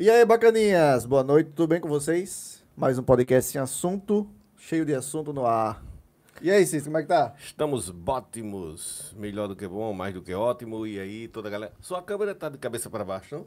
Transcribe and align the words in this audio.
E 0.00 0.08
aí, 0.08 0.24
bacaninhas? 0.24 1.04
Boa 1.04 1.22
noite, 1.22 1.50
tudo 1.54 1.68
bem 1.68 1.78
com 1.78 1.86
vocês? 1.86 2.64
Mais 2.74 2.98
um 2.98 3.02
podcast 3.02 3.54
em 3.54 3.60
assunto, 3.60 4.26
cheio 4.56 4.82
de 4.82 4.94
assunto 4.94 5.30
no 5.30 5.44
ar. 5.44 5.84
E 6.40 6.50
aí, 6.50 6.64
Cícero, 6.64 6.84
como 6.86 6.96
é 6.96 7.02
que 7.02 7.08
tá? 7.08 7.34
Estamos 7.38 7.90
bótimos, 7.90 9.14
melhor 9.14 9.46
do 9.46 9.54
que 9.54 9.68
bom, 9.68 9.92
mais 9.92 10.14
do 10.14 10.22
que 10.22 10.32
ótimo. 10.32 10.86
E 10.86 10.98
aí, 10.98 11.28
toda 11.28 11.48
a 11.48 11.50
galera. 11.50 11.74
Sua 11.82 12.00
câmera 12.00 12.34
tá 12.34 12.48
de 12.48 12.56
cabeça 12.56 12.88
para 12.88 13.04
baixo, 13.04 13.34
não? 13.34 13.46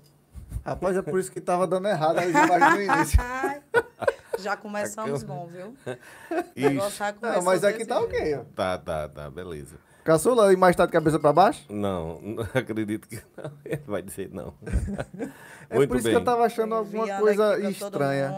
Rapaz, 0.63 0.95
é 0.95 1.01
por 1.01 1.19
isso 1.19 1.31
que 1.31 1.41
tava 1.41 1.65
dando 1.65 1.87
errado 1.87 2.19
as 2.19 2.29
imagens 2.29 2.75
no 2.75 2.81
início. 2.83 3.19
Já 4.37 4.55
começamos 4.55 5.23
bom, 5.23 5.47
viu? 5.47 5.75
O 5.87 6.41
Ixi. 6.55 6.69
negócio 6.69 6.97
já 6.99 7.13
começou 7.13 7.37
Não, 7.37 7.45
mas 7.45 7.63
aqui 7.63 7.83
tá 7.83 7.99
ok, 7.99 8.35
ó. 8.35 8.43
Tá, 8.55 8.77
tá, 8.77 9.09
tá, 9.09 9.29
beleza. 9.31 9.77
Caçula, 10.03 10.49
a 10.49 10.53
imagem 10.53 10.77
tá 10.77 10.85
de 10.85 10.91
cabeça 10.91 11.17
pra 11.19 11.31
baixo? 11.31 11.65
Não, 11.71 12.19
não 12.21 12.43
acredito 12.53 13.07
que 13.07 13.21
não. 13.37 13.51
Ele 13.63 13.81
vai 13.87 14.01
dizer 14.01 14.29
não. 14.31 14.53
É 15.69 15.75
Muito 15.77 15.89
por 15.89 15.95
isso 15.97 16.03
bem. 16.03 16.13
que 16.13 16.19
eu 16.19 16.23
tava 16.25 16.43
achando 16.45 16.75
alguma 16.75 17.03
Enviando 17.03 17.21
coisa 17.21 17.69
estranha. 17.69 18.31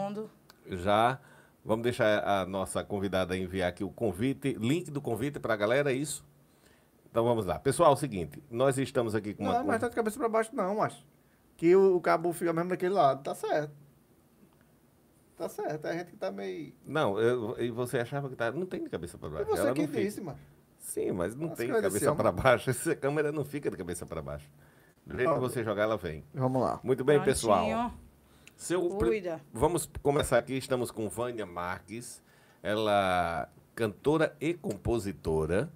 Já. 0.68 1.18
Vamos 1.64 1.82
deixar 1.82 2.22
a 2.26 2.46
nossa 2.46 2.82
convidada 2.84 3.36
enviar 3.36 3.68
aqui 3.68 3.82
o 3.82 3.90
convite, 3.90 4.54
link 4.54 4.90
do 4.90 5.02
convite 5.02 5.38
para 5.40 5.52
a 5.52 5.56
galera, 5.56 5.90
é 5.92 5.94
isso? 5.94 6.24
Então 7.10 7.24
vamos 7.24 7.44
lá. 7.44 7.58
Pessoal, 7.58 7.90
é 7.90 7.94
o 7.94 7.96
seguinte, 7.96 8.40
nós 8.50 8.78
estamos 8.78 9.14
aqui 9.14 9.34
com 9.34 9.42
uma. 9.42 9.54
Não, 9.58 9.64
mas 9.66 9.80
tá 9.80 9.88
de 9.88 9.94
cabeça 9.96 10.16
pra 10.18 10.28
baixo 10.28 10.50
não, 10.54 10.76
macho. 10.76 11.04
Que 11.56 11.74
o, 11.74 11.96
o 11.96 12.00
cabo 12.00 12.32
fica 12.32 12.52
mesmo 12.52 12.70
daquele 12.70 12.94
lado, 12.94 13.22
tá 13.22 13.34
certo. 13.34 13.72
Tá 15.36 15.48
certo, 15.48 15.86
é 15.86 15.90
a 15.90 15.92
gente 15.98 16.12
que 16.12 16.16
tá 16.16 16.30
meio... 16.30 16.72
Não, 16.86 17.18
eu- 17.20 17.56
e 17.58 17.70
você 17.70 17.98
achava 17.98 18.28
que 18.30 18.36
tá. 18.36 18.50
Não 18.52 18.64
tem 18.64 18.82
de 18.84 18.88
cabeça 18.88 19.18
para 19.18 19.28
E 19.28 19.32
baixo. 19.32 19.50
você 19.50 19.60
Ela 19.62 19.72
que 19.74 19.82
não 19.82 19.88
fica. 19.88 20.00
disse, 20.00 20.20
macho. 20.22 20.38
Sim, 20.96 21.12
mas 21.12 21.34
não 21.36 21.52
As 21.52 21.58
tem 21.58 21.68
cabeça 21.68 22.14
para 22.14 22.32
baixo. 22.32 22.70
Essa 22.70 22.96
câmera 22.96 23.30
não 23.30 23.44
fica 23.44 23.70
de 23.70 23.76
cabeça 23.76 24.06
para 24.06 24.22
baixo. 24.22 24.48
Do 25.04 25.14
jeito 25.14 25.34
que 25.34 25.40
você 25.40 25.62
jogar, 25.62 25.82
ela 25.82 25.98
vem. 25.98 26.24
Vamos 26.32 26.62
lá. 26.62 26.80
Muito 26.82 27.04
bem, 27.04 27.16
Prontinho. 27.16 27.34
pessoal. 27.34 27.92
Seu 28.56 28.88
Cuida. 28.88 29.38
Vamos 29.52 29.90
começar 30.02 30.38
aqui. 30.38 30.54
Estamos 30.56 30.90
com 30.90 31.06
Vânia 31.06 31.44
Marques. 31.44 32.22
Ela 32.62 33.46
cantora 33.74 34.34
e 34.40 34.54
compositora. 34.54 35.70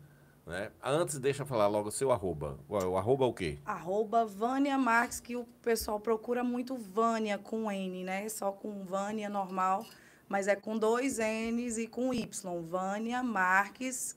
Né? 0.47 0.71
Antes, 0.83 1.19
deixa 1.19 1.43
eu 1.43 1.47
falar 1.47 1.67
logo 1.67 1.91
o 1.91 1.93
seu 1.93 2.11
arroba. 2.11 2.59
O, 2.67 2.79
o 2.79 2.97
arroba 2.97 3.27
é 3.27 3.29
o 3.29 3.35
quê? 3.35 3.59
Arroba 3.67 4.25
Vânia 4.25 4.79
Marques, 4.79 5.21
que 5.21 5.37
o 5.37 5.45
pessoal 5.61 6.01
procura 6.01 6.43
muito 6.43 6.77
Vânia 6.77 7.37
com 7.37 7.71
N, 7.71 8.05
né? 8.05 8.27
Só 8.31 8.51
com 8.53 8.83
Vânia 8.85 9.29
normal, 9.29 9.85
mas 10.27 10.49
é 10.49 10.57
com 10.57 10.79
dois 10.79 11.19
N's 11.19 11.77
e 11.77 11.87
com 11.87 12.15
Y. 12.15 12.63
Vânia 12.63 13.23
Marques, 13.23 14.17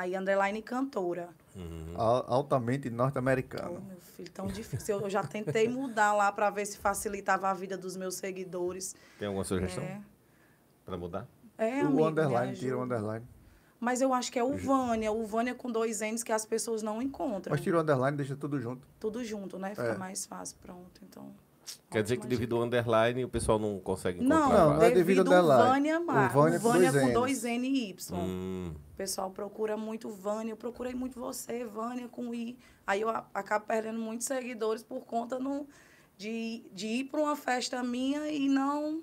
aí 0.00 0.16
underline 0.16 0.60
cantora. 0.62 1.28
Al- 1.94 2.24
Altamente 2.28 2.88
Ô, 2.88 2.92
norte-americano. 2.92 3.80
meu 3.80 3.96
filho, 4.00 4.30
tão 4.30 4.46
difícil. 4.46 5.00
Eu 5.00 5.08
já 5.10 5.22
tentei 5.22 5.68
mudar 5.68 6.12
lá 6.12 6.30
para 6.30 6.50
ver 6.50 6.66
se 6.66 6.76
facilitava 6.78 7.48
a 7.48 7.54
vida 7.54 7.76
dos 7.78 7.96
meus 7.96 8.16
seguidores. 8.16 8.94
Tem 9.18 9.26
alguma 9.26 9.44
sugestão 9.44 9.82
É, 9.82 10.00
para 10.84 10.96
mudar? 10.98 11.26
é 11.56 11.82
o 11.82 11.86
amigo, 11.86 12.04
underline, 12.06 12.54
tira 12.54 12.76
o 12.76 12.82
underline. 12.82 13.26
Mas 13.80 14.00
eu 14.00 14.12
acho 14.14 14.32
que 14.32 14.38
é 14.38 14.44
o 14.44 14.56
Vânia, 14.56 15.12
o 15.12 15.24
Vânia 15.26 15.54
com 15.54 15.70
dois 15.70 16.00
N's 16.00 16.22
que 16.22 16.32
as 16.32 16.44
pessoas 16.46 16.82
não 16.82 17.00
encontram. 17.00 17.50
Mas 17.52 17.60
tira 17.60 17.76
o 17.78 17.80
underline, 17.80 18.16
deixa 18.16 18.34
tudo 18.36 18.58
junto. 18.60 18.86
Tudo 18.98 19.22
junto, 19.24 19.58
né? 19.58 19.70
Fica 19.70 19.82
É. 19.88 19.98
mais 19.98 20.24
fácil, 20.26 20.56
pronto. 20.62 21.00
Então. 21.02 21.30
Quer 21.90 22.02
dizer 22.02 22.16
que 22.18 22.26
devido 22.26 22.56
ao 22.56 22.62
underline 22.62 23.24
o 23.24 23.28
pessoal 23.28 23.58
não 23.58 23.78
consegue 23.80 24.18
encontrar. 24.18 24.38
Não, 24.38 24.48
Não, 24.48 24.74
não 24.76 24.82
é 24.82 24.90
devido 24.90 25.24
devido 25.24 25.32
ao 25.32 25.42
underline. 25.42 25.70
Vânia 25.70 26.00
Mar. 26.00 26.32
Vânia 26.32 26.58
Vânia 26.58 26.92
dois 26.92 27.04
com 27.04 27.12
dois 27.12 27.44
N 27.44 27.68
e 27.68 27.90
Y. 27.90 28.16
Hum, 28.18 28.74
O 28.92 28.96
pessoal 28.96 29.30
procura 29.30 29.76
muito 29.76 30.08
Vânia. 30.10 30.52
Eu 30.52 30.56
procurei 30.56 30.94
muito 30.94 31.18
você, 31.18 31.64
Vânia 31.64 32.08
com 32.08 32.34
I. 32.34 32.58
Aí 32.86 33.00
eu 33.00 33.08
acabo 33.08 33.66
perdendo 33.66 33.98
muitos 33.98 34.26
seguidores 34.26 34.82
por 34.82 35.04
conta 35.04 35.38
no, 35.38 35.66
de, 36.16 36.64
de 36.72 36.86
ir 36.86 37.04
para 37.04 37.20
uma 37.20 37.36
festa 37.36 37.82
minha 37.82 38.28
e 38.28 38.48
não 38.48 39.02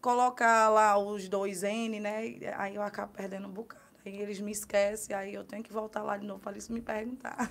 colocar 0.00 0.68
lá 0.68 0.98
os 0.98 1.28
dois 1.28 1.62
N, 1.62 2.00
né? 2.00 2.36
Aí 2.56 2.74
eu 2.74 2.82
acabo 2.82 3.12
perdendo 3.12 3.48
um 3.48 3.52
bocado. 3.52 3.83
Aí 4.06 4.20
eles 4.20 4.38
me 4.38 4.52
esquecem, 4.52 5.16
aí 5.16 5.32
eu 5.32 5.44
tenho 5.44 5.62
que 5.62 5.72
voltar 5.72 6.02
lá 6.02 6.18
de 6.18 6.26
novo 6.26 6.38
para 6.38 6.52
eles 6.52 6.68
me 6.68 6.82
perguntar. 6.82 7.50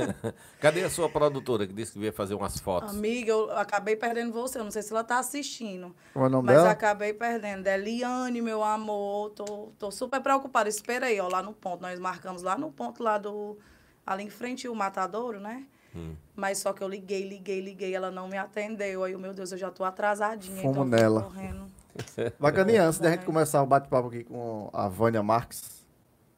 Cadê 0.58 0.82
a 0.82 0.88
sua 0.88 1.10
produtora 1.10 1.66
que 1.66 1.74
disse 1.74 1.92
que 1.92 1.98
ia 1.98 2.12
fazer 2.12 2.34
umas 2.34 2.58
fotos? 2.58 2.96
Amiga, 2.96 3.30
eu 3.30 3.50
acabei 3.58 3.96
perdendo 3.96 4.32
você. 4.32 4.58
Eu 4.58 4.64
não 4.64 4.70
sei 4.70 4.80
se 4.80 4.92
ela 4.92 5.04
tá 5.04 5.18
assistindo. 5.18 5.94
É 6.14 6.18
o 6.18 6.28
nome 6.30 6.46
Mas 6.46 6.56
dela? 6.56 6.70
acabei 6.70 7.12
perdendo. 7.12 7.66
É 7.66 7.76
Liane, 7.76 8.40
meu 8.40 8.64
amor. 8.64 9.30
Tô, 9.30 9.72
tô 9.78 9.90
super 9.90 10.22
preocupada. 10.22 10.70
Espera 10.70 11.06
aí, 11.06 11.20
ó, 11.20 11.28
lá 11.28 11.42
no 11.42 11.52
ponto. 11.52 11.82
Nós 11.82 11.98
marcamos 11.98 12.42
lá 12.42 12.56
no 12.56 12.70
ponto 12.72 13.02
lá 13.02 13.18
do. 13.18 13.58
Ali 14.06 14.24
em 14.24 14.30
frente 14.30 14.66
o 14.68 14.74
matadouro, 14.74 15.38
né? 15.38 15.66
Hum. 15.94 16.14
Mas 16.34 16.58
só 16.58 16.72
que 16.72 16.82
eu 16.82 16.88
liguei, 16.88 17.28
liguei, 17.28 17.60
liguei, 17.60 17.94
ela 17.94 18.10
não 18.10 18.26
me 18.26 18.38
atendeu. 18.38 19.04
Aí, 19.04 19.14
meu 19.16 19.34
Deus, 19.34 19.52
eu 19.52 19.58
já 19.58 19.70
tô 19.70 19.84
atrasadinha. 19.84 20.62
Fomos 20.62 20.76
então 20.76 20.84
eu 20.84 20.90
tô 20.90 20.96
nela. 20.96 21.22
correndo. 21.24 21.66
Bacaninha, 22.40 22.84
antes 22.84 22.98
da 22.98 23.10
gente 23.10 23.26
começar 23.26 23.62
o 23.62 23.66
bate-papo 23.66 24.08
aqui 24.08 24.24
com 24.24 24.70
a 24.72 24.88
Vânia 24.88 25.22
Marques, 25.22 25.79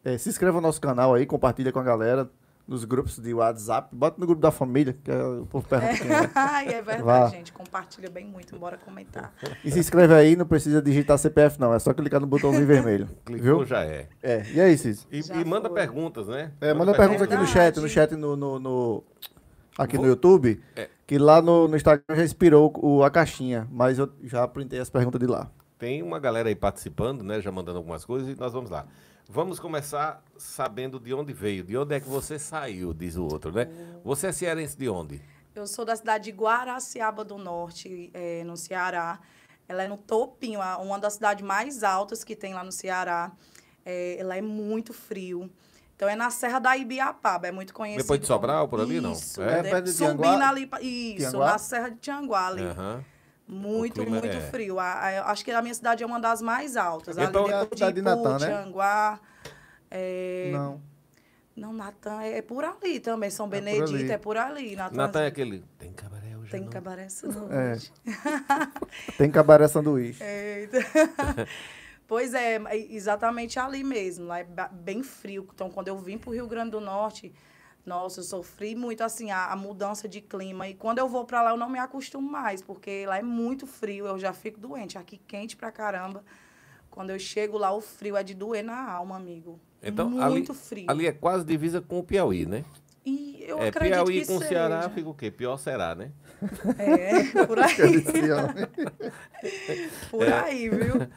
eh, 0.04 0.18
se 0.18 0.28
inscreva 0.28 0.56
no 0.60 0.62
nosso 0.66 0.80
canal 0.80 1.14
aí, 1.14 1.26
compartilha 1.26 1.72
com 1.72 1.78
a 1.78 1.82
galera 1.82 2.28
nos 2.66 2.84
grupos 2.84 3.18
de 3.18 3.34
WhatsApp, 3.34 3.88
bota 3.94 4.20
no 4.20 4.26
grupo 4.26 4.40
da 4.40 4.52
família, 4.52 4.96
que 5.02 5.10
é 5.10 5.22
o 5.22 5.44
povo 5.46 5.66
pergunta 5.68 6.04
é. 6.04 6.30
Ai, 6.34 6.68
é 6.68 6.80
verdade, 6.80 7.02
Vá. 7.02 7.26
gente. 7.28 7.52
Compartilha 7.52 8.08
bem 8.08 8.24
muito. 8.24 8.56
Bora 8.56 8.78
comentar. 8.78 9.32
E 9.64 9.70
se 9.70 9.80
inscreve 9.80 10.14
aí, 10.14 10.36
não 10.36 10.46
precisa 10.46 10.80
digitar 10.80 11.18
CPF 11.18 11.58
não, 11.60 11.74
é 11.74 11.78
só 11.80 11.92
clicar 11.92 12.20
no 12.20 12.26
botãozinho 12.26 12.64
vermelho, 12.66 13.08
Clicou, 13.26 13.44
viu? 13.58 13.66
já 13.66 13.84
é. 13.84 14.06
É, 14.22 14.44
e 14.54 14.60
aí, 14.60 14.78
Cis? 14.78 15.06
E, 15.10 15.20
e 15.40 15.44
manda 15.44 15.68
perguntas, 15.68 16.28
né? 16.28 16.52
É, 16.60 16.72
manda 16.72 16.94
perguntas 16.94 17.22
aqui 17.22 17.34
no 17.36 17.46
chat, 17.46 17.76
no 17.80 17.88
chat 17.88 18.14
no, 18.14 18.36
no, 18.36 18.58
no- 18.60 19.04
aqui 19.76 19.96
no 19.96 20.02
Vou- 20.02 20.10
YouTube, 20.10 20.62
É. 20.76 20.88
que 21.04 21.18
lá 21.18 21.42
no, 21.42 21.66
no 21.66 21.76
Instagram 21.76 22.04
já 22.14 22.22
inspirou 22.24 22.72
o, 22.80 23.02
a 23.02 23.10
caixinha, 23.10 23.66
mas 23.72 23.98
eu 23.98 24.08
já 24.22 24.46
printei 24.46 24.78
as 24.78 24.88
perguntas 24.88 25.20
de 25.20 25.26
lá. 25.26 25.50
Tem 25.78 26.00
uma 26.00 26.20
galera 26.20 26.48
aí 26.48 26.54
participando, 26.54 27.22
né? 27.24 27.40
Já 27.40 27.50
mandando 27.50 27.78
algumas 27.78 28.04
coisas 28.04 28.28
e 28.28 28.38
nós 28.38 28.52
vamos 28.52 28.70
lá. 28.70 28.86
Vamos 29.34 29.58
começar 29.58 30.22
sabendo 30.36 31.00
de 31.00 31.14
onde 31.14 31.32
veio, 31.32 31.64
de 31.64 31.74
onde 31.74 31.94
é 31.94 32.00
que 32.00 32.06
você 32.06 32.38
saiu, 32.38 32.92
diz 32.92 33.16
o 33.16 33.24
outro, 33.24 33.50
né? 33.50 33.66
Você 34.04 34.26
é 34.26 34.32
cearense 34.32 34.76
de 34.76 34.90
onde? 34.90 35.22
Eu 35.54 35.66
sou 35.66 35.86
da 35.86 35.96
cidade 35.96 36.24
de 36.24 36.32
Guaraciaba 36.32 37.24
do 37.24 37.38
Norte, 37.38 38.10
eh, 38.12 38.42
no 38.44 38.58
Ceará. 38.58 39.18
Ela 39.66 39.84
é 39.84 39.88
no 39.88 39.96
topinho, 39.96 40.60
uma 40.82 40.98
das 40.98 41.14
cidades 41.14 41.42
mais 41.42 41.82
altas 41.82 42.22
que 42.22 42.36
tem 42.36 42.52
lá 42.52 42.62
no 42.62 42.70
Ceará. 42.70 43.32
Eh, 43.86 44.16
ela 44.18 44.36
é 44.36 44.42
muito 44.42 44.92
frio. 44.92 45.50
Então 45.96 46.06
é 46.10 46.14
na 46.14 46.28
Serra 46.30 46.58
da 46.58 46.76
Ibiapaba, 46.76 47.46
é 47.48 47.52
muito 47.52 47.72
conhecido. 47.72 48.02
Depois 48.02 48.20
de 48.20 48.26
Sobral, 48.26 48.68
por 48.68 48.80
ali, 48.82 49.00
não? 49.00 49.12
Isso, 49.12 49.40
É? 49.40 49.62
de- 49.62 49.70
perto 49.70 49.84
de 49.86 49.92
subindo 49.92 50.22
Tianguá? 50.24 50.48
ali, 50.50 50.70
isso, 51.14 51.30
Tianguá? 51.30 51.52
na 51.52 51.58
Serra 51.58 51.88
de 51.88 51.96
Tianguá 51.96 52.46
ali. 52.48 52.62
Aham. 52.64 53.04
Muito, 53.46 54.08
muito 54.08 54.26
é- 54.26 54.40
frio. 54.40 54.78
A- 54.78 55.04
a- 55.04 55.12
eu 55.12 55.24
acho 55.24 55.44
que 55.44 55.50
a 55.50 55.60
minha 55.60 55.74
cidade 55.74 56.02
é 56.02 56.06
uma 56.06 56.20
das 56.20 56.40
mais 56.40 56.76
altas. 56.76 57.18
Então, 57.18 57.44
ali 57.44 57.52
é 57.52 57.56
a 57.56 57.60
depois 57.62 57.78
cidade 57.78 57.94
de 57.94 58.00
Ipu, 58.00 58.08
Natã, 58.22 58.38
né? 58.38 58.46
Tianguá. 58.46 59.20
eh, 59.90 60.50
Não. 60.52 60.80
não, 61.56 61.72
Natan 61.72 62.22
é, 62.22 62.38
é 62.38 62.42
por 62.42 62.64
ali 62.64 62.98
também. 63.00 63.28
São 63.30 63.48
por 63.48 63.56
Benedito 63.56 63.94
ali. 63.94 64.10
é 64.10 64.18
por 64.18 64.36
ali. 64.36 64.74
Natanzinho. 64.76 64.96
Natan 65.02 65.20
é 65.22 65.26
aquele. 65.26 65.64
Tem 65.78 65.92
cabaré 65.92 66.36
hoje? 66.36 66.50
Tem 66.50 66.60
não? 66.62 66.68
cabaré 66.70 67.02
essa 67.04 67.26
noite. 67.26 67.92
É. 68.06 68.06
Tem 69.18 69.30
cabaré 69.30 69.68
sanduíche. 69.68 70.22
Eita. 70.22 70.78
pois 72.06 72.32
é, 72.34 72.56
é 72.56 72.76
exatamente 72.94 73.58
ali 73.58 73.82
mesmo. 73.84 74.26
Lá 74.26 74.38
é 74.40 74.46
bem 74.72 75.02
frio. 75.02 75.46
Então, 75.52 75.68
quando 75.70 75.88
eu 75.88 75.98
vim 75.98 76.16
para 76.16 76.30
o 76.30 76.32
Rio 76.32 76.46
Grande 76.46 76.70
do 76.70 76.80
Norte, 76.80 77.32
nossa, 77.84 78.20
eu 78.20 78.24
sofri 78.24 78.76
muito 78.76 79.02
assim 79.02 79.30
a, 79.30 79.46
a 79.46 79.56
mudança 79.56 80.08
de 80.08 80.20
clima. 80.20 80.68
E 80.68 80.74
quando 80.74 80.98
eu 80.98 81.08
vou 81.08 81.24
para 81.24 81.42
lá, 81.42 81.50
eu 81.50 81.56
não 81.56 81.68
me 81.68 81.78
acostumo 81.78 82.30
mais, 82.30 82.62
porque 82.62 83.04
lá 83.06 83.18
é 83.18 83.22
muito 83.22 83.66
frio. 83.66 84.06
Eu 84.06 84.18
já 84.18 84.32
fico 84.32 84.60
doente. 84.60 84.96
Aqui 84.96 85.18
quente 85.18 85.56
pra 85.56 85.72
caramba. 85.72 86.24
Quando 86.90 87.10
eu 87.10 87.18
chego 87.18 87.58
lá, 87.58 87.72
o 87.72 87.80
frio 87.80 88.16
é 88.16 88.22
de 88.22 88.34
doer 88.34 88.62
na 88.62 88.90
alma, 88.90 89.16
amigo. 89.16 89.58
Então, 89.82 90.08
muito 90.08 90.52
ali, 90.52 90.60
frio. 90.60 90.86
ali 90.88 91.06
é 91.06 91.12
quase 91.12 91.44
divisa 91.44 91.80
com 91.80 91.98
o 91.98 92.04
Piauí, 92.04 92.46
né? 92.46 92.64
E 93.04 93.42
eu 93.48 93.58
é, 93.58 93.68
acredito 93.68 93.94
Piauí 93.94 94.20
que 94.20 94.26
com 94.26 94.38
seja. 94.38 94.48
Ceará 94.48 94.88
fica 94.88 95.08
o 95.08 95.14
quê? 95.14 95.30
Pior 95.30 95.56
será, 95.56 95.94
né? 95.94 96.12
É, 96.78 97.24
por 97.46 97.58
aí, 97.58 98.02
por 100.10 100.32
aí, 100.32 100.68
viu? 100.68 101.08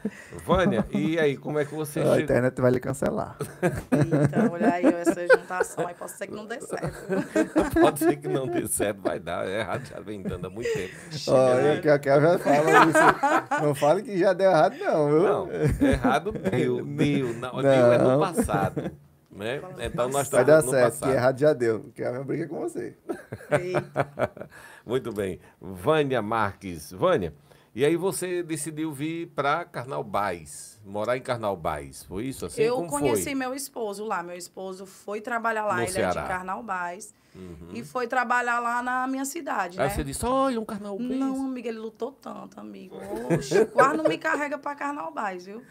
Vânia, 0.44 0.86
e 0.92 1.18
aí, 1.18 1.36
como 1.36 1.58
é 1.58 1.64
que 1.64 1.74
você 1.74 2.00
A 2.00 2.20
internet 2.20 2.60
vai 2.60 2.70
lhe 2.70 2.80
cancelar. 2.80 3.36
Então, 3.62 4.52
olha 4.52 4.72
aí, 4.72 4.86
essa 4.86 5.26
juntação 5.26 5.86
aí 5.86 5.94
pode 5.94 6.12
ser 6.12 6.26
que 6.26 6.34
não 6.34 6.46
dê 6.46 6.60
certo. 6.60 7.06
Pode 7.80 7.98
ser 7.98 8.16
que 8.16 8.28
não 8.28 8.46
dê 8.46 8.66
certo, 8.66 9.00
vai 9.02 9.18
dar. 9.18 9.46
É 9.46 9.60
errado, 9.60 9.84
já 9.86 10.00
vem 10.00 10.22
dando 10.22 10.46
há 10.46 10.50
muito 10.50 10.72
tempo. 10.72 10.94
Olha, 11.28 11.80
que 11.80 11.88
a 11.88 11.98
Kel 11.98 12.20
já 12.20 12.38
fala 12.38 12.70
isso. 12.86 13.62
Não 13.62 13.74
fale 13.74 14.02
que 14.02 14.18
já 14.18 14.32
deu 14.32 14.50
errado, 14.50 14.76
não, 14.78 15.08
viu? 15.08 15.22
Não, 15.22 15.48
errado 15.88 16.32
deu, 16.32 16.84
deu. 16.84 17.34
Não, 17.34 17.62
deu 17.62 17.92
é 17.92 17.98
no 17.98 18.08
Não. 18.08 18.20
passado. 18.20 18.90
Né? 19.36 19.60
Então 19.80 20.08
nós 20.08 20.28
Vai 20.28 20.42
estamos 20.42 20.46
dar 20.46 20.62
no 20.62 20.70
certo, 20.70 20.94
que 20.94 21.00
passado. 21.00 21.12
errado 21.12 21.38
já 21.38 21.52
deu. 21.52 21.90
Que 21.94 22.02
a 22.02 22.24
briga 22.24 22.48
com 22.48 22.60
você. 22.60 22.96
Eita. 23.50 24.48
Muito 24.84 25.12
bem. 25.12 25.38
Vânia 25.60 26.22
Marques. 26.22 26.90
Vânia, 26.92 27.34
e 27.74 27.84
aí 27.84 27.96
você 27.96 28.42
decidiu 28.42 28.92
vir 28.92 29.28
para 29.34 29.64
Carnaubais, 29.66 30.80
morar 30.84 31.16
em 31.16 31.20
Carnaubais, 31.20 32.02
foi 32.04 32.24
isso? 32.24 32.46
Assim, 32.46 32.62
eu 32.62 32.76
como 32.76 32.88
conheci 32.88 33.24
foi? 33.24 33.34
meu 33.34 33.52
esposo 33.54 34.04
lá. 34.04 34.22
Meu 34.22 34.36
esposo 34.36 34.86
foi 34.86 35.20
trabalhar 35.20 35.64
lá, 35.66 35.74
No 35.76 35.80
ele 35.82 35.88
é 35.90 35.92
Ceará. 35.92 36.22
de 36.22 36.28
Carnaubais. 36.28 37.14
e 37.74 37.84
foi 37.84 38.06
trabalhar 38.08 38.60
lá 38.60 38.82
na 38.82 39.06
minha 39.06 39.26
cidade, 39.26 39.78
Aí 39.78 39.88
né? 39.88 39.94
você 39.94 40.02
disse, 40.02 40.24
olha, 40.24 40.58
um 40.58 40.64
carnal 40.64 40.98
Não, 40.98 41.44
amiga, 41.44 41.68
ele 41.68 41.78
lutou 41.78 42.10
tanto, 42.10 42.58
amigo. 42.58 42.96
Oxe, 43.30 43.66
quase 43.66 43.98
não 43.98 44.04
me 44.04 44.16
carrega 44.16 44.56
pra 44.56 44.74
carnaubais, 44.74 45.44
viu? 45.44 45.62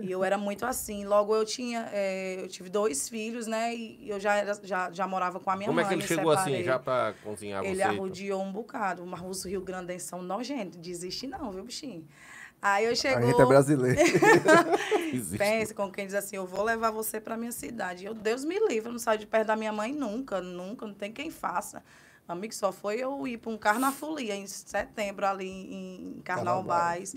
E 0.00 0.10
eu 0.10 0.22
era 0.24 0.38
muito 0.38 0.64
assim. 0.64 1.04
Logo 1.04 1.34
eu 1.34 1.44
tinha, 1.44 1.88
é, 1.92 2.42
eu 2.42 2.48
tive 2.48 2.68
dois 2.68 3.08
filhos, 3.08 3.46
né? 3.46 3.74
E 3.74 4.08
eu 4.08 4.20
já, 4.20 4.36
era, 4.36 4.58
já, 4.62 4.90
já 4.90 5.06
morava 5.06 5.40
com 5.40 5.50
a 5.50 5.56
minha 5.56 5.66
Como 5.66 5.76
mãe. 5.76 5.84
é 5.84 5.88
que 5.88 5.94
ele 5.94 6.06
chegou 6.06 6.32
assim, 6.32 6.44
separei. 6.44 6.64
já 6.64 6.78
pra 6.78 7.14
cozinhar 7.22 7.64
Ele 7.64 7.76
você? 7.76 7.82
arrodeou 7.82 8.42
um 8.42 8.52
bocado. 8.52 9.04
Mas 9.06 9.20
os 9.22 9.44
Rio 9.44 9.60
Grandenses 9.60 10.08
são 10.08 10.22
nojentos. 10.22 10.78
Desiste 10.78 11.26
não, 11.26 11.50
viu, 11.50 11.64
bichinho? 11.64 12.06
Aí 12.62 12.84
eu 12.84 12.94
chegou... 12.94 13.18
A 13.18 13.22
gente 13.26 13.40
é 13.40 13.46
brasileiro. 13.46 13.98
Pense 15.38 15.74
com 15.74 15.90
quem 15.90 16.04
diz 16.06 16.14
assim, 16.14 16.36
eu 16.36 16.46
vou 16.46 16.62
levar 16.62 16.90
você 16.90 17.18
para 17.20 17.36
minha 17.36 17.52
cidade. 17.52 18.04
Eu, 18.04 18.12
Deus 18.12 18.44
me 18.44 18.58
livre, 18.68 18.88
eu 18.88 18.92
não 18.92 18.98
saio 18.98 19.18
de 19.18 19.26
perto 19.26 19.46
da 19.46 19.56
minha 19.56 19.72
mãe 19.72 19.92
nunca, 19.92 20.40
nunca, 20.42 20.86
não 20.86 20.92
tem 20.94 21.10
quem 21.10 21.30
faça. 21.30 21.82
Amigo, 22.28 22.54
só 22.54 22.70
foi 22.70 22.96
eu 22.96 23.26
ir 23.26 23.38
para 23.38 23.50
um 23.50 23.58
carnafolia 23.58 24.36
em 24.36 24.46
setembro 24.46 25.26
ali 25.26 25.48
em 25.48 26.20
Carnaubais. 26.22 27.16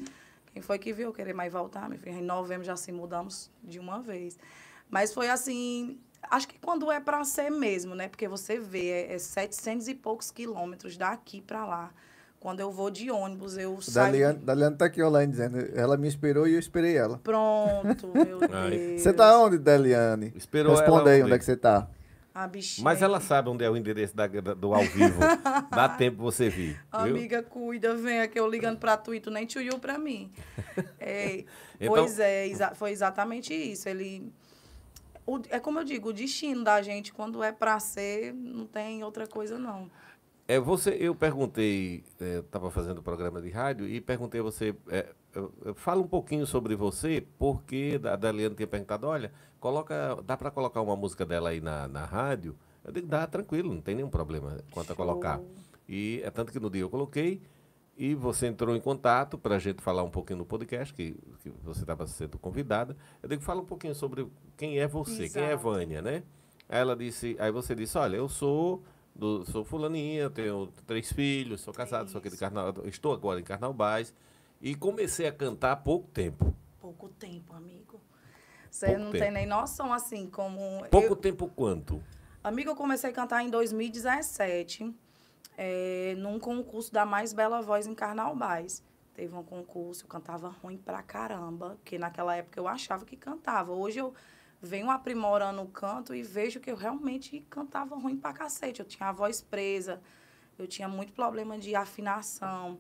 Quem 0.54 0.62
foi 0.62 0.78
que 0.78 0.94
viu 0.94 1.08
eu 1.08 1.14
querer 1.14 1.34
mais 1.34 1.52
voltar, 1.52 1.90
meu 1.90 1.98
filho? 1.98 2.18
Em 2.18 2.22
novembro 2.22 2.64
já 2.64 2.76
se 2.76 2.92
mudamos 2.92 3.50
de 3.64 3.80
uma 3.80 4.00
vez. 4.00 4.38
Mas 4.88 5.12
foi 5.12 5.28
assim, 5.28 5.98
acho 6.30 6.48
que 6.48 6.60
quando 6.60 6.92
é 6.92 7.00
para 7.00 7.24
ser 7.24 7.50
mesmo, 7.50 7.96
né? 7.96 8.08
Porque 8.08 8.28
você 8.28 8.60
vê, 8.60 8.90
é, 8.90 9.14
é 9.14 9.18
700 9.18 9.88
e 9.88 9.96
poucos 9.96 10.30
quilômetros 10.30 10.96
daqui 10.96 11.42
para 11.42 11.66
lá. 11.66 11.92
Quando 12.40 12.60
eu 12.60 12.72
vou 12.72 12.92
de 12.92 13.10
ônibus, 13.10 13.58
eu 13.58 13.82
saio... 13.82 14.12
Daliane, 14.12 14.40
Daliane 14.40 14.76
tá 14.76 14.86
aqui 14.86 15.02
online 15.02 15.32
dizendo, 15.32 15.58
ela 15.74 15.98
me 15.98 16.08
esperou 16.08 16.46
e 16.46 16.54
eu 16.54 16.60
esperei 16.60 16.98
ela. 16.98 17.18
Pronto, 17.24 18.12
meu. 18.14 18.38
Deus. 18.70 19.02
Você 19.02 19.14
tá 19.14 19.40
onde, 19.40 19.58
Daliane? 19.58 20.34
Esperou 20.36 20.76
Responda 20.76 21.04
ela 21.04 21.10
aí 21.10 21.16
onde? 21.16 21.24
onde 21.24 21.34
é 21.36 21.40
que 21.40 21.46
você 21.46 21.56
tá. 21.56 21.88
A 22.34 22.48
bichinha. 22.48 22.84
Mas 22.84 23.02
ela 23.02 23.20
sabe 23.20 23.50
onde 23.50 23.64
é 23.64 23.70
o 23.70 23.78
endereço 23.78 24.16
da- 24.16 24.26
da- 24.28 24.54
do 24.56 24.74
ao 24.74 24.84
vivo. 24.84 25.20
Dá 25.70 25.88
tempo 25.90 26.18
você 26.22 26.50
vir. 26.50 26.74
Viu? 27.04 27.16
Amiga, 27.16 27.44
cuida, 27.44 27.96
vem 27.96 28.22
aqui 28.22 28.40
eu 28.40 28.50
ligando 28.50 28.80
pra 28.80 28.98
tu 28.98 29.14
e 29.14 29.20
tu 29.20 29.30
nem 29.30 29.46
tchuiu 29.46 29.78
pra 29.80 29.98
mim. 29.98 30.32
É, 31.00 31.46
Então- 31.80 31.94
Pois 31.96 32.18
é, 32.20 32.48
exa- 32.48 32.74
foi 32.76 32.92
exatamente 32.92 33.54
isso. 33.54 33.88
Ele. 33.90 34.32
o- 35.28 35.42
é 35.50 35.60
como 35.60 35.80
eu 35.80 35.84
digo, 35.84 36.10
o 36.10 36.14
destino 36.14 36.64
da 36.64 36.82
gente, 36.82 37.14
quando 37.14 37.44
é 37.44 37.52
pra 37.52 37.80
ser, 37.80 38.34
não 38.34 38.66
tem 38.66 39.04
outra 39.04 39.28
coisa, 39.28 39.60
não. 39.60 39.92
É, 40.48 40.60
você, 40.60 40.90
eu 41.00 41.14
perguntei, 41.16 42.04
é, 42.20 42.40
estava 42.40 42.70
fazendo 42.72 43.02
programa 43.04 43.42
de 43.42 43.50
rádio 43.50 43.88
e 43.88 44.02
perguntei 44.02 44.40
a 44.40 44.44
você, 44.44 44.76
é, 44.90 45.08
fala 45.76 46.02
um 46.02 46.08
pouquinho 46.08 46.46
sobre 46.46 46.76
você, 46.76 47.26
porque 47.38 48.00
a 48.04 48.16
Daliane 48.16 48.56
tinha 48.56 48.68
perguntado, 48.68 49.08
olha, 49.08 49.32
coloca, 49.60 50.18
dá 50.26 50.38
para 50.38 50.52
colocar 50.52 50.82
uma 50.82 50.96
música 50.96 51.26
dela 51.26 51.50
aí 51.50 51.62
na, 51.62 51.88
na 51.88 52.06
rádio? 52.06 52.56
Eu 52.84 52.92
digo, 52.92 53.08
dá, 53.08 53.26
tranquilo, 53.26 53.74
não 53.74 53.82
tem 53.82 53.96
nenhum 53.96 54.10
problema 54.10 54.58
quanto 54.72 54.92
a 54.92 54.96
Show. 54.96 55.06
colocar. 55.06 55.42
E 55.88 56.22
é 56.24 56.30
tanto 56.30 56.52
que 56.52 56.60
no 56.60 56.70
dia 56.70 56.82
eu 56.82 56.90
coloquei 56.90 57.42
e 57.98 58.16
você 58.16 58.48
entrou 58.48 58.76
em 58.76 58.82
contato 58.82 59.38
para 59.38 59.56
a 59.56 59.60
gente 59.60 59.82
falar 59.82 60.04
um 60.04 60.10
pouquinho 60.10 60.40
no 60.40 60.46
podcast, 60.46 60.94
que, 60.94 61.16
que 61.42 61.50
você 61.64 61.82
estava 61.82 62.06
sendo 62.08 62.38
convidada. 62.40 62.98
Eu 63.22 63.30
digo, 63.30 63.42
fala 63.42 63.62
um 63.62 63.66
pouquinho 63.66 63.94
sobre 63.94 64.28
quem 64.58 64.80
é 64.80 64.88
você, 64.88 65.30
quem 65.30 65.44
é 65.44 65.54
Exato. 65.54 65.64
Vânia, 65.64 66.02
né? 66.02 66.24
Aí 66.68 66.80
ela 66.80 66.96
disse, 66.96 67.36
aí 67.40 67.52
você 67.52 67.76
disse, 67.76 67.98
olha, 67.98 68.18
eu 68.18 68.28
sou 68.28 68.84
do, 69.16 69.46
sou 69.46 69.64
fulaninha, 69.64 70.30
tenho 70.30 70.68
três 70.88 71.12
filhos, 71.12 71.62
sou 71.62 71.74
casado, 71.74 72.10
sou 72.10 72.20
aqui 72.20 72.30
de. 72.30 72.38
Carnaval, 72.38 72.86
estou 72.88 73.14
agora 73.14 73.40
em 73.40 73.44
Carnaubais 73.44 74.14
e 74.64 74.74
comecei 74.74 75.28
a 75.28 75.32
cantar 75.32 75.74
há 75.74 75.76
pouco 75.76 76.08
tempo. 76.08 76.56
Pouco 76.80 77.10
tempo, 77.10 77.54
amigo. 77.54 78.00
Você 78.72 78.88
Pouco 78.88 79.02
não 79.02 79.12
tempo. 79.12 79.24
tem 79.26 79.32
nem 79.34 79.46
noção, 79.46 79.92
assim, 79.94 80.28
como. 80.30 80.58
Pouco 80.90 81.08
eu- 81.10 81.16
tempo 81.18 81.48
quanto? 81.50 82.02
Amiga, 82.42 82.72
eu 82.72 82.76
comecei 82.76 83.10
a 83.10 83.14
cantar 83.14 83.44
em 83.44 83.50
2017, 83.50 84.94
é, 85.58 86.16
num 86.18 86.40
concurso 86.40 86.92
da 86.94 87.06
Mais 87.06 87.34
Bela 87.34 87.62
Voz 87.62 87.86
em 87.86 87.94
Carnaubais. 87.94 88.82
Teve 89.14 89.36
um 89.36 89.44
concurso, 89.44 90.06
eu 90.06 90.08
cantava 90.10 90.50
ruim 90.50 90.78
pra 90.78 91.04
caramba, 91.04 91.72
porque 91.82 92.00
naquela 92.00 92.36
época 92.36 92.60
eu 92.60 92.68
achava 92.68 93.06
que 93.06 93.16
cantava. 93.16 93.72
Hoje 93.74 94.00
eu 94.00 94.14
venho 94.62 94.90
aprimorando 94.90 95.62
o 95.62 95.68
canto 95.68 96.16
e 96.16 96.24
vejo 96.24 96.60
que 96.60 96.72
eu 96.72 96.76
realmente 96.76 97.46
cantava 97.50 97.96
ruim 97.96 98.18
pra 98.18 98.34
cacete. 98.34 98.80
Eu 98.80 98.86
tinha 98.88 99.10
a 99.10 99.12
voz 99.12 99.40
presa, 99.42 100.02
eu 100.58 100.66
tinha 100.68 100.88
muito 100.88 101.14
problema 101.14 101.60
de 101.60 101.76
afinação. 101.76 102.80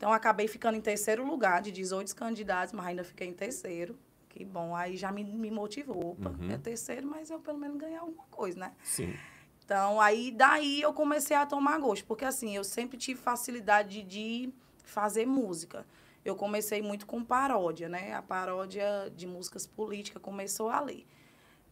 Então, 0.00 0.14
acabei 0.14 0.48
ficando 0.48 0.78
em 0.78 0.80
terceiro 0.80 1.26
lugar 1.26 1.60
de 1.60 1.70
18 1.70 2.16
candidatos, 2.16 2.72
mas 2.72 2.86
ainda 2.86 3.04
fiquei 3.04 3.28
em 3.28 3.34
terceiro. 3.34 3.98
Que 4.30 4.42
bom, 4.46 4.74
aí 4.74 4.96
já 4.96 5.12
me, 5.12 5.22
me 5.22 5.50
motivou. 5.50 6.12
Opa, 6.12 6.30
Uhum. 6.30 6.50
é 6.50 6.56
terceiro, 6.56 7.06
mas 7.06 7.28
eu 7.28 7.38
pelo 7.38 7.58
menos 7.58 7.76
ganhei 7.76 7.98
alguma 7.98 8.24
coisa, 8.30 8.58
né? 8.58 8.72
Sim. 8.82 9.14
Então, 9.62 10.00
aí 10.00 10.30
daí 10.30 10.80
eu 10.80 10.94
comecei 10.94 11.36
a 11.36 11.44
tomar 11.44 11.78
gosto, 11.78 12.06
porque 12.06 12.24
assim, 12.24 12.56
eu 12.56 12.64
sempre 12.64 12.96
tive 12.96 13.20
facilidade 13.20 14.02
de 14.02 14.50
fazer 14.84 15.26
música. 15.26 15.84
Eu 16.24 16.34
comecei 16.34 16.80
muito 16.80 17.04
com 17.06 17.22
paródia, 17.22 17.86
né? 17.86 18.14
A 18.14 18.22
paródia 18.22 19.12
de 19.14 19.26
músicas 19.26 19.66
políticas 19.66 20.22
começou 20.22 20.70
ali. 20.70 21.06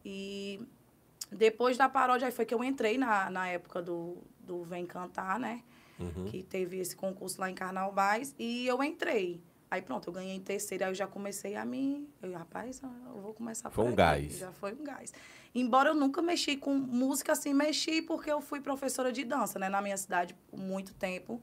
E 0.04 0.60
depois 1.32 1.78
da 1.78 1.88
paródia 1.88 2.26
aí 2.26 2.32
foi 2.32 2.44
que 2.44 2.52
eu 2.52 2.62
entrei 2.62 2.98
na, 2.98 3.30
na 3.30 3.48
época 3.48 3.80
do, 3.80 4.18
do 4.40 4.64
Vem 4.64 4.84
Cantar, 4.84 5.40
né? 5.40 5.62
Uhum. 5.98 6.26
que 6.26 6.42
teve 6.42 6.78
esse 6.78 6.94
concurso 6.94 7.40
lá 7.40 7.50
em 7.50 7.54
Carnaubais, 7.54 8.34
e 8.38 8.66
eu 8.66 8.82
entrei. 8.82 9.42
Aí 9.70 9.82
pronto, 9.82 10.08
eu 10.08 10.12
ganhei 10.12 10.34
em 10.34 10.40
terceiro, 10.40 10.84
aí 10.84 10.90
eu 10.90 10.94
já 10.94 11.06
comecei 11.06 11.54
a 11.54 11.64
me... 11.64 12.08
Eu, 12.22 12.32
rapaz, 12.32 12.80
eu 12.82 13.20
vou 13.20 13.34
começar 13.34 13.68
Foi 13.70 13.84
por 13.84 13.90
um 13.90 13.92
aqui. 13.92 13.96
gás. 13.96 14.38
Já 14.38 14.52
foi 14.52 14.72
um 14.72 14.82
gás. 14.82 15.12
Embora 15.54 15.90
eu 15.90 15.94
nunca 15.94 16.22
mexi 16.22 16.56
com 16.56 16.74
música 16.74 17.32
assim, 17.32 17.52
mexi 17.52 18.00
porque 18.00 18.30
eu 18.32 18.40
fui 18.40 18.60
professora 18.60 19.12
de 19.12 19.24
dança, 19.24 19.58
né? 19.58 19.68
Na 19.68 19.82
minha 19.82 19.96
cidade, 19.96 20.34
por 20.50 20.58
muito 20.58 20.94
tempo. 20.94 21.42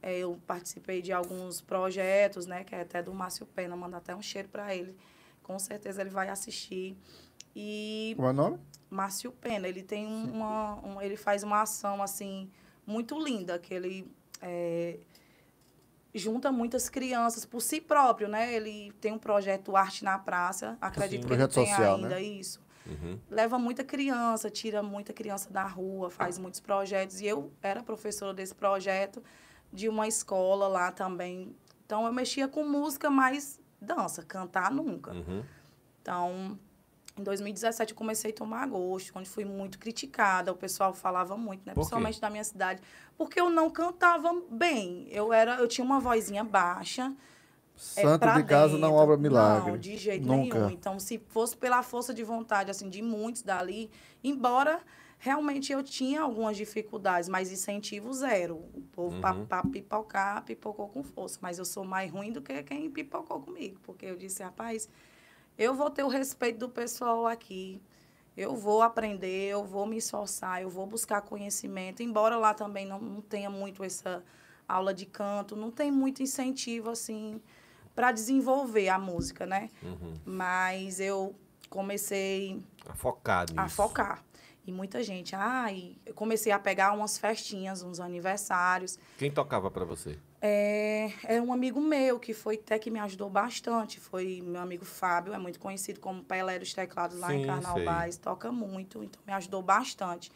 Eh, 0.00 0.18
eu 0.20 0.38
participei 0.46 1.02
de 1.02 1.12
alguns 1.12 1.60
projetos, 1.60 2.46
né? 2.46 2.64
Que 2.64 2.74
é 2.74 2.80
até 2.82 3.02
do 3.02 3.12
Márcio 3.12 3.44
Pena, 3.46 3.76
manda 3.76 3.96
até 3.98 4.14
um 4.14 4.22
cheiro 4.22 4.48
para 4.48 4.74
ele. 4.74 4.96
Com 5.42 5.58
certeza 5.58 6.00
ele 6.00 6.10
vai 6.10 6.28
assistir. 6.30 6.96
E 7.54 8.14
Como 8.16 8.28
é 8.28 8.30
o 8.30 8.34
nome? 8.34 8.58
Márcio 8.88 9.32
Pena, 9.32 9.68
ele 9.68 9.82
tem 9.82 10.06
um- 10.06 10.30
uma, 10.32 10.74
um- 10.86 11.02
ele 11.02 11.16
faz 11.16 11.42
uma 11.42 11.62
ação 11.62 12.02
assim 12.02 12.50
muito 12.88 13.22
linda, 13.22 13.58
que 13.58 13.74
ele 13.74 14.10
é, 14.40 14.98
junta 16.14 16.50
muitas 16.50 16.88
crianças 16.88 17.44
por 17.44 17.60
si 17.60 17.82
próprio, 17.82 18.28
né? 18.28 18.54
Ele 18.54 18.92
tem 18.98 19.12
um 19.12 19.18
projeto 19.18 19.76
Arte 19.76 20.02
na 20.02 20.18
Praça, 20.18 20.78
acredito 20.80 21.22
Sim. 21.22 21.26
que 21.26 21.34
ele 21.34 21.46
Projeto 21.46 21.54
tem 21.54 21.66
social, 21.66 21.96
ainda 21.96 22.08
né? 22.08 22.22
isso. 22.22 22.66
Uhum. 22.86 23.20
Leva 23.28 23.58
muita 23.58 23.84
criança, 23.84 24.48
tira 24.48 24.82
muita 24.82 25.12
criança 25.12 25.52
da 25.52 25.64
rua, 25.64 26.08
faz 26.08 26.38
muitos 26.38 26.60
projetos. 26.60 27.20
E 27.20 27.26
eu 27.26 27.52
era 27.62 27.82
professora 27.82 28.32
desse 28.32 28.54
projeto, 28.54 29.22
de 29.70 29.86
uma 29.90 30.08
escola 30.08 30.66
lá 30.66 30.90
também. 30.90 31.54
Então 31.84 32.06
eu 32.06 32.12
mexia 32.12 32.48
com 32.48 32.64
música, 32.64 33.10
mas 33.10 33.60
dança, 33.78 34.22
cantar 34.22 34.70
nunca. 34.70 35.12
Uhum. 35.12 35.44
Então, 36.00 36.58
em 37.18 37.24
2017 37.24 37.92
eu 37.92 37.96
comecei 37.96 38.30
a 38.30 38.34
tomar 38.34 38.66
gosto, 38.66 39.12
onde 39.18 39.28
fui 39.28 39.44
muito 39.44 39.78
criticada, 39.78 40.52
o 40.52 40.56
pessoal 40.56 40.92
falava 40.94 41.36
muito, 41.36 41.66
né, 41.66 41.74
principalmente 41.74 42.20
da 42.20 42.30
minha 42.30 42.44
cidade, 42.44 42.80
porque 43.16 43.40
eu 43.40 43.50
não 43.50 43.70
cantava 43.70 44.32
bem. 44.50 45.06
Eu 45.10 45.32
era, 45.32 45.56
eu 45.56 45.68
tinha 45.68 45.84
uma 45.84 45.98
vozinha 46.00 46.44
baixa. 46.44 47.12
é, 47.96 48.02
Santo 48.02 48.20
pra 48.20 48.34
de 48.40 48.44
casa 48.44 48.74
não 48.78 48.88
dentro. 48.88 49.02
obra 49.02 49.16
milagre. 49.16 49.70
Não, 49.72 49.78
de 49.78 49.96
jeito 49.96 50.26
Nunca. 50.26 50.58
nenhum. 50.58 50.70
Então, 50.70 50.98
se 50.98 51.18
fosse 51.28 51.56
pela 51.56 51.82
força 51.82 52.12
de 52.12 52.24
vontade 52.24 52.70
assim 52.70 52.88
de 52.88 53.00
muitos 53.02 53.42
dali, 53.42 53.90
embora 54.22 54.80
realmente 55.20 55.72
eu 55.72 55.82
tinha 55.82 56.20
algumas 56.22 56.56
dificuldades, 56.56 57.28
mas 57.28 57.50
incentivo 57.52 58.12
zero. 58.12 58.56
O 58.74 58.80
povo 58.92 59.16
Uhum. 59.16 59.46
para 59.46 59.62
pipocar, 59.64 60.44
pipocou 60.44 60.88
com 60.88 61.02
força, 61.02 61.38
mas 61.42 61.58
eu 61.58 61.64
sou 61.64 61.84
mais 61.84 62.10
ruim 62.10 62.30
do 62.32 62.40
que 62.40 62.62
quem 62.62 62.88
pipocou 62.90 63.40
comigo, 63.40 63.78
porque 63.82 64.06
eu 64.06 64.16
disse, 64.16 64.42
rapaz, 64.42 64.88
eu 65.58 65.74
vou 65.74 65.90
ter 65.90 66.04
o 66.04 66.08
respeito 66.08 66.58
do 66.60 66.68
pessoal 66.68 67.26
aqui. 67.26 67.82
Eu 68.36 68.54
vou 68.54 68.82
aprender, 68.82 69.48
eu 69.48 69.64
vou 69.64 69.84
me 69.84 69.96
esforçar, 69.96 70.62
eu 70.62 70.70
vou 70.70 70.86
buscar 70.86 71.20
conhecimento. 71.22 72.02
Embora 72.04 72.36
lá 72.36 72.54
também 72.54 72.86
não, 72.86 73.00
não 73.00 73.20
tenha 73.20 73.50
muito 73.50 73.82
essa 73.82 74.22
aula 74.68 74.94
de 74.94 75.04
canto, 75.04 75.56
não 75.56 75.72
tem 75.72 75.90
muito 75.90 76.22
incentivo, 76.22 76.88
assim, 76.90 77.40
para 77.96 78.12
desenvolver 78.12 78.90
a 78.90 78.98
música, 78.98 79.44
né? 79.44 79.68
Uhum. 79.82 80.14
Mas 80.24 81.00
eu 81.00 81.34
comecei 81.68 82.62
A 82.88 82.94
focar 82.94 83.46
nisso. 83.50 83.58
a 83.58 83.68
focar. 83.68 84.24
E 84.68 84.72
muita 84.72 85.02
gente, 85.02 85.34
ai, 85.34 85.96
eu 86.04 86.12
comecei 86.12 86.52
a 86.52 86.58
pegar 86.58 86.92
umas 86.92 87.16
festinhas, 87.16 87.82
uns 87.82 87.98
aniversários. 88.00 88.98
Quem 89.16 89.30
tocava 89.30 89.70
para 89.70 89.82
você? 89.82 90.18
É, 90.42 91.10
é 91.24 91.40
um 91.40 91.54
amigo 91.54 91.80
meu 91.80 92.20
que 92.20 92.34
foi 92.34 92.56
até 92.56 92.78
que 92.78 92.90
me 92.90 92.98
ajudou 92.98 93.30
bastante. 93.30 93.98
Foi 93.98 94.42
meu 94.44 94.60
amigo 94.60 94.84
Fábio, 94.84 95.32
é 95.32 95.38
muito 95.38 95.58
conhecido 95.58 96.00
como 96.00 96.22
Pelé 96.22 96.58
dos 96.58 96.74
Teclados 96.74 97.18
lá 97.18 97.28
Sim, 97.28 97.36
em 97.36 97.46
Carnaubais, 97.46 98.18
toca 98.18 98.52
muito, 98.52 99.02
então 99.02 99.22
me 99.26 99.32
ajudou 99.32 99.62
bastante. 99.62 100.30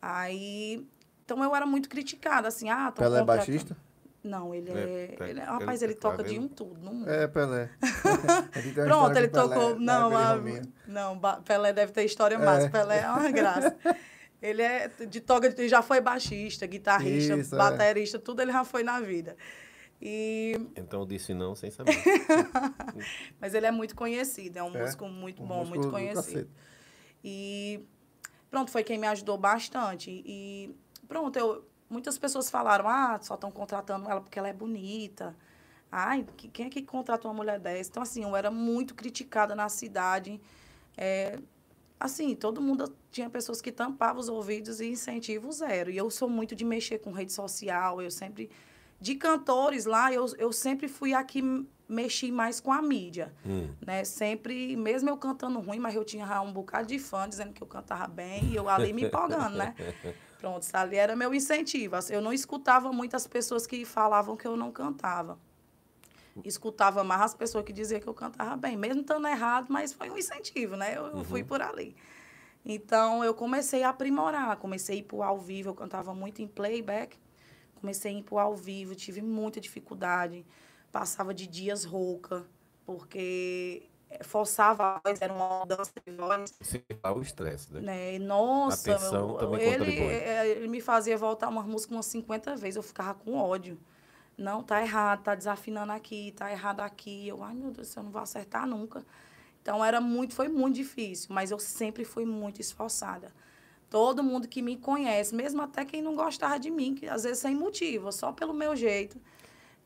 Aí, 0.00 0.86
então 1.24 1.42
eu 1.42 1.52
era 1.52 1.66
muito 1.66 1.88
criticada, 1.88 2.46
assim, 2.46 2.70
ah, 2.70 2.92
tô 2.92 3.02
Pelé 3.02 3.18
é 3.18 3.24
baixista? 3.24 3.76
Não, 4.24 4.54
ele 4.54 4.70
É, 4.70 4.72
é, 4.72 5.06
te- 5.08 5.22
ele 5.22 5.22
é- 5.22 5.28
ele 5.30 5.40
rapaz, 5.42 5.82
é 5.82 5.84
ele 5.84 5.94
toca 5.94 6.24
de 6.24 6.30
ele- 6.30 6.38
um 6.40 6.48
tudo. 6.48 6.80
Não, 6.80 7.06
É, 7.08 7.28
Pelé. 7.28 7.70
Pronto, 8.86 9.16
ele 9.18 9.28
Pelé, 9.28 9.48
tocou. 9.48 9.78
na 9.78 10.00
Não, 10.00 10.08
de 10.08 10.14
a- 10.16 10.32
Rominho. 10.34 10.72
não, 10.88 11.20
Pelé 11.44 11.72
deve 11.74 11.92
ter 11.92 12.04
história 12.04 12.38
massa. 12.38 12.66
É. 12.66 12.68
Pelé 12.70 13.00
é 13.00 13.08
uma 13.10 13.30
graça. 13.30 13.76
Ele 14.42 14.60
é 14.60 14.88
de 14.88 15.20
toga, 15.22 15.48
ele 15.48 15.68
já 15.70 15.80
foi 15.80 16.02
baixista, 16.02 16.66
guitarrista, 16.66 17.34
Isso, 17.34 17.54
é. 17.54 17.58
baterista, 17.58 18.18
tudo 18.18 18.42
ele 18.42 18.52
já 18.52 18.62
foi 18.62 18.82
na 18.82 19.00
vida. 19.00 19.38
E, 20.02 20.60
Então 20.76 21.06
disse 21.06 21.32
não 21.32 21.54
sem 21.54 21.70
saber. 21.70 21.94
mas 23.40 23.54
ele 23.54 23.64
é 23.64 23.70
muito 23.70 23.94
conhecido, 23.96 24.58
é 24.58 24.62
um 24.62 24.74
É? 24.74 24.82
músico 24.82 25.08
muito 25.08 25.42
Um 25.42 25.46
bom, 25.46 25.58
músico 25.60 25.70
muito 25.78 25.86
do 25.86 25.90
conhecido. 25.90 26.50
E 27.24 27.86
pronto, 28.50 28.70
foi 28.70 28.84
quem 28.84 28.98
me 28.98 29.06
ajudou 29.06 29.38
bastante. 29.38 30.10
E 30.10 30.74
pronto, 31.08 31.38
eu, 31.38 31.64
muitas 31.88 32.18
pessoas 32.18 32.50
falaram, 32.50 32.88
ah, 32.88 33.18
só 33.22 33.34
estão 33.34 33.50
contratando 33.50 34.08
ela 34.10 34.20
porque 34.20 34.38
ela 34.38 34.48
é 34.48 34.52
bonita. 34.52 35.36
Ai, 35.90 36.26
que- 36.36 36.48
quem 36.48 36.66
é 36.66 36.70
que 36.70 36.82
contrata 36.82 37.28
uma 37.28 37.34
mulher 37.34 37.58
dessa? 37.60 37.90
Então, 37.90 38.02
assim, 38.02 38.22
eu 38.24 38.34
era 38.34 38.50
muito 38.50 38.94
criticada 38.94 39.54
na 39.54 39.68
cidade. 39.68 40.40
É, 40.96 41.38
assim, 42.00 42.34
todo 42.34 42.60
mundo 42.60 42.92
tinha 43.12 43.30
pessoas 43.30 43.60
que 43.60 43.70
tampavam 43.70 44.20
os 44.20 44.28
ouvidos 44.28 44.80
e 44.80 44.86
incentivo 44.86 45.52
zero. 45.52 45.90
E 45.90 45.96
eu 45.96 46.10
sou 46.10 46.28
muito 46.28 46.54
de 46.56 46.64
mexer 46.64 46.98
com 46.98 47.12
rede 47.12 47.32
social, 47.32 48.02
eu 48.02 48.10
sempre... 48.10 48.50
De 49.00 49.14
cantores 49.16 49.84
lá, 49.84 50.12
eu, 50.12 50.24
eu 50.38 50.52
sempre 50.52 50.88
fui 50.88 51.12
aqui 51.12 51.42
mexi 51.86 52.32
mais 52.32 52.60
com 52.60 52.72
a 52.72 52.80
mídia 52.80 53.34
Hum. 53.44 53.68
né? 53.86 54.02
Sempre, 54.04 54.74
mesmo 54.76 55.10
eu 55.10 55.16
cantando 55.18 55.60
ruim, 55.60 55.78
mas 55.78 55.94
eu 55.94 56.02
tinha 56.04 56.40
um 56.40 56.50
bocado 56.52 56.86
de 56.88 56.98
fã 56.98 57.28
dizendo 57.28 57.52
que 57.52 57.62
eu 57.62 57.66
cantava 57.66 58.06
bem 58.06 58.44
e 58.46 58.56
eu 58.56 58.68
ali 58.68 58.92
me 58.94 59.04
empolgando, 59.04 59.56
né? 59.58 59.74
Pronto, 60.44 60.68
ali 60.74 60.96
era 60.96 61.16
meu 61.16 61.32
incentivo. 61.32 61.96
Eu 62.10 62.20
não 62.20 62.30
escutava 62.30 62.92
muitas 62.92 63.26
pessoas 63.26 63.66
que 63.66 63.82
falavam 63.86 64.36
que 64.36 64.46
eu 64.46 64.58
não 64.58 64.70
cantava. 64.70 65.38
Escutava 66.44 67.02
mais 67.02 67.22
as 67.22 67.34
pessoas 67.34 67.64
que 67.64 67.72
diziam 67.72 67.98
que 67.98 68.06
eu 68.06 68.12
cantava 68.12 68.54
bem, 68.54 68.76
mesmo 68.76 69.00
estando 69.00 69.26
errado, 69.26 69.68
mas 69.70 69.94
foi 69.94 70.10
um 70.10 70.18
incentivo, 70.18 70.76
né? 70.76 70.98
Eu, 70.98 71.06
eu 71.06 71.24
fui 71.24 71.42
por 71.42 71.62
ali. 71.62 71.96
Então, 72.62 73.24
eu 73.24 73.32
comecei 73.32 73.84
a 73.84 73.88
aprimorar, 73.88 74.58
comecei 74.58 74.96
a 74.96 74.98
ir 74.98 75.04
para 75.04 75.16
o 75.16 75.22
ao 75.22 75.38
vivo, 75.38 75.70
eu 75.70 75.74
cantava 75.74 76.14
muito 76.14 76.42
em 76.42 76.46
playback, 76.46 77.16
comecei 77.76 78.14
a 78.14 78.18
ir 78.18 78.22
para 78.22 78.34
o 78.34 78.38
ao 78.38 78.54
vivo, 78.54 78.94
tive 78.94 79.22
muita 79.22 79.58
dificuldade, 79.62 80.44
passava 80.92 81.32
de 81.32 81.46
dias 81.46 81.84
rouca, 81.84 82.44
porque 82.84 83.88
forçava 84.22 84.96
a 84.96 85.00
voz, 85.04 85.20
era 85.20 85.32
uma 85.32 85.60
mudança 85.60 85.92
de 86.06 86.12
voz, 86.16 86.52
Sem 86.60 86.82
falar 87.02 87.16
o 87.18 87.22
estresse, 87.22 87.72
né? 87.72 87.80
né? 87.80 88.18
Nossa, 88.18 88.90
eu- 88.90 89.36
também 89.38 89.60
ele, 89.60 89.84
contribui. 89.84 90.12
eh, 90.12 90.48
ele 90.50 90.68
me 90.68 90.80
fazia 90.80 91.16
voltar 91.16 91.48
uma 91.48 91.62
música 91.62 91.94
umas 91.94 92.06
50 92.06 92.56
vezes, 92.56 92.76
eu 92.76 92.82
ficava 92.82 93.14
com 93.14 93.34
ódio. 93.36 93.78
Não, 94.36 94.62
tá 94.62 94.82
errado, 94.82 95.22
tá 95.22 95.34
desafinando 95.34 95.92
aqui, 95.92 96.32
tá 96.36 96.50
errado 96.50 96.80
aqui. 96.80 97.28
Eu, 97.28 97.42
ai 97.42 97.54
meu 97.54 97.70
Deus, 97.70 97.94
eu 97.96 98.02
não 98.02 98.10
vou 98.10 98.20
acertar 98.22 98.66
nunca. 98.66 99.04
Então 99.62 99.84
era 99.84 100.00
muito, 100.00 100.34
foi 100.34 100.48
muito 100.48 100.76
difícil, 100.76 101.28
mas 101.34 101.50
eu 101.50 101.58
sempre 101.58 102.04
fui 102.04 102.24
muito 102.26 102.60
esforçada. 102.60 103.32
Todo 103.90 104.24
mundo 104.24 104.48
que 104.48 104.62
me 104.62 104.76
conhece, 104.76 105.34
mesmo 105.34 105.62
até 105.62 105.84
quem 105.84 106.02
não 106.02 106.16
gostava 106.16 106.58
de 106.58 106.70
mim, 106.70 106.94
que 106.94 107.08
às 107.08 107.22
vezes 107.24 107.38
sem 107.38 107.54
motivo, 107.54 108.10
só 108.12 108.32
pelo 108.32 108.52
meu 108.54 108.74
jeito, 108.76 109.20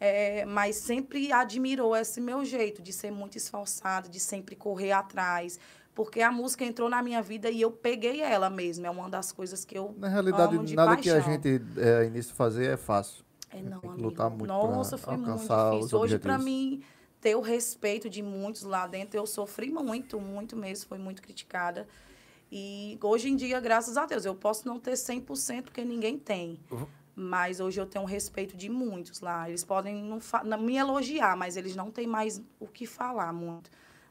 é, 0.00 0.44
mas 0.44 0.76
sempre 0.76 1.32
admirou 1.32 1.96
esse 1.96 2.20
meu 2.20 2.44
jeito 2.44 2.80
de 2.80 2.92
ser 2.92 3.10
muito 3.10 3.36
esforçada, 3.36 4.08
de 4.08 4.20
sempre 4.20 4.54
correr 4.54 4.92
atrás, 4.92 5.58
porque 5.94 6.20
a 6.20 6.30
música 6.30 6.64
entrou 6.64 6.88
na 6.88 7.02
minha 7.02 7.20
vida 7.20 7.50
e 7.50 7.60
eu 7.60 7.72
peguei 7.72 8.20
ela 8.20 8.48
mesmo. 8.48 8.86
É 8.86 8.90
uma 8.90 9.10
das 9.10 9.32
coisas 9.32 9.64
que 9.64 9.76
eu 9.76 9.94
Na 9.98 10.08
realidade, 10.08 10.74
nada 10.74 10.96
que 10.96 11.10
a 11.10 11.14
paixão. 11.14 11.32
gente 11.32 11.60
é, 11.76 12.04
inicia 12.04 12.32
a 12.32 12.36
fazer 12.36 12.66
é 12.66 12.76
fácil. 12.76 13.24
É, 13.50 13.60
não, 13.60 13.78
amigo. 13.78 14.02
lutar 14.02 14.30
muito 14.30 14.46
Nossa, 14.46 14.96
foi 14.96 15.16
muito 15.16 15.38
difícil. 15.38 15.98
Hoje, 15.98 16.18
para 16.18 16.38
mim, 16.38 16.82
ter 17.20 17.34
o 17.34 17.40
respeito 17.40 18.08
de 18.08 18.22
muitos 18.22 18.62
lá 18.62 18.86
dentro, 18.86 19.18
eu 19.18 19.26
sofri 19.26 19.70
muito, 19.70 20.20
muito 20.20 20.54
mesmo. 20.54 20.88
Foi 20.88 20.98
muito 20.98 21.20
criticada. 21.20 21.88
E 22.50 22.98
hoje 23.02 23.28
em 23.28 23.36
dia, 23.36 23.60
graças 23.60 23.96
a 23.96 24.06
Deus, 24.06 24.24
eu 24.24 24.34
posso 24.34 24.66
não 24.66 24.78
ter 24.78 24.92
100% 24.92 25.62
porque 25.62 25.84
ninguém 25.84 26.18
tem. 26.18 26.60
Mas 27.20 27.58
hoje 27.58 27.80
eu 27.80 27.84
tenho 27.87 28.04
um 28.04 28.06
respeito 28.06 28.56
de 28.56 28.68
muitos 28.68 29.20
lá. 29.20 29.48
Eles 29.48 29.64
podem 29.64 30.02
não 30.04 30.20
não 30.44 30.58
me 30.62 30.76
elogiar, 30.76 31.37
mas 31.37 31.56
eles 31.56 31.75
não 31.75 31.90
têm 31.90 32.06
mais 32.06 32.40
o 32.60 32.66
que 32.68 32.87
falar 32.87 33.32
muito. 33.32 33.68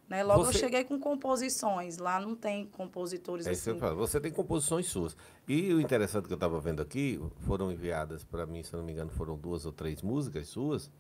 Né? 0.10 0.24
Logo 0.24 0.44
Você- 0.44 0.58
eu 0.58 0.60
cheguei 0.62 0.84
com 0.84 1.00
composições. 1.00 1.98
Lá 1.98 2.20
não 2.20 2.36
tem 2.36 2.66
compositores 2.66 3.48
É 3.48 3.52
assim. 3.52 3.80
falo. 3.80 3.96
Você 3.96 4.20
tem 4.20 4.32
composições 4.32 4.88
suas. 4.88 5.16
E 5.48 5.74
o 5.74 5.80
interessante 5.80 6.26
que 6.28 6.34
eu 6.34 6.36
estava 6.38 6.60
vendo 6.60 6.82
aqui, 6.82 7.18
foram 7.46 7.72
enviadas 7.72 8.26
para 8.26 8.46
mim, 8.46 8.62
se 8.62 8.74
não 8.76 8.84
me 8.84 8.92
engano, 8.92 9.10
foram 9.12 9.38
duas 9.38 9.66
ou 9.66 9.72
três 9.72 10.02
músicas 10.02 10.48
suas. 10.50 10.92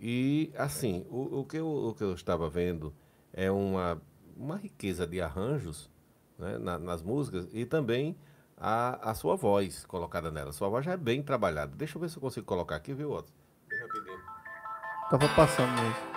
E, 0.00 0.50
assim, 0.56 1.06
o, 1.10 1.40
o 1.40 1.44
que, 1.44 1.58
eu, 1.58 1.66
o 1.68 1.94
que 1.94 2.02
eu 2.02 2.14
estava 2.14 2.48
vendo 2.48 2.94
é 3.32 3.50
uma, 3.50 4.00
uma 4.36 4.56
riqueza 4.56 5.06
de 5.06 5.20
arranjos 5.20 5.90
né, 6.38 6.56
na- 6.58 6.78
nas 6.78 7.02
músicas 7.02 7.46
e 7.52 7.64
também 7.66 8.16
a, 8.64 9.10
a 9.10 9.14
sua 9.14 9.34
voz 9.34 9.84
colocada 9.86 10.30
nela. 10.30 10.52
Sua 10.52 10.68
voz 10.68 10.84
já 10.84 10.92
é 10.92 10.96
bem 10.96 11.20
trabalhada. 11.20 11.72
Deixa 11.74 11.96
eu 11.96 12.00
ver 12.00 12.08
se 12.08 12.16
eu 12.16 12.20
consigo 12.20 12.46
colocar 12.46 12.76
aqui, 12.76 12.94
viu, 12.94 13.10
Otto? 13.10 13.32
Tava 15.10 15.28
passando 15.34 15.72
isso. 15.90 16.11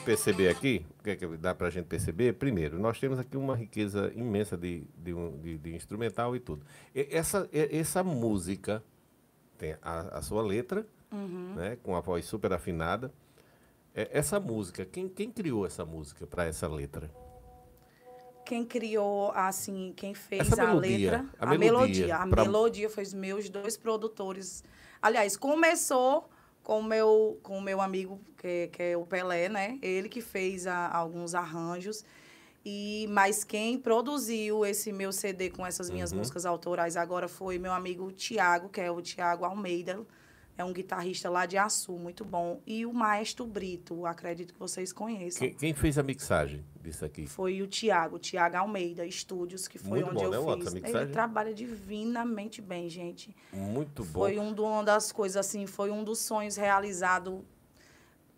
Perceber 0.00 0.48
aqui, 0.48 0.84
o 0.98 1.02
que, 1.02 1.10
é 1.10 1.16
que 1.16 1.26
dá 1.36 1.54
para 1.54 1.68
a 1.68 1.70
gente 1.70 1.86
perceber? 1.86 2.34
Primeiro, 2.34 2.78
nós 2.78 2.98
temos 2.98 3.18
aqui 3.18 3.36
uma 3.36 3.54
riqueza 3.56 4.12
imensa 4.14 4.56
de, 4.56 4.84
de, 4.96 5.12
de- 5.42 5.58
de 5.58 5.74
instrumental 5.74 6.34
e 6.34 6.40
tudo. 6.40 6.64
E- 6.94 7.08
essa, 7.10 7.48
essa 7.52 8.02
música 8.02 8.82
tem 9.58 9.76
a, 9.82 10.18
a 10.18 10.22
sua 10.22 10.42
letra, 10.42 10.86
né, 11.56 11.76
com 11.82 11.96
a 11.96 12.00
voz 12.00 12.24
super 12.24 12.52
afinada. 12.52 13.12
É, 13.94 14.08
essa 14.12 14.38
música, 14.38 14.84
quem, 14.84 15.08
quem 15.08 15.30
criou 15.30 15.66
essa 15.66 15.84
música 15.84 16.26
para 16.26 16.44
essa 16.46 16.68
letra? 16.68 17.10
Quem 18.44 18.64
criou, 18.64 19.30
assim, 19.32 19.92
quem 19.96 20.12
fez 20.14 20.50
Essa 20.52 20.62
a 20.64 20.66
melodia, 20.68 21.10
letra, 21.10 21.26
a 21.38 21.44
a, 21.44 21.58
melodia, 21.58 22.06
melodia. 22.06 22.16
A 22.16 22.26
pra- 22.26 22.42
melodia 22.44 22.90
foi 22.90 23.02
os 23.04 23.14
meus 23.14 23.48
dois 23.48 23.76
produtores. 23.76 24.64
Aliás, 25.00 25.36
começou 25.36 26.28
com 26.62 26.80
o 26.80 26.82
meu, 26.82 27.38
com 27.42 27.58
o 27.58 27.62
meu 27.62 27.80
amigo, 27.80 28.20
que, 28.38 28.68
que 28.68 28.82
é 28.82 28.96
o 28.96 29.04
Pelé, 29.06 29.48
né? 29.48 29.78
Ele 29.82 30.08
que 30.08 30.20
fez 30.20 30.66
a- 30.66 30.88
alguns 30.88 31.34
arranjos. 31.34 32.04
E, 32.64 33.06
mas 33.10 33.42
quem 33.42 33.78
produziu 33.78 34.66
esse 34.66 34.92
meu 34.92 35.12
CD 35.12 35.48
com 35.50 35.64
essas 35.66 35.88
minhas 35.90 36.12
Uhum. 36.12 36.18
músicas 36.18 36.44
autorais 36.44 36.96
agora 36.96 37.26
foi 37.26 37.58
meu 37.58 37.72
amigo 37.72 38.12
Tiago, 38.12 38.68
que 38.68 38.80
é 38.80 38.90
o 38.90 39.00
Tiago 39.00 39.44
Almeida. 39.44 40.00
É 40.60 40.64
um 40.64 40.74
guitarrista 40.74 41.30
lá 41.30 41.46
de 41.46 41.56
Açu, 41.56 41.92
muito 41.92 42.22
bom. 42.22 42.60
E 42.66 42.84
o 42.84 42.92
Maestro 42.92 43.46
Brito, 43.46 44.04
acredito 44.04 44.52
que 44.52 44.60
vocês 44.60 44.92
conheçam. 44.92 45.40
Quem, 45.48 45.54
quem 45.56 45.72
fez 45.72 45.96
a 45.96 46.02
mixagem 46.02 46.62
disso 46.82 47.02
aqui? 47.02 47.26
Foi 47.26 47.62
o 47.62 47.66
Tiago, 47.66 48.18
Tiago 48.18 48.58
Almeida 48.58 49.06
Estúdios, 49.06 49.66
que 49.66 49.78
foi 49.78 50.00
Muito 50.02 50.10
onde 50.10 50.18
bom, 50.26 50.34
eu 50.34 50.56
né, 50.58 50.64
fiz. 50.64 50.74
mixagem? 50.74 51.00
Ele 51.00 51.12
trabalha 51.12 51.54
divinamente 51.54 52.60
bem, 52.60 52.90
gente. 52.90 53.34
Muito 53.50 54.04
bom. 54.04 54.20
Foi 54.20 54.38
um 54.38 54.52
do- 54.52 54.64
uma 54.64 54.84
das 54.84 55.10
coisas, 55.10 55.38
assim, 55.38 55.66
foi 55.66 55.90
um 55.90 56.04
dos 56.04 56.18
sonhos 56.18 56.56
realizado 56.56 57.42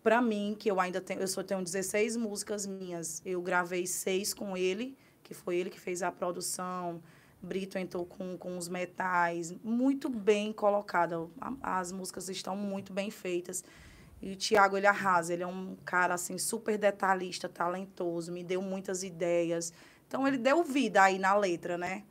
para 0.01 0.21
mim, 0.21 0.55
que 0.57 0.71
eu 0.71 0.79
ainda 0.79 1.01
tenho, 1.01 1.19
eu 1.19 1.27
só 1.27 1.43
tenho 1.43 1.61
16 1.61 2.15
músicas 2.15 2.65
minhas. 2.65 3.21
Eu 3.25 3.41
gravei 3.41 3.85
seis 3.85 4.33
com 4.33 4.55
ele, 4.55 4.97
que 5.21 5.33
foi 5.33 5.57
ele 5.57 5.69
que 5.69 5.79
fez 5.79 6.01
a 6.01 6.09
produção. 6.09 7.01
Brito 7.43 7.77
entrou 7.77 8.05
com, 8.05 8.37
com 8.37 8.57
os 8.57 8.67
metais, 8.67 9.53
muito 9.63 10.09
bem 10.09 10.53
colocada. 10.53 11.27
As 11.61 11.91
músicas 11.91 12.29
estão 12.29 12.55
muito 12.55 12.93
bem 12.93 13.11
feitas. 13.11 13.63
E 14.21 14.31
o 14.31 14.35
Tiago, 14.35 14.77
ele 14.77 14.87
arrasa. 14.87 15.33
Ele 15.33 15.43
é 15.43 15.47
um 15.47 15.75
cara, 15.83 16.13
assim, 16.13 16.37
super 16.37 16.77
detalhista, 16.77 17.49
talentoso, 17.49 18.31
me 18.31 18.43
deu 18.43 18.61
muitas 18.61 19.03
ideias. 19.03 19.73
Então, 20.07 20.25
ele 20.27 20.37
deu 20.37 20.63
vida 20.63 21.03
aí 21.03 21.19
na 21.19 21.35
letra, 21.35 21.77
né? 21.77 22.03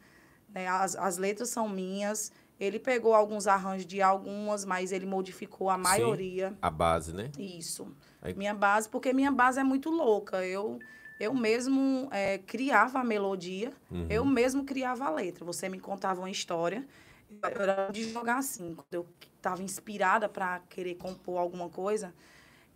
né? 0.53 0.69
As, 0.69 0.95
as 0.95 1.17
letras 1.17 1.49
são 1.49 1.69
minhas. 1.69 2.31
Ele 2.61 2.79
pegou 2.79 3.15
alguns 3.15 3.47
arranjos 3.47 3.87
de 3.87 4.01
algumas, 4.03 4.65
mas 4.65 4.93
ele 4.93 5.07
modificou 5.07 5.71
a 5.71 5.79
maioria. 5.79 6.57
A 6.61 6.71
base, 6.71 7.13
né? 7.15 7.31
Isso. 7.39 7.89
Aí- 8.21 8.35
Minha 8.35 8.55
base, 8.55 8.89
porque 8.89 9.13
minha 9.13 9.33
base 9.33 9.59
é 9.59 9.65
muito 9.65 9.89
louca. 9.91 10.45
Eu, 10.45 10.79
eu 11.23 11.33
mesmo 11.35 12.09
é, 12.11 12.39
criava 12.39 12.99
a 13.01 13.05
melodia, 13.05 13.73
Uhum. 13.91 14.07
eu 14.11 14.25
mesmo 14.25 14.65
criava 14.65 15.05
a 15.07 15.11
letra. 15.11 15.45
Você 15.45 15.69
me 15.69 15.79
contava 15.79 16.21
uma 16.21 16.31
história, 16.31 16.87
eu 17.31 17.63
era 17.63 17.91
de 17.91 18.11
jogar 18.11 18.39
assim. 18.39 18.75
Quando 18.75 18.93
eu 18.95 19.07
estava 19.37 19.63
inspirada 19.63 20.29
para 20.29 20.61
querer 20.69 20.97
compor 20.97 21.39
alguma 21.39 21.69
coisa, 21.69 22.13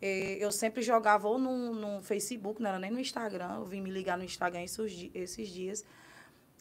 eh, 0.00 0.36
eu 0.40 0.50
sempre 0.52 0.82
jogava 0.82 1.28
ou 1.28 1.38
no, 1.38 1.74
no 1.74 2.02
Facebook, 2.02 2.60
não 2.62 2.68
era 2.70 2.78
nem 2.78 2.90
no 2.90 3.00
Instagram. 3.00 3.56
Eu 3.56 3.64
vim 3.64 3.80
me 3.80 3.90
ligar 3.90 4.16
no 4.16 4.24
Instagram 4.24 4.62
esses, 4.62 5.10
esses 5.14 5.48
dias, 5.48 5.84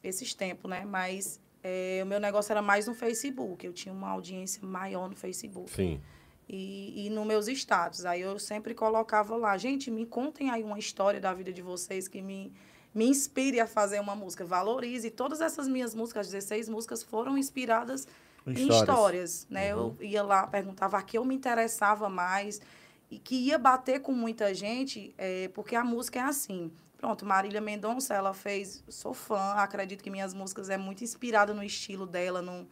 esses 0.04 0.34
tempos, 0.34 0.70
né? 0.70 0.86
Mas 0.86 1.40
eh, 1.64 2.02
o 2.04 2.06
meu 2.06 2.20
negócio 2.20 2.52
era 2.52 2.62
mais 2.62 2.88
no 2.88 2.94
Facebook. 2.94 3.66
Eu 3.66 3.74
tinha 3.74 3.94
uma 3.94 4.10
audiência 4.10 4.62
maior 4.66 5.10
no 5.10 5.16
Facebook 5.16 5.72
Sim. 5.72 6.02
E, 6.48 7.06
e 7.06 7.10
nos 7.10 7.26
meus 7.26 7.48
status. 7.48 8.06
Aí 8.06 8.22
eu 8.22 8.38
sempre 8.40 8.74
colocava 8.74 9.36
lá, 9.36 9.58
gente, 9.58 9.90
me 9.90 10.06
contem 10.06 10.50
aí 10.50 10.64
uma 10.64 10.78
história 10.80 11.20
da 11.20 11.34
vida 11.34 11.52
de 11.52 11.62
vocês 11.62 12.08
que 12.08 12.22
me, 12.22 12.54
me 12.94 13.08
inspire 13.08 13.60
a 13.60 13.68
fazer 13.68 14.00
uma 14.00 14.16
música, 14.16 14.46
valorize. 14.46 15.10
Todas 15.10 15.42
essas 15.42 15.68
minhas 15.68 15.96
músicas, 15.96 16.28
16 16.30 16.70
músicas, 16.70 17.04
foram 17.04 17.38
inspiradas 17.38 18.08
Em 18.46 18.52
em 18.52 18.54
histórias. 18.54 18.80
histórias. 18.80 19.48
né? 19.50 19.72
Eu 19.72 19.98
ia 20.00 20.24
lá, 20.24 20.46
perguntava 20.48 20.98
a 20.98 21.02
que 21.02 21.18
eu 21.18 21.26
me 21.26 21.36
interessava 21.36 22.10
mais 22.10 22.62
e 23.10 23.20
que 23.20 23.36
ia 23.36 23.58
bater 23.58 24.02
com 24.02 24.12
muita 24.12 24.54
gente, 24.54 25.14
é, 25.18 25.48
porque 25.50 25.76
a 25.76 25.84
música 25.84 26.20
é 26.20 26.24
assim. 26.24 26.72
Pronto, 26.98 27.26
Marília 27.26 27.62
Mendonça, 27.62 28.16
ela 28.16 28.34
fez, 28.34 28.84
sou 28.90 29.14
fã, 29.14 29.54
acredito 29.58 30.04
que 30.04 30.10
minhas 30.10 30.34
músicas 30.34 30.70
é 30.70 30.78
muito 30.78 31.04
inspirada 31.04 31.54
no 31.54 31.64
estilo 31.64 32.08
dela, 32.08 32.42
no, 32.42 32.68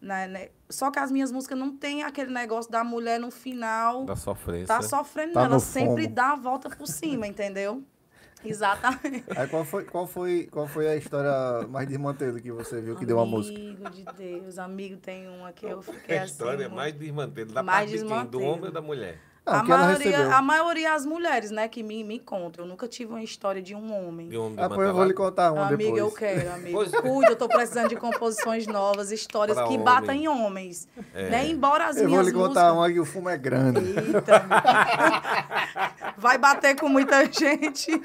né, 0.00 0.26
né? 0.28 0.48
Só 0.68 0.90
que 0.90 0.98
as 0.98 1.10
minhas 1.10 1.32
músicas 1.32 1.58
não 1.58 1.76
tem 1.76 2.02
aquele 2.02 2.32
negócio 2.32 2.70
da 2.70 2.84
mulher 2.84 3.18
no 3.18 3.30
final 3.30 4.04
Da 4.04 4.16
sofrência. 4.16 4.66
tá 4.66 4.82
sofrendo, 4.82 5.32
Tá 5.32 5.40
não. 5.40 5.46
ela 5.46 5.58
sempre 5.58 6.04
fomo. 6.04 6.14
dá 6.14 6.32
a 6.32 6.36
volta 6.36 6.68
por 6.70 6.86
cima, 6.86 7.26
entendeu? 7.26 7.82
Exatamente. 8.44 9.24
Aí 9.36 9.48
qual 9.48 9.64
foi, 9.64 9.84
qual, 9.84 10.06
foi, 10.06 10.48
qual 10.52 10.68
foi 10.68 10.86
a 10.88 10.96
história 10.96 11.66
mais 11.68 11.88
desmantelo 11.88 12.40
que 12.40 12.52
você 12.52 12.80
viu 12.80 12.94
que 12.96 13.04
deu 13.06 13.16
uma 13.16 13.26
música? 13.26 13.58
Amigo 13.58 13.90
de 13.90 14.04
Deus, 14.16 14.58
amigo 14.58 14.96
tem 14.98 15.26
uma 15.28 15.52
que 15.52 15.66
eu 15.66 15.82
fiquei 15.82 16.18
a 16.18 16.22
assim. 16.22 16.32
história 16.32 16.56
é 16.64 16.68
muito- 16.68 16.76
mais 16.76 16.92
desmantelo. 16.94 17.52
Da 17.52 17.62
Mais 17.62 17.90
parte 17.90 18.02
de 18.02 18.08
quem? 18.08 18.26
Do 18.26 18.40
homem 18.42 18.66
ou 18.66 18.70
da 18.72 18.82
mulher? 18.82 19.18
A, 19.46 19.62
maioria, 19.62 20.34
a 20.34 20.42
maioria 20.42 20.92
as 20.92 21.06
mulheres, 21.06 21.52
né, 21.52 21.68
que 21.68 21.80
me, 21.80 22.02
me 22.02 22.18
contam. 22.18 22.64
Eu 22.64 22.68
nunca 22.68 22.88
tive 22.88 23.12
uma 23.12 23.22
história 23.22 23.62
de 23.62 23.76
um 23.76 23.94
homem. 23.94 24.28
De 24.28 24.36
homem 24.36 24.56
Ah, 24.58 24.68
pois 24.68 24.88
eu 24.88 24.92
vou 24.94 25.04
lhe 25.04 25.14
contar 25.14 25.52
uma 25.52 25.66
amigo, 25.68 25.94
depois. 25.94 25.98
eu 26.00 26.10
quero, 26.10 26.52
amigo. 26.52 26.76
Pois- 26.76 26.90
Cuide, 26.90 27.30
eu 27.30 27.36
tô 27.36 27.48
precisando 27.48 27.88
de 27.90 27.96
composições 27.96 28.66
novas, 28.66 29.12
histórias 29.12 29.56
Pra 29.56 29.68
que 29.68 29.74
homem. 29.74 29.84
batem 29.84 30.24
em 30.24 30.28
homens. 30.28 30.88
Né? 31.14 31.46
Embora 31.48 31.86
as 31.86 31.96
Eu 31.96 32.02
vou 32.02 32.10
minhas 32.10 32.26
lhe 32.26 32.32
contar 32.32 32.72
músicas... 32.74 32.76
uma 32.76 32.92
que 32.92 32.98
o 33.00 33.04
fumo 33.04 33.28
é 33.28 33.38
grande. 33.38 33.80
Eita. 33.80 34.44
Vai 36.18 36.38
bater 36.38 36.74
com 36.78 36.88
muita 36.88 37.24
gente. 37.30 37.96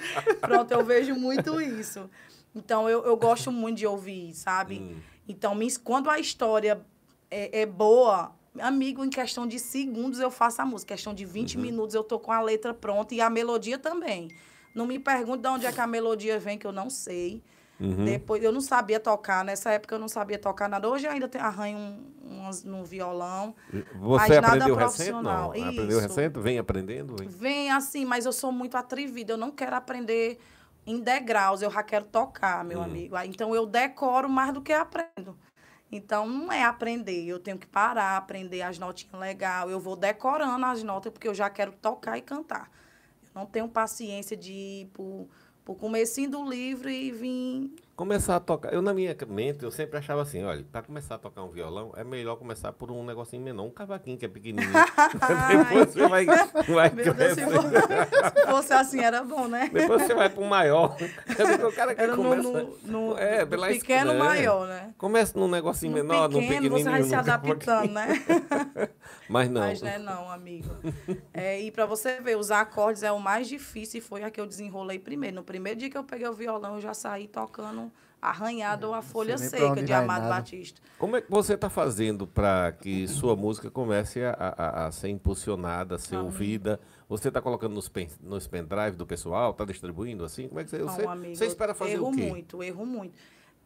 Pronto, 0.41 0.71
eu 0.71 0.83
vejo 0.85 1.15
muito 1.15 1.59
isso. 1.59 2.09
Então, 2.55 2.87
eu, 2.89 3.03
eu 3.05 3.17
gosto 3.17 3.51
muito 3.51 3.77
de 3.77 3.87
ouvir, 3.87 4.33
sabe? 4.33 4.79
Hum. 4.79 4.99
Então, 5.27 5.57
quando 5.83 6.09
a 6.09 6.19
história 6.19 6.81
é, 7.29 7.61
é 7.61 7.65
boa, 7.65 8.31
amigo, 8.59 9.03
em 9.03 9.09
questão 9.09 9.47
de 9.47 9.59
segundos 9.59 10.19
eu 10.19 10.31
faço 10.31 10.61
a 10.61 10.65
música. 10.65 10.93
Em 10.93 10.95
questão 10.97 11.13
de 11.13 11.25
20 11.25 11.55
Uhum. 11.55 11.61
minutos 11.61 11.95
eu 11.95 12.03
tô 12.03 12.19
com 12.19 12.31
a 12.31 12.41
letra 12.41 12.73
pronta 12.73 13.13
e 13.15 13.21
a 13.21 13.29
melodia 13.29 13.77
também. 13.77 14.29
Não 14.73 14.85
me 14.85 14.97
pergunte 14.99 15.41
de 15.41 15.47
onde 15.49 15.65
é 15.65 15.71
que 15.71 15.81
a 15.81 15.87
melodia 15.87 16.39
vem, 16.39 16.57
que 16.57 16.65
eu 16.65 16.71
não 16.71 16.89
sei. 16.89 17.43
Uhum. 17.79 18.05
Depois, 18.05 18.43
eu 18.43 18.51
não 18.51 18.61
sabia 18.61 18.99
tocar. 18.99 19.43
Nessa 19.43 19.71
época 19.71 19.95
eu 19.95 19.99
não 19.99 20.07
sabia 20.07 20.37
tocar 20.37 20.69
nada. 20.69 20.87
Hoje 20.87 21.07
eu 21.07 21.11
ainda 21.11 21.27
tenho, 21.27 21.43
arranho 21.43 21.77
um, 21.77 22.11
umas 22.43 22.63
no 22.63 22.85
violão. 22.85 23.55
Você 23.71 23.81
Mas 23.95 24.29
nada 24.29 24.47
aprendeu 24.47 24.75
recente? 24.75 25.11
Não. 25.11 25.23
profissional. 25.23 25.49
Aprendeu 25.49 25.99
recente? 25.99 26.39
Vem 26.39 26.59
aprendendo? 26.59 27.15
Vem. 27.17 27.27
Vem 27.27 27.71
assim, 27.71 28.05
mas 28.05 28.25
eu 28.27 28.31
sou 28.31 28.51
muito 28.51 28.77
atrevida. 28.77 29.33
Eu 29.33 29.37
não 29.37 29.49
quero 29.49 29.75
aprender 29.75 30.37
em 30.85 30.99
degraus. 30.99 31.63
Eu 31.63 31.71
já 31.71 31.81
quero 31.81 32.05
tocar, 32.05 32.63
meu 32.63 32.81
amigo. 32.83 33.15
Aí, 33.15 33.27
Então 33.27 33.53
eu 33.55 33.65
decoro 33.65 34.29
mais 34.29 34.53
do 34.53 34.61
que 34.61 34.71
aprendo. 34.71 35.35
Então 35.91 36.25
não 36.25 36.51
é 36.51 36.63
aprender. 36.63 37.25
Eu 37.25 37.37
tenho 37.37 37.57
que 37.57 37.67
parar, 37.67 38.15
aprender 38.15 38.61
as 38.61 38.79
notinhas 38.79 39.19
legal. 39.19 39.69
Eu 39.69 39.79
vou 39.79 39.95
decorando 39.95 40.65
as 40.65 40.81
notas 40.83 41.11
porque 41.11 41.27
eu 41.27 41.33
já 41.33 41.49
quero 41.49 41.73
tocar 41.73 42.17
e 42.17 42.21
cantar. 42.21 42.71
Eu 43.23 43.41
não 43.41 43.45
tenho 43.45 43.67
paciência 43.67 44.37
de 44.37 44.53
ir 44.53 44.85
pro, 44.93 45.27
pro 45.65 45.75
comecinho 45.75 46.29
do 46.29 46.49
livro 46.49 46.89
e 46.89 47.11
vir. 47.11 47.75
Começar 48.01 48.37
a 48.37 48.39
tocar. 48.39 48.73
Eu, 48.73 48.81
na 48.81 48.95
minha 48.95 49.15
mente, 49.27 49.63
eu 49.63 49.69
sempre 49.69 49.99
achava 49.99 50.23
assim: 50.23 50.43
olha, 50.43 50.65
para 50.71 50.81
começar 50.81 51.13
a 51.13 51.17
tocar 51.19 51.43
um 51.43 51.51
violão, 51.51 51.93
é 51.95 52.03
melhor 52.03 52.35
começar 52.35 52.73
por 52.73 52.89
um 52.89 53.05
negocinho 53.05 53.43
menor, 53.43 53.63
um 53.63 53.69
cavaquinho 53.69 54.17
que 54.17 54.25
é 54.25 54.27
pequenininho. 54.27 54.71
Depois 55.69 55.93
você 55.93 56.07
vai, 56.07 56.25
vai 56.25 56.89
Deus, 56.89 57.15
se 57.35 57.45
fosse, 57.45 58.39
se 58.39 58.47
fosse 58.47 58.73
assim 58.73 59.01
era 59.01 59.23
bom, 59.23 59.47
né? 59.47 59.69
Depois 59.71 60.01
você 60.01 60.15
vai 60.15 60.31
para 60.31 60.41
um 60.41 60.47
maior. 60.47 60.97
o 60.97 61.71
cara 61.73 61.93
que 61.93 62.01
Era 62.01 62.15
começa. 62.15 62.41
no, 62.41 62.77
no- 62.85 63.17
é, 63.19 63.45
pela 63.45 63.67
pequeno 63.67 64.13
é. 64.13 64.17
maior, 64.17 64.67
né? 64.67 64.95
Começa 64.97 65.37
num 65.39 65.47
negocinho 65.47 65.91
No 65.91 65.97
menor, 66.03 66.27
num 66.27 66.39
pequeno, 66.39 66.61
pequenininho. 66.61 66.83
você 66.83 66.89
vai 66.89 67.03
se 67.03 67.13
adaptando, 67.13 67.91
né? 67.91 68.07
Mas 69.29 69.47
não. 69.47 69.61
Mas 69.61 69.79
né, 69.79 69.99
não, 69.99 70.31
amigo. 70.31 70.75
É, 71.31 71.61
e 71.61 71.69
para 71.69 71.85
você 71.85 72.19
ver, 72.19 72.35
os 72.35 72.49
acordes 72.49 73.03
é 73.03 73.11
o 73.11 73.19
mais 73.19 73.47
difícil 73.47 73.99
e 73.99 74.01
foi 74.01 74.23
a 74.23 74.31
que 74.31 74.41
eu 74.41 74.47
desenrolei 74.47 74.97
primeiro. 74.97 75.35
No 75.35 75.43
primeiro 75.43 75.77
dia 75.77 75.89
que 75.89 75.97
eu 75.97 76.03
peguei 76.03 76.27
o 76.27 76.33
violão, 76.33 76.75
eu 76.75 76.81
já 76.81 76.95
saí 76.95 77.27
tocando 77.27 77.90
arranhado 78.21 78.87
ou 78.87 78.93
a 78.93 79.01
folha 79.01 79.35
nem 79.35 79.49
pra 79.49 79.59
seca 79.59 79.81
de 79.83 79.91
Amado 79.91 80.21
nada. 80.23 80.35
Batista. 80.35 80.79
Como 80.99 81.15
é 81.15 81.21
que 81.21 81.31
você 81.31 81.55
está 81.55 81.69
fazendo 81.69 82.27
para 82.27 82.71
que 82.73 83.07
sua 83.07 83.35
música 83.35 83.71
comece 83.71 84.23
a, 84.23 84.35
a- 84.37 84.85
a 84.87 84.91
ser 84.91 85.09
impulsionada, 85.09 85.95
a 85.95 85.97
ser 85.97 86.15
Amigo. 86.15 86.25
ouvida? 86.31 86.79
Você 87.09 87.29
está 87.29 87.41
colocando 87.41 87.73
nos, 87.73 87.89
pen, 87.89 88.07
nos 88.21 88.45
pendrive 88.47 88.91
do 88.95 89.05
pessoal? 89.05 89.51
Está 89.51 89.65
distribuindo 89.65 90.23
assim? 90.23 90.47
Como 90.47 90.59
é 90.59 90.63
que 90.63 90.69
você, 90.69 90.77
Não, 90.77 90.87
você, 90.87 91.05
amigo, 91.05 91.35
você 91.35 91.45
espera 91.47 91.73
fazer 91.73 91.93
erro 91.93 92.09
o 92.09 92.11
quê? 92.15 92.27
muito, 92.29 92.61
erro 92.63 92.85
muito. 92.85 93.13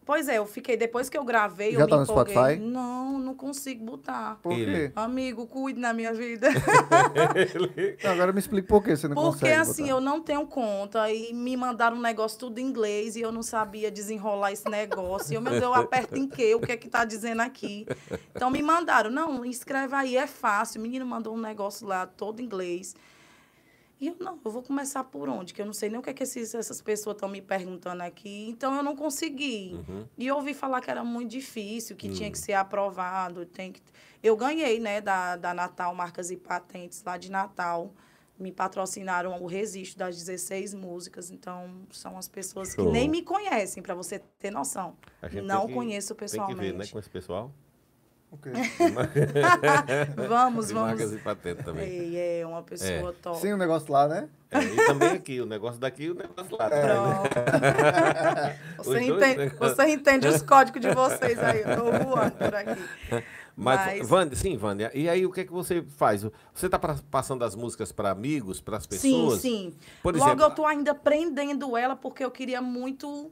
Pois 0.05 0.29
é, 0.29 0.37
eu 0.37 0.45
fiquei, 0.45 0.77
depois 0.77 1.09
que 1.09 1.17
eu 1.17 1.23
gravei, 1.25 1.71
Já 1.73 1.79
eu 1.79 1.87
tá 1.87 1.95
me 1.97 2.05
no 2.05 2.11
empolguei. 2.11 2.33
Spotify? 2.35 2.59
Não, 2.61 3.17
não 3.17 3.33
consigo 3.33 3.83
botar. 3.83 4.37
Por 4.43 4.51
Ele. 4.53 4.89
quê? 4.89 4.91
Amigo, 4.95 5.47
cuide 5.47 5.79
na 5.79 5.93
minha 5.93 6.13
vida. 6.13 6.47
Não, 8.03 8.11
agora 8.11 8.31
me 8.31 8.39
explica 8.39 8.67
por 8.67 8.83
que 8.83 8.95
você 8.95 9.07
não 9.07 9.15
Porque 9.15 9.31
consegue 9.31 9.53
assim, 9.53 9.83
botar. 9.83 9.95
eu 9.95 10.01
não 10.01 10.21
tenho 10.21 10.45
conta 10.45 11.11
e 11.11 11.33
me 11.33 11.57
mandaram 11.57 11.97
um 11.97 12.01
negócio 12.01 12.37
tudo 12.37 12.59
em 12.59 12.65
inglês 12.67 13.15
e 13.15 13.21
eu 13.21 13.31
não 13.31 13.41
sabia 13.41 13.89
desenrolar 13.91 14.51
esse 14.51 14.69
negócio. 14.69 15.33
E 15.33 15.35
eu, 15.35 15.41
meu 15.41 15.51
Deus, 15.53 15.63
eu 15.63 15.73
aperto 15.73 16.15
em 16.17 16.27
quê? 16.27 16.53
O 16.55 16.59
que 16.59 16.71
é 16.71 16.77
que 16.77 16.87
tá 16.87 17.03
dizendo 17.03 17.41
aqui? 17.41 17.87
Então 18.35 18.49
me 18.51 18.61
mandaram, 18.61 19.09
não, 19.09 19.43
escreve 19.43 19.95
aí, 19.95 20.15
é 20.17 20.27
fácil. 20.27 20.79
O 20.79 20.83
menino 20.83 21.05
mandou 21.05 21.33
um 21.33 21.39
negócio 21.41 21.87
lá 21.87 22.05
todo 22.05 22.39
em 22.41 22.45
inglês. 22.45 22.95
E 24.05 24.09
eu, 24.09 24.15
não, 24.19 24.39
eu 24.45 24.51
vou 24.51 24.61
começar 24.61 25.03
por 25.03 25.27
onde? 25.27 25.53
Que 25.53 25.61
eu 25.61 25.65
não 25.65 25.73
sei 25.73 25.89
nem 25.89 25.97
o 25.99 26.01
que, 26.03 26.09
é 26.11 26.13
que 26.13 26.21
esses, 26.23 26.53
essas 26.53 26.79
pessoas 26.81 27.15
estão 27.15 27.27
me 27.27 27.41
perguntando 27.41 28.03
aqui. 28.03 28.47
Então 28.49 28.75
eu 28.75 28.83
não 28.83 28.95
consegui. 28.95 29.79
E 30.17 30.27
eu 30.27 30.35
ouvi 30.35 30.53
falar 30.53 30.79
que 30.81 30.91
era 30.91 31.03
muito 31.03 31.31
difícil, 31.31 31.95
que 31.95 32.09
tinha 32.09 32.29
que 32.29 32.37
ser 32.37 32.53
aprovado. 32.53 33.45
Tem 33.45 33.71
que... 33.71 33.81
Eu 34.21 34.35
ganhei, 34.37 34.79
né, 34.79 35.01
da, 35.01 35.35
da 35.35 35.53
Natal 35.53 35.93
Marcas 35.95 36.29
e 36.29 36.37
Patentes, 36.37 37.03
lá 37.03 37.17
de 37.17 37.31
Natal. 37.31 37.93
Me 38.37 38.51
patrocinaram 38.51 39.41
o 39.41 39.47
registro 39.47 39.97
das 39.99 40.17
16 40.17 40.73
músicas. 40.73 41.31
Então, 41.31 41.87
são 41.91 42.17
as 42.17 42.27
pessoas 42.27 42.73
Show. 42.73 42.85
que 42.85 42.91
nem 42.91 43.07
me 43.09 43.21
conhecem, 43.23 43.81
para 43.81 43.95
você 43.95 44.19
ter 44.37 44.51
noção. 44.51 44.97
Não 45.43 45.65
que- 45.67 45.73
conheço 45.73 46.09
Tem 46.13 46.17
que 46.17 46.31
pessoalmente. 46.31 46.59
ver, 46.59 46.73
né, 46.73 46.85
com 46.85 46.99
esse 46.99 47.09
pessoal. 47.09 47.51
Ok. 48.31 48.51
Vamos, 50.27 50.67
de 50.67 50.73
vamos. 50.73 50.89
marcas 50.89 51.13
e 51.13 51.17
patentes 51.17 51.63
também. 51.63 51.87
Ei, 51.87 52.41
é 52.41 52.45
uma 52.45 52.61
pessoa 52.63 53.13
top. 53.21 53.39
Sim, 53.39 53.53
o 53.53 53.57
negócio 53.57 53.91
lá, 53.91 54.07
né? 54.07 54.27
É, 54.51 54.59
e 54.63 54.75
também 54.85 55.09
aqui, 55.09 55.39
o 55.41 55.45
negócio 55.45 55.79
daqui 55.79 56.03
e 56.03 56.11
o 56.11 56.15
negócio 56.15 56.57
lá. 56.57 56.69
também, 56.69 56.83
né? 56.89 58.59
Pronto. 58.75 58.85
Você, 58.85 59.01
entende, 59.01 59.37
negócios. 59.37 59.75
você 59.77 59.87
entende 59.89 60.27
os 60.27 60.41
códigos 60.41 60.81
de 60.81 60.93
vocês 60.93 61.39
aí. 61.39 61.61
Eu 61.61 61.75
tô 61.77 61.83
voando 62.05 62.31
por 62.31 62.55
aqui. 62.55 62.81
Mas, 63.55 64.09
Mas- 64.09 64.37
sim, 64.39 64.57
Vânia. 64.57 64.91
E 64.93 65.07
aí, 65.07 65.25
o 65.25 65.31
que 65.31 65.41
é 65.41 65.43
que 65.45 65.51
você 65.51 65.81
faz? 65.95 66.23
Você 66.53 66.65
está 66.65 66.77
passando 66.77 67.43
as 67.45 67.55
músicas 67.55 67.91
para 67.91 68.11
amigos, 68.11 68.59
para 68.59 68.75
as 68.77 68.85
pessoas? 68.85 69.39
Sim, 69.39 69.71
sim. 69.71 69.73
Por 70.03 70.13
Logo 70.13 70.25
exemplo, 70.27 70.45
eu 70.45 70.51
tô 70.51 70.65
ainda 70.65 70.93
prendendo 70.93 71.77
ela 71.77 71.95
porque 71.95 72.23
eu 72.23 72.31
queria 72.31 72.61
muito, 72.61 73.31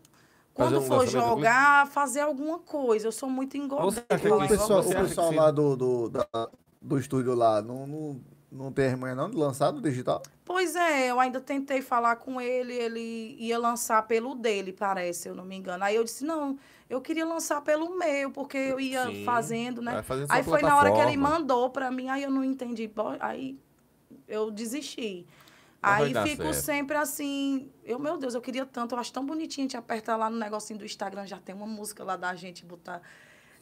quando 0.54 0.78
um 0.80 0.82
for 0.82 1.08
jogar, 1.08 1.88
fazer 1.88 2.22
alguma 2.22 2.60
coisa. 2.60 3.08
Eu 3.08 3.12
sou 3.12 3.30
muito 3.30 3.58
engordada. 3.58 4.06
O 4.18 4.48
pessoal, 4.48 4.80
o 4.80 4.96
pessoal 4.96 5.32
lá 5.34 5.52
do, 5.52 5.76
do, 5.76 6.10
da- 6.10 6.50
do 6.82 6.98
estúdio 7.00 7.34
lá 7.34 7.62
não, 7.62 7.88
não, 7.88 8.22
não 8.52 8.72
tem 8.72 8.90
vergonha 8.90 9.16
não 9.16 9.30
de 9.30 9.38
lançar 9.38 9.72
no 9.72 9.82
digital? 9.82 10.22
Pois 10.46 10.76
é, 10.76 11.10
eu 11.10 11.20
ainda 11.20 11.40
tentei 11.40 11.82
falar 11.82 12.18
com 12.18 12.40
ele, 12.40 12.74
ele 12.74 13.36
ia 13.40 13.58
lançar 13.58 14.06
pelo 14.06 14.36
dele, 14.36 14.74
parece, 14.74 15.22
se 15.22 15.30
eu 15.30 15.36
não 15.36 15.46
me 15.46 15.56
engano. 15.56 15.84
Aí 15.84 15.96
eu 15.96 16.04
disse, 16.04 16.26
não, 16.26 16.58
eu 16.90 17.02
queria 17.02 17.26
lançar 17.26 17.62
pelo 17.62 17.98
meu, 17.98 18.30
porque 18.30 18.58
eu 18.58 18.80
ia 18.80 19.08
Sim, 19.08 19.24
fazendo, 19.26 19.82
né? 19.82 20.04
fazendo 20.04 20.28
Aí 20.30 20.44
foi 20.44 20.62
na 20.62 20.76
hora 20.78 20.92
que 20.92 21.00
ele 21.00 21.12
plataforma. 21.18 21.40
mandou 21.40 21.70
pra 21.70 21.90
mim, 21.90 22.10
aí 22.10 22.24
eu 22.24 22.30
não 22.30 22.44
entendi, 22.44 22.92
aí 23.20 23.58
eu 24.28 24.52
desisti. 24.52 25.26
Aí 25.84 26.14
fico 26.30 26.44
certo. 26.44 26.54
sempre 26.54 26.96
assim, 26.98 27.70
eu, 27.84 28.00
meu 28.00 28.18
Deus, 28.18 28.34
eu 28.34 28.42
queria 28.42 28.66
tanto, 28.66 28.96
eu 28.96 29.00
acho 29.00 29.12
tão 29.12 29.26
bonitinho 29.26 29.68
te 29.68 29.76
apertar 29.78 30.16
lá 30.16 30.30
no 30.30 30.38
negocinho 30.38 30.80
do 30.80 30.86
Instagram, 30.86 31.26
já 31.28 31.38
tem 31.40 31.54
uma 31.54 31.68
música 31.68 32.04
lá 32.04 32.16
da 32.16 32.34
gente 32.36 32.66
botar. 32.66 33.02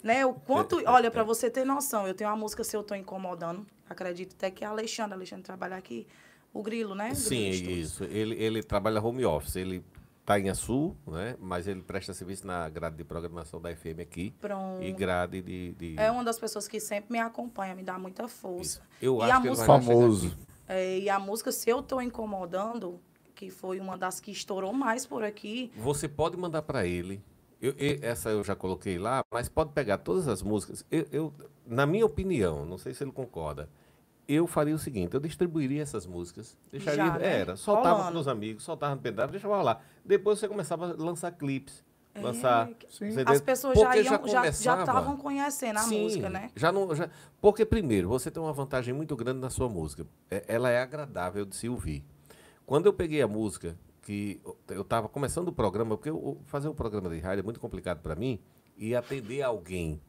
Né? 0.04 0.26
O 0.26 0.34
quanto, 0.34 0.82
olha, 0.88 1.12
para 1.12 1.24
você 1.24 1.50
ter 1.50 1.64
noção, 1.66 2.08
eu 2.08 2.14
tenho 2.14 2.30
uma 2.30 2.36
música 2.36 2.64
Se 2.64 2.76
Eu 2.76 2.84
Tô 2.84 2.96
Incomodando, 2.96 3.66
acredito 3.90 4.34
até 4.36 4.50
que 4.50 4.64
é 4.64 4.68
a 4.68 4.72
Alexandre, 4.72 5.14
Alexandre 5.14 5.44
trabalha 5.44 5.76
aqui, 5.76 6.08
O 6.54 6.62
Grilo, 6.64 6.96
né? 6.96 7.14
Sim, 7.14 7.50
Grilo 7.52 7.72
isso. 7.72 8.04
Ele, 8.06 8.36
ele 8.36 8.64
trabalha 8.64 9.00
home 9.02 9.24
office. 9.26 9.56
Ele 9.56 9.84
está 10.22 10.40
em 10.40 10.50
Açu, 10.50 10.96
né? 11.08 11.36
mas 11.40 11.68
ele 11.68 11.82
presta 11.82 12.14
serviço 12.14 12.46
na 12.48 12.68
grade 12.70 12.96
de 12.98 13.04
programação 13.04 13.60
da 13.62 13.76
FM 13.76 14.00
aqui. 14.02 14.34
Pronto. 14.42 14.84
E 14.84 14.92
grade 14.92 15.42
de. 15.42 15.72
de- 15.74 15.96
É 16.00 16.10
uma 16.12 16.24
das 16.24 16.40
pessoas 16.40 16.68
que 16.68 16.80
sempre 16.80 17.12
me 17.12 17.20
acompanha, 17.20 17.76
me 17.76 17.84
dá 17.84 17.98
muita 18.00 18.28
força. 18.28 18.62
Isso. 18.62 18.82
Eu 19.02 19.18
E 19.20 19.22
acho 19.24 19.34
a 19.34 19.42
que 19.42 19.48
música- 19.50 19.66
Famoso. 19.68 20.38
É, 20.74 21.00
e 21.00 21.10
a 21.10 21.20
música, 21.20 21.52
se 21.52 21.70
eu 21.70 21.82
tô 21.82 22.00
incomodando, 22.00 22.98
que 23.36 23.50
foi 23.50 23.78
uma 23.78 23.98
das 23.98 24.22
que 24.22 24.32
estourou 24.32 24.72
mais 24.72 25.06
por 25.06 25.22
aqui, 25.22 25.70
Você 25.76 26.08
pode 26.08 26.38
mandar 26.38 26.62
para 26.62 26.86
ele. 26.86 27.22
Eu- 27.62 27.76
e- 27.78 28.00
essa 28.02 28.30
eu 28.30 28.42
já 28.42 28.56
coloquei 28.56 28.98
lá, 28.98 29.22
mas 29.30 29.50
pode 29.50 29.72
pegar 29.74 29.98
todas 29.98 30.30
as 30.30 30.42
músicas. 30.42 30.86
Eu, 30.90 31.06
eu- 31.12 31.34
na 31.68 31.86
minha 31.86 32.06
opinião, 32.06 32.66
não 32.66 32.78
sei 32.78 32.94
se 32.94 33.04
ele 33.04 33.12
concorda, 33.12 33.70
eu 34.30 34.48
faria 34.48 34.74
o 34.74 34.80
seguinte: 34.80 35.14
eu 35.14 35.20
distribuiria 35.20 35.82
essas 35.82 36.06
músicas, 36.06 36.58
deixaria. 36.72 37.06
Já, 37.06 37.18
né? 37.20 37.40
Era, 37.42 37.56
soltava 37.58 38.06
para 38.06 38.18
os 38.18 38.28
amigos, 38.30 38.64
soltava 38.64 38.96
no 38.96 39.02
pendrive, 39.02 39.32
deixava 39.32 39.58
rolar. 39.58 39.84
Depois 40.06 40.40
você 40.40 40.48
começava 40.48 40.92
a 40.94 40.96
lançar 41.04 41.32
clipes. 41.34 41.84
Lançar. 42.15 42.69
É, 42.69 42.76
Sim. 42.89 43.12
você 43.12 43.24
as 43.26 43.41
pessoas 43.41 43.78
já 43.80 43.86
Porque 43.86 43.97
iam, 44.00 44.06
já 44.06 44.17
começava- 44.19 44.82
estavam 44.82 45.17
conhecendo 45.17 45.78
a 45.78 45.82
Sim, 45.84 46.04
música, 46.04 46.30
né? 46.30 46.50
Já 46.56 46.71
não, 46.71 46.93
já, 46.95 47.10
porque, 47.39 47.65
primeiro, 47.65 48.10
você 48.10 48.30
tem 48.30 48.41
uma 48.41 48.52
vantagem 48.54 48.93
muito 48.93 49.15
grande 49.15 49.39
na 49.39 49.50
sua 49.50 49.69
música. 49.69 50.06
É- 50.30 50.43
ela 50.47 50.69
é 50.69 50.82
agradável 50.82 51.45
de 51.45 51.56
se 51.56 51.69
ouvir. 51.69 52.04
Quando 52.65 52.86
eu 52.88 52.93
peguei 52.93 53.21
a 53.21 53.28
música, 53.28 53.78
que 54.02 54.41
eu 54.69 54.82
estava 54.82 55.08
começando 55.08 55.47
o 55.50 55.54
programa, 55.54 55.95
porque 55.95 56.10
eu- 56.10 56.38
fazer 56.45 56.67
um 56.67 56.74
programa 56.74 57.10
de 57.10 57.19
rádio 57.19 57.41
é 57.41 57.43
muito 57.43 57.60
complicado 57.60 58.02
para 58.02 58.15
mim, 58.15 58.39
e 58.78 58.95
atender 58.95 59.41
alguém. 59.43 60.02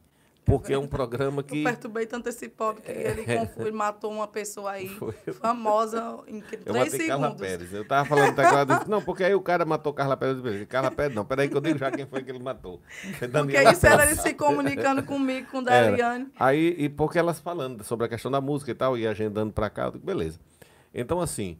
Porque 0.45 0.73
é 0.73 0.77
um 0.77 0.87
programa 0.87 1.39
Eu 1.39 1.43
que. 1.45 1.63
perturbei 1.63 2.05
tanto 2.05 2.27
esse 2.27 2.49
pobre 2.49 2.81
que 2.81 2.91
ele, 2.91 3.23
confu- 3.23 3.61
ele 3.61 3.71
matou 3.71 4.11
uma 4.11 4.27
pessoa 4.27 4.71
aí, 4.71 4.89
Foi. 4.89 5.13
famosa, 5.39 6.19
em 6.27 6.39
Eu 6.39 6.41
três 6.73 6.91
matei 6.93 7.07
Carla 7.07 7.23
segundos. 7.27 7.47
Pérez. 7.47 7.73
Eu 7.73 7.85
tava 7.87 8.09
falando 8.09 8.35
eu 8.41 8.87
não, 8.89 9.01
porque 9.01 9.23
aí 9.23 9.33
o 9.33 9.41
cara 9.41 9.63
matou 9.65 9.93
Carla 9.93 10.17
Pérez. 10.17 10.37
Eu 10.43 10.51
disse, 10.51 10.65
Carla 10.65 10.91
Pérez, 10.91 11.15
não, 11.15 11.23
peraí 11.23 11.47
que 11.47 11.55
eu 11.55 11.61
digo 11.61 11.77
já 11.79 11.89
quem 11.89 12.05
foi 12.05 12.23
que 12.23 12.29
ele 12.31 12.39
matou. 12.39 12.81
Porque 13.19 13.61
isso 13.71 13.87
era 13.87 14.05
ele 14.05 14.15
se 14.15 14.33
comunicando 14.33 15.03
comigo, 15.03 15.47
com 15.49 15.59
Era. 15.59 15.89
Deliane. 15.91 16.27
Aí, 16.39 16.75
e 16.77 16.89
porque 16.89 17.17
elas 17.17 17.39
falando 17.39 17.83
sobre 17.83 18.05
a 18.05 18.09
questão 18.09 18.29
da 18.29 18.41
música 18.41 18.69
e 18.71 18.75
tal, 18.75 18.97
e 18.97 19.07
agendando 19.07 19.53
pra 19.53 19.69
cá, 19.69 19.85
eu 19.85 19.91
digo, 19.91 20.05
beleza. 20.05 20.39
Então, 20.93 21.21
assim, 21.21 21.57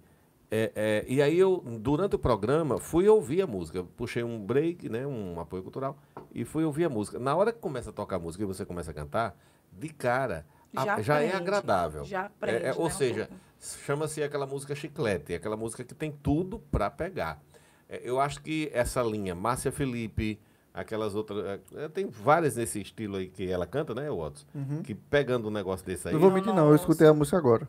é, 0.55 0.71
é, 0.75 1.05
e 1.07 1.19
aí 1.21 1.39
eu, 1.39 1.63
durante 1.79 2.15
o 2.15 2.19
programa, 2.19 2.77
fui 2.77 3.07
ouvir 3.07 3.41
a 3.41 3.47
música. 3.47 3.83
Puxei 3.97 4.23
um 4.23 4.39
break, 4.39 4.87
né, 4.87 5.05
um 5.07 5.39
apoio 5.39 5.63
cultural, 5.63 5.97
e 6.33 6.45
fui 6.45 6.63
ouvir 6.63 6.85
a 6.85 6.89
música. 6.89 7.17
Na 7.17 7.35
hora 7.35 7.51
que 7.51 7.59
começa 7.59 7.89
a 7.89 7.93
tocar 7.93 8.17
a 8.17 8.19
música 8.19 8.43
e 8.43 8.47
você 8.47 8.63
começa 8.63 8.91
a 8.91 8.93
cantar, 8.93 9.35
de 9.71 9.89
cara, 9.89 10.45
a- 10.75 10.85
Já 10.85 11.01
já, 11.01 11.21
é 11.21 11.33
agradável. 11.35 12.03
já 12.05 12.25
É, 12.25 12.29
prende, 12.39 12.65
é, 12.65 12.73
ou 12.73 12.83
né, 12.85 12.89
seja, 12.91 13.29
chama-se 13.59 14.21
aquela 14.21 14.45
música 14.45 14.75
chiclete, 14.75 15.33
aquela 15.33 15.57
música 15.57 15.83
que 15.83 15.95
tem 15.95 16.11
tudo 16.11 16.59
pra 16.71 16.89
pegar. 16.91 17.41
É, 17.89 18.01
eu 18.03 18.19
acho 18.19 18.41
que 18.41 18.69
essa 18.73 19.01
linha, 19.01 19.33
Márcia 19.33 19.71
Felipe, 19.71 20.39
aquelas 20.73 21.15
outras. 21.15 21.59
é, 21.75 21.87
tem 21.89 22.07
várias 22.07 22.55
nesse 22.55 22.79
estilo 22.81 23.17
aí 23.17 23.27
que 23.27 23.49
ela 23.49 23.65
canta, 23.65 23.93
né, 23.95 24.09
Watson? 24.09 24.45
Que 24.83 24.93
pegando 24.93 25.47
um 25.47 25.51
negócio 25.51 25.85
desse 25.85 26.07
aí. 26.07 26.13
Não 26.13 26.21
vou 26.21 26.31
mentir, 26.31 26.53
não. 26.53 26.69
Eu 26.69 26.75
escutei 26.75 27.07
a 27.07 27.13
música 27.13 27.37
agora. 27.37 27.67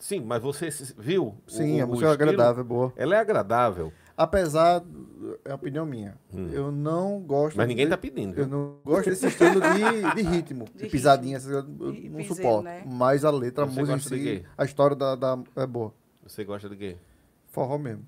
Sim, 0.00 0.20
mas 0.20 0.42
você 0.42 0.68
viu? 0.98 1.36
Sim, 1.46 1.80
o- 1.80 1.84
a 1.84 1.86
música 1.86 2.08
é 2.08 2.12
agradável, 2.12 2.62
é 2.62 2.66
boa. 2.66 2.92
Ela 2.96 3.14
é 3.16 3.18
agradável, 3.20 3.92
Apesar, 4.16 4.82
é 5.46 5.52
a 5.52 5.54
opinião 5.54 5.86
minha, 5.86 6.14
eu 6.52 6.70
não 6.70 7.20
gosto... 7.20 7.54
Hum. 7.54 7.58
mas 7.58 7.68
ninguém 7.68 7.86
de- 7.86 7.90
tá 7.90 7.96
pedindo. 7.96 8.38
Eu 8.38 8.46
não 8.46 8.76
gosto 8.84 9.08
desse 9.08 9.26
estilo 9.28 9.60
de, 9.62 10.14
de 10.14 10.22
ritmo, 10.28 10.66
de, 10.74 10.84
De 10.84 10.90
pisadinha, 10.90 11.38
essas 11.38 11.50
eu 11.50 11.62
não 11.62 11.90
piseiro, 11.92 12.34
suporto. 12.34 12.64
né? 12.64 12.82
Mas 12.86 13.24
a 13.24 13.30
letra, 13.30 13.64
a 13.64 13.66
Você 13.66 13.80
música 13.80 13.96
em 13.96 14.18
si, 14.18 14.44
a 14.58 14.64
história 14.66 14.94
da, 14.94 15.14
da- 15.14 15.38
é 15.56 15.66
boa. 15.66 15.94
Você 16.26 16.44
gosta 16.44 16.68
de 16.68 16.76
quê? 16.76 16.96
Forró 17.48 17.78
mesmo. 17.78 18.04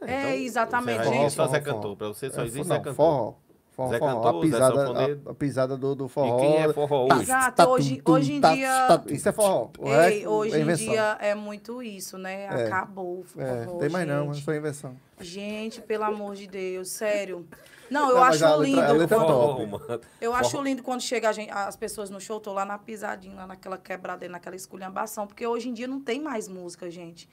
É, 0.00 0.36
exatamente, 0.36 1.02
Você, 1.04 1.10
gente. 1.12 1.32
só 1.32 1.46
Zé 1.48 1.60
Forró, 1.60 1.74
Cantor, 1.76 1.96
pra 1.96 2.08
você 2.08 2.30
só 2.30 2.42
É, 2.42 2.46
existe 2.46 2.68
não, 2.68 2.76
Zé 2.76 2.78
Cantor. 2.78 2.94
forró. 2.94 3.34
Forró, 3.74 3.88
Zé 3.90 3.98
forró. 3.98 4.14
Cantor, 4.14 4.28
a 4.28 4.32
Zé 4.34 4.40
pisada, 4.40 4.74
Sanfoneiro. 4.86 5.22
a, 5.26 5.30
a 5.30 5.34
pisada 5.34 5.76
do, 5.76 5.94
do 5.96 6.06
forró. 6.08 6.38
E 6.38 6.40
quem 6.40 6.56
é 6.62 6.72
forró 6.72 7.06
Tá, 7.08 7.14
hoje? 7.14 7.22
Exato, 7.24 7.56
tá, 7.56 7.68
hoje- 7.68 8.02
tum, 8.02 8.12
hoje 8.12 8.32
em 8.34 8.40
tá, 8.40 8.54
dia- 8.54 8.86
tá, 8.86 9.02
isso 9.08 9.28
é 9.28 9.32
forró. 9.32 9.70
O 9.78 9.88
Ei, 9.88 9.92
resto 9.94 10.28
hoje 10.30 10.54
é 10.56 10.60
em 10.60 10.74
dia 10.74 11.16
é 11.20 11.34
muito 11.34 11.82
isso, 11.82 12.16
né? 12.16 12.44
É. 12.44 12.66
Acabou 12.66 13.24
o 13.36 13.40
É, 13.40 13.64
forró, 13.64 13.78
tem 13.78 13.88
mais 13.88 14.06
não, 14.06 14.30
é 14.30 14.34
gente. 14.34 14.44
só 14.44 14.54
invenção. 14.54 14.96
Gente, 15.20 15.80
pelo 15.80 16.04
amor 16.04 16.36
de 16.36 16.46
Deus, 16.46 16.88
sério. 16.88 17.46
Não, 17.90 18.08
eu 18.08 18.14
Não, 18.14 18.20
mas 18.22 18.42
acho 18.42 18.56
letra- 18.60 18.92
lindo. 18.92 19.02
é 19.02 19.06
quando- 19.08 19.26
top. 19.26 20.06
Eu 20.20 20.32
acho 20.34 20.50
Forró. 20.52 20.62
lindo 20.62 20.82
quando 20.82 21.00
chega 21.02 21.28
a 21.28 21.32
gente- 21.32 21.50
as 21.50 21.76
pessoas 21.76 22.08
no 22.10 22.20
show, 22.20 22.40
tô 22.40 22.52
lá 22.52 22.64
na 22.64 22.78
pisadinha, 22.78 23.34
lá 23.34 23.46
naquela 23.46 23.76
quebradeira, 23.76 24.32
naquela 24.32 24.56
esculhambação, 24.56 25.26
porque 25.26 25.46
hoje 25.46 25.68
em 25.68 25.72
dia 25.74 25.86
não 25.86 26.00
tem 26.00 26.20
mais 26.20 26.48
música, 26.48 26.90
gente. 26.90 27.28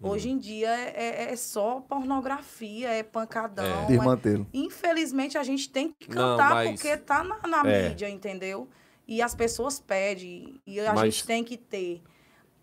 Uhum. 0.00 0.10
Hoje 0.10 0.28
em 0.30 0.38
dia 0.38 0.68
é, 0.68 1.24
é- 1.28 1.32
é 1.32 1.36
só 1.36 1.80
pornografia, 1.80 2.88
é 2.90 3.02
pancadão. 3.02 3.84
é- 3.84 3.86
Desmantelo. 3.86 4.46
Infelizmente 4.52 5.38
a 5.38 5.42
gente 5.42 5.70
tem 5.70 5.92
que 5.98 6.08
Não, 6.08 6.36
cantar 6.36 6.54
mas- 6.54 6.70
porque 6.80 6.96
tá 6.96 7.24
na, 7.24 7.38
na 7.46 7.70
É. 7.70 7.88
mídia, 7.88 8.08
entendeu? 8.08 8.68
E 9.08 9.22
as 9.22 9.34
pessoas 9.34 9.78
pedem, 9.80 10.60
e 10.66 10.80
a 10.80 10.92
Mas- 10.92 11.14
gente 11.14 11.26
tem 11.26 11.44
que 11.44 11.56
ter. 11.56 12.02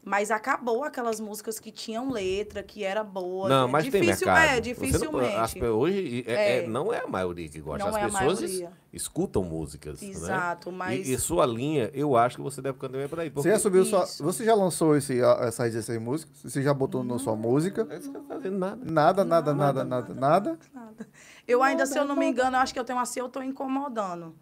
Mas 0.06 0.32
acabou 0.32 0.84
aquelas 0.84 1.18
músicas 1.22 1.62
que 1.62 1.72
tinham 1.72 2.12
letra, 2.12 2.62
que 2.62 2.84
era 2.84 3.06
boa. 3.06 3.48
Não, 3.48 3.70
é 3.70 3.72
mas 3.72 3.88
tem 3.90 4.02
difícil, 4.02 4.28
mercado. 4.28 4.44
É, 4.44 4.48
Você 4.50 4.56
não- 4.56 4.62
dificilmente. 4.62 5.36
as 5.38 5.56
hoje 5.56 6.24
é- 6.28 6.34
é- 6.34 6.64
É. 6.66 6.68
não 6.68 6.92
é 6.92 7.00
a 7.00 7.08
maioria 7.08 7.48
que 7.48 7.62
gosta. 7.62 7.86
Não 7.86 7.96
As 7.96 7.96
é 7.96 8.02
a 8.02 8.10
pessoas 8.10 8.42
es- 8.42 8.66
escutam 8.92 9.44
músicas. 9.46 10.02
né? 10.02 10.10
Exato, 10.10 10.74
mas- 10.74 11.08
E, 11.08 11.14
e 11.14 11.18
sua 11.18 11.46
linha, 11.46 11.90
eu 11.94 12.18
acho 12.18 12.36
que 12.36 12.42
você 12.42 12.62
deve 12.62 12.78
cantar 12.78 13.08
por 13.08 13.18
aí. 13.22 13.30
Você 13.30 13.50
já 13.50 13.58
subiu 13.58 13.86
sua, 13.86 14.04
Isso. 14.04 14.22
Você 14.22 14.44
já 14.44 14.54
lançou 14.54 14.98
esse, 14.98 15.22
essas 15.22 15.72
16 15.72 16.02
músicas? 16.02 16.36
Você 16.44 16.62
já 16.62 16.74
botou 16.74 17.02
na 17.02 17.18
sua 17.18 17.36
música? 17.38 17.86
Você 17.86 18.08
não 18.10 18.24
tá 18.26 18.36
fazendo 18.36 18.58
nada. 18.58 18.82
Nada, 18.84 19.24
nada, 19.24 19.54
nada, 19.54 19.84
nada, 19.86 20.14
nada. 20.14 20.60
Nada. 20.74 21.08
Eu 21.48 21.64
ainda, 21.64 21.86
se 21.86 21.98
eu 21.98 22.04
não 22.04 22.18
me 22.18 22.26
engano, 22.26 22.58
eu 22.58 22.60
acho 22.60 22.74
que 22.74 22.80
eu 22.80 22.84
tenho 22.84 23.00
assim, 23.00 23.22
eu 23.22 23.30
tô 23.30 23.42
incomodando. 23.42 24.36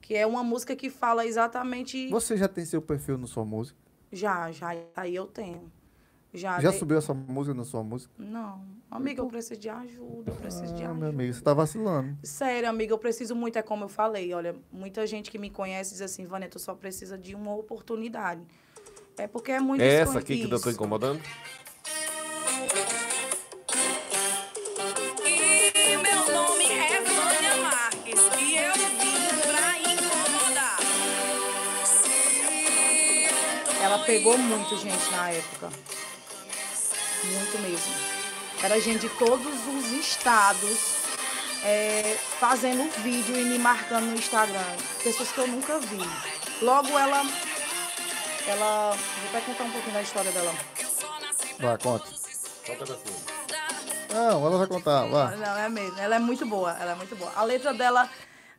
Que 0.00 0.16
é 0.16 0.26
uma 0.26 0.42
música 0.42 0.74
que 0.74 0.90
fala 0.90 1.24
exatamente. 1.24 2.08
Você 2.08 2.36
já 2.36 2.48
tem 2.48 2.64
seu 2.64 2.82
perfil 2.82 3.16
na 3.16 3.28
sua 3.28 3.44
música? 3.44 3.78
Já, 4.12 4.50
já, 4.50 4.74
aí 4.96 5.14
eu 5.14 5.26
tenho. 5.26 5.70
Já, 6.32 6.60
Já 6.60 6.70
dei- 6.70 6.78
subiu 6.78 6.96
essa 6.98 7.12
música 7.12 7.54
na 7.54 7.64
sua 7.64 7.82
música? 7.82 8.12
Não. 8.16 8.64
Amiga, 8.90 9.20
eu 9.20 9.26
preciso 9.26 9.58
de 9.60 9.68
ajuda, 9.68 10.30
eu 10.32 10.36
preciso 10.36 10.74
de 10.74 10.82
Ah, 10.82 10.86
ajuda. 10.90 10.94
meu 11.00 11.08
amigo, 11.10 11.32
você 11.34 11.40
tá 11.40 11.52
vacilando. 11.54 12.16
Sério, 12.22 12.68
amiga, 12.68 12.92
eu 12.92 12.98
preciso 12.98 13.34
muito, 13.34 13.56
é 13.58 13.62
como 13.62 13.84
eu 13.84 13.88
falei. 13.88 14.32
Olha, 14.32 14.54
muita 14.72 15.06
gente 15.06 15.30
que 15.30 15.38
me 15.38 15.50
conhece 15.50 15.92
diz 15.92 16.02
assim, 16.02 16.24
Vanessa, 16.26 16.52
tu 16.52 16.58
só 16.58 16.74
precisa 16.74 17.16
de 17.18 17.34
uma 17.34 17.54
oportunidade. 17.54 18.42
É 19.16 19.26
porque 19.26 19.52
é 19.52 19.60
muito 19.60 19.80
É 19.82 19.86
essa 19.96 20.18
aqui 20.18 20.36
que 20.38 20.44
eu 20.44 20.50
tô 20.50 20.56
Isso. 20.56 20.70
incomodando? 20.70 21.20
Pegou 34.10 34.36
muito 34.36 34.76
gente 34.76 35.10
na 35.12 35.30
época. 35.30 35.70
Muito 37.24 37.58
mesmo. 37.60 37.94
Era 38.60 38.80
gente 38.80 39.02
de 39.02 39.08
todos 39.10 39.66
os 39.68 39.92
estados 39.92 40.78
é, 41.64 42.16
fazendo 42.40 42.90
vídeo 43.02 43.36
e 43.36 43.44
me 43.44 43.58
marcando 43.58 44.06
no 44.06 44.14
Instagram. 44.14 44.58
Pessoas 45.04 45.30
que 45.30 45.38
eu 45.38 45.46
nunca 45.46 45.78
vi. 45.78 46.00
Logo 46.60 46.88
ela. 46.98 47.22
Ela. 48.48 48.90
Vou 48.90 49.28
até 49.28 49.40
contar 49.42 49.64
um 49.64 49.70
pouquinho 49.70 49.94
da 49.94 50.02
história 50.02 50.32
dela. 50.32 50.52
Vai, 51.60 51.78
conta. 51.78 52.06
Só 52.06 52.72
um 52.72 52.76
pedacinho. 52.76 53.16
Não, 54.12 54.44
ela 54.44 54.58
vai 54.58 54.66
contar, 54.66 55.06
vai. 55.06 55.36
Não, 55.36 55.56
é 55.56 55.68
mesmo. 55.68 55.98
Ela 56.00 56.16
é 56.16 56.18
muito 56.18 56.44
boa. 56.44 56.76
Ela 56.80 56.92
é 56.92 56.94
muito 56.96 57.14
boa. 57.14 57.30
A 57.36 57.44
letra 57.44 57.72
dela, 57.72 58.10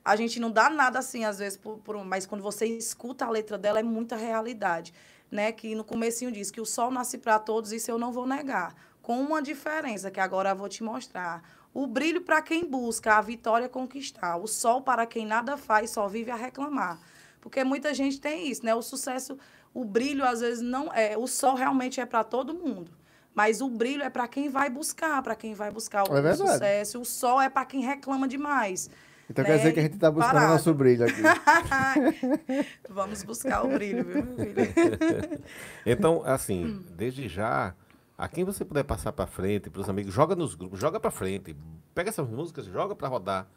a 0.05 0.15
gente 0.15 0.39
não 0.39 0.49
dá 0.49 0.69
nada 0.69 0.99
assim, 0.99 1.25
às 1.25 1.39
vezes, 1.39 1.57
por, 1.57 1.77
por 1.79 1.97
mas 2.05 2.25
quando 2.25 2.41
você 2.41 2.65
escuta 2.65 3.25
a 3.25 3.29
letra 3.29 3.57
dela, 3.57 3.79
é 3.79 3.83
muita 3.83 4.15
realidade. 4.15 4.93
Né? 5.31 5.51
Que 5.51 5.73
no 5.73 5.83
comecinho 5.83 6.31
diz 6.31 6.51
que 6.51 6.59
o 6.59 6.65
sol 6.65 6.91
nasce 6.91 7.17
para 7.17 7.39
todos, 7.39 7.71
isso 7.71 7.89
eu 7.89 7.97
não 7.97 8.11
vou 8.11 8.27
negar. 8.27 8.75
Com 9.01 9.19
uma 9.21 9.41
diferença 9.41 10.11
que 10.11 10.19
agora 10.19 10.49
eu 10.49 10.55
vou 10.55 10.67
te 10.67 10.83
mostrar. 10.83 11.41
O 11.73 11.87
brilho 11.87 12.21
para 12.21 12.41
quem 12.41 12.65
busca, 12.65 13.15
a 13.15 13.21
vitória 13.21 13.69
conquistar. 13.69 14.35
O 14.37 14.45
sol 14.45 14.81
para 14.81 15.05
quem 15.05 15.25
nada 15.25 15.55
faz, 15.55 15.91
só 15.91 16.07
vive 16.07 16.29
a 16.29 16.35
reclamar. 16.35 16.99
Porque 17.39 17.63
muita 17.63 17.93
gente 17.93 18.19
tem 18.19 18.49
isso, 18.49 18.65
né? 18.65 18.75
O 18.75 18.81
sucesso, 18.81 19.39
o 19.73 19.85
brilho 19.85 20.25
às 20.25 20.41
vezes 20.41 20.61
não 20.61 20.93
é, 20.93 21.17
o 21.17 21.25
sol 21.27 21.55
realmente 21.55 22.01
é 22.01 22.05
para 22.05 22.23
todo 22.23 22.53
mundo. 22.53 22.91
Mas 23.33 23.61
o 23.61 23.69
brilho 23.69 24.03
é 24.03 24.09
para 24.09 24.27
quem 24.27 24.49
vai 24.49 24.69
buscar, 24.69 25.21
para 25.23 25.35
quem 25.35 25.53
vai 25.53 25.71
buscar 25.71 26.03
o, 26.03 26.13
É 26.17 26.35
sucesso. 26.35 26.99
O 26.99 27.05
sol 27.05 27.41
é 27.41 27.49
para 27.49 27.65
quem 27.65 27.81
reclama 27.81 28.27
demais. 28.27 28.89
Então 29.31 29.43
né? 29.43 29.49
quer 29.49 29.57
dizer 29.57 29.71
que 29.73 29.79
a 29.79 29.83
gente 29.83 29.97
tá 29.97 30.11
buscando 30.11 30.33
Parado. 30.33 30.53
nosso 30.53 30.73
brilho 30.73 31.05
aqui. 31.05 31.21
Vamos 32.89 33.23
buscar 33.23 33.65
o 33.65 33.69
brilho, 33.69 34.03
viu, 34.03 34.25
meu 34.25 34.35
filho? 34.35 35.41
Então, 35.85 36.21
assim, 36.25 36.83
desde 36.95 37.29
já, 37.29 37.73
a 38.17 38.27
quem 38.27 38.43
você 38.43 38.65
puder 38.65 38.83
passar 38.83 39.13
pra 39.13 39.25
frente, 39.25 39.69
pros 39.69 39.89
amigos, 39.89 40.13
joga 40.13 40.35
nos 40.35 40.53
grupos, 40.53 40.79
joga 40.79 40.99
pra 40.99 41.09
frente. 41.09 41.55
Pega 41.95 42.09
essas 42.09 42.27
músicas, 42.29 42.65
joga 42.65 42.93
pra 42.93 43.07
rodar. 43.07 43.47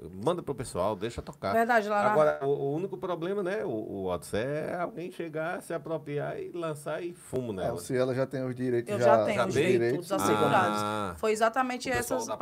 Manda 0.00 0.40
pro 0.42 0.54
pessoal, 0.54 0.94
deixa 0.94 1.20
tocar. 1.20 1.52
Verdade, 1.52 1.88
lá 1.88 2.04
na- 2.04 2.12
Agora, 2.12 2.38
o, 2.42 2.48
o 2.50 2.74
único 2.76 2.96
problema, 2.96 3.42
né, 3.42 3.64
o, 3.64 4.04
o 4.04 4.18
é 4.32 4.76
alguém 4.78 5.10
chegar, 5.10 5.60
se 5.60 5.74
apropriar 5.74 6.38
e 6.40 6.52
lançar 6.52 7.02
e 7.02 7.12
fumo 7.12 7.50
Ah, 7.50 7.54
nela. 7.54 7.78
se 7.78 7.96
ela 7.96 8.14
já 8.14 8.24
tem 8.24 8.44
os 8.44 8.54
direitos, 8.54 8.92
Eu 8.92 9.00
já, 9.00 9.04
já 9.18 9.24
tenho 9.24 9.36
já 9.38 9.46
os 9.46 9.54
direitos 9.54 10.12
assegurados. 10.12 10.78
Ah. 10.80 11.14
Foi 11.18 11.32
exatamente 11.32 11.90
pessoal 11.90 12.20
essas 12.20 12.28
da 12.28 12.36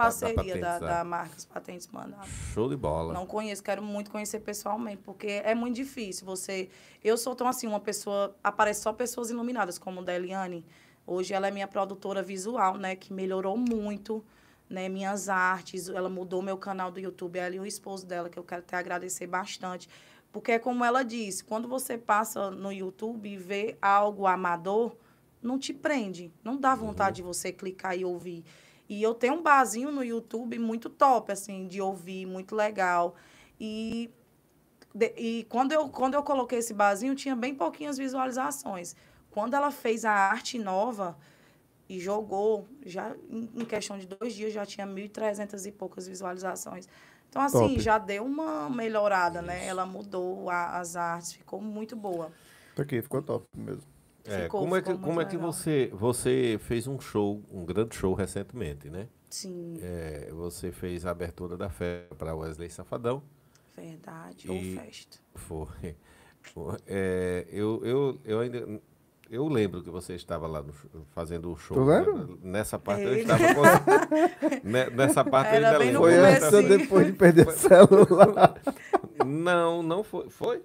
da 0.60 0.78
da, 0.78 1.00
é. 1.00 1.04
Marcas 1.04 1.46
Patentes 1.46 1.88
mandaram. 1.88 2.24
Show 2.52 2.68
de 2.68 2.76
bola. 2.76 3.14
Não 3.14 3.24
conheço, 3.24 3.62
quero 3.62 3.82
muito 3.82 4.10
conhecer 4.10 4.40
pessoalmente, 4.40 4.98
porque 5.02 5.40
é 5.42 5.54
muito 5.54 5.76
difícil. 5.76 6.26
Você, 6.26 6.68
eu 7.02 7.16
sou 7.16 7.34
tão 7.34 7.48
assim, 7.48 7.66
uma 7.66 7.80
pessoa, 7.80 8.36
aparece 8.44 8.82
só 8.82 8.92
pessoas 8.92 9.30
iluminadas, 9.30 9.78
como 9.78 10.02
da 10.02 10.14
Eliane. 10.14 10.62
Hoje 11.06 11.32
ela 11.32 11.48
é 11.48 11.50
minha 11.50 11.68
produtora 11.68 12.22
visual, 12.22 12.76
né, 12.76 12.96
que 12.96 13.12
melhorou 13.14 13.56
muito, 13.56 14.22
né, 14.68 14.88
minhas 14.88 15.28
artes. 15.28 15.88
Ela 15.88 16.08
mudou 16.08 16.42
meu 16.42 16.56
canal 16.56 16.90
do 16.90 17.00
YouTube, 17.00 17.38
ela 17.38 17.54
e 17.54 17.60
o 17.60 17.66
esposo 17.66 18.06
dela, 18.06 18.28
que 18.28 18.38
eu 18.38 18.44
quero 18.44 18.62
até 18.62 18.76
agradecer 18.76 19.26
bastante. 19.26 19.88
Porque 20.32 20.52
é 20.52 20.58
como 20.58 20.84
ela 20.84 21.02
disse, 21.02 21.42
quando 21.44 21.66
você 21.68 21.96
passa 21.96 22.50
no 22.50 22.70
YouTube 22.72 23.28
e 23.28 23.36
vê 23.36 23.76
algo 23.80 24.26
amador, 24.26 24.96
não 25.42 25.58
te 25.58 25.72
prende, 25.72 26.32
não 26.42 26.56
dá 26.56 26.74
vontade 26.74 27.16
de 27.16 27.22
você 27.22 27.52
clicar 27.52 27.96
e 27.96 28.04
ouvir. 28.04 28.44
E 28.88 29.02
eu 29.02 29.14
tenho 29.14 29.34
um 29.34 29.42
barzinho 29.42 29.90
no 29.90 30.04
YouTube 30.04 30.58
muito 30.58 30.88
top, 30.90 31.32
assim, 31.32 31.66
de 31.66 31.80
ouvir, 31.80 32.26
muito 32.26 32.54
legal. 32.54 33.14
E, 33.58 34.10
de- 34.94 35.14
e 35.16 35.44
quando, 35.48 35.72
eu, 35.72 35.88
quando 35.88 36.14
eu 36.14 36.22
coloquei 36.22 36.58
esse 36.58 36.74
barzinho, 36.74 37.14
tinha 37.14 37.34
bem 37.34 37.54
pouquinhas 37.54 37.96
visualizações. 37.98 38.94
Quando 39.30 39.54
ela 39.54 39.70
fez 39.70 40.04
a 40.04 40.12
arte 40.12 40.58
nova 40.58 41.16
e 41.88 42.00
jogou, 42.00 42.66
já 42.84 43.14
em, 43.30 43.64
questão 43.64 43.98
de 43.98 44.06
dois 44.06 44.34
dias, 44.34 44.52
já 44.52 44.66
tinha 44.66 44.86
1.300 44.86 45.66
e 45.66 45.72
poucas 45.72 46.06
visualizações. 46.08 46.88
Então, 47.28 47.42
assim, 47.42 47.58
Top. 47.74 47.80
já 47.80 47.98
deu 47.98 48.24
uma 48.24 48.68
melhorada, 48.70 49.42
né? 49.42 49.66
Ela 49.66 49.84
mudou 49.86 50.48
a- 50.50 50.78
as 50.78 50.96
artes, 50.96 51.32
ficou 51.34 51.60
muito 51.60 51.94
boa. 51.96 52.32
Tá 52.74 52.82
aqui, 52.82 53.00
ficou 53.02 53.22
top 53.22 53.46
mesmo. 53.56 53.82
É, 54.24 54.42
Ficou- 54.44 54.60
como 54.60 54.76
é 54.76 54.82
que, 54.82 54.96
como 54.98 55.20
é 55.20 55.24
que 55.24 55.36
legal. 55.36 55.52
você, 55.52 55.90
você 55.94 56.58
fez 56.62 56.86
um 56.86 56.98
show, 57.00 57.42
um 57.50 57.64
grande 57.64 57.94
show 57.94 58.12
recentemente, 58.14 58.90
né? 58.90 59.08
Sim, 59.30 59.78
É, 59.80 60.30
você 60.32 60.72
fez 60.72 61.06
a 61.06 61.10
abertura 61.10 61.56
da 61.56 61.70
festa 61.70 62.14
para 62.16 62.34
Wesley 62.34 62.70
Safadão. 62.70 63.22
verdade. 63.76 64.48
E- 64.50 64.50
Ou 64.50 64.82
festa. 64.82 65.18
Foi. 65.34 65.96
Foi. 66.42 66.76
É, 66.86 67.46
eu, 67.50 67.84
eu, 67.84 68.20
eu 68.24 68.40
ainda. 68.40 68.80
Eu 69.28 69.48
lembro 69.48 69.82
que 69.82 69.90
você 69.90 70.14
estava 70.14 70.46
lá 70.46 70.62
no 70.62 70.72
fazendo 71.14 71.50
o 71.52 71.56
show. 71.56 71.76
Tu 71.76 71.84
né? 71.84 71.98
lembra? 72.00 72.28
Nessa 72.42 72.78
parte 72.78 73.02
eu 73.02 73.12
Ele. 73.12 73.20
estava 73.22 73.42
Nessa 74.94 75.24
parte 75.24 75.48
Era 75.54 75.58
eu 75.58 75.66
ainda 75.66 75.78
lembro. 75.78 76.00
Foi 76.00 76.14
antes 76.16 76.42
ou 76.44 76.50
comecinho. 76.50 76.78
depois 76.78 77.06
de 77.06 77.12
perder 77.12 77.48
o 77.48 77.50
celular? 77.50 78.54
Não, 79.24 79.82
não 79.82 80.04
foi. 80.04 80.28
Foi? 80.30 80.62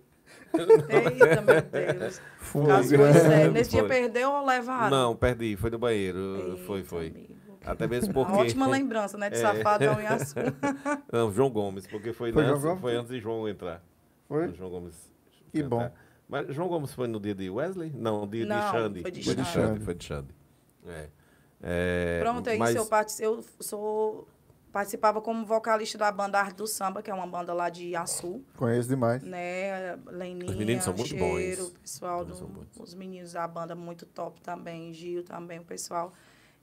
Eita, 0.54 1.42
meu 1.42 1.62
Deus. 1.62 2.22
Foi 2.38 2.66
Caso 2.66 2.96
foi 2.96 3.14
sério. 3.14 3.52
Nesse 3.52 3.72
dia 3.72 3.80
Foi. 3.80 3.90
perdeu 3.90 4.32
ou 4.32 4.46
levaram? 4.46 4.90
Não, 4.90 5.16
perdi. 5.16 5.56
Foi 5.56 5.70
no 5.70 5.80
banheiro. 5.80 6.60
foi, 6.68 6.78
Eita, 6.78 6.90
foi. 6.90 7.08
amigo. 7.08 7.36
Até 7.66 7.88
mesmo 7.88 8.14
Uma 8.14 8.26
porque. 8.26 8.42
ótima 8.42 8.68
lembrança, 8.68 9.18
né? 9.18 9.30
De 9.30 9.38
É. 9.38 9.40
Safadão 9.40 10.02
e 10.02 10.06
Açu. 10.06 10.36
Não, 11.12 11.32
João 11.32 11.50
Gomes, 11.50 11.88
porque 11.88 12.12
foi, 12.12 12.32
Foi 12.34 12.44
antes, 12.44 12.80
foi 12.82 12.96
antes 12.96 13.12
de 13.12 13.20
João 13.20 13.48
entrar. 13.48 13.82
Foi? 14.28 14.52
João 14.54 14.70
Gomes. 14.72 14.96
Que 15.52 15.62
cantar. 15.64 15.70
bom. 15.90 15.92
Mas 16.32 16.56
João 16.56 16.70
Gomes 16.70 16.94
foi 16.94 17.08
no 17.10 17.20
dia 17.20 17.36
de 17.36 17.50
Wesley? 17.50 17.92
Não, 17.94 18.26
dia 18.26 18.44
de 18.44 18.50
Não, 18.50 18.72
Xande. 18.72 19.02
foi 19.02 19.12
de 19.12 19.22
Foi 19.24 19.36
de 19.36 19.44
Xande. 19.44 19.68
Xande. 19.68 19.86
Foi 19.86 19.94
de 19.94 20.04
Xande. 20.06 20.36
É. 20.88 21.10
É, 21.62 22.20
Pronto, 22.22 22.48
é 22.48 22.58
mas, 22.58 22.74
isso. 22.74 22.90
Eu, 23.20 23.36
eu 23.36 23.46
sou, 23.60 24.28
participava 24.72 25.22
como 25.22 25.46
vocalista 25.46 25.98
da 25.98 26.10
banda 26.12 26.40
Arte 26.40 26.56
do 26.56 26.66
Samba, 26.66 27.04
que 27.04 27.12
é 27.12 27.14
uma 27.14 27.28
banda 27.28 27.54
lá 27.54 27.70
de 27.70 27.96
Açu. 27.96 28.42
Conheço 28.56 28.88
demais. 28.88 29.22
Né? 29.22 29.96
Leninha, 30.08 30.50
Os 30.50 30.56
meninos 30.56 30.86
são 30.86 30.94
muito 30.94 31.10
Cheiro, 31.10 31.64
bons. 31.64 31.70
o 31.70 31.80
pessoal, 31.80 32.26
do, 32.26 32.34
são 32.34 32.48
bons. 32.48 32.66
os 32.80 32.94
meninos 32.96 33.34
da 33.34 33.46
banda 33.48 33.76
muito 33.76 34.06
top 34.06 34.42
também, 34.42 34.92
Gil 34.94 35.24
também, 35.24 35.60
o 35.60 35.64
pessoal. 35.66 36.14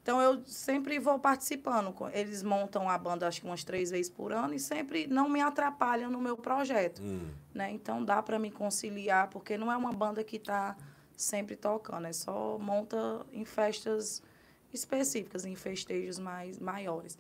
Então, 0.09 0.23
eu 0.23 0.43
sempre 0.47 0.99
vou 0.99 1.19
participando. 1.19 1.95
Eles 2.15 2.43
montam 2.43 2.89
a 2.89 2.97
banda, 2.97 3.29
acho 3.29 3.43
que 3.43 3.47
umas 3.47 3.63
três 3.63 3.91
vezes 3.91 4.09
por 4.11 4.33
ano, 4.33 4.55
e 4.55 4.59
sempre 4.59 5.07
não 5.07 5.29
me 5.29 5.43
atrapalham 5.43 6.11
no 6.11 6.19
meu 6.19 6.35
projeto. 6.35 7.03
Hum, 7.03 7.29
né? 7.53 7.71
Então 7.73 8.03
dá 8.03 8.23
para 8.23 8.39
me 8.39 8.51
conciliar, 8.51 9.29
porque 9.29 9.59
não 9.59 9.71
é 9.71 9.77
uma 9.77 9.93
banda 9.93 10.25
que 10.25 10.37
está 10.37 10.75
sempre 11.15 11.57
tocando, 11.57 12.07
é 12.07 12.13
só 12.15 12.57
monta 12.59 12.97
em 13.31 13.45
festas 13.45 14.23
específicas, 14.73 15.45
em 15.45 15.55
festejos 15.55 16.19
mais 16.19 16.59
maiores. 16.59 17.19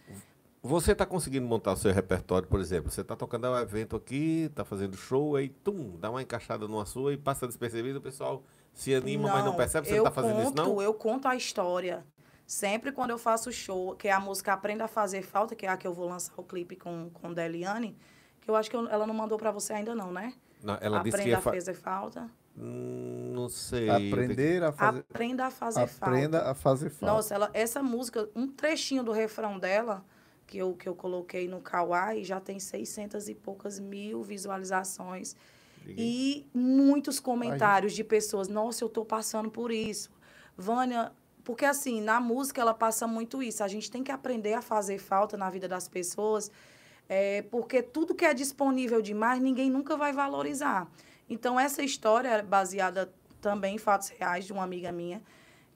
Você 0.63 0.93
está 0.93 1.05
conseguindo 1.05 1.47
montar 1.47 1.75
o 1.75 1.77
seu 1.77 1.93
repertório, 1.93 2.49
por 2.49 2.59
exemplo? 2.59 2.91
Você 2.91 3.03
está 3.03 3.15
tocando 3.15 3.49
um 3.49 3.59
evento 3.59 3.97
aqui, 3.97 4.45
está 4.45 4.65
fazendo 4.65 4.97
show, 4.97 5.37
aí 5.37 5.51
tum, 5.51 5.95
dá 5.99 6.11
uma 6.11 6.23
encaixada 6.23 6.67
numa 6.67 6.87
sua 6.87 7.13
e 7.13 7.19
passa 7.19 7.47
despercebido, 7.47 7.99
o 7.99 8.03
pessoal 8.03 8.43
se 8.73 8.95
anima, 8.95 9.31
mas 9.31 9.45
não 9.45 9.55
percebe 9.55 9.87
que 9.87 9.91
você 9.91 9.99
não 9.99 10.07
está 10.07 10.23
fazendo 10.23 10.43
isso, 10.43 10.55
não? 10.57 10.81
Eu 10.81 10.95
conto 10.95 11.29
a 11.29 11.37
história. 11.37 12.03
Sempre 12.49 12.93
quando 12.93 13.11
eu 13.11 13.19
faço 13.19 13.53
show, 13.53 13.95
que 13.95 14.09
é 14.09 14.11
a 14.13 14.19
música 14.19 14.55
Aprenda 14.55 14.85
a 14.87 14.89
Fazer 14.89 15.21
Falta, 15.21 15.55
que 15.55 15.67
é 15.67 15.69
a 15.69 15.77
que 15.77 15.87
eu 15.87 15.93
vou 15.93 16.09
lançar 16.09 16.33
o 16.35 16.43
clipe 16.43 16.77
com, 16.77 17.11
com 17.13 17.31
Deliane, 17.35 17.95
que 18.41 18.51
eu 18.51 18.57
acho 18.57 18.71
que 18.71 18.75
eu- 18.75 18.89
ela 18.89 19.07
não 19.07 19.13
mandou 19.13 19.37
para 19.37 19.51
você 19.51 19.75
ainda 19.75 19.95
não, 19.95 20.11
né? 20.11 20.33
Não, 20.63 20.79
ela 20.81 21.01
disse 21.01 21.19
que 21.19 21.23
Aprenda 21.25 21.31
ia 21.31 21.39
a 21.39 21.41
fa... 21.43 21.53
Fazer 21.53 21.75
Falta. 21.75 22.31
Hum, 22.57 23.33
não 23.35 23.51
sei. 23.51 23.91
Aprender 23.91 24.63
a 24.65 24.73
fazer. 24.73 24.99
Aprenda 25.01 25.45
a 25.45 25.51
Fazer 25.51 25.87
Falta. 25.87 26.07
Aprenda 26.07 26.51
a 26.51 26.55
fazer 26.55 26.89
falta. 26.89 27.15
Nossa, 27.15 27.35
ela, 27.35 27.51
essa 27.53 27.83
música, 27.83 28.27
um 28.35 28.49
trechinho 28.49 29.05
do 29.05 29.13
refrão 29.13 29.59
dela, 29.59 30.03
que 30.47 30.57
eu, 30.57 30.73
que 30.75 30.89
eu 30.89 30.95
coloquei 30.95 31.47
no 31.47 31.61
Kawaii, 31.61 32.25
já 32.25 32.41
tem 32.41 32.59
600 32.59 33.29
e 33.29 33.35
poucas 33.35 33.79
mil 33.79 34.23
visualizações. 34.23 35.37
E 35.87 36.47
muitos 36.55 37.21
comentários 37.21 37.93
de 37.93 38.03
pessoas, 38.03 38.49
nossa, 38.49 38.83
eu 38.83 38.89
tô 38.89 39.05
passando 39.05 39.51
por 39.51 39.71
isso. 39.71 40.11
Vânia, 40.57 41.13
porque 41.49 41.65
assim, 41.65 42.03
na 42.03 42.21
música 42.21 42.61
ela 42.61 42.75
passa 42.75 43.07
muito 43.07 43.43
isso. 43.43 43.65
A 43.65 43.69
gente 43.69 43.91
tem 43.91 44.05
que 44.05 44.13
aprender 44.13 44.53
a 44.53 44.61
fazer 44.61 44.99
falta 44.99 45.35
na 45.35 45.49
vida 45.49 45.67
das 45.67 45.89
pessoas, 45.89 46.53
é, 47.09 47.41
porque 47.41 47.83
tudo 47.83 48.15
que 48.15 48.27
é 48.27 48.35
disponível 48.35 49.01
demais, 49.01 49.41
ninguém 49.41 49.71
nunca 49.71 49.97
vai 49.97 50.13
valorizar. 50.13 50.87
Então, 51.27 51.59
essa 51.59 51.83
história 51.83 52.29
é 52.29 52.43
baseada 52.43 53.11
também 53.41 53.77
em 53.77 53.79
fatos 53.79 54.11
reais 54.11 54.45
de 54.45 54.53
uma 54.53 54.63
amiga 54.63 54.93
minha, 54.93 55.23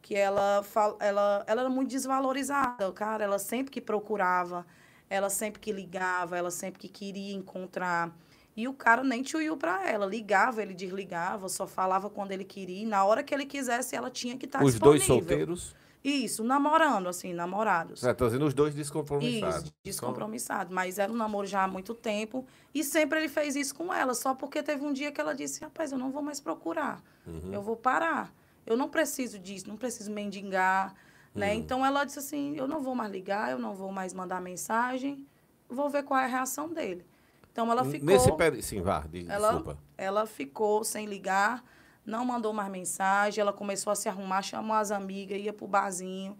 que 0.02 0.14
ela, 0.14 0.62
ela, 1.00 1.42
ela 1.46 1.60
era 1.62 1.70
muito 1.70 1.88
desvalorizada, 1.88 2.92
cara. 2.92 3.24
Ela 3.24 3.38
sempre 3.38 3.72
que 3.72 3.80
procurava, 3.80 4.66
ela 5.08 5.30
sempre 5.30 5.58
que 5.58 5.72
ligava, 5.72 6.36
ela 6.36 6.50
sempre 6.50 6.80
que 6.80 6.88
queria 6.88 7.32
encontrar. 7.32 8.14
E 8.56 8.68
o 8.68 8.74
cara 8.74 9.02
nem 9.02 9.22
tchuiu 9.22 9.56
pra 9.56 9.88
ela. 9.88 10.04
Ligava, 10.04 10.62
ele 10.62 10.74
desligava, 10.74 11.48
só 11.48 11.66
falava 11.66 12.10
quando 12.10 12.32
ele 12.32 12.44
queria. 12.44 12.82
E 12.82 12.86
na 12.86 13.04
hora 13.04 13.22
que 13.22 13.34
ele 13.34 13.46
quisesse, 13.46 13.96
ela 13.96 14.10
tinha 14.10 14.36
que 14.36 14.44
estar 14.44 14.62
Os 14.62 14.72
disponível. 14.72 14.98
dois 14.98 15.04
solteiros? 15.04 15.74
Isso, 16.04 16.42
namorando, 16.42 17.08
assim, 17.08 17.32
namorados. 17.32 18.02
Está 18.02 18.26
dizendo 18.26 18.44
os 18.44 18.52
dois 18.52 18.74
descompromissados. 18.74 19.64
Isso, 19.66 19.74
descompromissado. 19.84 20.74
Mas 20.74 20.98
era 20.98 21.10
um 21.12 21.14
namoro 21.14 21.46
já 21.46 21.62
há 21.62 21.68
muito 21.68 21.94
tempo. 21.94 22.44
E 22.74 22.82
sempre 22.82 23.20
ele 23.20 23.28
fez 23.28 23.54
isso 23.54 23.74
com 23.74 23.94
ela, 23.94 24.12
só 24.12 24.34
porque 24.34 24.62
teve 24.62 24.84
um 24.84 24.92
dia 24.92 25.12
que 25.12 25.20
ela 25.20 25.32
disse: 25.32 25.60
rapaz, 25.60 25.92
eu 25.92 25.98
não 25.98 26.10
vou 26.10 26.20
mais 26.20 26.40
procurar. 26.40 27.00
Uhum. 27.26 27.52
Eu 27.52 27.62
vou 27.62 27.76
parar. 27.76 28.34
Eu 28.66 28.76
não 28.76 28.88
preciso 28.88 29.38
disso, 29.38 29.68
não 29.68 29.76
preciso 29.76 30.10
mendigar. 30.10 30.92
Né? 31.34 31.52
Uhum. 31.52 31.58
Então 31.60 31.86
ela 31.86 32.04
disse 32.04 32.18
assim: 32.18 32.56
eu 32.56 32.66
não 32.66 32.82
vou 32.82 32.96
mais 32.96 33.10
ligar, 33.10 33.52
eu 33.52 33.58
não 33.58 33.74
vou 33.74 33.92
mais 33.92 34.12
mandar 34.12 34.40
mensagem, 34.40 35.24
vou 35.68 35.88
ver 35.88 36.02
qual 36.02 36.18
é 36.18 36.24
a 36.24 36.28
reação 36.28 36.68
dele. 36.68 37.06
Então 37.52 37.70
ela 37.70 37.84
ficou. 37.84 38.06
Nesse 38.06 38.32
período. 38.32 38.62
Sim, 38.62 38.80
vá, 38.80 39.00
de- 39.00 39.30
Ela, 39.30 39.52
desculpa. 39.52 39.78
ela 39.96 40.26
ficou 40.26 40.82
sem 40.84 41.06
ligar, 41.06 41.62
não 42.04 42.24
mandou 42.24 42.52
mais 42.52 42.70
mensagem, 42.70 43.40
ela 43.40 43.52
começou 43.52 43.90
a 43.90 43.94
se 43.94 44.08
arrumar, 44.08 44.42
chamou 44.42 44.74
as 44.74 44.90
amigas, 44.90 45.38
ia 45.40 45.52
pro 45.52 45.66
barzinho. 45.66 46.36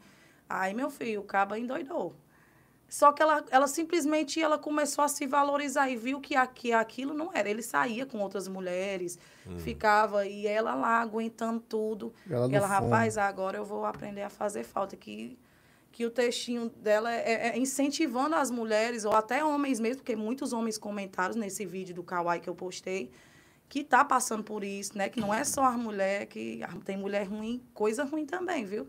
Aí, 0.49 0.73
meu 0.75 0.91
filho, 0.91 1.21
o 1.21 1.25
caba 1.25 1.59
endoidou. 1.59 2.15
Só 2.89 3.11
que 3.11 3.23
ela, 3.23 3.43
ela 3.51 3.67
simplesmente 3.67 4.39
ela 4.41 4.59
começou 4.59 5.03
a 5.03 5.09
se 5.09 5.27
valorizar 5.27 5.89
e 5.89 5.97
viu 5.97 6.21
que, 6.21 6.37
aqui, 6.37 6.73
aquilo 6.75 7.15
não 7.15 7.31
era. 7.33 7.49
Ele 7.49 7.63
saía 7.63 8.05
com 8.05 8.19
outras 8.21 8.47
mulheres, 8.49 9.19
ficava, 9.59 10.27
e 10.27 10.47
ela 10.47 10.75
lá 10.75 11.01
aguentando 11.01 11.59
tudo. 11.61 12.13
Ela 12.31 12.49
e 12.51 12.55
ela, 12.55 12.67
rapaz, 12.67 13.17
agora 13.17 13.57
eu 13.57 13.65
vou 13.65 13.87
aprender 13.87 14.21
a 14.23 14.29
fazer 14.29 14.63
falta. 14.63 14.95
Que, 14.95 15.39
que 15.93 16.07
o 16.07 16.11
textinho 16.11 16.71
dela 16.71 17.13
é, 17.13 17.51
é 17.51 17.59
incentivando 17.59 18.35
as 18.35 18.51
mulheres, 18.51 19.05
ou 19.05 19.13
até 19.13 19.45
homens 19.45 19.79
mesmo, 19.79 19.99
porque 19.99 20.17
muitos 20.17 20.53
homens 20.53 20.79
comentaram 20.79 21.35
nesse 21.37 21.67
vídeo 21.67 21.95
do 21.95 22.03
Kawaii 22.03 22.41
que 22.41 22.49
eu 22.49 22.55
postei, 22.55 23.11
que 23.69 23.85
tá 23.85 24.03
passando 24.05 24.43
por 24.43 24.65
isso, 24.65 24.97
né? 24.97 25.09
Que 25.11 25.21
não 25.21 25.33
é 25.33 25.45
só 25.45 25.65
as 25.65 25.77
mulheres, 25.77 26.29
que 26.29 26.61
tem 26.85 26.97
mulher 26.97 27.29
ruim, 27.29 27.63
coisa 27.75 28.05
ruim 28.05 28.25
também, 28.27 28.65
viu? 28.65 28.89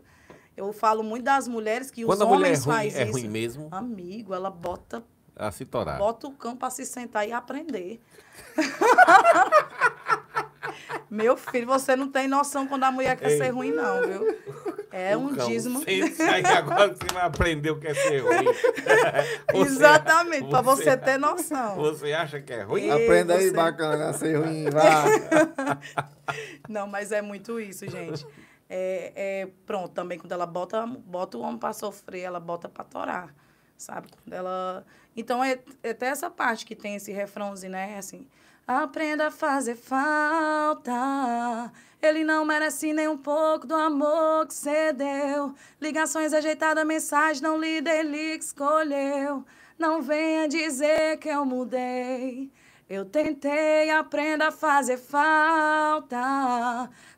Eu 0.56 0.72
falo 0.72 1.02
muito 1.02 1.24
das 1.24 1.46
mulheres 1.46 1.90
que 1.90 2.04
Quando 2.04 2.20
os 2.20 2.22
a 2.22 2.26
mulher 2.26 2.36
é 2.36 2.48
homens 2.48 2.64
ruim, 2.64 2.74
fazem 2.76 3.00
é 3.00 3.02
isso. 3.04 3.12
ruim 3.12 3.28
mesmo, 3.28 3.68
Amigo, 3.70 4.32
ela 4.34 4.50
bota, 4.50 5.04
a 5.36 5.50
se 5.50 5.64
torar. 5.64 5.98
bota 5.98 6.26
o 6.26 6.32
cão 6.32 6.56
para 6.56 6.70
se 6.70 6.86
sentar 6.86 7.28
e 7.28 7.32
aprender. 7.32 8.00
Meu 11.10 11.36
filho, 11.36 11.66
você 11.66 11.94
não 11.96 12.08
tem 12.10 12.26
noção 12.28 12.66
quando 12.66 12.84
a 12.84 12.90
mulher 12.90 13.16
quer 13.16 13.30
ser 13.30 13.50
ruim, 13.50 13.70
não, 13.72 14.06
viu? 14.06 14.38
É 14.92 15.16
o 15.16 15.20
um 15.20 15.34
cão. 15.34 15.46
dízimo. 15.48 15.82
Aí 15.86 16.44
agora 16.46 16.88
você 16.94 17.12
vai 17.12 17.24
aprender 17.24 17.70
o 17.70 17.78
que 17.80 17.88
é 17.88 17.94
ser 17.94 18.18
ruim. 18.20 18.44
Você- 19.52 19.56
Exatamente, 19.74 20.48
para 20.48 20.60
você 20.60 20.96
ter 20.96 21.18
noção. 21.18 21.74
Você 21.76 22.12
acha 22.12 22.40
que 22.40 22.52
é 22.52 22.62
ruim? 22.62 22.86
E- 22.86 22.90
Aprenda 22.90 23.34
aí, 23.34 23.46
você- 23.48 23.52
bacana, 23.56 24.10
a 24.10 24.12
ser 24.12 24.36
ruim, 24.36 24.68
vá. 24.70 25.04
Não, 26.68 26.86
mas 26.86 27.12
é 27.12 27.20
muito 27.22 27.58
isso, 27.60 27.88
gente. 27.88 28.26
É, 28.68 29.12
é, 29.14 29.48
pronto, 29.66 29.90
também 29.92 30.18
quando 30.18 30.32
ela 30.32 30.46
bota, 30.46 30.86
bota 30.86 31.36
o 31.38 31.40
homem 31.42 31.58
para 31.58 31.72
sofrer, 31.72 32.20
ela 32.22 32.40
bota 32.40 32.68
para 32.68 32.84
torar, 32.84 33.34
sabe? 33.76 34.08
Quando 34.22 34.32
ela... 34.32 34.84
Então, 35.16 35.44
é, 35.44 35.58
é 35.82 35.90
até 35.90 36.06
essa 36.06 36.30
parte 36.30 36.64
que 36.64 36.74
tem 36.74 36.96
esse 36.96 37.12
refrãozinho, 37.12 37.72
né? 37.72 37.96
Assim, 37.98 38.26
aprenda 38.66 39.28
a 39.28 39.30
fazer 39.30 39.76
falta. 39.76 40.92
Ele 42.02 42.24
não 42.24 42.44
merece 42.44 42.92
nem 42.92 43.08
um 43.08 43.16
pouco 43.16 43.66
do 43.66 43.74
amor 43.74 44.46
que 44.46 44.54
você 44.54 44.92
deu. 44.92 45.54
Ligações 45.80 46.32
ajeitadas, 46.34 46.86
mensagem 46.86 47.42
não 47.42 47.58
lida, 47.58 47.90
ele 47.90 48.38
que 48.38 48.44
escolheu. 48.44 49.44
Não 49.78 50.02
venha 50.02 50.46
dizer 50.46 51.16
que 51.18 51.28
eu 51.28 51.44
mudei. 51.44 52.52
Eu 52.88 53.06
tentei, 53.06 53.90
aprenda 53.90 54.48
a 54.48 54.52
fazer 54.52 54.98
falta. 54.98 56.18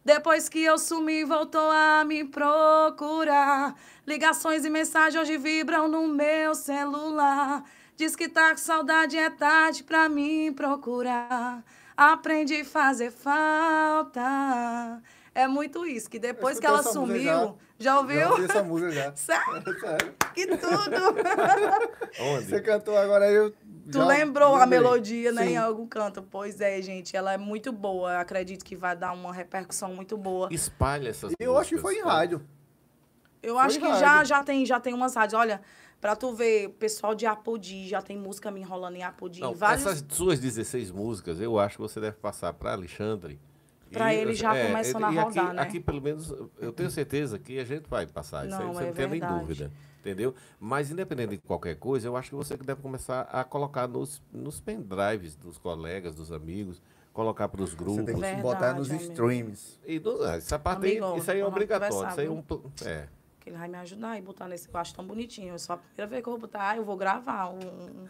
Depois 0.05 0.49
que 0.49 0.63
eu 0.63 0.79
sumi, 0.79 1.25
voltou 1.25 1.69
a 1.69 2.05
me 2.05 2.23
procurar. 2.25 3.75
Ligações 4.07 4.65
e 4.65 4.71
mensagens 4.71 5.21
hoje 5.21 5.37
vibram 5.37 5.89
no 5.89 6.07
meu 6.07 6.55
celular. 6.55 7.65
Diz 7.97 8.15
que 8.15 8.29
tá 8.29 8.51
com 8.51 8.59
saudade, 8.59 9.17
é 9.17 9.31
tarde 9.31 9.83
pra 9.83 10.07
mim 10.09 10.53
procurar. 10.53 11.65
Aprendi 11.97 12.61
a 12.61 12.65
fazer 12.65 13.11
falta. 13.11 15.01
É 15.35 15.47
muito 15.47 15.87
isso, 15.87 16.09
que 16.11 16.19
depois 16.19 16.59
que 16.61 16.67
ela 16.67 16.83
sumiu. 16.83 17.57
Já, 17.79 17.99
ouviu? 17.99 18.21
Já 18.21 18.31
ouvi 18.31 18.45
essa 18.45 18.63
música 18.63 18.91
já. 18.93 19.13
Sério? 19.17 19.81
Sério. 19.81 20.15
Que 20.35 20.47
tudo! 20.47 20.97
Onde? 22.21 22.45
Você 22.47 22.61
cantou 22.61 22.97
agora, 22.99 23.31
eu. 23.31 23.51
Tu 23.51 23.99
já 23.99 24.05
lembrou 24.05 24.55
a 24.55 24.61
lembrei. 24.65 24.81
melodia, 24.81 25.33
né, 25.33 25.45
Sim. 25.45 25.53
em 25.53 25.57
algum 25.57 25.87
canto? 25.87 26.23
Pois 26.23 26.61
é, 26.61 26.81
gente, 26.83 27.17
ela 27.17 27.33
é 27.33 27.39
muito 27.39 27.73
boa. 27.73 28.13
Eu 28.13 28.19
acredito 28.19 28.65
que 28.65 28.77
vai 28.77 28.95
dar 28.97 29.13
uma 29.13 29.33
repercussão 29.33 29.95
muito 29.95 30.17
boa. 30.19 30.49
Espalha 30.51 31.09
essas 31.11 31.33
eu 31.39 31.57
acho 31.57 31.71
que 31.77 31.79
foi 31.81 31.95
em 31.95 31.97
músicas. 31.99 32.13
rádio. 32.19 32.43
Eu 33.43 33.59
acho 33.59 33.79
que 33.79 33.87
rádio. 33.87 34.01
já, 34.01 34.25
já, 34.25 34.43
tem, 34.43 34.67
já 34.67 34.81
tem 34.81 34.93
umas 34.93 35.15
rádios. 35.15 35.39
Olha, 35.39 35.61
pra 36.01 36.15
tu 36.17 36.33
ver, 36.35 36.69
o 36.69 36.73
pessoal 36.73 37.15
de 37.15 37.27
Apodi, 37.27 37.89
já 37.89 38.01
tem 38.03 38.17
música 38.19 38.51
me 38.51 38.61
enrolando 38.61 38.97
em 38.97 39.03
Apodi. 39.03 39.41
Não, 39.41 39.55
vários... 39.55 39.87
Essas 39.87 40.05
suas 40.09 40.39
16 40.39 40.91
músicas, 40.91 41.41
eu 41.41 41.59
acho 41.59 41.77
que 41.77 41.83
você 41.83 42.01
deve 42.01 42.17
passar 42.17 42.53
para 42.53 42.73
Alexandre. 42.73 43.39
Pra 43.91 44.13
E, 44.13 44.19
ele 44.19 44.35
já 44.35 44.55
é, 44.55 44.67
começando 44.67 45.01
e 45.01 45.05
a 45.05 45.09
aqui, 45.09 45.39
rodar, 45.39 45.55
né? 45.55 45.63
Aqui, 45.63 45.81
pelo 45.81 46.03
menos, 46.03 46.35
eu 46.59 46.73
tenho 46.73 46.91
certeza 46.91 47.39
que 47.39 47.59
a 47.59 47.65
gente 47.65 47.89
vai 47.89 48.07
passar. 48.07 48.47
Isso 48.47 48.57
aí 48.57 48.65
Não, 48.65 48.75
você 48.75 48.83
é 48.83 48.87
não 48.87 48.93
tem 48.95 49.09
nem 49.09 49.21
dúvida. 49.21 49.71
Entendeu? 50.01 50.35
Mas, 50.61 50.91
independente 50.91 51.31
de 51.31 51.39
qualquer 51.39 51.77
coisa, 51.77 52.07
eu 52.07 52.17
acho 52.17 52.31
que 52.31 52.37
você 52.37 52.57
deve 52.57 52.81
começar 52.81 53.23
a 53.23 53.43
colocar 53.43 53.89
nos, 53.89 54.23
nos 54.33 54.61
pendrives 54.61 55.35
dos 55.35 55.59
colegas, 55.59 56.15
dos 56.15 56.31
amigos, 56.31 56.81
colocar 57.13 57.49
para 57.49 57.63
os 57.63 57.71
Você 57.71 57.77
grupos. 57.77 58.05
tem 58.05 58.15
que 58.15 58.21
Verdade, 58.21 58.43
botar 58.43 58.75
nos 58.75 58.91
amigo. 58.91 59.05
streams. 59.05 59.81
E 59.87 59.99
no- 59.99 60.25
essa 60.25 60.59
parte 60.59 60.87
aí, 60.87 60.99
Amigo, 60.99 61.19
isso 61.19 61.31
aí 61.31 61.41
é 61.41 61.47
obrigatório. 61.47 62.09
Isso 62.11 62.21
aí 62.21 62.27
é 62.27 62.31
um. 62.31 62.45
É. 62.85 63.09
Que 63.47 63.51
ele 63.51 63.59
vai 63.59 63.69
me 63.69 63.79
ajudar 63.79 64.19
e 64.19 64.21
botar 64.23 64.49
nesse. 64.49 64.69
Eu 64.69 64.77
acho 64.81 64.93
tão 64.93 65.07
bonitinho. 65.07 65.55
Eu 65.55 65.59
só 65.61 65.75
a 65.75 65.77
primeira 65.77 66.09
vez 66.09 66.21
que 66.21 66.29
eu 66.29 66.33
vou 66.33 66.41
botar, 66.41 66.71
ah, 66.71 66.77
eu 66.77 66.85
vou 66.85 66.97
gravar 66.97 67.49
um- 67.51 68.09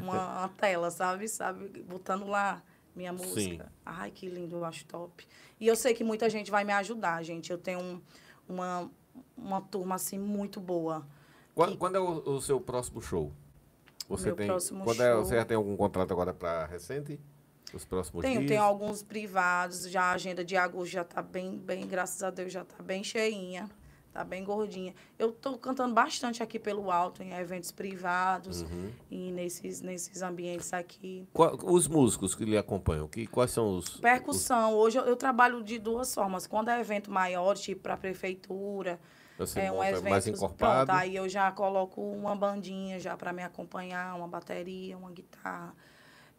uma, 0.00 0.38
uma 0.40 0.48
tela, 0.56 0.90
sabe? 0.90 1.28
Sabe? 1.28 1.68
Botando 1.82 2.26
lá 2.26 2.62
minha 2.96 3.12
música. 3.12 3.64
Sim. 3.64 3.70
Ai, 3.84 4.10
que 4.10 4.26
lindo, 4.30 4.56
eu 4.56 4.64
acho 4.64 4.86
top. 4.86 5.28
E 5.60 5.66
eu 5.66 5.76
sei 5.76 5.92
que 5.92 6.02
muita 6.02 6.30
gente 6.30 6.50
vai 6.50 6.64
me 6.64 6.72
ajudar, 6.72 7.22
gente. 7.22 7.52
Eu 7.52 7.58
tenho 7.58 7.80
um- 7.80 8.00
uma, 8.48 8.90
uma 9.36 9.60
turma 9.60 9.96
assim 9.96 10.18
muito 10.18 10.58
boa. 10.58 11.06
Quando, 11.54 11.76
quando 11.76 11.96
é 11.96 12.00
o, 12.00 12.36
o 12.36 12.40
seu 12.40 12.58
próximo 12.58 13.02
show? 13.02 13.30
Você 14.08 14.28
Meu 14.28 14.36
tem. 14.36 14.46
próximo 14.46 14.84
quando 14.84 15.02
é- 15.02 15.12
show- 15.12 15.22
você 15.26 15.34
já 15.36 15.44
tem 15.44 15.54
algum 15.58 15.76
contrato 15.76 16.12
agora 16.12 16.32
para 16.32 16.64
recente? 16.64 17.20
Os 17.74 17.84
próximos 17.84 18.22
Tenho, 18.22 18.38
dias? 18.38 18.48
tenho 18.52 18.62
alguns 18.62 19.02
privados, 19.02 19.82
já 19.90 20.04
a 20.04 20.12
agenda 20.12 20.42
de 20.42 20.56
agosto 20.56 20.90
já 20.92 21.04
tá 21.04 21.20
bem, 21.20 21.58
bem, 21.58 21.86
graças 21.86 22.22
a 22.22 22.30
Deus, 22.30 22.50
já 22.50 22.64
tá 22.64 22.82
bem 22.82 23.04
cheinha, 23.04 23.68
tá 24.18 24.24
bem 24.24 24.42
gordinha. 24.42 24.92
Eu 25.16 25.30
tô 25.30 25.56
cantando 25.56 25.94
bastante 25.94 26.42
aqui 26.42 26.58
pelo 26.58 26.90
alto, 26.90 27.22
em 27.22 27.32
eventos 27.34 27.70
privados 27.70 28.62
Uhum. 28.62 28.90
e 29.08 29.30
nesses, 29.30 29.80
nesses 29.80 30.22
ambientes 30.22 30.72
aqui. 30.72 31.24
Qual- 31.32 31.56
os 31.62 31.86
músicos 31.86 32.34
que 32.34 32.44
lhe 32.44 32.58
acompanham, 32.58 33.06
que, 33.06 33.28
quais 33.28 33.52
são 33.52 33.76
os. 33.76 33.94
os- 33.94 34.00
Percussão, 34.00 34.74
hoje 34.74 34.98
eu, 34.98 35.04
eu 35.04 35.14
trabalho 35.14 35.62
de 35.62 35.78
duas 35.78 36.12
formas. 36.12 36.48
Quando 36.48 36.68
é 36.68 36.80
evento 36.80 37.12
maior, 37.12 37.56
tipo 37.56 37.82
para 37.82 37.96
prefeitura, 37.96 38.98
Você 39.38 39.60
é 39.60 39.70
um 39.70 39.84
evento 39.84 40.10
mais 40.10 40.26
encorpado? 40.26 40.86
Pronto, 40.86 40.98
aí 40.98 41.14
eu 41.14 41.28
já 41.28 41.52
coloco 41.52 42.00
uma 42.00 42.34
bandinha 42.34 42.98
já 42.98 43.16
para 43.16 43.32
me 43.32 43.42
acompanhar, 43.44 44.16
uma 44.16 44.26
bateria, 44.26 44.98
uma 44.98 45.12
guitarra. 45.12 45.72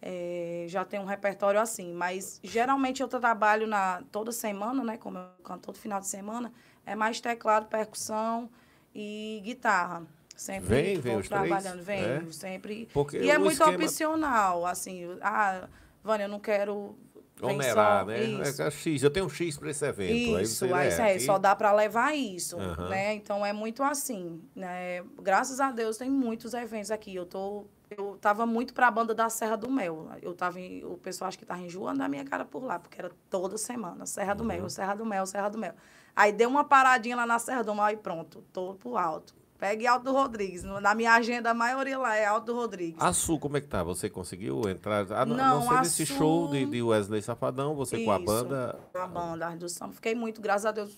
É, 0.01 0.65
já 0.69 0.85
tem 0.85 0.97
um 0.99 1.03
repertório 1.05 1.59
assim, 1.59 1.93
mas 1.93 2.39
geralmente 2.43 3.01
eu 3.01 3.07
trabalho 3.09 3.67
na 3.67 4.01
toda 4.11 4.31
semana, 4.31 4.81
né? 4.83 4.97
Como 4.97 5.17
eu 5.17 5.25
canto 5.43 5.63
todo 5.63 5.77
final 5.77 5.99
de 5.99 6.07
semana, 6.07 6.53
é 6.91 6.95
mais 6.95 7.19
teclado, 7.21 7.67
percussão 7.67 8.49
e 8.93 9.41
guitarra. 9.43 10.03
Sempre 10.35 10.67
Vem, 10.69 10.99
vem 11.01 11.17
os 11.17 11.27
três? 11.27 11.47
trabalhando, 11.47 11.83
vem, 11.83 12.01
É? 12.01 12.23
sempre. 12.31 12.87
Porque 12.93 13.17
e 13.17 13.29
é 13.29 13.37
muito 13.37 13.53
esquema- 13.61 13.83
opcional, 13.83 14.65
assim, 14.65 15.05
ah, 15.21 15.67
Vânia, 16.03 16.25
eu 16.25 16.29
não 16.29 16.39
quero 16.39 16.95
Onerar, 17.41 18.05
né? 18.05 18.21
Isso. 18.21 18.61
É, 18.61 18.67
é 18.67 18.71
X, 18.71 19.01
eu 19.01 19.09
tenho 19.09 19.25
um 19.25 19.29
X 19.29 19.57
para 19.57 19.69
esse 19.69 19.85
evento. 19.85 20.35
aí 20.35 20.43
Isso, 20.43 20.65
você, 20.67 20.73
aí, 20.73 20.87
é, 20.89 21.01
aí, 21.01 21.15
aqui- 21.15 21.25
só 21.25 21.37
dá 21.37 21.55
para 21.55 21.71
levar 21.71 22.13
isso, 22.13 22.59
Aham. 22.59 22.89
né? 22.89 23.13
Então 23.13 23.45
é 23.45 23.53
muito 23.53 23.81
assim, 23.81 24.41
né? 24.53 25.01
Graças 25.21 25.59
a 25.61 25.71
Deus 25.71 25.95
tem 25.97 26.09
muitos 26.09 26.53
eventos 26.53 26.91
aqui. 26.91 27.15
Eu 27.15 27.25
tô 27.25 27.65
eu 27.89 28.17
tava 28.21 28.45
muito 28.45 28.71
para 28.73 28.87
a 28.87 28.91
banda 28.91 29.15
da 29.15 29.29
Serra 29.29 29.55
do 29.55 29.67
Mel. 29.71 30.09
Eu 30.21 30.33
tava 30.35 30.59
em, 30.59 30.83
o 30.85 30.95
pessoal 30.97 31.27
acho 31.29 31.39
que 31.39 31.45
tava 31.45 31.61
enjoando 31.61 31.97
da 31.99 32.07
minha 32.09 32.23
cara 32.25 32.43
por 32.45 32.61
lá, 32.63 32.77
porque 32.77 32.99
era 32.99 33.09
toda 33.31 33.57
semana, 33.57 34.05
Serra 34.05 34.33
do 34.35 34.41
Uhum. 34.41 34.47
Mel, 34.47 34.69
Serra 34.69 34.93
do 34.93 35.05
Mel, 35.05 35.25
Serra 35.25 35.49
do 35.49 35.57
Mel. 35.57 35.73
Aí 36.19 36.31
deu 36.33 36.49
uma 36.49 36.63
paradinha 36.63 37.15
lá 37.15 37.25
na 37.25 37.39
Serra 37.39 37.63
do 37.63 37.73
Mel 37.73 37.89
e 37.89 37.97
pronto, 37.97 38.43
tô 38.51 38.73
pro 38.75 38.97
alto. 38.97 39.33
Pegue 39.57 39.85
Alto 39.87 40.11
Rodrigues. 40.11 40.63
Na 40.63 40.95
minha 40.95 41.13
agenda, 41.13 41.51
a 41.51 41.53
maioria 41.53 41.97
lá 41.97 42.15
é 42.15 42.25
Alto 42.25 42.53
Rodrigues. 42.53 43.01
A 43.01 43.11
Sul, 43.11 43.37
como 43.39 43.57
é 43.57 43.61
que 43.61 43.67
tá? 43.67 43.83
Você 43.83 44.09
conseguiu 44.09 44.69
entrar? 44.69 45.05
Ah, 45.11 45.25
não, 45.25 45.35
Não, 45.35 45.59
não 45.65 45.83
sei 45.83 46.05
a 46.05 46.07
Sul- 46.07 46.17
show 46.17 46.47
de, 46.49 46.65
de 46.65 46.81
Wesley 46.81 47.21
Safadão, 47.21 47.75
você 47.75 48.03
com 48.05 48.11
a 48.11 48.15
Isso, 48.15 48.25
banda. 48.25 48.79
A 48.93 49.05
banda 49.07 49.49
do 49.57 49.67
Samba. 49.67 49.93
Fiquei 49.93 50.15
muito, 50.15 50.39
graças 50.41 50.65
a 50.65 50.71
Deus. 50.71 50.97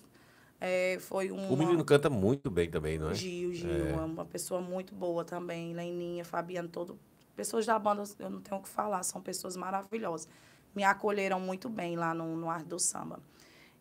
é, 0.60 0.98
foi 1.00 1.32
um. 1.32 1.52
O 1.52 1.58
menino 1.58 1.84
canta 1.84 2.08
muito 2.08 2.52
bem 2.52 2.70
também, 2.70 3.00
não 3.00 3.10
é? 3.10 3.16
Gil, 3.16 3.52
Gil, 3.52 3.70
É. 3.88 3.92
é 3.94 3.96
uma 3.96 4.26
pessoa 4.26 4.62
muito 4.62 4.94
boa 4.94 5.26
também. 5.26 5.74
Leninha, 5.74 6.24
Fabiano, 6.24 6.70
todo. 6.70 7.00
Pessoas 7.36 7.66
da 7.66 7.80
banda, 7.80 8.04
eu 8.20 8.30
não 8.30 8.42
tenho 8.42 8.60
o 8.60 8.64
que 8.64 8.70
falar, 8.70 9.02
são 9.02 9.20
pessoas 9.22 9.56
maravilhosas. 9.58 10.28
Me 10.76 10.84
acolheram 10.84 11.40
muito 11.40 11.68
bem 11.68 11.96
lá 11.96 12.14
no, 12.14 12.36
no 12.38 12.48
Arte 12.48 12.68
do 12.68 12.78
Samba. 12.78 13.20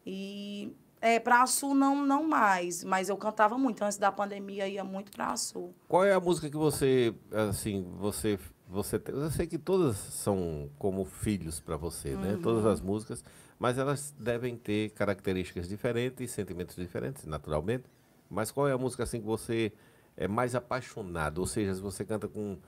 E 0.06 0.72
é, 1.00 1.18
para 1.18 1.42
a 1.42 1.46
Sul 1.46 1.74
não, 1.74 2.04
não 2.04 2.22
mais, 2.26 2.84
mas 2.84 3.08
eu 3.08 3.16
cantava 3.16 3.56
muito. 3.56 3.82
Antes 3.82 3.98
da 3.98 4.12
pandemia, 4.12 4.68
ia 4.68 4.84
muito 4.84 5.10
para 5.12 5.28
a 5.32 5.36
Sul. 5.36 5.74
Qual 5.88 6.04
é 6.04 6.12
a 6.12 6.20
música 6.20 6.48
que 6.50 6.56
você, 6.56 7.14
assim, 7.48 7.86
você, 7.98 8.38
você, 8.68 8.98
tem- 8.98 9.14
eu 9.14 9.30
sei 9.30 9.46
que 9.46 9.58
todas 9.58 9.96
são 9.96 10.68
como 10.78 11.04
filhos 11.04 11.58
para 11.60 11.76
você, 11.76 12.14
né? 12.16 12.34
Uhum. 12.34 12.42
Todas 12.42 12.66
as 12.66 12.80
músicas, 12.80 13.24
mas 13.58 13.78
elas 13.78 14.14
devem 14.18 14.56
ter 14.56 14.90
características 14.90 15.68
diferentes, 15.68 16.30
sentimentos 16.30 16.76
diferentes, 16.76 17.24
naturalmente. 17.26 17.84
Mas 18.28 18.50
qual 18.50 18.68
é 18.68 18.72
a 18.72 18.78
música 18.78 19.02
assim 19.02 19.20
que 19.20 19.26
você 19.26 19.72
é 20.16 20.28
mais 20.28 20.54
apaixonado? 20.54 21.38
Ou 21.38 21.46
seja, 21.46 21.74
se 21.74 21.80
você 21.80 22.04
canta 22.04 22.28
com 22.28 22.58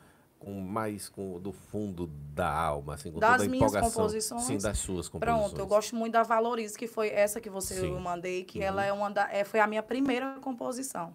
com 0.45 0.61
mais 0.61 1.09
com 1.09 1.39
do 1.41 1.53
fundo 1.53 2.07
da 2.35 2.51
alma, 2.53 2.95
assim, 2.95 3.13
com 3.13 3.21
Das 3.21 3.33
toda 3.33 3.45
a 3.45 3.49
minhas 3.49 3.73
composições? 3.77 4.43
Sim, 4.43 4.59
das 4.59 4.79
suas 4.79 5.09
composições. 5.09 5.43
Pronto, 5.51 5.61
eu 5.61 5.67
gosto 5.67 5.95
muito 5.95 6.13
da 6.15 6.23
Valorize, 6.23 6.77
que 6.77 6.87
foi 6.87 7.09
essa 7.11 7.41
que 7.41 7.49
você 7.49 7.75
Sim. 7.75 7.95
eu 7.95 8.01
mandei, 8.01 8.45
que 8.45 8.59
Uhum. 8.59 8.65
ela 8.65 8.85
é 8.85 8.93
uma 8.93 9.11
da, 9.11 9.29
é, 9.33 9.45
foi 9.45 9.61
a 9.61 9.67
minha 9.67 9.83
primeira 9.83 10.37
composição. 10.41 11.13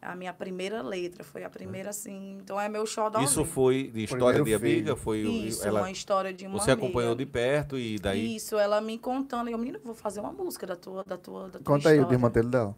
A 0.00 0.14
minha 0.14 0.32
primeira 0.32 0.82
letra, 0.82 1.24
foi 1.24 1.42
a 1.42 1.50
primeira, 1.50 1.90
assim. 1.90 2.38
Então 2.40 2.60
é 2.60 2.68
meu 2.68 2.86
xodó. 2.86 3.18
Isso 3.20 3.44
foi 3.44 3.90
de 3.92 4.04
história 4.04 4.40
Primeiro 4.42 4.44
de 4.44 4.54
amiga? 4.54 4.94
Foi 4.94 5.24
o- 5.24 5.30
Isso, 5.30 5.66
ela, 5.66 5.80
uma 5.80 5.90
história 5.90 6.32
de 6.32 6.46
uma 6.46 6.60
você 6.60 6.70
acompanhou 6.70 7.14
de 7.14 7.22
amiga. 7.24 7.32
perto 7.32 7.78
e 7.78 7.98
daí 7.98 8.36
Isso, 8.36 8.56
ela 8.58 8.80
me 8.80 8.98
contando. 8.98 9.48
Eu, 9.48 9.58
menina, 9.58 9.78
eu 9.78 9.82
vou 9.82 9.94
fazer 9.94 10.20
uma 10.20 10.32
música 10.32 10.66
da 10.66 10.76
tua, 10.76 11.02
da 11.02 11.16
tua, 11.16 11.44
da 11.48 11.58
tua 11.58 11.62
Conta 11.64 11.88
aí 11.88 11.94
o 11.96 12.00
história. 12.00 12.06
desmantelo 12.18 12.48
dela. 12.50 12.76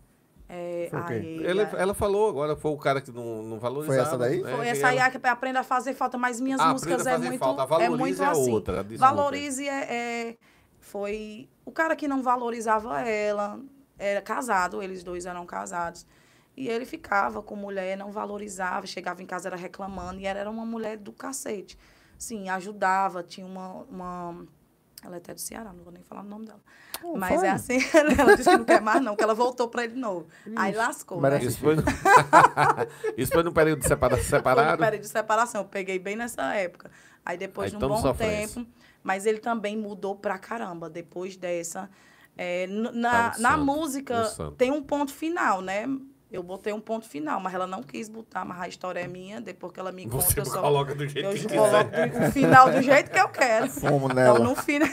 É, 0.49 0.89
Foi 0.91 1.01
aí, 1.15 1.47
Ela, 1.47 1.63
ela 1.77 1.93
falou 1.95 2.29
agora, 2.31 2.57
foi 2.57 2.71
o 2.71 2.79
cara 2.79 3.03
que 3.03 3.13
não, 3.13 3.43
não 3.43 3.59
valorizava. 3.59 4.01
essa 4.01 4.17
daí? 4.19 4.41
né? 4.43 4.57
Foi 4.57 4.67
essa 4.67 4.89
aí 4.89 4.97
ela- 4.97 5.13
aprenda 5.31 5.61
a 5.61 5.63
fazer 5.63 5.93
falta, 5.95 6.17
mas 6.17 6.41
minhas 6.41 6.59
Ah, 6.59 6.73
músicas 6.73 7.07
é 7.07 7.19
muito, 7.19 7.39
Falta. 7.39 7.63
é 7.63 7.67
Valorize 7.67 7.99
muito 7.99 8.23
é 8.23 8.27
assim. 8.27 8.51
outra, 8.53 8.83
desculpa. 8.83 9.15
Valorize 9.15 9.69
é, 9.69 9.95
é- 10.31 10.37
foi 10.81 11.49
o 11.67 11.71
cara 11.71 11.95
que 11.95 12.09
não 12.09 12.23
valorizava 12.23 13.01
ela, 13.03 13.61
era 13.99 14.23
casado, 14.23 14.83
eles 14.83 15.03
dois 15.03 15.27
eram 15.27 15.45
casados. 15.45 16.07
E 16.57 16.67
ele 16.67 16.87
ficava 16.87 17.43
com 17.43 17.55
mulher, 17.55 17.97
não 17.97 18.11
valorizava, 18.11 18.87
chegava 18.87 19.23
em 19.23 19.27
casa 19.27 19.49
era 19.49 19.57
reclamando, 19.57 20.19
e 20.19 20.27
ela 20.27 20.41
era 20.41 20.51
uma 20.51 20.65
mulher 20.65 20.97
do 20.97 21.13
cacete. 21.13 21.79
Sim, 22.19 22.49
ajudava, 22.49 23.23
tinha 23.23 23.47
uma, 23.47 23.69
uma, 23.89 24.47
Ela 25.03 25.15
é 25.15 25.19
até 25.19 25.33
do 25.33 25.41
Ceará, 25.41 25.73
não 25.73 25.85
vou 25.85 25.93
nem 25.93 26.03
falar 26.03 26.23
o 26.23 26.25
nome 26.25 26.47
dela. 26.47 26.61
Oh, 27.03 27.17
Mas 27.17 27.35
fala. 27.37 27.47
é 27.47 27.51
assim, 27.51 27.79
ela 28.19 28.37
disse 28.37 28.51
que 28.51 28.57
não 28.57 28.65
quer 28.65 28.81
mais 28.81 29.01
não, 29.01 29.15
que 29.15 29.23
ela 29.23 29.35
voltou 29.35 29.69
pra 29.69 29.85
ele 29.85 29.95
de 29.95 30.01
novo. 30.01 30.27
Aí 30.57 30.75
lascou, 30.75 31.21
né? 31.21 31.43
Isso 31.43 31.59
foi, 31.61 31.77
no... 31.77 31.83
Isso 33.17 33.33
foi 33.33 33.43
no 33.43 33.53
período 33.53 33.81
de 33.81 33.87
separa... 33.87 34.17
Foi 34.17 34.25
no 34.25 34.29
separado? 34.31 34.83
período 34.83 35.03
de 35.03 35.09
separação, 35.09 35.61
eu 35.63 35.69
peguei 35.69 35.99
bem 35.99 36.17
nessa 36.17 36.53
época. 36.55 36.91
Aí 37.25 37.37
depois 37.39 37.73
Aí 37.73 37.79
de 37.79 37.85
um 37.85 37.89
bom 37.89 38.15
tempo, 38.15 38.67
mas 39.03 39.25
ele 39.27 39.39
também 39.39 39.77
mudou 39.77 40.17
pra 40.17 40.39
caramba 40.39 40.91
depois 40.91 41.37
dessa. 41.37 41.89
É, 42.37 42.67
Tá 42.67 42.73
na, 42.73 42.83
no 42.83 42.93
na 42.93 43.33
santo, 43.53 43.65
música 43.65 44.25
santo. 44.25 44.57
tem 44.57 44.71
um 44.71 44.83
ponto 44.83 45.13
final, 45.13 45.61
né? 45.61 45.87
Eu 46.31 46.43
botei 46.43 46.73
um 46.75 46.81
ponto 46.81 47.09
final, 47.09 47.41
mas 47.41 47.55
ela 47.55 47.67
não 47.67 47.83
quis 47.83 48.07
botar, 48.09 48.45
mas 48.45 48.61
a 48.61 48.69
história 48.69 49.01
é 49.01 49.09
minha, 49.09 49.41
depois 49.41 49.73
que 49.73 49.81
ela 49.81 49.91
me 49.91 50.05
conta, 50.07 50.25
Você 50.27 50.41
eu 50.41 50.45
só... 50.45 50.61
coloca 50.61 50.95
do 50.95 51.09
jeito 51.09 51.27
Eu 51.27 51.33
que 51.35 51.49
coloco 51.57 51.91
quiser. 51.91 52.29
o 52.29 52.33
final 52.33 52.71
do 52.71 52.83
jeito 52.83 53.11
que 53.11 53.19
eu 53.19 53.29
quero. 53.31 53.71
Fomos 53.71 54.13
nela. 54.15 54.39
Então, 54.39 54.45
no, 54.51 54.55
fina... 54.55 54.85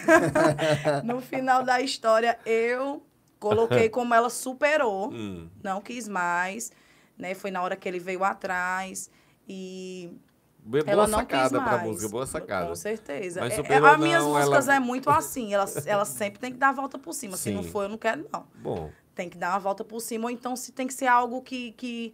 no 1.03 1.19
final 1.21 1.63
da 1.63 1.81
história, 1.81 2.39
eu 2.45 3.05
coloquei 3.39 3.89
como 3.89 4.13
ela 4.13 4.29
superou, 4.29 5.11
Hum. 5.11 5.49
não 5.61 5.81
quis 5.81 6.07
mais, 6.07 6.71
né? 7.17 7.33
Foi 7.35 7.51
na 7.51 7.61
hora 7.61 7.75
que 7.75 7.87
ele 7.87 7.99
veio 7.99 8.23
atrás 8.23 9.09
e 9.47 10.11
Boa 10.59 10.83
ela 10.87 11.05
não 11.05 11.19
quis 11.25 11.37
sacada 11.37 11.61
pra 11.61 11.71
mais. 11.77 11.83
música, 11.83 12.09
boa 12.09 12.25
sacada. 12.25 12.67
Com 12.69 12.75
certeza. 12.75 13.41
Mas 13.41 13.53
É, 13.59 13.75
as 13.77 13.99
minhas 13.99 14.23
não, 14.23 14.33
músicas 14.33 14.67
ela- 14.67 14.75
é 14.77 14.79
muito 14.79 15.09
assim, 15.09 15.53
elas, 15.53 15.85
elas 15.85 16.07
sempre 16.07 16.39
tem 16.39 16.51
que 16.51 16.57
dar 16.57 16.69
a 16.69 16.71
volta 16.73 16.97
por 16.97 17.13
cima. 17.13 17.37
Se 17.37 17.51
não 17.51 17.61
Sim. 17.61 17.69
for, 17.69 17.83
eu 17.83 17.89
não 17.89 17.97
quero, 17.97 18.25
não. 18.33 18.47
Bom, 18.55 18.89
Tem 19.15 19.29
que 19.29 19.37
dar 19.37 19.51
uma 19.53 19.59
volta 19.59 19.83
por 19.83 19.99
cima, 20.01 20.25
ou 20.25 20.29
então 20.29 20.55
se 20.55 20.71
tem 20.73 20.85
que 20.85 20.93
ser 20.93 21.07
algo 21.07 21.41
que, 21.41 21.71
que, 21.71 22.13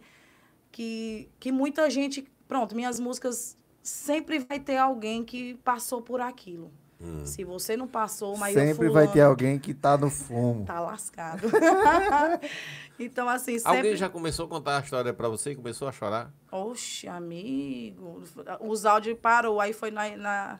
que, 0.70 1.28
que 1.40 1.50
muita 1.52 1.90
gente. 1.90 2.26
Pronto, 2.48 2.74
minhas 2.74 3.00
músicas 3.00 3.56
sempre 3.82 4.38
vai 4.38 4.60
ter 4.60 4.76
alguém 4.76 5.24
que 5.24 5.54
passou 5.64 6.00
por 6.00 6.20
aquilo. 6.20 6.72
Hum. 7.00 7.26
Se 7.26 7.42
você 7.42 7.76
não 7.76 7.88
passou, 7.88 8.36
mas 8.36 8.54
Sempre 8.54 8.88
vai 8.88 9.08
ter 9.08 9.22
alguém 9.22 9.58
que 9.58 9.74
tá 9.74 9.96
no 9.98 10.08
fumo. 10.08 10.64
Tá 10.64 10.78
lascado. 10.78 11.48
então, 12.98 13.28
assim, 13.28 13.58
sempre. 13.58 13.76
alguém 13.76 13.96
já 13.96 14.08
começou 14.08 14.46
a 14.46 14.48
contar 14.48 14.78
a 14.78 14.80
história 14.80 15.12
pra 15.12 15.28
você 15.28 15.50
e 15.50 15.56
começou 15.56 15.88
a 15.88 15.92
chorar? 15.92 16.32
Oxe, 16.50 17.08
amigo. 17.08 18.22
Os 18.60 18.86
áudios 18.86 19.18
parou, 19.20 19.60
aí 19.60 19.72
foi 19.72 19.90
na, 19.90 20.16
na, 20.16 20.58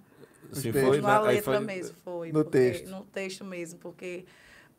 Se 0.52 0.72
textos. 0.72 0.82
foi, 0.82 1.00
na 1.00 1.20
né? 1.22 1.28
Aí 1.28 1.34
letra 1.36 1.54
foi- 1.58 1.64
mesmo. 1.64 1.96
Foi. 2.02 2.32
No 2.32 2.42
porque- 2.44 2.58
texto. 2.58 2.88
No 2.90 3.04
texto 3.04 3.44
mesmo, 3.44 3.78
porque 3.78 4.24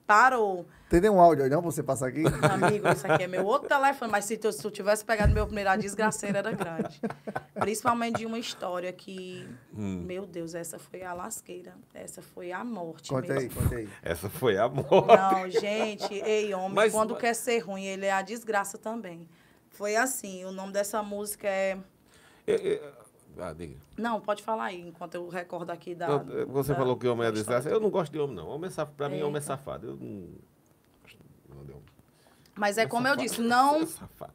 parou. 0.06 0.66
Tem 0.89 1.01
nenhum 1.01 1.20
áudio 1.20 1.43
aí 1.43 1.49
não 1.49 1.62
pra 1.62 1.72
você 1.72 1.82
passar 1.82 2.08
aqui? 2.08 2.24
Amigo, 2.51 2.88
isso 2.89 3.08
aqui 3.10 3.24
é 3.24 3.28
meu 3.28 3.45
outro 3.45 3.68
telefone, 3.68 4.12
mas 4.12 4.26
se 4.26 4.38
tu, 4.38 4.51
se 4.51 4.62
tu 4.62 4.70
tivesse 4.70 5.04
pegado 5.04 5.34
meu 5.34 5.45
primeiro, 5.45 5.70
a 5.72 5.76
desgraceira 5.76 6.39
era 6.39 6.51
grande. 6.51 7.01
Principalmente 7.56 8.18
de 8.18 8.26
uma 8.26 8.38
história 8.38 8.91
que, 8.93 9.47
Hum. 9.76 10.04
meu 10.06 10.26
Deus, 10.26 10.54
essa 10.54 10.78
foi 10.78 11.01
a 11.04 11.14
lasqueira. 11.14 11.74
Essa 11.93 12.22
foi 12.22 12.51
a 12.51 12.64
morte 12.64 13.10
Conta 13.10 13.34
aí, 13.34 13.39
mesmo. 13.45 13.62
conta 13.62 13.76
aí. 13.76 13.89
Essa 14.04 14.30
foi 14.30 14.58
a 14.58 14.68
morte. 14.70 15.18
Não, 15.18 15.49
gente, 15.49 16.14
ei, 16.14 16.54
homem, 16.54 16.76
Mas- 16.76 16.91
quando 16.93 17.12
mas- 17.14 17.22
quer 17.22 17.34
ser 17.34 17.60
ruim, 17.60 17.84
ele 17.86 18.06
é 18.06 18.12
a 18.12 18.22
desgraça 18.22 18.78
também. 18.78 19.28
Foi 19.72 19.95
assim, 19.95 20.45
o 20.45 20.51
nome 20.51 20.72
dessa 20.74 21.01
música 21.01 21.47
é... 21.47 21.78
Eu- 22.45 22.58
eu- 22.58 22.93
Ah, 23.38 23.53
diga. 23.53 23.75
Não, 23.97 24.19
pode 24.21 24.43
falar 24.43 24.65
aí, 24.65 24.79
enquanto 24.88 25.15
eu 25.15 25.27
recordo 25.29 25.71
aqui 25.71 25.95
da... 25.95 26.07
Eu- 26.07 26.47
Você 26.47 26.71
da- 26.73 26.77
falou 26.77 26.95
que 26.97 27.07
homem 27.07 27.27
é 27.27 27.31
desgraça. 27.31 27.69
Eu 27.69 27.79
não 27.79 27.89
gosto 27.89 28.11
de 28.11 28.19
homem, 28.19 28.36
não. 28.36 28.47
Homem 28.47 28.67
é 28.67 28.71
saf... 28.71 28.91
Pra 28.93 29.09
mim, 29.09 29.21
homem 29.23 29.38
é 29.38 29.41
safado. 29.41 29.88
Eu 29.88 29.95
não. 29.95 30.27
Não. 31.67 31.81
Mas 32.55 32.77
é 32.77 32.86
como 32.86 33.07
eu 33.07 33.13
safado. 33.15 33.27
disse, 33.29 33.41
não... 33.41 33.79
Você 33.79 33.84
é 33.84 33.88
safado. 33.88 34.34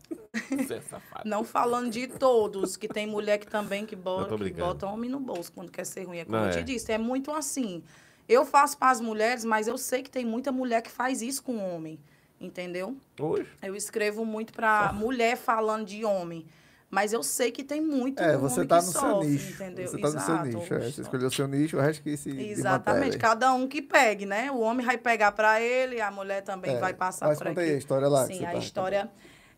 Você 0.66 0.74
é 0.74 0.80
safado. 0.80 1.28
Não 1.28 1.44
falando 1.44 1.90
de 1.90 2.08
todos, 2.08 2.76
que 2.76 2.88
tem 2.88 3.06
mulher 3.06 3.38
que 3.38 3.46
também 3.46 3.86
que 3.86 3.94
Eu 3.94 3.98
bota, 4.00 4.36
que 4.36 4.50
bota 4.52 4.86
homem 4.86 5.08
no 5.08 5.20
bolso 5.20 5.52
quando 5.52 5.70
quer 5.70 5.84
ser 5.86 6.02
ruim. 6.04 6.18
É 6.18 6.24
como 6.24 6.36
Não, 6.36 6.44
eu 6.46 6.50
é. 6.50 6.56
te 6.56 6.62
disse, 6.64 6.90
é 6.92 6.98
muito 6.98 7.30
assim. 7.30 7.82
Eu 8.28 8.44
faço 8.44 8.76
para 8.76 8.90
as 8.90 9.00
mulheres, 9.00 9.44
mas 9.44 9.68
eu 9.68 9.78
sei 9.78 10.02
que 10.02 10.10
tem 10.10 10.24
muita 10.26 10.50
mulher 10.50 10.82
que 10.82 10.90
faz 10.90 11.22
isso 11.22 11.42
com 11.42 11.56
homem, 11.58 11.98
entendeu? 12.40 12.96
Hoje? 13.20 13.48
Eu 13.62 13.74
escrevo 13.76 14.24
muito 14.24 14.52
para 14.52 14.92
mulher 14.92 15.36
falando 15.36 15.86
de 15.86 16.04
homem, 16.04 16.44
mas 16.90 17.12
eu 17.12 17.22
sei 17.22 17.50
que 17.52 17.62
tem 17.62 17.80
muito 17.80 18.22
É, 18.22 18.28
homem 18.36 18.40
você 18.40 18.64
tá 18.66 18.76
no 18.76 18.82
seu 18.82 19.00
sofre, 19.00 19.28
nicho. 19.28 19.52
entendeu? 19.52 19.86
Você 19.88 19.98
tá 19.98 20.10
no 20.10 20.20
seu 20.20 20.42
nicho. 20.42 20.74
É. 20.74 20.78
Você 20.90 21.00
escolheu 21.02 21.28
o 21.28 21.30
seu 21.30 21.46
nicho, 21.48 21.76
o 21.76 21.80
resto 21.80 22.02
que 22.02 22.16
se. 22.16 22.30
Exatamente, 22.30 23.18
cada 23.18 23.52
um 23.52 23.68
que 23.68 23.82
pegue, 23.82 24.24
né? 24.26 24.50
O 24.50 24.60
homem 24.60 24.84
vai 24.86 24.96
pegar 24.98 25.32
para 25.32 25.60
ele, 25.60 26.00
a 26.00 26.10
mulher 26.10 26.42
também 26.42 26.72
É, 26.76 26.78
vai 26.80 26.94
passar 26.94 27.26
mas 27.28 27.38
por 27.38 27.48
conta 27.48 27.60
aqui. 27.60 27.70
aí 27.70 27.74
a 27.76 27.78
história 27.78 28.08
lá 28.08 28.26
Sim, 28.26 28.44
a 28.44 28.52
tá- 28.52 28.58
história 28.58 29.10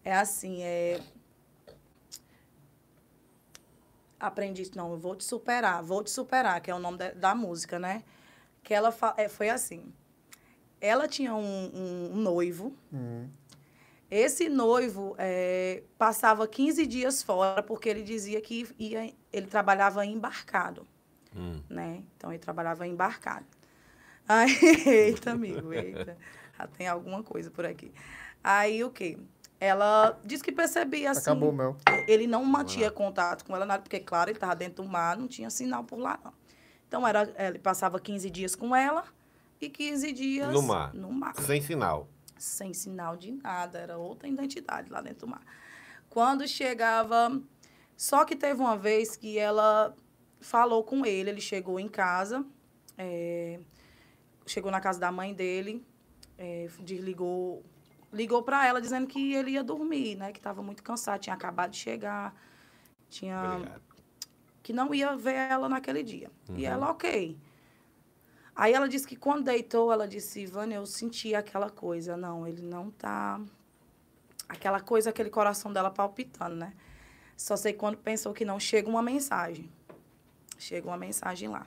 é 0.04 0.12
assim, 0.14 0.62
é... 0.62 1.00
Aprendi, 4.18 4.70
não, 4.74 4.92
eu 4.92 4.98
vou 4.98 5.14
te 5.16 5.24
superar, 5.24 5.82
vou 5.82 6.02
te 6.04 6.10
superar, 6.10 6.60
que 6.60 6.70
é 6.70 6.74
o 6.74 6.78
nome 6.78 6.98
da, 6.98 7.10
da 7.12 7.34
música, 7.34 7.78
né? 7.78 8.02
Que 8.62 8.74
ela 8.74 8.92
fa... 8.92 9.14
é, 9.16 9.28
foi 9.28 9.48
assim, 9.48 9.90
ela 10.80 11.08
tinha 11.08 11.34
um, 11.34 11.70
um- 12.12 12.16
noivo, 12.16 12.74
Hum. 12.92 13.28
Esse 14.10 14.48
noivo 14.48 15.14
é, 15.18 15.82
passava 15.96 16.46
15 16.48 16.86
dias 16.86 17.22
fora, 17.22 17.62
porque 17.62 17.88
ele 17.88 18.02
dizia 18.02 18.40
que 18.40 18.66
ia, 18.78 19.12
ele 19.32 19.46
trabalhava 19.46 20.04
embarcado 20.04 20.86
Hum. 21.36 21.60
né? 21.70 22.02
Então 22.16 22.30
ele 22.32 22.40
trabalhava 22.40 22.86
embarcado. 22.86 23.46
Aí, 24.28 24.52
eita, 24.86 25.30
amigo, 25.32 25.72
eita. 25.72 26.16
Já 26.58 26.66
tem 26.66 26.88
alguma 26.88 27.22
coisa 27.22 27.50
por 27.50 27.64
aqui. 27.64 27.92
Aí 28.42 28.82
o 28.82 28.90
quê? 28.90 29.16
Ela 29.58 30.18
disse 30.24 30.42
que 30.42 30.50
percebia 30.52 31.10
assim. 31.10 31.20
Acabou 31.30 31.50
o 31.50 31.52
mel. 31.52 31.76
Ele 32.08 32.26
não 32.26 32.44
mantinha 32.44 32.90
contato 32.90 33.44
com 33.44 33.54
ela 33.54 33.66
nada, 33.66 33.82
porque, 33.82 34.00
claro, 34.00 34.30
ele 34.30 34.36
estava 34.38 34.56
dentro 34.56 34.82
do 34.82 34.88
mar, 34.88 35.16
não 35.16 35.28
tinha 35.28 35.50
sinal 35.50 35.84
por 35.84 35.98
lá, 35.98 36.18
não. 36.24 36.32
Então 36.88 37.06
era, 37.06 37.32
ele 37.38 37.58
passava 37.58 38.00
15 38.00 38.28
dias 38.30 38.56
com 38.56 38.74
ela 38.74 39.04
e 39.60 39.68
15 39.68 40.12
dias 40.12 40.52
No 40.52 40.62
mar. 40.62 40.92
no 40.94 41.12
mar 41.12 41.34
Sem 41.36 41.60
sinal. 41.60 42.08
Sem 42.42 42.72
sinal 42.72 43.16
de 43.16 43.32
nada, 43.32 43.78
era 43.78 43.98
outra 43.98 44.26
identidade 44.28 44.90
lá 44.90 45.00
dentro 45.00 45.20
do 45.20 45.28
mar. 45.28 45.42
Quando 46.08 46.46
chegava. 46.48 47.40
Só 47.96 48.24
que 48.24 48.34
teve 48.34 48.58
uma 48.60 48.76
vez 48.78 49.14
que 49.14 49.38
ela 49.38 49.94
falou 50.40 50.82
com 50.82 51.04
ele, 51.04 51.28
ele 51.28 51.40
chegou 51.40 51.78
em 51.78 51.86
casa, 51.86 52.42
é, 52.96 53.60
chegou 54.46 54.70
na 54.70 54.80
casa 54.80 54.98
da 54.98 55.12
mãe 55.12 55.34
dele, 55.34 55.84
é, 56.38 56.66
desligou, 56.80 57.62
ligou 58.10 58.42
para 58.42 58.66
ela 58.66 58.80
dizendo 58.80 59.06
que 59.06 59.34
ele 59.34 59.50
ia 59.50 59.62
dormir, 59.62 60.16
né? 60.16 60.32
Que 60.32 60.38
estava 60.38 60.62
muito 60.62 60.82
cansado, 60.82 61.20
tinha 61.20 61.34
acabado 61.34 61.72
de 61.72 61.76
chegar, 61.76 62.34
tinha 63.10 63.56
Obrigado. 63.56 63.82
que 64.62 64.72
não 64.72 64.94
ia 64.94 65.14
ver 65.14 65.34
ela 65.34 65.68
naquele 65.68 66.02
dia. 66.02 66.30
E 66.48 66.52
Uhum. 66.52 66.72
ela, 66.72 66.90
ok. 66.90 67.36
Aí 68.54 68.72
ela 68.72 68.88
disse 68.88 69.06
que 69.06 69.16
quando 69.16 69.44
deitou, 69.44 69.92
ela 69.92 70.06
disse, 70.06 70.40
Ivana, 70.40 70.74
eu 70.74 70.86
senti 70.86 71.34
aquela 71.34 71.70
coisa. 71.70 72.16
Não, 72.16 72.46
ele 72.46 72.62
não 72.62 72.90
tá... 72.90 73.40
Aquela 74.48 74.80
coisa, 74.80 75.10
aquele 75.10 75.30
coração 75.30 75.72
dela 75.72 75.90
palpitando, 75.90 76.56
né? 76.56 76.72
Só 77.36 77.56
sei 77.56 77.72
quando 77.72 77.96
pensou 77.96 78.34
que 78.34 78.44
não, 78.44 78.58
chega 78.60 78.88
uma 78.88 79.00
mensagem. 79.02 79.70
Chega 80.58 80.86
uma 80.88 80.96
mensagem 80.96 81.48
lá. 81.48 81.66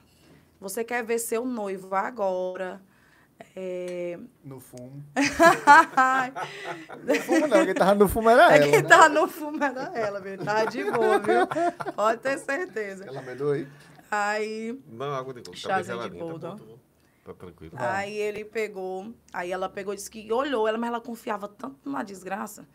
Você 0.60 0.84
quer 0.84 1.02
ver 1.02 1.18
seu 1.18 1.44
noivo 1.44 1.94
agora? 1.94 2.80
É... 3.56 4.18
No 4.44 4.60
fumo. 4.60 5.02
No 7.04 7.14
fumo 7.16 7.46
não, 7.46 7.64
quem 7.64 7.74
tava 7.74 7.94
no 7.94 8.08
fumo 8.08 8.30
era 8.30 8.52
É 8.52 8.56
ela. 8.56 8.64
quem 8.64 8.82
né? 8.82 8.88
tá 8.88 9.08
no 9.08 9.28
fumo 9.28 9.62
era 9.62 9.90
ela, 9.98 10.20
viu? 10.20 10.38
Tá 10.38 10.64
de 10.64 10.84
boa, 10.84 11.18
viu? 11.18 11.46
Pode 11.94 12.20
ter 12.20 12.38
certeza. 12.38 13.04
Ela 13.04 13.22
melhorou 13.22 13.54
aí. 13.54 13.66
Aí... 14.10 14.78
Não, 14.86 15.14
água 15.14 15.34
de 15.34 15.42
coco. 15.42 15.60
Tá 15.60 15.76
bem 15.76 15.84
Chazinho 15.84 16.10
de 16.10 16.10
tá 16.10 16.24
boldo, 16.24 16.38
tá 16.40 16.54
bom. 16.54 16.78
Tá 17.24 17.32
tranquilo. 17.32 17.72
Aí 17.76 18.14
ele 18.14 18.44
pegou, 18.44 19.14
aí 19.32 19.50
ela 19.50 19.68
pegou 19.68 19.94
e 19.94 19.96
disse 19.96 20.10
que 20.10 20.30
olhou 20.30 20.68
ela, 20.68 20.76
mas 20.76 20.88
ela 20.88 21.00
confiava 21.00 21.48
tanto 21.48 21.88
na 21.88 22.02
desgraça. 22.02 22.68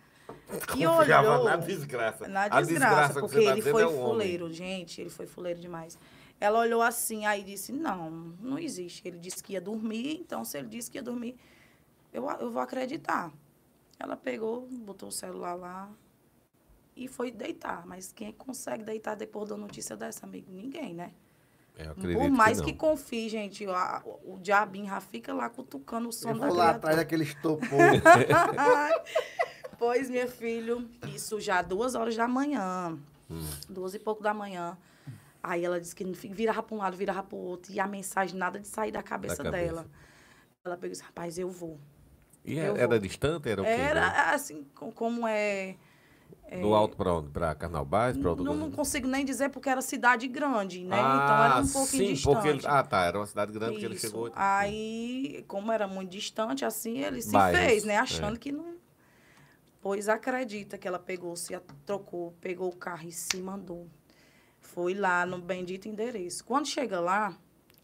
Que 0.74 0.86
Confiava 0.88 1.30
olhou 1.30 1.46
na 1.46 1.56
desgraça. 1.56 2.28
na 2.28 2.48
desgraça, 2.48 3.14
que 3.14 3.20
porque 3.20 3.46
tá 3.46 3.52
ele 3.52 3.62
foi 3.62 3.84
é 3.84 3.88
um 3.88 4.00
homem. 4.00 4.10
fuleiro, 4.10 4.52
gente, 4.52 5.02
ele 5.02 5.10
foi 5.12 5.28
fuleiro 5.28 5.60
demais. 5.60 6.00
Ela 6.40 6.60
olhou 6.60 6.82
assim, 6.82 7.26
aí 7.28 7.44
disse, 7.44 7.72
não, 7.72 8.10
não 8.42 8.58
existe. 8.58 9.08
Ele 9.08 9.20
disse 9.20 9.44
que 9.44 9.54
ia 9.54 9.62
dormir, 9.62 10.20
então 10.20 10.44
se 10.44 10.58
ele 10.58 10.68
disse 10.68 10.90
que 10.90 10.98
ia 10.98 11.04
dormir, 11.04 11.38
eu, 12.12 12.28
eu 12.40 12.50
vou 12.50 12.62
acreditar. 12.62 13.32
Ela 14.00 14.18
pegou, 14.18 14.68
botou 14.72 15.10
o 15.10 15.12
celular 15.12 15.54
lá 15.54 15.92
e 17.00 17.08
foi 17.08 17.32
deitar. 17.32 17.86
Mas 17.88 18.12
quem 18.12 18.32
que 18.32 18.38
consegue 18.38 18.84
deitar 18.84 19.16
depois 19.16 19.50
da 19.50 19.58
notícia 19.58 19.96
dessa, 19.96 20.26
amigo? 20.26 20.52
Ninguém, 20.52 20.94
né? 20.94 21.14
Eu 21.78 21.92
acredito 21.92 22.20
Por 22.20 22.30
mais 22.32 22.60
que, 22.60 22.74
que, 22.74 22.78
confie, 22.78 23.30
gente, 23.30 23.66
o, 23.66 24.34
o 24.34 24.40
diabinho 24.40 24.88
já 24.88 25.00
fica 25.00 25.34
lá 25.34 25.50
cutucando 25.50 26.08
o 26.10 26.10
Eu 26.10 26.14
sono 26.14 26.40
da 26.40 26.48
vou 26.48 26.58
lá 26.58 26.72
atrás 26.72 26.98
daquele 26.98 27.24
estopor. 27.24 27.70
pois, 29.80 30.10
meu 30.10 30.28
filho, 30.28 30.90
isso 31.16 31.40
já 31.40 31.62
duas 31.62 31.96
horas 31.96 32.16
da 32.18 32.28
manhã, 32.28 33.00
Hum. 33.32 33.48
duas 33.70 33.94
e 33.94 34.00
pouco 34.00 34.22
da 34.22 34.34
manhã. 34.34 34.78
Aí 35.42 35.64
ela 35.64 35.80
disse 35.80 35.96
que 35.96 36.04
virava 36.04 36.62
para 36.62 36.76
um 36.76 36.80
lado, 36.80 36.98
virava 36.98 37.24
para 37.24 37.38
o 37.38 37.42
outro, 37.42 37.72
e 37.72 37.80
a 37.80 37.88
mensagem 37.88 38.38
nada 38.38 38.60
de 38.60 38.68
sair 38.68 38.92
da 38.92 39.02
cabeça, 39.02 39.42
cabeça. 39.42 39.52
dela. 39.52 39.88
Ela 40.66 40.76
pegou 40.76 40.90
e 40.90 40.92
disse, 40.92 41.04
rapaz, 41.04 41.40
eu 41.40 41.50
vou. 41.50 41.80
E 42.44 42.58
Eu 42.60 42.76
era, 42.76 42.88
vou. 42.90 43.00
distante? 43.00 43.48
Era 43.48 43.62
o 43.62 43.66
quê? 43.66 43.72
Era 43.72 44.34
assim, 44.34 44.66
co- 44.76 44.92
como 44.92 45.26
é, 45.26 45.78
Do 46.58 46.74
alto 46.74 46.98
para 46.98 47.14
onde? 47.14 47.30
Para 47.30 47.54
Carnaubais? 47.56 48.18
Para 48.18 48.30
outro 48.30 48.44
Não, 48.44 48.56
não 48.56 48.72
consigo 48.72 49.08
nem 49.08 49.24
dizer 49.24 49.50
porque 49.50 49.70
era 49.70 49.82
cidade 49.82 50.28
grande, 50.28 50.84
né? 50.84 50.98
então 50.98 51.06
Ah, 51.06 51.46
era 51.46 51.64
um 51.64 51.68
pouquinho 51.68 52.08
sim, 52.08 52.14
distante. 52.14 52.34
porque 52.36 52.48
ele, 52.50 52.62
ah, 52.66 52.84
tá, 52.84 53.04
era 53.04 53.20
uma 53.20 53.26
cidade 53.28 53.52
grande 53.52 53.78
que 53.78 53.86
ele 53.86 53.96
Isso. 53.96 54.08
chegou. 54.08 54.32
Aí, 54.36 55.44
como 55.48 55.72
era 55.72 55.88
muito 55.88 56.10
distante, 56.10 56.66
assim, 56.66 56.98
ele 57.00 57.22
se 57.22 57.32
Bairros, 57.32 57.60
fez, 57.60 57.84
né? 57.84 57.94
é. 57.94 57.98
Achando 57.98 58.40
que 58.40 58.52
não. 58.52 58.78
Pois 59.82 60.10
acredita 60.10 60.78
que 60.78 60.88
ela 60.88 61.00
pegou, 61.00 61.36
se 61.36 61.58
trocou, 61.86 62.34
pegou 62.42 62.70
o 62.70 62.76
carro 62.76 63.08
e 63.08 63.12
se 63.12 63.38
mandou. 63.38 63.88
Foi 64.60 64.94
lá 64.94 65.26
no 65.26 65.40
bendito 65.40 65.88
endereço. 65.88 66.44
Quando 66.44 66.68
chega 66.68 67.00
lá, 67.00 67.38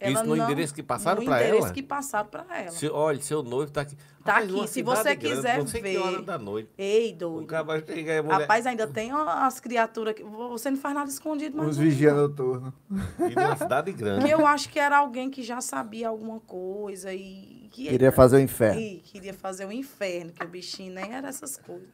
ela 0.06 0.14
Isso 0.14 0.24
no 0.26 0.36
não, 0.36 0.46
endereço 0.46 0.74
que 0.74 0.84
passaram 0.84 1.22
no 1.22 1.26
pra 1.28 1.42
endereço 1.42 1.66
ela? 1.66 1.74
que 1.74 1.84
passaram 1.84 2.30
para 2.30 2.46
ela. 2.62 2.72
Se- 2.72 2.90
olha, 2.90 3.22
seu 3.22 3.44
noivo 3.44 3.72
tá 3.72 3.82
aqui. 3.82 3.96
Tá 4.24 4.34
Rapaz, 4.40 4.54
aqui, 4.56 4.68
se 4.68 4.82
você 4.82 5.16
grande, 5.16 5.20
quiser 5.36 5.58
não 5.60 5.68
sei 5.68 5.82
que 5.82 5.88
ver. 5.90 5.98
hora 5.98 6.22
da 6.22 6.38
noite. 6.40 6.70
Ei, 6.78 7.12
O 7.14 7.18
doido. 7.18 7.48
cara 7.48 7.86
chega 7.86 8.12
e 8.14 8.18
a 8.18 8.24
mulher... 8.24 8.40
Rapaz, 8.42 8.66
ainda 8.66 8.88
tem 8.88 9.12
as 9.12 9.60
criaturas 9.60 10.16
que. 10.16 10.24
Você 10.24 10.72
não 10.72 10.78
faz 10.78 10.96
nada 10.96 11.10
escondido, 11.10 11.56
mas. 11.58 11.68
Uns 11.68 11.78
não- 11.78 11.84
vigia 11.84 12.14
noturno. 12.14 12.74
E 13.20 13.36
numa 13.36 13.56
cidade 13.56 13.92
grande. 13.92 14.26
Que 14.26 14.32
eu 14.34 14.48
acho 14.48 14.70
que 14.70 14.80
era 14.80 14.98
alguém 14.98 15.30
que 15.30 15.44
já 15.44 15.62
sabia 15.62 16.08
alguma 16.10 16.40
coisa 16.40 17.14
e. 17.14 17.68
Que 17.72 17.90
Queria 17.90 18.12
fazer 18.12 18.38
o 18.38 18.40
inferno. 18.40 18.80
Ih, 18.80 19.02
queria 19.04 19.34
fazer 19.34 19.66
o 19.66 19.72
inferno, 19.72 20.32
que 20.32 20.44
o 20.44 20.48
bichinho 20.48 20.94
nem 20.94 21.14
era 21.14 21.28
essas 21.28 21.58
coisas. 21.58 21.90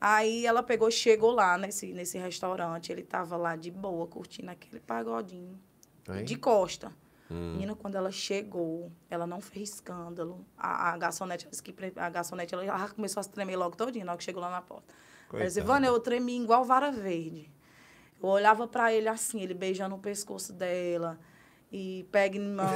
Aí 0.00 0.44
ela 0.46 0.62
pegou, 0.62 0.90
chegou 0.90 1.30
lá 1.32 1.56
nesse, 1.58 1.92
nesse 1.92 2.18
restaurante, 2.18 2.90
ele 2.90 3.02
tava 3.02 3.36
lá 3.36 3.54
de 3.56 3.70
boa, 3.70 4.06
curtindo 4.06 4.50
aquele 4.50 4.80
pagodinho. 4.80 5.58
Hein? 6.08 6.24
De 6.24 6.34
costa. 6.36 6.90
Hum. 7.32 7.52
Menina, 7.52 7.74
quando 7.74 7.94
ela 7.94 8.10
chegou, 8.10 8.92
ela 9.08 9.26
não 9.26 9.40
fez 9.40 9.70
escândalo. 9.74 10.44
A, 10.56 10.92
a 10.92 10.98
garçonete, 10.98 11.48
a 11.96 12.10
garçonete, 12.10 12.54
ela 12.54 12.88
começou 12.90 13.20
a 13.20 13.24
se 13.24 13.30
tremer 13.30 13.56
logo 13.56 13.76
todinha, 13.76 14.04
na 14.04 14.12
hora 14.12 14.18
que 14.18 14.24
chegou 14.24 14.42
lá 14.42 14.50
na 14.50 14.60
porta. 14.62 14.92
Ela 15.32 15.44
disse, 15.44 15.60
Coitada. 15.60 15.72
Vânia, 15.80 15.88
eu 15.88 15.98
tremi 16.00 16.40
igual 16.40 16.64
vara 16.64 16.90
verde. 16.90 17.50
Eu 18.22 18.28
olhava 18.28 18.68
pra 18.68 18.92
ele 18.92 19.08
assim, 19.08 19.40
ele 19.40 19.54
beijando 19.54 19.94
o 19.94 19.98
pescoço 19.98 20.52
dela. 20.52 21.18
E 21.74 22.06
pega 22.12 22.36
em 22.36 22.48
mão, 22.54 22.66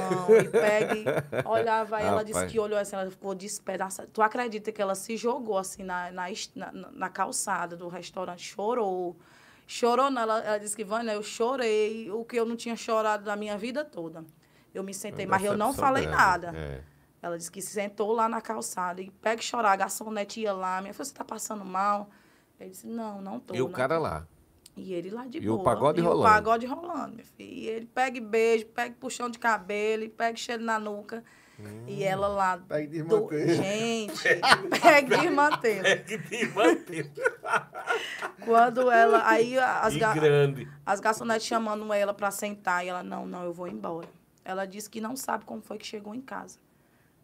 e 0.43 0.49
pega 0.49 0.95
e 0.95 1.05
olhava. 1.47 2.01
Ela 2.01 2.23
disse 2.23 2.47
que 2.47 2.59
olhou 2.59 2.79
assim, 2.79 2.95
ela 2.95 3.09
ficou 3.11 3.35
despedaçada. 3.35 4.09
Tu 4.11 4.21
acredita 4.23 4.71
que 4.71 4.81
ela 4.81 4.95
se 4.95 5.15
jogou 5.15 5.57
assim 5.57 5.83
na, 5.83 6.11
na, 6.11 6.25
na, 6.55 6.71
na- 6.91 7.09
calçada 7.09 7.77
do 7.77 7.87
restaurante, 7.87 8.41
chorou. 8.43 9.15
Chorou, 9.67 10.07
ela, 10.07 10.39
ela 10.43 10.57
disse 10.57 10.75
que, 10.75 10.83
Vânia, 10.83 11.11
eu 11.11 11.21
chorei 11.21 12.09
o 12.09 12.25
que 12.25 12.37
eu 12.39 12.45
não 12.45 12.55
tinha 12.55 12.75
chorado 12.75 13.25
na 13.25 13.35
minha 13.35 13.55
vida 13.57 13.85
toda. 13.85 14.25
Eu 14.73 14.83
me 14.83 14.93
sentei, 14.93 15.25
Uma 15.25 15.37
mas 15.37 15.45
eu 15.45 15.57
não 15.57 15.73
falei 15.73 16.03
grande. 16.05 16.17
nada. 16.17 16.51
É. 16.55 16.81
Ela 17.21 17.37
disse 17.37 17.51
que 17.51 17.61
se 17.61 17.71
sentou 17.73 18.11
lá 18.13 18.29
na 18.29 18.39
calçada 18.41 19.01
e 19.01 19.09
pega 19.09 19.41
e 19.41 19.43
chorar. 19.43 19.71
A 19.71 19.75
garçonete 19.75 20.39
ia 20.41 20.53
lá. 20.53 20.79
Minha 20.81 20.93
filha, 20.93 21.05
você 21.05 21.13
tá 21.13 21.25
passando 21.25 21.65
mal? 21.65 22.09
Ele 22.59 22.69
disse, 22.69 22.85
não, 22.87 23.21
não 23.21 23.39
tô. 23.39 23.53
E 23.55 23.61
o 23.61 23.65
não 23.65 23.71
cara 23.71 23.95
tô." 23.95 24.01
lá. 24.01 24.27
E 24.75 24.93
ele 24.93 25.09
lá 25.09 25.25
de 25.25 25.39
E 25.39 25.49
o 25.49 25.53
boa. 25.53 25.63
pagode 25.63 25.99
e 25.99 26.03
rolando. 26.03 26.21
o 26.21 26.23
pagode 26.23 26.65
rolando, 26.67 27.13
minha 27.15 27.25
filha. 27.25 27.51
E 27.51 27.67
ele 27.67 27.85
pega 27.87 28.17
e 28.17 28.21
beijo, 28.21 28.67
pega 28.67 28.89
e 28.89 28.97
puxão 28.99 29.27
de 29.27 29.39
cabelo, 29.39 30.03
e 30.03 30.09
pega 30.09 30.37
e 30.37 30.39
cheiro 30.39 30.63
na 30.63 30.77
nuca. 30.77 31.23
E 31.87 32.03
ela 32.03 32.27
lá... 32.27 32.59
Pega 32.59 32.95
e 32.95 33.01
do... 33.01 33.27
Gente, 33.31 34.21
pega 34.79 35.15
e 35.15 35.19
desmanteve. 35.21 35.95
que 36.03 36.19
te 36.19 36.45
manteve. 36.49 37.11
Quando 38.45 38.91
ela... 38.91 39.27
Aí 39.27 39.57
as, 39.57 39.95
E 39.95 39.99
ga- 39.99 40.13
grande. 40.13 40.67
as 40.85 40.99
garçonetes 40.99 41.47
chamando 41.47 41.91
ela 41.91 42.13
pra 42.13 42.29
sentar. 42.29 42.85
E 42.85 42.89
ela, 42.89 43.01
não, 43.01 43.25
não, 43.25 43.43
eu 43.43 43.53
vou 43.53 43.67
embora. 43.67 44.07
Ela 44.49 44.65
disse 44.65 44.89
que 44.89 45.01
não 45.01 45.15
sabe 45.17 45.43
como 45.43 45.61
foi 45.61 45.77
que 45.77 45.85
chegou 45.85 46.15
em 46.15 46.21
casa. 46.21 46.57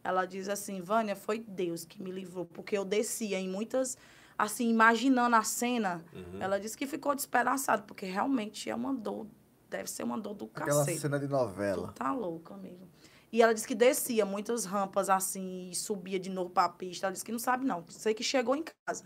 Ela 0.04 0.26
diz 0.26 0.50
assim, 0.50 0.82
Vânia, 0.82 1.16
foi 1.16 1.40
Deus 1.40 1.86
que 1.86 2.04
me 2.04 2.12
livrou. 2.12 2.46
Porque 2.46 2.78
eu 2.78 2.84
descia 2.84 3.40
em 3.40 3.48
muitas... 3.48 3.98
Assim, 4.38 4.70
imaginando 4.70 5.36
a 5.38 5.44
cena. 5.44 6.04
Uhum. 6.12 6.42
Ela 6.42 6.60
disse 6.60 6.76
que 6.78 6.86
ficou 6.86 7.16
despedaçada. 7.16 7.84
Porque 7.84 8.06
realmente 8.06 8.70
é 8.70 8.76
uma 8.76 8.94
dor... 8.94 9.26
Deve 9.70 9.90
ser 9.90 10.04
uma 10.04 10.20
dor 10.20 10.34
do 10.34 10.46
Aquela 10.54 10.80
cacete. 10.82 11.00
cena 11.00 11.18
de 11.18 11.28
Tu 11.28 11.32
novela. 11.32 11.94
tá 11.94 12.12
louco, 12.12 12.54
amigo. 12.54 12.86
E 13.32 13.42
ela 13.42 13.54
disse 13.54 13.66
que 13.68 13.74
descia 13.74 14.26
muitas 14.26 14.66
rampas 14.66 15.10
assim 15.10 15.70
e 15.72 15.76
subia 15.76 16.20
de 16.20 16.30
novo 16.30 16.50
pra 16.50 16.68
pista. 16.68 17.06
Ela 17.08 17.14
disse 17.14 17.24
que 17.26 17.32
não 17.32 17.40
sabe, 17.40 17.66
não. 17.66 17.86
Sei 17.88 18.14
que 18.14 18.22
chegou 18.24 18.56
em 18.56 18.64
casa. 18.86 19.06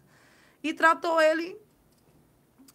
E 0.63 0.73
tratou 0.73 1.21
ele. 1.21 1.55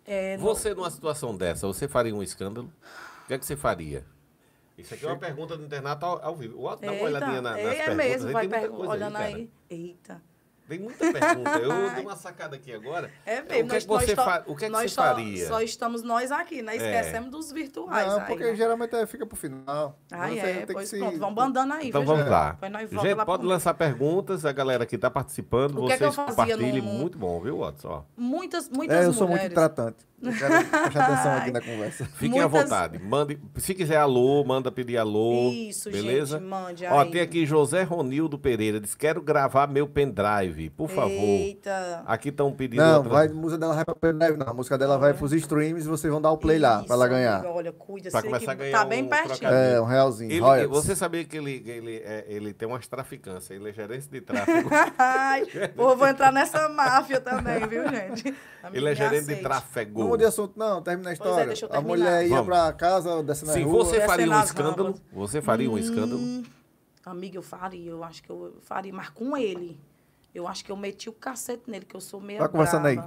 é, 0.04 0.36
no- 0.36 0.44
Você, 0.44 0.72
numa 0.74 0.90
situação 0.90 1.36
dessa, 1.36 1.66
você 1.66 1.88
faria 1.88 2.14
um 2.14 2.22
escândalo? 2.22 2.72
O 3.24 3.26
que 3.26 3.34
é 3.34 3.38
que 3.38 3.44
você 3.44 3.56
faria? 3.56 4.06
Isso 4.78 4.94
aqui 4.94 5.04
é 5.04 5.08
uma 5.08 5.18
pergunta 5.18 5.56
do 5.56 5.64
internato 5.64 6.04
ao, 6.06 6.24
ao 6.24 6.34
vivo. 6.36 6.54
Dá 6.76 6.86
uma 6.86 6.92
Eita, 6.94 7.04
olhadinha 7.04 7.42
na, 7.42 7.50
nas 7.50 7.58
é, 7.58 7.62
perguntas. 7.64 7.88
é 7.88 7.94
mesmo, 7.94 8.32
vai 8.32 8.48
pergu- 8.48 8.86
olhando 8.88 9.16
aí, 9.16 9.34
aí. 9.34 9.50
Eita. 9.70 10.22
Tem 10.68 10.78
muita 10.78 11.12
pergunta. 11.12 11.50
Eu 11.58 11.90
dei 11.94 12.02
uma 12.04 12.16
sacada 12.16 12.56
aqui 12.56 12.72
agora. 12.72 13.10
É 13.26 13.40
o 13.42 13.44
mesmo. 13.44 13.68
que 13.68 13.76
é 13.76 13.80
que 13.80 13.86
você, 13.86 14.16
fa- 14.16 14.42
o 14.46 14.56
que 14.56 14.64
é 14.64 14.68
que 14.68 14.72
nós 14.72 14.82
você 14.90 14.94
só, 14.94 15.02
faria? 15.02 15.46
Só 15.48 15.60
estamos 15.60 16.02
nós 16.02 16.32
aqui, 16.32 16.62
né? 16.62 16.76
Esquecemos 16.76 17.30
dos 17.30 17.52
virtuais. 17.52 18.06
Não, 18.06 18.20
aí, 18.20 18.26
porque 18.26 18.44
né? 18.44 18.54
geralmente 18.54 18.94
é, 18.96 19.04
fica 19.04 19.26
pro 19.26 19.36
final. 19.36 19.98
Ah, 20.10 20.32
é. 20.34 20.40
tem 20.58 20.66
que 20.68 20.72
Pois 20.72 20.88
se- 20.88 20.98
pronto, 20.98 21.18
vamos 21.18 21.34
bandando 21.34 21.74
aí. 21.74 21.88
Então 21.88 22.00
viu, 22.00 22.06
vamos 22.08 22.22
gente? 22.24 22.30
lá. 22.32 22.56
Nós 22.70 22.88
Gente, 22.90 23.14
lá 23.14 23.26
pode 23.26 23.44
lançar 23.44 23.74
perguntas. 23.74 24.46
A 24.46 24.52
galera 24.52 24.86
que 24.86 24.94
está 24.96 25.10
participando, 25.10 25.82
O 25.82 25.86
que 25.88 25.92
é 25.92 25.98
que 25.98 26.04
eu 26.04 26.12
vocês 26.12 26.34
fazia 26.34 26.54
compartilhem. 26.56 26.80
no- 26.80 26.92
Muito 26.92 27.18
bom, 27.18 27.38
viu, 27.40 27.58
Watson? 27.58 27.88
Ó, 27.88 28.02
Muitas, 28.16 28.68
muitas 28.70 28.96
É, 28.96 29.06
eu 29.06 29.12
sou 29.12 29.26
muito 29.26 29.40
mulheres. 29.40 29.54
tratante. 29.54 30.06
Eu 30.22 30.32
quero 30.32 30.64
prestar 30.68 31.04
atenção 31.06 31.32
aqui 31.36 31.50
na 31.52 31.60
conversa. 31.60 32.04
Fiquem 32.14 32.40
à 32.40 32.48
Muitas- 32.48 32.62
vontade. 32.70 32.98
Mande, 32.98 33.38
se 33.56 33.74
quiser 33.74 33.96
alô, 33.96 34.44
manda 34.44 34.70
pedir 34.70 34.96
alô. 34.96 35.50
Isso, 35.50 35.90
beleza? 35.90 36.38
gente, 36.38 36.48
mande 36.48 36.86
Ó, 36.86 37.00
aí. 37.00 37.10
tem 37.10 37.20
aqui 37.20 37.44
José 37.44 37.82
Ronildo 37.82 38.38
Pereira. 38.38 38.80
Diz: 38.80 38.94
Quero 38.94 39.20
gravar 39.20 39.66
meu 39.66 39.86
pendrive, 39.88 40.70
por 40.70 40.88
favor. 40.88 41.10
Eita. 41.10 42.02
Aqui 42.06 42.28
estão 42.28 42.52
pedindo. 42.52 42.80
Não, 42.82 42.96
outra- 42.98 43.12
vai, 43.12 43.26
a 43.28 43.32
música 43.32 43.58
dela 43.58 43.74
vai 43.74 43.84
pra 43.84 43.94
pendrive, 43.94 44.36
não. 44.38 44.48
A 44.48 44.54
música 44.54 44.78
dela 44.78 44.98
vai 44.98 45.12
pros 45.14 45.32
streams 45.32 45.84
e 45.84 45.88
vocês 45.88 46.10
vão 46.12 46.20
dar 46.20 46.30
o 46.30 46.38
play 46.38 46.58
lá, 46.58 46.82
pra 46.84 46.94
ela 46.94 47.04
Isso, 47.06 47.14
ganhar. 47.14 47.34
amiga, 47.38 47.50
olha, 47.50 47.72
cuida. 47.72 48.10
Pra 48.10 48.22
começar 48.22 48.52
a 48.52 48.54
ganhar 48.54 48.78
Tá 48.78 48.84
bem 48.84 49.02
um 49.04 49.08
pertinho. 49.08 49.38
trocadinho. 49.38 49.62
É, 49.76 49.80
um 49.80 49.84
realzinho. 49.84 50.30
Ele, 50.32 50.66
você 50.66 50.94
sabia 50.94 51.24
que 51.24 51.36
ele, 51.36 51.62
ele, 51.66 51.96
é, 52.04 52.24
ele 52.28 52.52
tem 52.52 52.68
umas 52.68 52.86
traficâncias, 52.86 53.50
ele 53.50 53.68
é 53.70 53.72
gerente 53.72 54.08
de 54.08 54.20
tráfego. 54.20 54.70
Ai, 54.98 55.44
pô, 55.76 55.96
vou 55.96 56.06
entrar 56.06 56.32
nessa 56.32 56.68
máfia 56.68 57.20
também, 57.20 57.66
viu, 57.66 57.82
gente? 57.88 58.34
Amigo, 58.62 58.76
ele 58.76 58.88
é 58.90 58.94
gerente 58.94 59.12
de 59.26 59.32
aceite. 59.32 59.42
tráfego. 59.42 60.11
Vamos 60.12 60.18
de 60.18 60.24
assunto, 60.24 60.58
não, 60.58 60.82
termina 60.82 61.10
a 61.10 61.16
Pois 61.16 61.20
é, 61.26 61.30
história. 61.30 61.46
deixa 61.46 61.66
eu 61.66 61.74
a 61.74 61.80
mulher 61.80 62.22
ia 62.24 62.28
Vamos. 62.30 62.46
pra 62.46 62.72
casa, 62.72 63.22
desce 63.22 63.44
na 63.46 63.52
Sim, 63.54 63.62
rua. 63.64 63.84
você 63.84 64.00
faria 64.06 64.30
um 64.30 64.40
escândalo? 64.40 64.84
rampas. 64.88 65.02
Você 65.12 65.40
faria 65.42 65.70
um 65.70 65.78
escândalo? 65.78 66.20
Hum, 66.20 66.42
amiga, 67.04 67.38
eu 67.38 67.42
faria, 67.42 67.90
eu 67.90 68.04
acho 68.04 68.22
que 68.22 68.30
eu 68.30 68.54
faria, 68.60 68.92
mas 68.92 69.08
com 69.08 69.36
ele. 69.36 69.78
Eu 70.34 70.48
acho 70.48 70.64
que 70.64 70.72
eu 70.72 70.76
meti 70.76 71.08
o 71.08 71.12
cacete 71.12 71.70
nele, 71.70 71.84
que 71.84 71.94
eu 71.94 72.00
sou 72.00 72.20
meio 72.20 72.38
Vai 72.38 72.48
conversando 72.48 72.86
aí. 72.86 72.98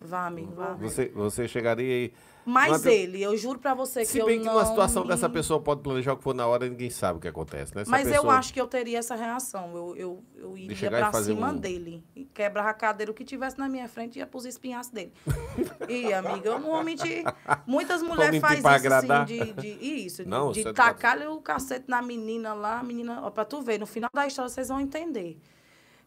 Vá, 0.00 0.26
amigo, 0.26 0.54
vá. 0.54 0.74
Você, 0.74 1.08
você 1.14 1.46
chegaria 1.48 1.86
aí. 1.92 2.12
Mas 2.46 2.84
Não, 2.84 2.90
ele, 2.92 3.22
eu 3.22 3.34
juro 3.38 3.58
pra 3.58 3.72
você 3.72 4.00
que 4.00 4.06
Se 4.06 4.18
eu 4.18 4.26
bem 4.26 4.38
que 4.38 4.44
não 4.44 4.52
numa 4.54 4.66
situação 4.66 5.02
me- 5.02 5.08
dessa 5.08 5.30
pessoa 5.30 5.58
pode 5.60 5.80
planejar 5.80 6.12
o 6.12 6.16
que 6.18 6.22
for 6.22 6.34
na 6.34 6.46
hora, 6.46 6.68
ninguém 6.68 6.90
sabe 6.90 7.16
o 7.18 7.20
que 7.20 7.26
acontece, 7.28 7.74
né? 7.74 7.84
Se 7.84 7.88
a 7.88 7.90
Mas 7.90 8.06
eu 8.06 8.12
pessoa- 8.14 8.34
acho 8.34 8.52
que 8.52 8.60
eu 8.60 8.66
teria 8.66 8.98
essa 8.98 9.14
reação. 9.14 9.74
Eu, 9.74 9.96
eu, 9.96 10.24
eu 10.36 10.58
iria 10.58 10.76
chegar 10.76 10.98
e 10.98 11.00
pra 11.00 11.10
fazer 11.12 11.32
cima 11.34 11.50
um- 11.52 11.56
dele. 11.56 12.04
E 12.14 12.24
quebrava 12.26 12.68
a 12.68 12.74
cadeira, 12.74 13.10
o 13.10 13.14
que 13.14 13.24
tivesse 13.24 13.58
na 13.58 13.66
minha 13.68 13.88
frente, 13.88 14.18
ia 14.18 14.26
pros 14.26 14.44
espinhaços 14.44 14.92
dele. 14.92 15.12
e, 15.88 16.12
amiga, 16.12 16.50
eu 16.50 16.58
não 16.58 16.70
vou 16.72 16.84
mentir. 16.84 17.24
Muitas 17.66 18.02
mulheres 18.02 18.32
mentir 18.32 18.40
fazem 18.42 18.62
pra 18.62 18.76
isso 18.76 18.86
agradar. 18.86 19.22
assim, 19.24 19.38
de, 19.38 19.52
de 19.54 19.68
isso, 20.04 20.28
Não, 20.28 20.52
de, 20.52 20.60
você 20.62 20.68
de 20.68 20.74
tá- 20.74 20.84
tacar 20.86 21.18
o 21.26 21.40
cacete 21.40 21.86
na 21.88 22.02
menina 22.02 22.52
lá, 22.52 22.80
a 22.80 22.82
menina, 22.82 23.20
ó, 23.22 23.30
pra 23.30 23.44
tu 23.46 23.62
ver, 23.62 23.78
no 23.80 23.86
final 23.86 24.10
da 24.12 24.26
história 24.26 24.48
vocês 24.50 24.68
vão 24.68 24.80
entender. 24.80 25.38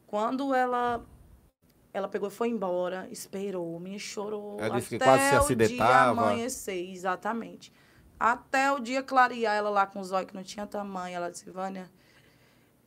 Quando 0.06 0.54
ela 0.54 1.04
ela 1.94 2.08
pegou 2.08 2.30
e 2.30 2.32
foi 2.32 2.50
embora, 2.50 3.08
esperou, 3.12 3.80
me 3.80 4.00
chorou. 4.00 4.58
Ela 4.60 4.78
disse 4.78 4.90
que 4.90 4.96
até 4.96 5.06
quase 5.06 5.30
se 5.30 5.36
o 5.36 5.38
acidentava. 5.40 6.14
dia 6.14 6.24
amanhecer, 6.24 6.90
exatamente. 6.92 7.74
Até 8.20 8.72
o 8.72 8.80
dia 8.80 9.04
clarear, 9.04 9.56
ela 9.56 9.70
lá 9.70 9.86
com 9.86 10.00
os 10.00 10.12
olhos 10.12 10.30
que 10.30 10.36
não 10.36 10.44
tinha 10.44 10.66
tamanho. 10.66 11.16
Ela 11.16 11.30
disse, 11.30 11.50
Vânia, 11.50 11.90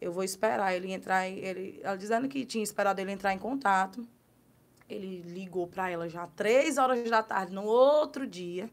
eu 0.00 0.12
vou 0.12 0.24
esperar 0.24 0.74
ele 0.74 0.92
entrar. 0.92 1.28
Ele, 1.28 1.80
ela 1.82 1.96
dizendo 1.96 2.28
que 2.28 2.44
tinha 2.44 2.64
esperado 2.64 3.00
ele 3.00 3.12
entrar 3.12 3.32
em 3.32 3.38
contato. 3.38 4.06
Ele 4.88 5.22
ligou 5.22 5.68
para 5.68 5.88
ela 5.88 6.08
já 6.08 6.26
três 6.26 6.76
horas 6.78 7.08
da 7.08 7.22
tarde, 7.22 7.52
no 7.52 7.62
outro 7.62 8.26
dia, 8.26 8.68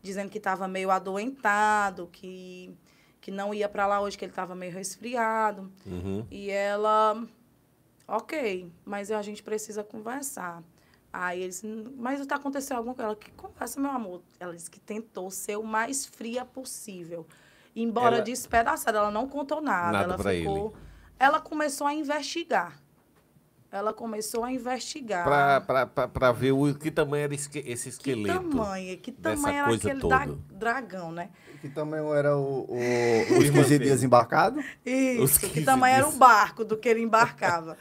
dizendo 0.00 0.30
que 0.30 0.38
estava 0.38 0.66
meio 0.66 0.90
adoentado, 0.90 2.08
que, 2.10 2.74
que 3.20 3.30
não 3.30 3.52
ia 3.52 3.68
para 3.68 3.86
lá 3.86 4.00
hoje, 4.00 4.16
que 4.16 4.24
ele 4.24 4.32
estava 4.32 4.54
meio 4.54 4.72
resfriado. 4.72 5.70
Uhum. 5.84 6.26
E 6.30 6.50
ela, 6.50 7.22
ok, 8.16 8.70
mas 8.84 9.10
a 9.10 9.22
gente 9.22 9.42
precisa 9.42 9.82
conversar. 9.82 10.62
Aí 11.12 11.42
eles, 11.42 11.62
mas 11.96 12.20
está 12.20 12.36
acontecendo 12.36 12.78
alguma 12.78 12.94
coisa? 12.94 13.08
Ela, 13.08 13.16
que 13.16 13.30
conversa, 13.32 13.80
meu 13.80 13.90
amor? 13.90 14.22
Ela 14.40 14.54
disse 14.54 14.70
que 14.70 14.80
tentou 14.80 15.30
ser 15.30 15.56
o 15.58 15.62
mais 15.62 16.06
fria 16.06 16.44
possível. 16.44 17.26
Embora 17.76 18.16
Ela- 18.16 18.24
despedaçada, 18.24 18.98
ela 18.98 19.10
não 19.10 19.26
contou 19.28 19.60
nada. 19.60 19.92
Nada 19.92 20.04
ela 20.04 20.16
pra 20.16 20.30
ficou. 20.32 20.74
Ela 21.18 21.40
começou 21.40 21.86
a 21.86 21.94
investigar. 21.94 22.80
Ela 23.70 23.92
começou 23.94 24.44
a 24.44 24.52
investigar. 24.52 25.24
Pra 26.12 26.32
ver 26.32 26.52
o 26.52 26.74
que 26.74 26.90
tamanho 26.90 27.24
era 27.24 27.34
esque- 27.34 27.62
esse 27.66 27.84
que 27.84 28.10
esqueleto. 28.10 28.50
tamanho, 28.50 28.98
que 28.98 29.12
tamanho 29.12 29.56
era 29.56 29.74
aquele 29.74 30.00
toda. 30.00 30.38
dragão, 30.50 31.10
né? 31.12 31.30
Que 31.62 31.68
também 31.70 32.00
era 32.14 32.36
o, 32.36 32.66
o, 32.68 32.76
os 33.38 33.48
15 33.50 33.78
dias 33.78 34.02
embarcado. 34.02 34.60
Isso, 34.84 35.40
que 35.40 35.48
15 35.48 35.64
tamanho 35.64 35.94
era 35.96 36.08
o 36.08 36.12
barco 36.12 36.64
do 36.64 36.76
que 36.76 36.86
ele 36.88 37.00
embarcava. 37.00 37.78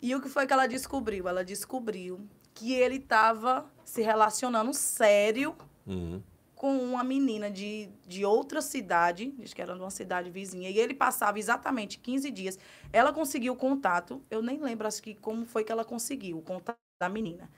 E 0.00 0.14
o 0.14 0.20
que 0.20 0.28
foi 0.28 0.46
que 0.46 0.52
ela 0.52 0.66
descobriu? 0.66 1.28
Ela 1.28 1.44
descobriu 1.44 2.20
que 2.54 2.72
ele 2.72 2.96
estava 2.96 3.70
se 3.84 4.02
relacionando 4.02 4.72
sério 4.74 5.54
Uhum. 5.86 6.22
com 6.54 6.76
uma 6.78 7.02
menina 7.02 7.50
de, 7.50 7.88
de 8.06 8.24
outra 8.26 8.60
cidade, 8.60 9.32
diz 9.38 9.54
que 9.54 9.62
era 9.62 9.74
de 9.74 9.80
uma 9.80 9.90
cidade 9.90 10.28
vizinha, 10.30 10.68
e 10.68 10.78
ele 10.78 10.92
passava 10.92 11.38
exatamente 11.38 11.98
15 11.98 12.30
dias. 12.30 12.58
Ela 12.92 13.12
conseguiu 13.12 13.54
o 13.54 13.56
contato, 13.56 14.22
eu 14.30 14.42
nem 14.42 14.60
lembro 14.60 14.86
acho 14.86 15.02
que 15.02 15.14
como 15.14 15.46
foi 15.46 15.64
que 15.64 15.72
ela 15.72 15.84
conseguiu 15.84 16.38
o 16.38 16.42
contato 16.42 16.76
da 17.00 17.08
menina. 17.08 17.48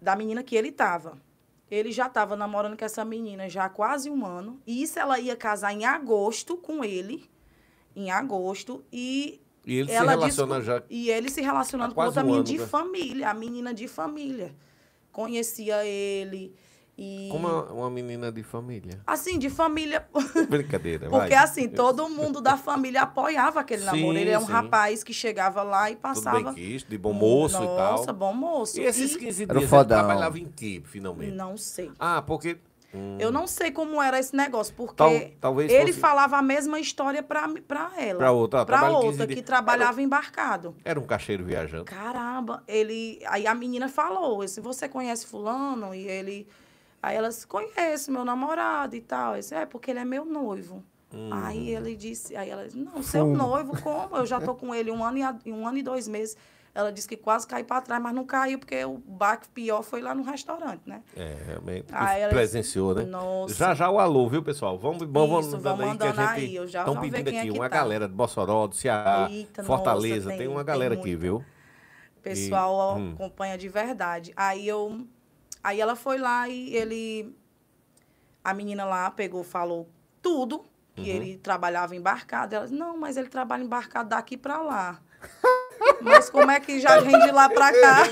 Da 0.00 0.14
menina 0.16 0.42
que 0.42 0.56
ele 0.56 0.68
estava. 0.68 1.18
Ele 1.70 1.90
já 1.90 2.06
estava 2.06 2.36
namorando 2.36 2.76
com 2.76 2.84
essa 2.84 3.04
menina 3.04 3.48
já 3.48 3.64
há 3.64 3.68
quase 3.68 4.10
um 4.10 4.24
ano. 4.24 4.60
E 4.66 4.82
isso 4.82 4.98
ela 4.98 5.18
ia 5.18 5.34
casar 5.36 5.72
em 5.72 5.84
agosto 5.84 6.56
com 6.56 6.84
ele. 6.84 7.28
Em 7.94 8.10
agosto. 8.10 8.84
E 8.92 9.40
E 9.66 9.74
ele 9.78 9.90
ela 9.90 10.12
se 10.12 10.16
relaciona 10.18 10.54
disse- 10.56 10.66
já. 10.66 10.82
E 10.88 11.10
ele 11.10 11.28
se 11.28 11.40
relacionando 11.42 11.94
com 11.94 12.00
outra 12.02 12.22
um 12.22 12.26
menina 12.26 12.40
ano, 12.40 12.44
de 12.52 12.58
né? 12.58 12.66
família. 12.66 13.30
A 13.30 13.34
menina 13.34 13.74
de 13.74 13.88
família. 13.88 14.54
Conhecia 15.10 15.84
ele. 15.84 16.54
E... 16.98 17.28
Como 17.30 17.46
uma, 17.46 17.62
uma 17.72 17.90
menina 17.90 18.32
de 18.32 18.42
família. 18.42 19.00
Assim, 19.06 19.38
de 19.38 19.50
família. 19.50 20.06
Brincadeira. 20.48 21.10
Porque 21.10 21.34
vai. 21.34 21.44
assim, 21.44 21.68
todo 21.68 22.08
mundo 22.08 22.40
da 22.40 22.56
família 22.56 23.02
apoiava 23.02 23.60
aquele 23.60 23.80
Sim, 23.80 23.86
namoro. 23.86 24.16
Ele 24.16 24.30
é 24.30 24.38
um 24.38 24.46
sim. 24.46 24.52
rapaz 24.52 25.04
que 25.04 25.12
chegava 25.12 25.62
lá 25.62 25.90
e 25.90 25.94
Tudo 25.96 26.02
passava. 26.02 26.52
bem 26.52 26.54
quisto, 26.54 26.88
de 26.88 26.96
bom 26.96 27.12
moço 27.12 27.56
e 27.56 27.66
tal. 27.66 27.76
Nossa, 27.98 28.12
bom 28.14 28.32
moço. 28.32 28.80
E 28.80 28.84
esses 28.84 29.14
E- 29.14 29.18
15 29.18 29.42
Era 29.42 29.58
dias 29.58 29.72
ele 29.72 29.84
trabalhava 29.84 30.38
em 30.38 30.46
que, 30.46 30.82
finalmente? 30.86 31.32
Não 31.32 31.56
sei. 31.58 31.90
Ah, 31.98 32.22
porque... 32.22 32.58
hum, 32.96 33.16
Eu 33.20 33.30
não 33.32 33.46
sei 33.46 33.70
como 33.70 34.00
era 34.02 34.18
esse 34.18 34.34
negócio, 34.34 34.74
porque 34.74 34.94
Tal- 35.40 35.60
ele 35.60 35.88
fosse- 35.92 36.00
falava 36.00 36.36
a 36.36 36.42
mesma 36.42 36.78
história 36.80 37.22
pra, 37.22 37.48
pra 37.66 37.92
ela. 37.98 38.18
Pra 38.18 38.32
outra, 38.32 38.64
15 39.00 39.06
outra, 39.20 39.26
que 39.26 39.42
trabalhava 39.42 40.02
embarcado. 40.02 40.74
Era 40.84 40.98
um 40.98 41.04
cacheiro 41.06 41.44
viajante. 41.44 41.84
Caramba, 41.84 42.62
ele. 42.66 43.20
Aí 43.26 43.46
a 43.46 43.54
menina 43.54 43.88
falou: 43.88 44.46
se 44.48 44.60
você 44.60 44.88
conhece 44.88 45.26
fulano? 45.26 45.94
E 45.94 46.06
ele. 46.06 46.46
Aí 47.02 47.14
ela 47.16 47.28
disse, 47.28 47.46
conhece 47.46 48.10
meu 48.10 48.24
namorado 48.24 48.96
e 48.96 49.00
tal. 49.00 49.34
Eu 49.34 49.40
disse, 49.40 49.54
é, 49.54 49.64
porque 49.66 49.90
ele 49.92 50.00
é 50.00 50.04
meu 50.04 50.24
noivo. 50.24 50.82
Hum. 51.14 51.28
Aí 51.32 51.70
ele 51.70 51.94
disse, 51.94 52.34
aí 52.34 52.50
ela 52.50 52.64
disse, 52.64 52.76
não, 52.78 53.00
seu 53.02 53.26
noivo, 53.26 53.80
como? 53.80 54.16
Eu 54.16 54.26
já 54.26 54.40
tô 54.40 54.54
com 54.56 54.74
ele 54.74 54.90
um 54.90 55.04
ano 55.04 55.18
e, 55.44 55.52
um 55.52 55.66
ano 55.68 55.78
e 55.78 55.82
dois 55.82 56.08
meses. 56.08 56.36
Ela 56.78 56.92
disse 56.92 57.08
que 57.08 57.16
quase 57.16 57.46
caiu 57.46 57.64
para 57.64 57.80
trás, 57.80 58.02
mas 58.02 58.14
não 58.14 58.26
caiu, 58.26 58.58
porque 58.58 58.84
o 58.84 58.98
baque 58.98 59.48
pior 59.48 59.82
foi 59.82 60.02
lá 60.02 60.14
no 60.14 60.22
restaurante, 60.22 60.82
né? 60.84 61.02
É, 61.16 61.34
realmente. 61.46 61.86
Aí 61.90 62.20
ela- 62.20 62.30
presenciou, 62.34 62.94
né? 62.94 63.04
Nossa. 63.04 63.54
Já 63.54 63.74
já 63.74 63.90
o 63.90 63.98
alô, 63.98 64.28
viu, 64.28 64.42
pessoal? 64.42 64.76
Vamos, 64.78 64.98
vamos, 65.08 65.46
Isso, 65.46 65.56
mandando 65.56 65.62
vão 65.62 65.72
aí 65.72 65.96
que 65.96 66.02
a 66.02 66.06
mandando 66.08 66.28
gente. 66.34 66.44
aí, 66.44 66.54
eu 66.54 66.66
já 66.66 66.80
Estão 66.80 67.00
pedindo 67.00 67.28
é 67.30 67.38
aqui 67.38 67.50
que 67.50 67.58
uma 67.58 67.70
tá. 67.70 67.76
galera 67.78 68.06
de 68.06 68.14
Mossoró, 68.14 68.66
do 68.66 68.74
Ceará, 68.76 69.26
Eita, 69.30 69.64
Fortaleza. 69.64 70.16
nossa, 70.16 70.28
tem, 70.28 70.38
tem- 70.38 70.48
uma 70.48 70.56
tem 70.58 70.66
galera 70.66 70.92
aqui, 70.94 71.08
muito. 71.16 71.20
viu? 71.20 71.44
Pessoal 72.22 72.98
hum. 72.98 73.12
acompanha 73.14 73.56
de 73.56 73.68
verdade. 73.70 74.32
Aí 74.36 74.68
eu. 74.68 75.06
Aí 75.64 75.80
ela 75.80 75.96
foi 75.96 76.18
lá 76.18 76.46
e 76.46 76.74
ele. 76.76 77.34
A 78.44 78.52
menina 78.52 78.84
lá 78.84 79.10
pegou, 79.10 79.42
falou 79.42 79.88
tudo, 80.20 80.62
que 80.94 81.00
Uhum. 81.00 81.06
ele 81.06 81.36
trabalhava 81.38 81.96
embarcado. 81.96 82.54
Ela 82.54 82.64
disse, 82.66 82.76
não, 82.76 82.98
mas 82.98 83.16
ele 83.16 83.28
trabalha 83.28 83.62
embarcado 83.64 84.10
daqui 84.10 84.36
pra 84.36 84.60
lá. 84.60 85.00
mas 86.00 86.30
como 86.30 86.50
é 86.50 86.60
que 86.60 86.80
já 86.80 87.00
vem 87.00 87.18
de 87.18 87.30
lá 87.30 87.48
pra 87.48 87.72
cá? 87.72 88.02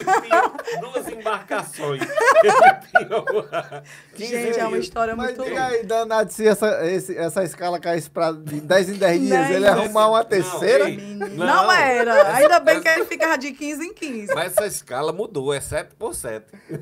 Duas 0.80 1.08
embarcações. 1.08 2.02
Ele 2.02 2.52
tinha 2.90 3.18
uma- 3.18 3.82
15 4.14 4.30
Gente, 4.30 4.58
é 4.60 4.66
uma 4.66 4.78
história 4.78 5.14
Mas 5.16 5.36
muito. 5.36 5.44
diga 5.48 5.66
aí, 5.66 5.82
danado, 5.84 6.32
se 6.32 6.46
essa, 6.46 6.86
esse- 6.86 7.16
essa 7.16 7.42
escala 7.44 7.78
caísse 7.80 8.10
pra 8.10 8.32
de 8.32 8.60
10 8.60 8.88
em 8.88 8.94
10 8.94 9.20
dias, 9.20 9.38
Não, 9.38 9.46
ele 9.50 9.58
não. 9.60 9.66
ia 9.66 9.72
arrumar 9.72 10.08
uma 10.08 10.24
terceira? 10.24 10.88
ei, 10.88 10.96
Não, 11.14 11.28
Não. 11.46 11.72
era. 11.72 12.34
Ainda 12.36 12.60
bem 12.60 12.80
que 12.80 12.88
ele 12.88 13.04
ficava 13.04 13.36
de 13.38 13.52
15 13.52 13.84
em 13.84 13.92
15. 13.94 14.34
Mas 14.34 14.52
essa 14.52 14.66
escala 14.66 15.12
mudou, 15.12 15.52
é 15.52 15.60
7 15.60 15.94
por 15.96 16.14
7. 16.14 16.46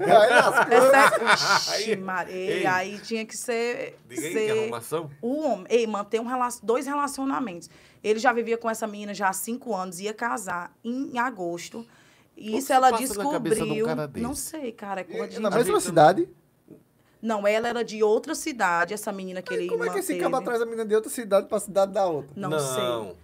Aí. 1.72 1.92
Ixi, 1.92 2.02
Aí- 2.28 2.66
aí 2.66 2.98
tinha 2.98 3.24
que 3.24 3.36
ser. 3.36 3.98
Diga 4.08 4.26
aí, 4.26 4.32
ser... 4.32 4.44
que 4.46 4.58
arrumação. 4.60 5.10
O 5.20 5.42
homem, 5.42 5.66
ei, 5.68 5.86
manter 5.86 6.20
um 6.20 6.26
dois 6.62 6.86
relacionamentos. 6.86 7.68
Ele 8.02 8.18
já 8.18 8.32
vivia 8.32 8.58
com 8.58 8.68
essa 8.68 8.86
menina 8.86 9.14
já 9.14 9.28
há 9.28 9.32
cinco 9.32 9.74
anos, 9.74 10.00
ia 10.00 10.12
casar 10.12 10.72
em 10.84 11.18
agosto. 11.18 11.86
E 12.36 12.56
isso 12.56 12.72
ela 12.72 12.90
de 12.90 13.04
um 13.04 13.06
descobriu. 13.06 13.86
não 14.16 14.34
sei, 14.34 14.72
cara, 14.72 15.02
é 15.02 15.04
coisa 15.04 15.28
de. 15.28 15.38
Na 15.40 15.48
A 15.48 15.52
mesma 15.52 15.80
cidade? 15.80 16.28
Não, 17.20 17.46
ela 17.46 17.68
era 17.68 17.84
de 17.84 18.02
outra 18.02 18.34
cidade, 18.34 18.92
essa 18.92 19.12
menina 19.12 19.40
que 19.40 19.54
ele 19.54 19.68
Como 19.68 19.84
é 19.84 19.90
que 19.90 20.00
esse 20.00 20.16
cabo 20.18 20.40
traz 20.42 20.60
a 20.60 20.64
menina 20.64 20.84
de 20.84 20.94
outra 20.94 21.08
cidade 21.10 21.46
pra 21.46 21.60
cidade 21.60 21.92
da 21.92 22.04
outra? 22.06 22.32
Não, 22.34 22.58
sei. 22.58 22.82
Não 22.82 23.16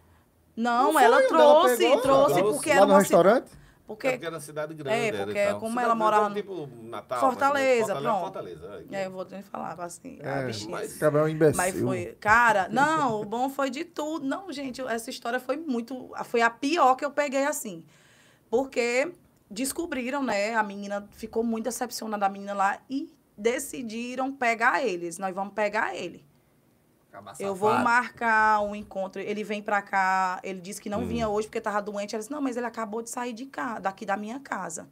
Não, 0.57 0.93
Não 0.93 1.01
ela 1.01 1.20
trouxe, 1.26 1.76
pegou? 1.79 2.01
trouxe, 2.01 2.35
Trouxe. 2.35 2.53
porque 2.55 2.68
Lá 2.70 2.76
era 2.76 2.87
no 2.87 2.93
uma 2.95 3.03
ci- 3.03 3.09
restaurante? 3.89 4.07
É 4.07 4.11
Porque 4.11 4.11
porque 4.11 4.26
era 4.26 4.41
cidade 4.41 4.74
grande. 4.74 4.97
É, 4.99 5.07
era 5.09 5.16
e 5.22 5.24
porque 5.24 5.47
tal. 5.47 5.59
como 5.61 5.70
Cidade 5.70 5.84
ela 5.86 5.95
grande, 5.95 5.99
morava 6.05 6.28
no- 6.28 6.34
Tipo 6.34 6.68
Natal. 6.82 7.20
Fortaleza, 7.20 7.95
mas 7.95 8.03
pronto. 8.03 8.20
Fortaleza. 8.20 8.84
É, 8.93 9.07
eu 9.07 9.11
vou 9.11 9.24
te 9.24 9.43
falar 9.43 9.80
assim, 9.80 10.18
a 10.22 10.28
É, 10.28 10.47
bichinha. 10.47 10.70
mas- 10.70 11.03
é 11.03 11.09
um 11.11 11.28
imbecil. 11.28 11.57
Mas 11.57 11.80
foi, 11.80 12.16
cara, 12.20 12.68
não, 12.70 13.20
o 13.20 13.24
bom 13.24 13.49
foi 13.49 13.70
de 13.70 13.84
tudo. 13.84 14.26
Não, 14.26 14.53
gente, 14.53 14.80
essa 14.82 15.09
história 15.11 15.41
foi 15.41 15.57
muito, 15.57 16.11
foi 16.24 16.43
a 16.43 16.51
pior 16.51 16.95
que 16.97 17.05
eu 17.05 17.11
peguei 17.11 17.45
assim. 17.47 17.84
Porque 18.51 19.12
descobriram, 19.51 20.22
né, 20.22 20.55
a 20.55 20.62
menina 20.62 21.09
ficou 21.12 21.43
muito 21.43 21.64
decepcionada 21.64 22.26
a 22.26 22.28
menina 22.28 22.55
lá 22.55 22.78
e 22.89 23.11
decidiram 23.36 24.32
pegar 24.32 24.84
eles. 24.84 25.18
Nós 25.18 25.34
vamos 25.34 25.55
pegar 25.55 25.95
ele. 25.95 26.24
Eu 27.41 27.55
vou 27.55 27.73
marcar 27.79 28.61
um 28.63 28.75
encontro. 28.75 29.21
Ele 29.21 29.43
vem 29.43 29.63
pra 29.63 29.81
cá, 29.83 30.41
ele 30.45 30.61
disse 30.61 30.81
que 30.81 30.89
não 30.91 31.01
Hum. 31.03 31.07
vinha 31.07 31.29
hoje 31.29 31.49
porque 31.49 31.61
tava 31.61 31.81
doente. 31.83 32.15
Ela 32.15 32.21
disse: 32.21 32.31
"Não, 32.31 32.41
mas 32.41 32.57
ele 32.57 32.67
acabou 32.67 33.03
de 33.03 33.11
sair 33.11 33.33
de 33.33 33.47
cá, 33.47 33.79
daqui 33.79 34.05
da 34.07 34.17
minha 34.17 34.39
casa". 34.41 34.89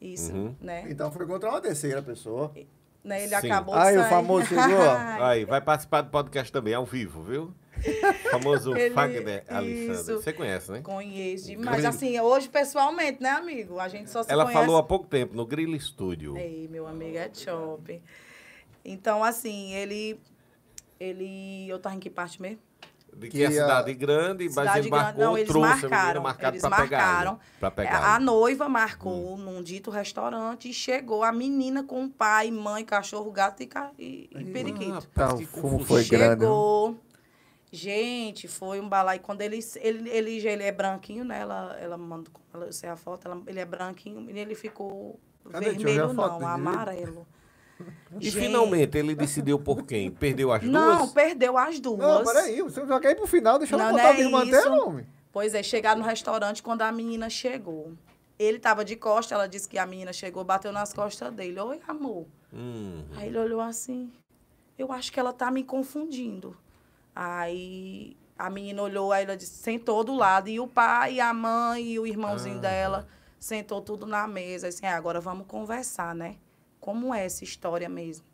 Isso, 0.00 0.32
Uhum. 0.32 0.54
né? 0.60 0.84
Então 0.88 1.10
foi 1.12 1.26
contra 1.26 1.48
uma 1.48 1.60
terceira 1.60 2.02
pessoa. 2.02 2.52
né? 3.04 3.24
Ele 3.24 3.28
Sim. 3.40 3.50
acabou 3.50 3.74
de 3.74 3.80
Aí, 3.80 3.94
sair. 3.94 4.06
o 4.06 4.08
famoso 4.08 4.46
chegou. 4.46 4.62
Aí, 5.26 5.44
vai 5.44 5.60
participar 5.60 6.02
do 6.02 6.10
podcast 6.10 6.52
também, 6.52 6.72
ao 6.74 6.84
vivo, 6.86 7.20
viu? 7.22 7.44
O 7.44 7.52
famoso 8.30 8.76
Ele- 8.76 8.94
Fagner 8.94 9.44
Alexandre. 9.48 9.92
isso. 9.92 10.14
Você 10.22 10.32
conhece, 10.32 10.70
né? 10.70 10.80
Conheço 10.82 11.46
demais. 11.48 11.84
Assim, 11.84 12.20
hoje 12.20 12.48
pessoalmente, 12.48 13.20
né, 13.20 13.30
amigo? 13.30 13.80
A 13.80 13.88
gente 13.88 14.08
só 14.08 14.22
se 14.22 14.30
Ela 14.30 14.44
conhece. 14.44 14.60
falou 14.60 14.76
há 14.76 14.82
pouco 14.84 15.06
tempo, 15.08 15.34
no 15.34 15.44
Grill 15.44 15.78
Studio. 15.80 16.36
Ei, 16.36 16.68
meu 16.68 16.86
amigo, 16.86 17.16
é 17.16 17.28
shopping. 17.34 18.00
Então, 18.84 19.22
assim, 19.24 19.72
ele. 19.74 20.20
Ele. 21.02 21.68
Eu 21.68 21.78
tava 21.78 21.96
em 21.96 21.98
que 22.00 22.08
parte 22.10 22.40
mesmo? 22.40 22.58
De 23.14 23.28
que, 23.28 23.36
Que 23.36 23.42
é 23.42 23.46
a- 23.46 23.50
cidade 23.50 23.92
grande, 23.92 24.44
mas 24.44 24.52
Cidade 24.54 24.78
ele 24.78 24.90
marcou, 24.90 25.12
grande. 25.12 25.20
Não, 25.22 25.36
eles 25.36 25.48
trouxe 25.48 25.68
marcaram. 25.86 26.22
marcado 26.22 26.52
eles 26.56 26.62
pra 26.66 26.76
pegar 26.82 26.98
marcaram. 26.98 27.32
ele, 27.32 27.40
Pra 27.60 27.68
É, 27.68 27.70
pegar 27.70 28.12
A 28.12 28.16
ele. 28.16 28.24
noiva 28.24 28.68
marcou 28.70 29.34
Hum. 29.34 29.36
num 29.36 29.62
dito 29.62 29.90
restaurante 29.90 30.70
e 30.70 30.72
chegou 30.72 31.22
a 31.22 31.30
menina 31.30 31.82
com 31.84 32.08
pai, 32.08 32.50
mãe, 32.50 32.84
cachorro, 32.86 33.30
gato 33.30 33.62
e, 33.62 33.68
e, 33.98 34.30
e 34.34 34.44
periquito. 34.46 34.92
rapaz, 34.92 35.10
Tá, 35.12 35.34
o 35.34 35.46
fumo 35.46 35.62
confusão. 35.78 35.86
foi 35.86 36.04
grande. 36.04 36.40
viu? 36.40 36.48
Chegou. 36.48 37.00
Gente, 37.70 38.48
foi 38.48 38.80
um 38.80 38.88
balai. 38.88 39.18
Quando 39.18 39.40
ele, 39.42 39.58
ele, 39.80 40.08
ele, 40.10 40.40
já- 40.40 40.50
ele 40.50 40.62
é 40.62 40.72
branquinho, 40.72 41.24
né? 41.24 41.40
Ela, 41.40 41.76
ela 41.80 41.96
manda, 41.98 42.30
ela, 42.52 42.66
eu 42.66 42.72
sei 42.72 42.88
a 42.90 42.96
foto, 42.96 43.26
ela- 43.26 43.42
ele 43.46 43.60
é 43.60 43.64
branquinho 43.64 44.26
e 44.30 44.38
ele 44.38 44.54
ficou 44.54 45.18
Cadê? 45.50 45.66
A 45.66 45.72
vermelho, 45.72 46.12
não, 46.12 46.38
direito? 46.38 46.44
amarelo. 46.46 47.26
E 48.20 48.30
Gente, 48.30 48.44
finalmente 48.44 48.96
ele 48.98 49.14
decidiu 49.14 49.58
por 49.58 49.82
quem? 49.84 50.10
Perdeu 50.10 50.52
as 50.52 50.62
Não, 50.62 50.98
duas? 50.98 51.12
perdeu 51.12 51.56
as 51.58 51.80
duas. 51.80 51.98
Não, 51.98 52.22
peraí, 52.24 52.62
você 52.62 52.86
já 52.86 53.00
quer 53.00 53.12
ir 53.12 53.14
pro 53.16 53.26
final, 53.26 53.58
deixa 53.58 53.74
ela 53.74 53.84
Não, 53.84 53.90
contar 53.92 54.02
não 54.02 54.10
a 54.10 54.14
é 54.14 54.18
mesma 54.18 54.44
isso. 54.44 54.56
antena, 54.56 54.84
homem. 54.84 55.06
Pois 55.32 55.54
é, 55.54 55.62
chegaram 55.62 56.00
no 56.00 56.06
restaurante 56.06 56.62
quando 56.62 56.82
a 56.82 56.92
menina 56.92 57.28
chegou. 57.30 57.92
Ele 58.38 58.58
tava 58.58 58.84
de 58.84 58.96
costa, 58.96 59.34
ela 59.34 59.46
disse 59.48 59.68
que 59.68 59.78
a 59.78 59.86
menina 59.86 60.12
chegou, 60.12 60.44
bateu 60.44 60.72
nas 60.72 60.92
costas 60.92 61.32
dele. 61.32 61.58
Oi, 61.58 61.80
amor. 61.88 62.26
Hum. 62.52 63.02
Aí 63.16 63.28
ele 63.28 63.38
olhou 63.38 63.60
assim, 63.60 64.12
eu 64.78 64.92
acho 64.92 65.10
que 65.12 65.18
ela 65.18 65.32
tá 65.32 65.50
me 65.50 65.64
confundindo. 65.64 66.56
Aí 67.14 68.16
a 68.38 68.50
menina 68.50 68.82
olhou, 68.82 69.12
aí 69.12 69.24
ela 69.24 69.36
disse, 69.36 69.54
sentou 69.62 70.02
do 70.02 70.14
lado, 70.14 70.48
e 70.48 70.58
o 70.58 70.66
pai, 70.66 71.20
a 71.20 71.32
mãe 71.32 71.92
e 71.92 71.98
o 71.98 72.06
irmãozinho 72.06 72.56
Ah. 72.58 72.60
dela 72.60 73.08
sentou 73.38 73.80
tudo 73.80 74.06
na 74.06 74.26
mesa, 74.26 74.68
assim, 74.68 74.86
"Ah, 74.86 74.96
agora 74.96 75.20
vamos 75.20 75.46
conversar, 75.46 76.14
né? 76.14 76.36
Como 76.82 77.14
é 77.14 77.24
essa 77.24 77.44
história 77.44 77.88
mesmo? 77.88 78.26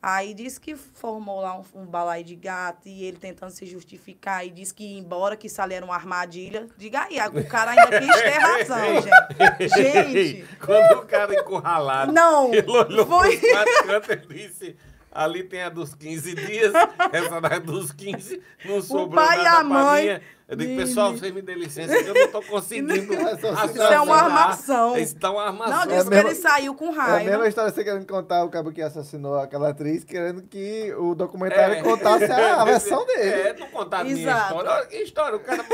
Aí 0.00 0.34
disse 0.34 0.60
que 0.60 0.76
formou 0.76 1.40
lá 1.40 1.58
um, 1.58 1.64
um 1.82 1.84
balai 1.84 2.22
de 2.22 2.36
gato 2.36 2.88
e 2.88 3.04
ele 3.04 3.16
tentando 3.16 3.50
se 3.50 3.66
justificar 3.66 4.46
e 4.46 4.50
disse 4.50 4.72
que 4.72 4.84
ia 4.84 4.98
embora, 4.98 5.36
que 5.36 5.48
isso 5.48 5.60
ali 5.60 5.74
era 5.74 5.84
uma 5.84 5.94
armadilha. 5.96 6.68
Diga 6.76 7.02
aí, 7.02 7.16
o 7.36 7.44
cara 7.46 7.72
ainda 7.72 7.88
quis 8.00 8.22
ter 8.22 8.38
razão, 8.38 9.02
gente. 9.02 9.68
Gente, 9.68 10.48
Quando 10.64 11.00
o 11.00 11.06
cara 11.06 11.34
encurralado, 11.34 12.12
não, 12.12 12.54
ele 12.54 12.70
olhou 12.70 13.04
foi... 13.04 13.36
pros 13.36 13.50
quatro 13.50 13.86
cantos 13.86 14.10
e 14.10 14.34
disse... 14.34 14.76
Ali 15.14 15.42
tem 15.44 15.62
a 15.62 15.68
dos 15.68 15.94
15 15.94 16.34
dias, 16.34 16.72
essa 17.12 17.38
da 17.40 17.58
dos 17.58 17.92
15, 17.92 18.42
não 18.64 18.80
sobrou 18.80 19.10
pai 19.10 19.42
e 19.42 19.46
a 19.46 19.62
mãe 19.62 20.02
minha. 20.04 20.22
Eu 20.48 20.56
digo, 20.56 20.76
pessoal, 20.76 21.12
vocês 21.12 21.32
me 21.32 21.40
dêem 21.40 21.58
licença, 21.58 21.94
que 22.02 22.08
eu 22.10 22.14
não 22.14 22.20
estou 22.22 22.42
conseguindo. 22.42 22.92
Isso 22.94 23.82
é 23.82 24.00
uma 24.00 24.16
armação. 24.16 24.98
Isso 24.98 25.16
tá 25.16 25.30
uma 25.30 25.44
armação. 25.46 25.76
Não, 25.76 25.82
É 25.82 25.86
disse 25.96 26.04
que 26.04 26.14
mesmo- 26.14 26.28
ele 26.28 26.34
saiu 26.34 26.74
com 26.74 26.86
É 26.86 26.88
a 26.88 26.92
mesma 26.92 27.30
raiva. 27.30 27.48
história 27.48 27.70
você 27.72 27.82
querendo 27.84 28.06
contar 28.06 28.44
o 28.44 28.50
cabo 28.50 28.70
que 28.70 28.82
assassinou 28.82 29.38
aquela 29.38 29.70
atriz, 29.70 30.04
querendo 30.04 30.42
que 30.42 30.92
o 30.98 31.14
documentário 31.14 31.76
É. 31.76 31.82
contasse 31.82 32.24
a, 32.24 32.60
a 32.60 32.64
versão 32.66 33.06
dele. 33.06 33.30
É, 33.30 33.56
não 33.58 33.66
contar 33.68 34.00
a 34.00 34.04
minha 34.04 34.16
história. 34.16 34.70
Olha 34.70 34.86
que 34.86 34.96
história. 34.96 35.36
O 35.36 35.40
cara, 35.40 35.64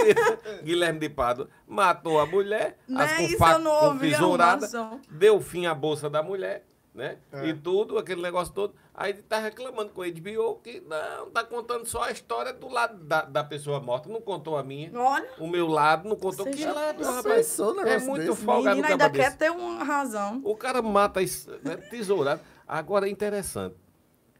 Guilherme 0.62 1.00
de 1.00 1.08
Pado, 1.08 1.48
matou 1.66 2.20
a 2.20 2.26
mulher, 2.26 2.76
Né, 2.88 3.02
as 3.04 3.12
com 3.14 3.22
isso 3.22 3.38
faca, 3.38 3.52
eu 3.54 3.58
não 3.60 3.80
com 3.80 5.00
deu 5.10 5.40
fim 5.40 5.66
à 5.66 5.74
bolsa 5.74 6.08
da 6.08 6.22
mulher, 6.22 6.64
né? 6.98 7.16
É. 7.32 7.46
E 7.46 7.54
tudo, 7.54 7.96
aquele 7.96 8.20
negócio 8.20 8.52
todo. 8.52 8.74
Aí 8.92 9.12
ele 9.12 9.22
tá 9.22 9.38
reclamando 9.38 9.90
com 9.90 10.02
o 10.02 10.12
HBO 10.12 10.56
que 10.56 10.80
não, 10.80 11.30
tá 11.30 11.44
contando 11.44 11.86
só 11.86 12.02
a 12.02 12.10
história 12.10 12.52
do 12.52 12.68
lado 12.68 12.98
da, 13.04 13.22
da 13.22 13.44
pessoa 13.44 13.78
morta. 13.80 14.08
Não 14.08 14.20
contou 14.20 14.58
a 14.58 14.62
minha. 14.64 14.90
Olha, 14.94 15.30
O 15.38 15.46
meu 15.46 15.68
lado 15.68 16.08
não 16.08 16.16
contou. 16.16 16.44
Você 16.44 16.50
Que 16.50 16.62
já 16.62 16.72
lado, 16.72 16.96
pensou 16.98 17.14
rapaz? 17.14 17.60
um 17.60 17.80
É 17.86 17.98
muito 18.00 18.26
desse? 18.32 18.44
folgado 18.44 18.76
menina 18.76 18.88
no 18.88 18.92
ainda 19.04 19.10
quer 19.10 19.36
ter 19.36 19.50
uma 19.50 19.84
razão. 19.84 20.40
O 20.44 20.56
cara 20.56 20.82
mata 20.82 21.22
isso, 21.22 21.48
né, 21.62 21.76
tesourado. 21.76 22.40
Agora 22.66 23.06
é 23.06 23.10
interessante. 23.10 23.76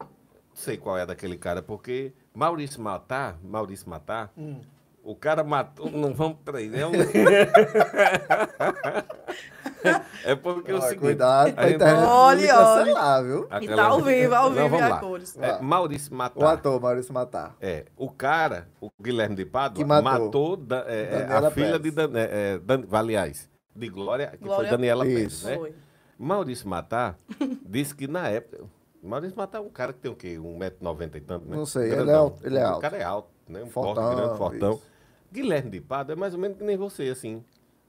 Não 0.00 0.08
sei 0.52 0.76
qual 0.76 0.98
é 0.98 1.06
daquele 1.06 1.38
cara, 1.38 1.62
porque 1.62 2.12
Maurício 2.34 2.82
Matar, 2.82 3.38
Maurício 3.42 3.88
Matar, 3.88 4.32
Hum. 4.36 4.60
o 5.04 5.14
cara 5.14 5.44
matou. 5.44 5.88
Não 5.88 6.12
vamos 6.12 6.38
peraí, 6.44 6.68
né? 6.68 6.80
é 10.24 10.34
porque 10.34 10.70
é 10.70 10.74
o 10.74 10.78
Ó, 10.78 10.80
seguinte. 10.82 10.98
cuidado 11.00 11.54
a 11.56 11.70
internet 11.70 12.06
Olhe, 12.08 12.42
me 12.42 12.48
cancelar, 12.48 13.24
viu? 13.24 13.42
E 13.42 13.46
aquela- 13.54 13.76
tá 13.76 13.84
ao 13.88 14.00
vivo, 14.02 14.34
ao 14.34 14.50
Não, 14.50 14.54
vivo 14.54 14.66
e 14.66 14.68
vamos 14.68 14.82
a 14.84 14.88
lá. 14.88 15.00
cores. 15.00 15.38
É, 15.38 15.60
Maurício 15.62 16.12
O 16.12 16.16
Matar. 16.16 16.52
ator 16.54 16.80
Maurício 16.80 17.14
Matar. 17.14 17.56
É, 17.60 17.84
o 17.96 18.10
cara, 18.10 18.68
o 18.80 18.90
Guilherme 19.00 19.36
de 19.36 19.44
Pádua, 19.44 19.76
Que 19.82 19.84
matou. 19.88 20.04
matou, 20.24 20.56
da- 20.56 20.84
é, 20.88 21.00
é, 21.02 21.06
Daniela 21.20 21.48
a 21.48 21.50
filha 21.50 21.66
Pérez. 21.66 21.82
de 21.82 21.90
Dan, 21.90 22.10
é, 22.18 22.28
é, 22.54 22.58
Dan- 22.58 22.84
aliás, 22.92 23.48
de 23.74 23.88
Glória, 23.88 24.26
que 24.28 24.38
foi 24.38 24.48
Glória- 24.48 24.70
Daniela 24.70 25.04
Pérez, 25.04 25.32
Isso. 25.32 25.46
né? 25.46 25.56
Foi. 25.56 25.74
Maurício 26.18 26.68
Matar 26.68 27.16
disse 27.66 27.94
que 27.94 28.06
na 28.08 28.28
época. 28.28 28.64
Maurício 29.00 29.36
Matar 29.36 29.58
é 29.58 29.60
um 29.60 29.68
cara 29.70 29.92
que 29.92 30.00
tem 30.00 30.10
o 30.10 30.16
quê? 30.16 30.36
1,90m 30.38 31.16
e 31.18 31.20
tanto, 31.20 31.48
né? 31.48 31.56
Não 31.56 31.64
sei, 31.64 31.92
ele 31.92 32.10
é 32.10 32.14
alto, 32.14 32.44
ele 32.44 32.58
é 32.58 32.64
O 32.64 32.68
alto. 32.68 32.80
cara 32.80 32.96
é 32.96 33.04
alto, 33.04 33.28
né? 33.48 33.62
Um 33.62 33.70
Fortão, 33.70 33.94
forte, 34.02 34.16
grande, 34.16 34.36
fortão. 34.38 34.72
isso. 34.72 34.82
Guilherme 35.32 35.70
de 35.70 35.80
Pado 35.80 36.10
é 36.12 36.16
mais 36.16 36.34
ou 36.34 36.40
menos 36.40 36.58
que 36.58 36.64
nem 36.64 36.76
você, 36.76 37.04
assim. 37.04 37.44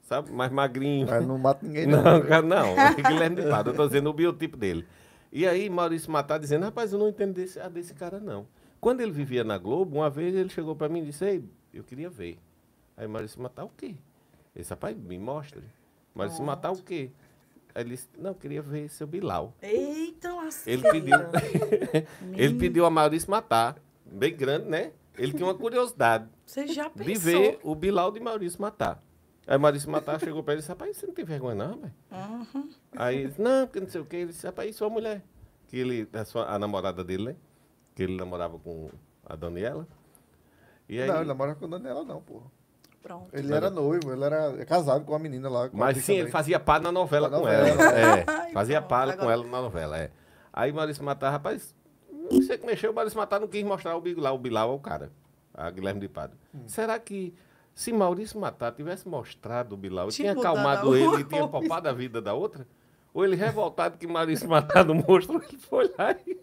Sabe? 0.10 0.32
Mais 0.32 0.52
magrinho. 0.52 1.06
Mas 1.08 1.24
não 1.24 1.38
mata 1.38 1.64
ninguém, 1.64 1.86
não. 1.86 2.02
Não, 2.02 2.22
cara, 2.24 2.42
não. 2.42 2.66
É 2.80 2.96
Guilherme 2.96 3.36
de 3.36 3.44
Pado. 3.44 3.70
Eu 3.70 3.76
tô 3.76 3.86
dizendo 3.86 4.10
o 4.10 4.14
biotipo 4.14 4.58
dele. 4.58 4.88
E 5.32 5.46
aí, 5.46 5.70
Maurício 5.70 6.12
Matar 6.12 6.40
dizendo, 6.40 6.64
rapaz, 6.64 6.92
eu 6.92 6.98
não 6.98 7.10
entendo 7.10 7.36
desse, 7.36 7.60
ah, 7.60 7.70
desse 7.70 7.94
cara, 7.94 8.20
não. 8.20 8.48
Quando 8.82 9.02
ele 9.02 9.12
vivia 9.12 9.44
na 9.44 9.56
Globo, 9.60 9.98
uma 9.98 10.10
vez 10.10 10.34
ele 10.34 10.50
chegou 10.50 10.76
pra 10.76 10.90
mim 10.90 11.02
e 11.02 11.06
disse, 11.06 11.24
ei, 11.26 11.44
eu 11.72 11.84
queria 11.84 12.10
ver. 12.10 12.40
Aí 12.98 13.08
Maurício 13.08 13.40
Matar, 13.40 13.66
o 13.66 13.70
quê? 13.78 13.94
Esse 14.56 14.72
rapaz, 14.72 14.98
me 14.98 15.20
mostra. 15.20 15.62
Maurício 16.16 16.44
Matar, 16.44 16.72
o 16.72 16.82
quê? 16.82 17.12
Aí 17.76 17.84
ele 17.84 17.92
disse, 17.92 18.08
não, 18.18 18.32
eu 18.32 18.36
queria 18.36 18.64
ver 18.64 18.90
seu 18.90 19.06
Bilal. 19.06 19.54
Eita, 19.62 20.30
Ele 20.66 20.82
lasqueira. 20.82 20.92
pediu, 20.92 21.18
ele 22.36 22.54
pediu 22.56 22.86
a 22.88 22.90
Maurício 22.90 23.30
Matar, 23.30 23.76
bem 24.04 24.36
grande, 24.36 24.68
né? 24.68 24.92
Ele 25.16 25.34
tinha 25.34 25.46
uma 25.46 25.54
curiosidade 25.54 26.28
Você 26.48 26.66
já 26.66 26.90
pensou? 26.90 27.14
de 27.14 27.20
ver 27.20 27.60
o 27.62 27.76
Bilal 27.76 28.12
de 28.12 28.20
Maurício 28.20 28.60
Matar. 28.60 29.04
Aí 29.52 29.58
Maurício 29.58 29.90
Matar 29.90 30.20
chegou 30.20 30.44
pra 30.44 30.54
ele 30.54 30.60
e 30.60 30.62
disse, 30.62 30.70
rapaz, 30.70 30.96
você 30.96 31.08
não 31.08 31.14
tem 31.16 31.26
vergonha 31.26 31.56
não, 31.56 31.70
rapaz? 31.72 31.94
Uhum. 32.54 32.70
Aí 32.96 33.18
ele 33.18 33.28
disse, 33.30 33.42
não, 33.42 33.66
porque 33.66 33.80
não 33.80 33.88
sei 33.90 34.02
o 34.02 34.06
quê. 34.06 34.18
Ele 34.18 34.28
disse, 34.32 34.46
rapaz, 34.46 34.76
sua 34.76 34.90
mulher. 34.92 35.24
Que 35.68 35.78
ele, 35.78 36.08
a, 36.14 36.24
sua- 36.24 36.46
a 36.54 36.60
namorada 36.60 37.04
dele, 37.04 37.24
né? 37.26 37.36
Que 37.96 38.04
ele 38.04 38.16
namorava 38.16 38.60
com 38.60 38.90
a 39.26 39.36
Daniela. 39.36 39.88
E 40.88 41.02
aí, 41.02 41.08
Não, 41.08 41.16
ele 41.18 41.26
namora 41.26 41.56
com 41.56 41.66
a 41.66 41.68
Daniela, 41.68 42.04
não, 42.04 42.22
porra. 42.22 42.46
Pronto. 43.02 43.30
Ele 43.34 43.52
era 43.54 43.70
noivo, 43.72 44.12
ele 44.12 44.24
era 44.24 44.66
casado 44.66 45.04
com 45.06 45.16
a 45.16 45.20
menina 45.20 45.50
lá. 45.50 45.68
com 45.70 45.78
mas 45.78 45.98
sim, 46.04 46.12
ele 46.14 46.20
também. 46.24 46.32
fazia 46.32 46.60
par 46.60 46.80
na 46.82 46.92
novela 46.92 47.28
Na 47.30 47.38
com 47.38 47.44
novela. 47.46 47.68
ela. 47.68 47.84
É, 48.20 48.26
Ai, 48.28 48.52
fazia 48.52 48.82
par 48.82 49.08
com 49.08 49.14
agora- 49.22 49.34
ela 49.34 49.44
na 49.48 49.62
novela, 49.62 49.98
é. 49.98 50.12
Aí 50.54 50.72
Maurício 50.72 51.04
Matar, 51.04 51.32
rapaz, 51.32 51.74
não 52.32 52.42
sei 52.44 52.58
que 52.58 52.66
mexeu, 52.68 52.92
o 52.92 52.94
Maurício 52.94 53.18
Matar 53.18 53.40
não 53.40 53.48
quis 53.48 53.64
mostrar 53.64 53.96
o 53.96 54.02
Bilal. 54.02 54.36
O 54.36 54.38
Bilal 54.38 54.72
é 54.72 54.76
o 54.76 54.80
cara, 54.80 55.12
a 55.54 55.72
Guilherme 55.72 56.02
de 56.02 56.10
Pado. 56.10 56.36
Hum. 56.54 56.60
Será 56.68 57.00
que 57.00 57.34
se 57.80 57.94
Maurício 57.94 58.38
Matar 58.38 58.74
tivesse 58.74 59.08
mostrado 59.08 59.74
o 59.74 59.78
Bilal, 59.78 60.10
Tinha 60.10 60.34
acalmado 60.34 60.94
ele 60.98 61.22
e 61.22 61.24
tinha 61.24 61.48
poupado 61.48 61.88
a 61.88 61.94
vida 61.94 62.22
da 62.22 62.34
outra? 62.34 62.68
Ou 63.14 63.24
ele 63.24 63.38
revoltado 63.38 63.98
que 63.98 64.06
Maurício 64.06 64.50
Matar 64.50 64.84
não 64.84 64.96
mostrou, 64.96 65.42
ele 65.42 65.58
foi 65.58 65.90
lá 65.98 66.14
e, 66.28 66.38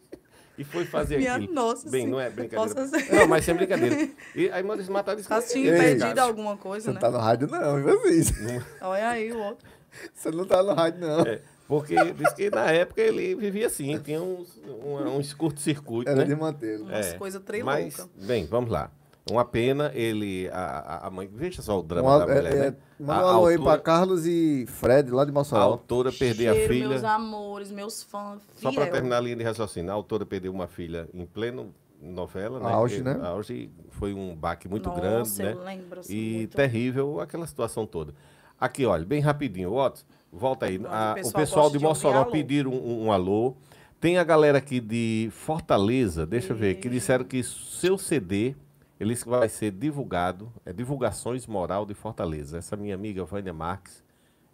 e 0.57 0.65
foi 0.65 0.87
fazer 0.87 1.19
Minha 1.19 1.35
aquilo. 1.35 1.53
nossa 1.53 1.91
Bem, 1.91 2.07
senhora. 2.07 2.11
não 2.11 2.21
é 2.27 2.31
brincadeira. 2.31 2.89
Não, 3.13 3.29
mas 3.29 3.45
sem 3.45 3.55
brincadeira. 3.55 4.09
E 4.35 4.49
aí 4.49 4.63
Maurício 4.63 4.91
Matar 4.91 5.15
disse 5.15 5.29
Tá 5.29 5.43
que... 5.43 5.49
tinha 5.49 5.99
cara, 5.99 6.23
alguma 6.23 6.57
coisa, 6.57 6.87
Você 6.87 6.89
né? 6.89 6.95
não 6.95 7.01
tá 7.03 7.11
no 7.11 7.19
rádio, 7.19 7.49
não, 7.49 7.83
viu, 7.85 8.01
Cis? 8.09 8.33
Olha 8.81 9.09
aí 9.11 9.31
o 9.31 9.39
outro. 9.39 9.69
Você 10.15 10.31
não 10.31 10.47
tá 10.47 10.63
no 10.63 10.73
rádio, 10.73 11.01
não. 11.03 11.21
É, 11.21 11.43
porque 11.69 11.97
diz 12.15 12.33
que 12.33 12.49
na 12.49 12.71
época 12.71 13.03
ele 13.03 13.35
vivia 13.35 13.67
assim, 13.67 13.99
tinha 13.99 14.23
uns, 14.23 14.59
um, 14.67 15.19
uns 15.19 15.35
curto-circuito, 15.35 16.11
Era 16.11 16.21
né? 16.21 16.25
de 16.25 16.35
mantê-lo. 16.35 16.85
Umas 16.87 17.13
coisas 17.13 17.43
Mas, 17.63 17.95
triloucas. 17.95 18.09
bem, 18.27 18.47
vamos 18.47 18.71
lá. 18.71 18.91
Uma 19.29 19.45
pena 19.45 19.91
ele, 19.93 20.49
a, 20.53 20.61
a- 20.61 21.07
a 21.09 21.11
mãe, 21.11 21.29
veja 21.33 21.61
só 21.61 21.81
o 21.81 21.83
drama 21.83 22.11
Uma, 22.11 22.19
da 22.21 22.27
mulher, 22.29 22.45
é, 22.47 22.57
é, 22.57 22.71
né? 22.71 22.77
manda 23.01 23.13
A 23.21 23.25
um 23.25 23.29
alô 23.29 23.47
aí 23.47 23.59
pra 23.59 23.77
Carlos 23.79 24.25
e 24.25 24.65
Fred, 24.69 25.11
lá 25.11 25.25
de 25.25 25.31
A 25.33 25.35
Mossoró. 25.35 25.63
autora 25.63 26.13
perder 26.13 26.49
a 26.49 26.55
filha, 26.55 26.89
meus 26.91 27.03
amores, 27.03 27.73
meus 27.73 28.03
fãs. 28.05 28.41
só 28.57 28.71
para 28.71 28.87
terminar 28.87 29.17
a 29.17 29.21
linha 29.21 29.35
de 29.35 29.43
raciocínio, 29.43 29.91
a 29.91 29.95
autora 29.95 30.25
perdeu 30.25 30.53
uma 30.53 30.69
filha 30.69 31.09
em 31.13 31.27
pleno 31.27 31.75
novela, 32.01 32.61
né? 32.61 32.73
Auge, 32.73 33.03
né? 33.03 33.19
Auge 33.21 33.69
foi 33.91 34.15
um 34.15 34.33
baque 34.37 34.69
muito 34.69 34.89
Nossa, 34.91 35.01
grande, 35.01 35.43
eu 35.43 35.57
né? 35.57 35.65
lembro, 35.65 36.01
assim, 36.01 36.15
e 36.15 36.35
muito. 36.37 36.57
terrível 36.57 37.21
aquela 37.21 37.47
situação 37.49 37.85
toda. 37.85 38.15
Aqui, 38.61 38.87
olha, 38.87 39.05
bem 39.05 39.21
rapidinho, 39.21 39.73
Otto, 39.75 40.05
volta 40.33 40.67
aí. 40.67 40.79
Pronto, 40.79 40.95
A- 40.95 41.09
o 41.09 41.11
o 41.11 41.15
pessoal 41.15 41.33
pessoal 41.33 41.63
gosta 41.65 41.73
de 41.73 41.79
de 41.79 41.85
Mossoró 41.85 42.19
alô. 42.21 42.31
pediram 42.31 42.71
um, 42.71 43.07
um 43.07 43.13
alô. 43.13 43.57
Tem 43.99 44.19
a 44.19 44.25
galera 44.25 44.59
aqui 44.59 44.79
de 44.79 45.29
Fortaleza, 45.33 46.25
deixa 46.25 46.53
eu 46.53 46.57
ver, 46.57 46.77
que 46.77 46.89
disseram 46.89 47.25
que 47.25 47.43
seu 47.43 47.99
CD, 47.99 48.55
ele 48.99 49.15
vai 49.15 49.49
ser 49.49 49.71
divulgado, 49.71 50.53
é 50.65 50.73
Divulgações 50.73 51.47
Moral 51.47 51.85
de 51.85 51.95
Fortaleza. 51.95 52.59
Essa 52.59 52.77
minha 52.77 52.95
amiga 52.95 53.25
Vânia 53.25 53.53
Marques 53.53 54.03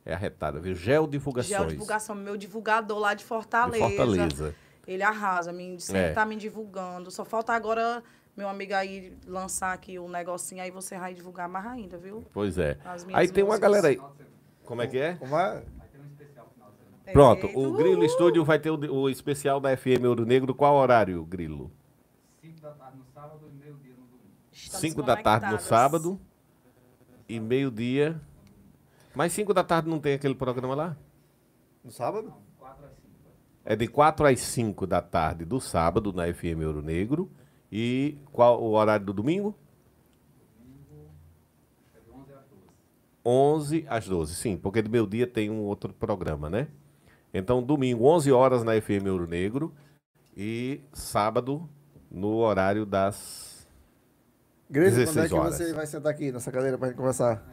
é 0.04 0.12
arretada, 0.14 0.58
viu? 0.60 0.74
Geo 0.74 1.06
Divulgações. 1.06 1.56
Geo 1.58 1.66
Divulgação, 1.68 2.14
meu 2.14 2.36
divulgador 2.36 2.98
lá 2.98 3.14
de 3.14 3.22
de 3.22 3.24
Fortaleza. 3.28 3.88
Fortaleza. 3.88 4.54
Ele 4.86 5.02
arrasa, 5.02 5.52
me, 5.52 5.80
sempre 5.80 6.02
É. 6.02 6.12
tá 6.12 6.24
me 6.24 6.34
divulgando. 6.36 7.10
Só 7.10 7.24
falta 7.24 7.52
agora 7.52 8.02
meu 8.36 8.48
amigo 8.48 8.74
aí 8.74 9.16
lançar 9.26 9.72
aqui 9.72 9.98
o 9.98 10.08
negocinho, 10.08 10.62
aí 10.62 10.70
você 10.70 10.98
vai 10.98 11.14
divulgar 11.14 11.48
mais 11.48 11.66
ainda, 11.66 11.98
viu? 11.98 12.24
Pois 12.32 12.58
é. 12.58 12.78
Aí 13.12 13.28
tem 13.28 13.44
uma 13.44 13.58
galera 13.58 13.88
aí. 13.88 14.00
Como 14.64 14.80
é 14.82 14.86
que 14.86 14.98
é? 14.98 15.14
Como 15.14 15.36
é? 15.38 15.62
Pronto, 17.12 17.46
Eita, 17.46 17.58
o 17.58 17.72
Grilo. 17.74 18.04
Estúdio 18.04 18.44
vai 18.44 18.58
ter 18.58 18.70
o, 18.70 18.76
o 18.94 19.10
especial 19.10 19.60
da 19.60 19.76
FM 19.76 20.04
Ouro 20.06 20.24
Negro. 20.24 20.54
Qual 20.54 20.74
horário, 20.76 21.24
Grilo? 21.26 21.70
5 22.40 22.60
da 22.60 22.70
tarde 22.70 22.96
no 22.98 23.04
sábado 23.12 23.40
e 23.52 23.54
meio-dia 23.56 23.90
no 23.92 24.06
domingo. 24.06 24.30
Estamos 24.50 24.61
5 24.72 25.02
da 25.02 25.16
tarde 25.16 25.50
no 25.50 25.58
sábado 25.58 26.20
e 27.28 27.38
meio-dia. 27.38 28.20
Mas 29.14 29.32
5 29.32 29.52
da 29.52 29.62
tarde 29.62 29.88
não 29.88 29.98
tem 30.00 30.14
aquele 30.14 30.34
programa 30.34 30.74
lá? 30.74 30.96
No 31.84 31.90
sábado? 31.90 32.32
4 32.58 32.86
às 32.86 32.92
5. 32.92 33.08
É 33.64 33.76
de 33.76 33.86
4 33.86 34.26
às 34.26 34.40
5 34.40 34.86
da 34.86 35.02
tarde 35.02 35.44
do 35.44 35.60
sábado 35.60 36.12
na 36.12 36.32
FM 36.32 36.64
Ouro 36.66 36.82
Negro. 36.82 37.30
E 37.70 38.18
qual 38.32 38.62
o 38.62 38.72
horário 38.72 39.06
do 39.06 39.12
domingo? 39.12 39.54
É 41.94 42.00
de 42.00 42.10
11 42.10 42.32
às 42.32 42.44
12. 42.46 42.64
11 43.24 43.86
às 43.88 44.08
12. 44.08 44.34
Sim, 44.34 44.56
porque 44.56 44.82
de 44.82 44.90
meio-dia 44.90 45.26
tem 45.26 45.50
um 45.50 45.60
outro 45.60 45.92
programa, 45.92 46.50
né? 46.50 46.68
Então, 47.32 47.62
domingo, 47.62 48.04
11 48.04 48.30
horas 48.30 48.62
na 48.62 48.78
FM 48.80 49.06
Ouro 49.10 49.26
Negro. 49.26 49.74
E 50.36 50.80
sábado, 50.92 51.68
no 52.10 52.36
horário 52.36 52.84
das. 52.86 53.51
Grace, 54.72 54.96
quando 54.96 55.02
é 55.02 55.04
16 55.04 55.28
que 55.28 55.34
horas. 55.34 55.54
você 55.54 55.72
vai 55.74 55.86
sentar 55.86 56.12
aqui 56.12 56.32
nessa 56.32 56.50
cadeira 56.50 56.78
pra 56.78 56.88
gente 56.88 56.96
conversar? 56.96 57.44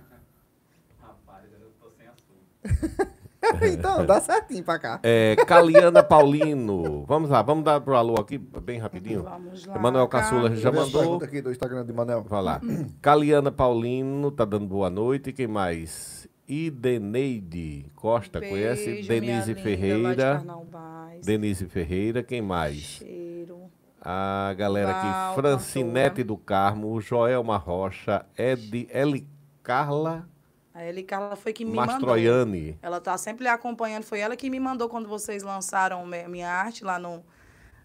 Rapaz, 1.02 1.44
eu 1.52 1.70
tô 1.78 1.92
sem 1.92 2.08
assunto. 2.08 3.66
então, 3.68 4.06
dá 4.06 4.22
certinho 4.22 4.64
pra 4.64 4.80
cá. 4.80 5.02
É, 5.04 5.36
Caliana 5.46 6.02
Paulino. 6.02 7.04
Vamos 7.06 7.30
lá, 7.30 7.42
vamos 7.42 7.66
dar 7.66 7.82
pro 7.82 7.96
alô 7.96 8.16
aqui, 8.16 8.38
bem 8.38 8.80
rapidinho. 8.80 9.24
Vamos 9.24 9.66
lá. 9.66 9.76
Emanuel 9.76 10.08
Caçula 10.08 10.56
já 10.56 10.72
mandou. 10.72 11.02
perguntas 11.02 11.28
aqui 11.28 11.42
do 11.42 11.52
Instagram 11.52 11.86
de 11.86 11.92
Manel. 11.92 12.24
Vai 12.24 12.42
lá. 12.42 12.62
Caliana 13.02 13.52
Paulino 13.52 14.32
tá 14.32 14.46
dando 14.46 14.68
boa 14.68 14.90
noite. 14.90 15.34
Quem 15.34 15.48
mais? 15.48 16.26
Ideneide 16.48 17.86
Costa, 17.96 18.40
conhece? 18.40 18.86
Beijo, 18.86 19.10
minha 19.10 19.22
Denise 19.22 19.34
linda, 19.34 19.40
lá 19.40 19.54
de 19.54 19.62
Ferreira. 19.62 20.16
Carnaubais. 20.36 21.26
Denise 21.26 21.66
Ferreira, 21.66 22.24
quem 22.24 22.42
mais? 22.42 22.76
Cheiro. 22.78 23.70
A 24.02 24.54
galera 24.58 24.92
aqui, 24.92 25.08
Val, 25.08 25.36
Francinete 25.36 26.10
cantora. 26.10 26.24
do 26.24 26.38
Carmo, 26.38 27.02
Joelma 27.02 27.58
Rocha, 27.58 28.26
Ed, 28.38 28.88
Eli 28.92 29.28
Carla 29.62 30.28
A 30.74 30.86
Eli 30.86 31.04
Carla 31.04 31.36
foi 31.36 31.52
que 31.52 31.66
me 31.66 31.72
mandou. 31.72 31.94
Mastroianni. 31.94 32.78
Ela 32.82 33.02
tá 33.02 33.18
sempre 33.18 33.48
acompanhando. 33.48 34.04
Foi 34.04 34.20
ela 34.20 34.36
que 34.36 34.50
me 34.50 34.60
mandou 34.60 34.88
quando 34.88 35.08
vocês 35.08 35.44
lançaram 35.44 36.06
minha 36.06 36.50
arte 36.50 36.84
lá 36.84 36.98
no, 36.98 37.24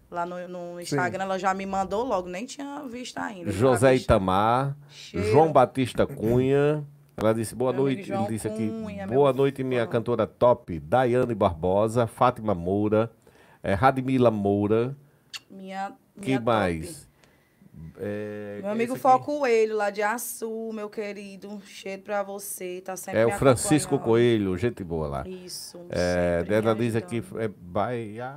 lá 0.09 0.25
no, 0.25 0.47
no 0.47 0.81
Instagram, 0.81 1.23
ela 1.23 1.37
já 1.37 1.53
me 1.53 1.65
mandou 1.65 2.03
logo, 2.05 2.29
nem 2.29 2.45
tinha 2.45 2.83
visto 2.87 3.17
ainda. 3.17 3.51
José 3.51 3.95
Itamar, 3.95 4.75
Cheiro. 4.89 5.27
João 5.27 5.51
Batista 5.51 6.05
Cunha. 6.07 6.85
Ela 7.17 7.33
disse 7.33 7.55
boa 7.55 7.71
Meu 7.71 7.83
noite. 7.83 8.11
Ele 8.11 8.27
disse 8.27 8.47
aqui 8.47 8.69
Cunha, 8.69 9.07
boa 9.07 9.31
noite, 9.31 9.63
minha 9.63 9.85
fã. 9.85 9.91
cantora 9.91 10.27
top, 10.27 10.79
Daiane 10.79 11.33
Barbosa, 11.33 12.07
Fátima 12.07 12.53
Moura, 12.53 13.11
é, 13.63 13.73
Radmila 13.73 14.29
Moura. 14.29 14.95
Minha, 15.49 15.93
Que 16.21 16.39
mais? 16.39 17.07
É, 17.97 18.59
Meu 18.61 18.71
amigo 18.71 18.95
Foco 18.95 19.39
Coelho, 19.39 19.75
lá 19.75 19.89
de 19.89 20.01
Açu, 20.01 20.71
meu 20.73 20.89
querido. 20.89 21.49
Um 21.49 21.61
cheiro 21.61 22.01
pra 22.01 22.23
você, 22.23 22.81
tá 22.81 22.95
sempre 22.95 23.19
É 23.19 23.25
o 23.25 23.31
Francisco. 23.31 23.99
Coelho, 23.99 24.57
gente 24.57 24.83
boa 24.83 25.07
lá. 25.07 25.27
Isso. 25.27 25.79
É, 25.89 26.43
me 26.43 26.75
diz 26.75 26.95
aqui, 26.95 27.23
é 27.37 27.47
Baia 27.47 28.33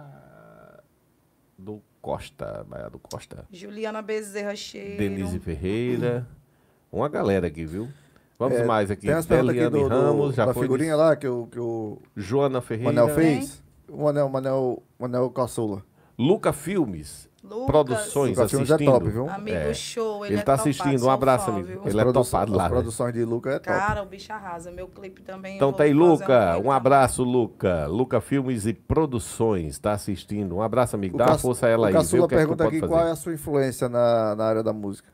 do 1.56 1.80
Costa, 2.00 2.64
Baia 2.68 2.90
do 2.90 2.98
Costa. 2.98 3.44
Juliana 3.50 4.02
Bezerra 4.02 4.54
Cheiro. 4.56 4.98
Denise 4.98 5.38
Ferreira. 5.38 6.26
Uma 6.90 7.08
galera 7.08 7.46
aqui, 7.46 7.64
viu? 7.64 7.88
Vamos 8.38 8.58
É, 8.58 8.64
mais 8.64 8.90
aqui. 8.90 9.06
Tem 9.06 9.14
as 9.14 9.26
aqui 9.30 9.64
do, 9.64 9.70
do- 9.70 9.88
Ramos, 9.88 10.34
já 10.34 10.46
da 10.46 10.54
foi. 10.54 10.62
figurinha 10.62 10.94
lá 10.96 11.16
que 11.16 11.26
o, 11.26 11.46
que 11.48 11.58
o 11.58 12.00
Joana 12.16 12.60
Ferreira. 12.60 12.92
Manel 12.92 13.14
fez. 13.14 13.62
O 13.88 14.04
Manel, 14.04 14.28
Manel, 14.28 14.82
Manel 14.98 15.30
Caçula. 15.30 15.84
Luca 16.16 16.52
Filmes. 16.52 17.27
Lucas, 17.42 17.66
Produções 17.66 18.36
Lucas 18.36 18.50
Filmes 18.50 18.70
é 18.70 18.74
assistindo. 18.74 18.92
top, 18.92 19.08
viu? 19.10 19.30
Amigo 19.30 19.56
É. 19.56 19.72
show, 19.72 20.24
ele, 20.24 20.34
Ele 20.34 20.40
é 20.40 20.44
tá 20.44 20.56
topado, 20.56 20.68
assistindo. 20.70 21.06
Um 21.06 21.10
abraço, 21.10 21.44
fã, 21.46 21.52
amigo. 21.52 21.66
viu? 21.68 21.82
Ele 21.86 22.00
é 22.00 22.12
topado 22.12 22.52
lá, 22.52 22.64
As 22.64 22.70
né? 22.70 22.76
produções 22.76 23.14
de 23.14 23.24
Luca 23.24 23.50
é 23.50 23.58
top. 23.60 23.64
Cara, 23.78 24.02
o 24.02 24.06
bicho 24.06 24.32
arrasa. 24.32 24.70
Meu 24.72 24.88
clipe 24.88 25.22
também. 25.22 25.54
Então 25.56 25.68
eu 25.68 25.72
tá 25.72 25.84
Luca. 25.84 26.54
Um 26.54 26.56
também. 26.58 26.72
abraço, 26.72 27.22
Luca. 27.22 27.86
Luca 27.86 28.20
Filmes 28.20 28.66
e 28.66 28.74
Produções. 28.74 29.78
Tá 29.78 29.92
assistindo. 29.92 30.56
Um 30.56 30.62
abraço, 30.62 30.96
amigo. 30.96 31.16
Dá 31.16 31.38
força 31.38 31.66
a 31.66 31.70
ela 31.70 31.86
aí. 31.88 31.94
O 31.94 31.96
Caçula 31.98 32.24
é 32.24 32.28
pergunta 32.28 32.64
aqui 32.66 32.80
fazer. 32.80 32.92
qual 32.92 33.06
é 33.06 33.10
a 33.12 33.16
sua 33.16 33.32
influência 33.34 33.88
na, 33.88 34.34
na 34.34 34.44
área 34.44 34.62
da 34.64 34.72
música. 34.72 35.08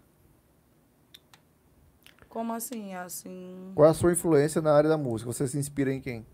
Como 2.29 2.53
assim? 2.53 2.95
Assim. 2.95 3.71
Qual 3.75 3.87
é 3.87 3.91
a 3.91 3.95
sua 3.95 4.13
influência 4.13 4.61
na 4.61 4.73
área 4.73 4.89
da 4.89 4.97
música? 4.99 5.31
Você 5.33 5.47
se 5.47 5.57
inspira 5.59 5.93
em 5.93 6.01
quem? 6.01 6.27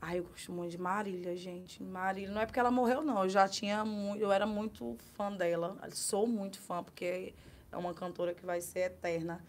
Ai, 0.00 0.18
eu 0.18 0.24
gosto 0.24 0.52
muito 0.52 0.70
de 0.72 0.78
Marília, 0.78 1.34
gente. 1.36 1.82
Marília, 1.82 2.30
não 2.30 2.40
é 2.40 2.46
porque 2.46 2.60
ela 2.60 2.70
morreu, 2.70 3.02
não. 3.02 3.24
Eu 3.24 3.28
já 3.28 3.48
tinha 3.48 3.84
muito. 3.84 4.20
Eu 4.22 4.30
era 4.30 4.46
muito 4.46 4.96
fã 5.14 5.32
dela. 5.32 5.76
Sou 5.92 6.26
muito 6.26 6.60
fã, 6.60 6.82
porque 6.82 7.34
é 7.72 7.76
uma 7.76 7.94
cantora 7.94 8.34
que 8.34 8.44
vai 8.44 8.60
ser 8.60 8.80
eterna. 8.80 9.42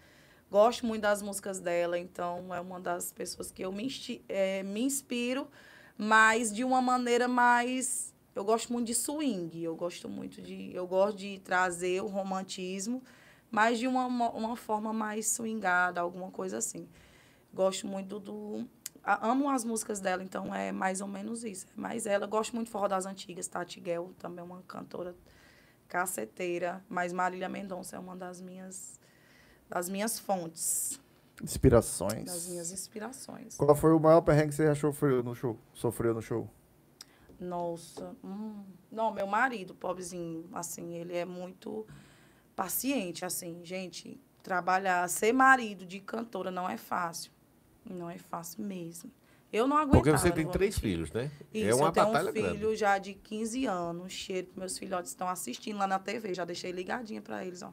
Gosto 0.50 0.86
muito 0.86 1.02
das 1.02 1.20
músicas 1.20 1.60
dela, 1.60 1.98
então 1.98 2.54
é 2.54 2.60
uma 2.60 2.80
das 2.80 3.12
pessoas 3.12 3.50
que 3.50 3.62
eu 3.62 3.70
me, 3.70 3.86
eh, 4.30 4.62
me 4.62 4.80
inspiro, 4.80 5.46
mas 5.96 6.54
de 6.54 6.64
uma 6.64 6.80
maneira 6.80 7.28
mais. 7.28 8.14
Eu 8.34 8.44
gosto 8.44 8.72
muito 8.72 8.86
de 8.86 8.94
swing, 8.94 9.62
eu 9.62 9.76
gosto 9.76 10.08
muito 10.08 10.40
de. 10.40 10.74
Eu 10.74 10.86
gosto 10.86 11.18
de 11.18 11.38
trazer 11.40 12.02
o 12.02 12.06
romantismo, 12.06 13.02
mas 13.50 13.78
de 13.78 13.86
uma, 13.86 14.06
uma, 14.06 14.30
uma 14.30 14.56
forma 14.56 14.92
mais 14.92 15.28
swingada, 15.28 16.00
alguma 16.00 16.30
coisa 16.30 16.56
assim. 16.56 16.88
Gosto 17.52 17.86
muito 17.86 18.18
do. 18.18 18.66
Amo 19.22 19.48
as 19.48 19.64
músicas 19.64 20.00
dela, 20.00 20.22
então 20.22 20.54
é 20.54 20.72
mais 20.72 21.00
ou 21.00 21.08
menos 21.08 21.44
isso. 21.44 21.66
Mas 21.76 22.06
ela, 22.06 22.26
gosto 22.26 22.54
muito 22.54 22.66
de 22.66 22.72
forró 22.72 22.88
das 22.88 23.06
antigas, 23.06 23.46
Tati 23.46 23.80
Guel, 23.80 24.12
também 24.18 24.40
é 24.40 24.42
uma 24.42 24.62
cantora 24.62 25.14
caceteira, 25.88 26.84
mas 26.88 27.12
Marília 27.12 27.48
Mendonça 27.48 27.96
é 27.96 27.98
uma 27.98 28.14
das 28.14 28.40
minhas 28.40 28.98
das 29.68 29.88
minhas 29.88 30.18
fontes, 30.18 30.98
Inspirações. 31.42 32.24
das 32.24 32.48
minhas 32.48 32.72
inspirações. 32.72 33.54
Qual 33.56 33.74
foi 33.76 33.92
o 33.92 34.00
maior 34.00 34.22
perrengue 34.22 34.48
que 34.48 34.54
você 34.54 34.74
sofreu 34.74 35.22
no 35.22 35.34
show? 35.34 35.58
Sofreu 35.74 36.14
no 36.14 36.22
show? 36.22 36.48
Nossa, 37.38 38.16
hum. 38.24 38.64
não, 38.90 39.12
meu 39.12 39.26
marido, 39.26 39.74
pobrezinho, 39.74 40.48
assim, 40.52 40.94
ele 40.94 41.16
é 41.16 41.24
muito 41.24 41.86
paciente, 42.56 43.24
assim, 43.24 43.60
gente, 43.62 44.20
trabalhar, 44.42 45.08
ser 45.08 45.32
marido 45.32 45.86
de 45.86 46.00
cantora 46.00 46.50
não 46.50 46.68
é 46.68 46.76
fácil, 46.76 47.30
não 47.92 48.08
é 48.10 48.18
fácil 48.18 48.62
mesmo. 48.64 49.10
Eu 49.52 49.66
não 49.66 49.76
aguentava. 49.78 50.02
Porque 50.02 50.10
você 50.10 50.30
tem 50.30 50.46
três 50.46 50.74
mentir. 50.74 50.90
filhos, 50.90 51.12
né? 51.12 51.30
Isso, 51.54 51.70
é 51.70 51.74
uma 51.74 51.88
eu 51.88 51.92
tenho 51.92 52.06
batalha 52.06 52.30
um 52.30 52.32
filho 52.34 52.58
grande. 52.58 52.76
já 52.76 52.98
de 52.98 53.14
15 53.14 53.64
anos, 53.66 54.12
cheiro, 54.12 54.48
meus 54.56 54.76
filhotes 54.76 55.10
estão 55.10 55.28
assistindo 55.28 55.78
lá 55.78 55.86
na 55.86 55.98
TV, 55.98 56.34
já 56.34 56.44
deixei 56.44 56.70
ligadinha 56.70 57.22
para 57.22 57.44
eles, 57.44 57.62
ó. 57.62 57.72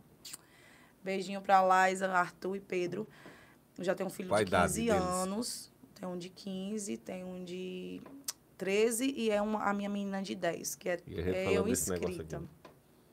Beijinho 1.03 1.41
para 1.41 1.61
Laisa, 1.61 2.07
Arthur 2.09 2.55
e 2.55 2.59
Pedro. 2.61 3.07
Eu 3.77 3.83
já 3.83 3.93
tenho 3.93 4.07
um 4.07 4.11
filho 4.11 4.29
Qual 4.29 4.39
a 4.39 4.43
de 4.43 4.47
idade 4.49 4.73
15 4.73 4.85
deles? 4.85 5.01
anos, 5.01 5.71
tem 5.93 6.07
um 6.07 6.17
de 6.17 6.29
15, 6.29 6.97
tem 6.97 7.23
um 7.25 7.43
de 7.43 8.01
13 8.57 9.13
e 9.15 9.29
é 9.29 9.41
uma, 9.41 9.63
a 9.65 9.73
minha 9.73 9.89
menina 9.89 10.21
de 10.23 10.33
10, 10.33 10.75
que 10.75 10.89
é, 10.89 10.99
E 11.05 11.19
a 11.19 11.23
gente 11.23 11.35
é 11.35 11.53
eu 11.57 11.67
inscrita. 11.67 12.41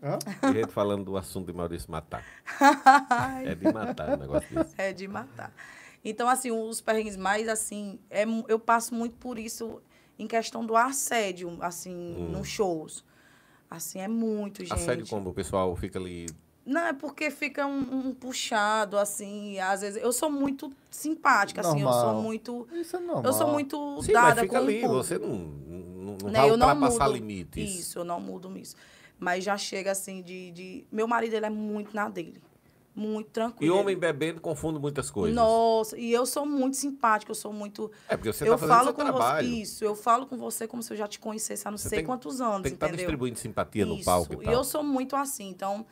Hã? 0.00 0.18
E 0.42 0.46
a 0.46 0.52
gente 0.52 0.72
falando 0.72 1.04
do 1.04 1.16
assunto 1.16 1.46
de 1.46 1.52
Maurício 1.52 1.90
matar. 1.90 2.24
É 3.44 3.54
de 3.54 3.72
matar 3.72 4.10
o 4.10 4.16
negócio 4.16 4.48
desse. 4.54 4.74
É 4.78 4.92
de 4.92 5.06
matar. 5.08 5.52
Então, 6.04 6.28
assim, 6.28 6.50
os 6.50 6.80
perrengues 6.80 7.16
mais, 7.16 7.48
assim, 7.48 7.98
é, 8.10 8.24
eu 8.48 8.58
passo 8.58 8.94
muito 8.94 9.16
por 9.16 9.38
isso 9.38 9.80
em 10.18 10.26
questão 10.26 10.64
do 10.64 10.76
assédio, 10.76 11.56
assim, 11.60 12.28
nos 12.30 12.48
shows. 12.48 13.04
Assim, 13.70 14.00
é 14.00 14.08
muito, 14.08 14.62
gente. 14.64 14.72
Hum. 14.72 14.74
Assédio 14.74 15.06
como 15.06 15.30
o 15.30 15.34
pessoal 15.34 15.74
fica 15.76 15.98
ali. 15.98 16.26
Não, 16.64 16.86
é 16.86 16.92
porque 16.92 17.30
fica 17.30 17.66
um, 17.66 18.08
um 18.08 18.14
puxado, 18.14 18.96
assim, 18.98 19.58
às 19.58 19.80
vezes. 19.80 20.02
Eu 20.02 20.12
sou 20.12 20.30
muito 20.30 20.72
simpática, 20.90 21.60
assim, 21.60 21.80
eu 21.80 21.86
Normal. 21.86 22.14
sou 22.14 22.22
muito. 22.22 22.68
Isso 22.72 22.96
é 22.96 23.00
normal. 23.00 23.24
Eu 23.24 23.32
sou 23.32 23.48
muito 23.48 24.02
Sim, 24.02 24.12
mas 24.12 24.22
dada 24.28 24.42
fica 24.42 24.58
com 24.58 24.64
ali. 24.64 24.78
o 24.78 24.80
público. 24.82 25.02
Você 25.04 25.18
não, 25.18 25.28
não, 25.28 26.16
não 26.22 26.30
né? 26.30 26.40
vai 26.40 26.50
eu 26.50 26.56
não 26.56 26.68
ultrapassar 26.68 27.06
mudo. 27.06 27.16
limites. 27.16 27.80
Isso, 27.80 27.98
eu 27.98 28.04
não 28.04 28.20
mudo 28.20 28.56
isso. 28.56 28.76
Mas 29.18 29.42
já 29.42 29.56
chega 29.56 29.90
assim 29.92 30.22
de, 30.22 30.50
de. 30.52 30.84
Meu 30.92 31.08
marido, 31.08 31.34
ele 31.34 31.46
é 31.46 31.50
muito 31.50 31.94
na 31.96 32.08
dele. 32.08 32.40
Muito 32.94 33.28
E 33.28 33.30
tranquilo. 33.32 33.76
homem 33.78 33.96
bebendo 33.96 34.38
confunde 34.40 34.78
muitas 34.78 35.10
coisas. 35.10 35.34
Nossa, 35.34 35.96
e 35.98 36.12
eu 36.12 36.26
sou 36.26 36.44
muito 36.44 36.76
simpática, 36.76 37.30
eu 37.30 37.34
sou 37.34 37.50
muito. 37.52 37.90
É 38.06 38.16
porque 38.16 38.30
você 38.32 38.44
eu 38.44 38.54
está 38.54 38.58
fazendo 38.58 38.76
falo 38.76 38.84
seu 38.88 38.94
com 38.94 39.02
trabalho. 39.02 39.48
você. 39.48 39.54
Isso, 39.54 39.84
eu 39.84 39.94
falo 39.96 40.26
com 40.26 40.36
você 40.36 40.66
como 40.68 40.82
se 40.82 40.92
eu 40.92 40.96
já 40.98 41.06
te 41.08 41.18
conhecesse 41.18 41.66
há 41.66 41.70
não 41.70 41.78
Você 41.78 41.88
sei 41.88 41.98
tem- 42.00 42.06
quantos 42.06 42.40
anos, 42.40 42.62
Tem 42.62 42.72
que 42.72 42.76
estar 42.76 42.86
entendeu? 42.88 42.98
distribuindo 43.06 43.38
simpatia 43.38 43.86
no 43.86 43.94
Isso, 43.96 44.04
palco 44.04 44.34
e 44.34 44.36
E 44.36 44.44
tal. 44.44 44.52
eu 44.52 44.62
sou 44.64 44.82
muito 44.84 45.16
assim, 45.16 45.48
então 45.48 45.86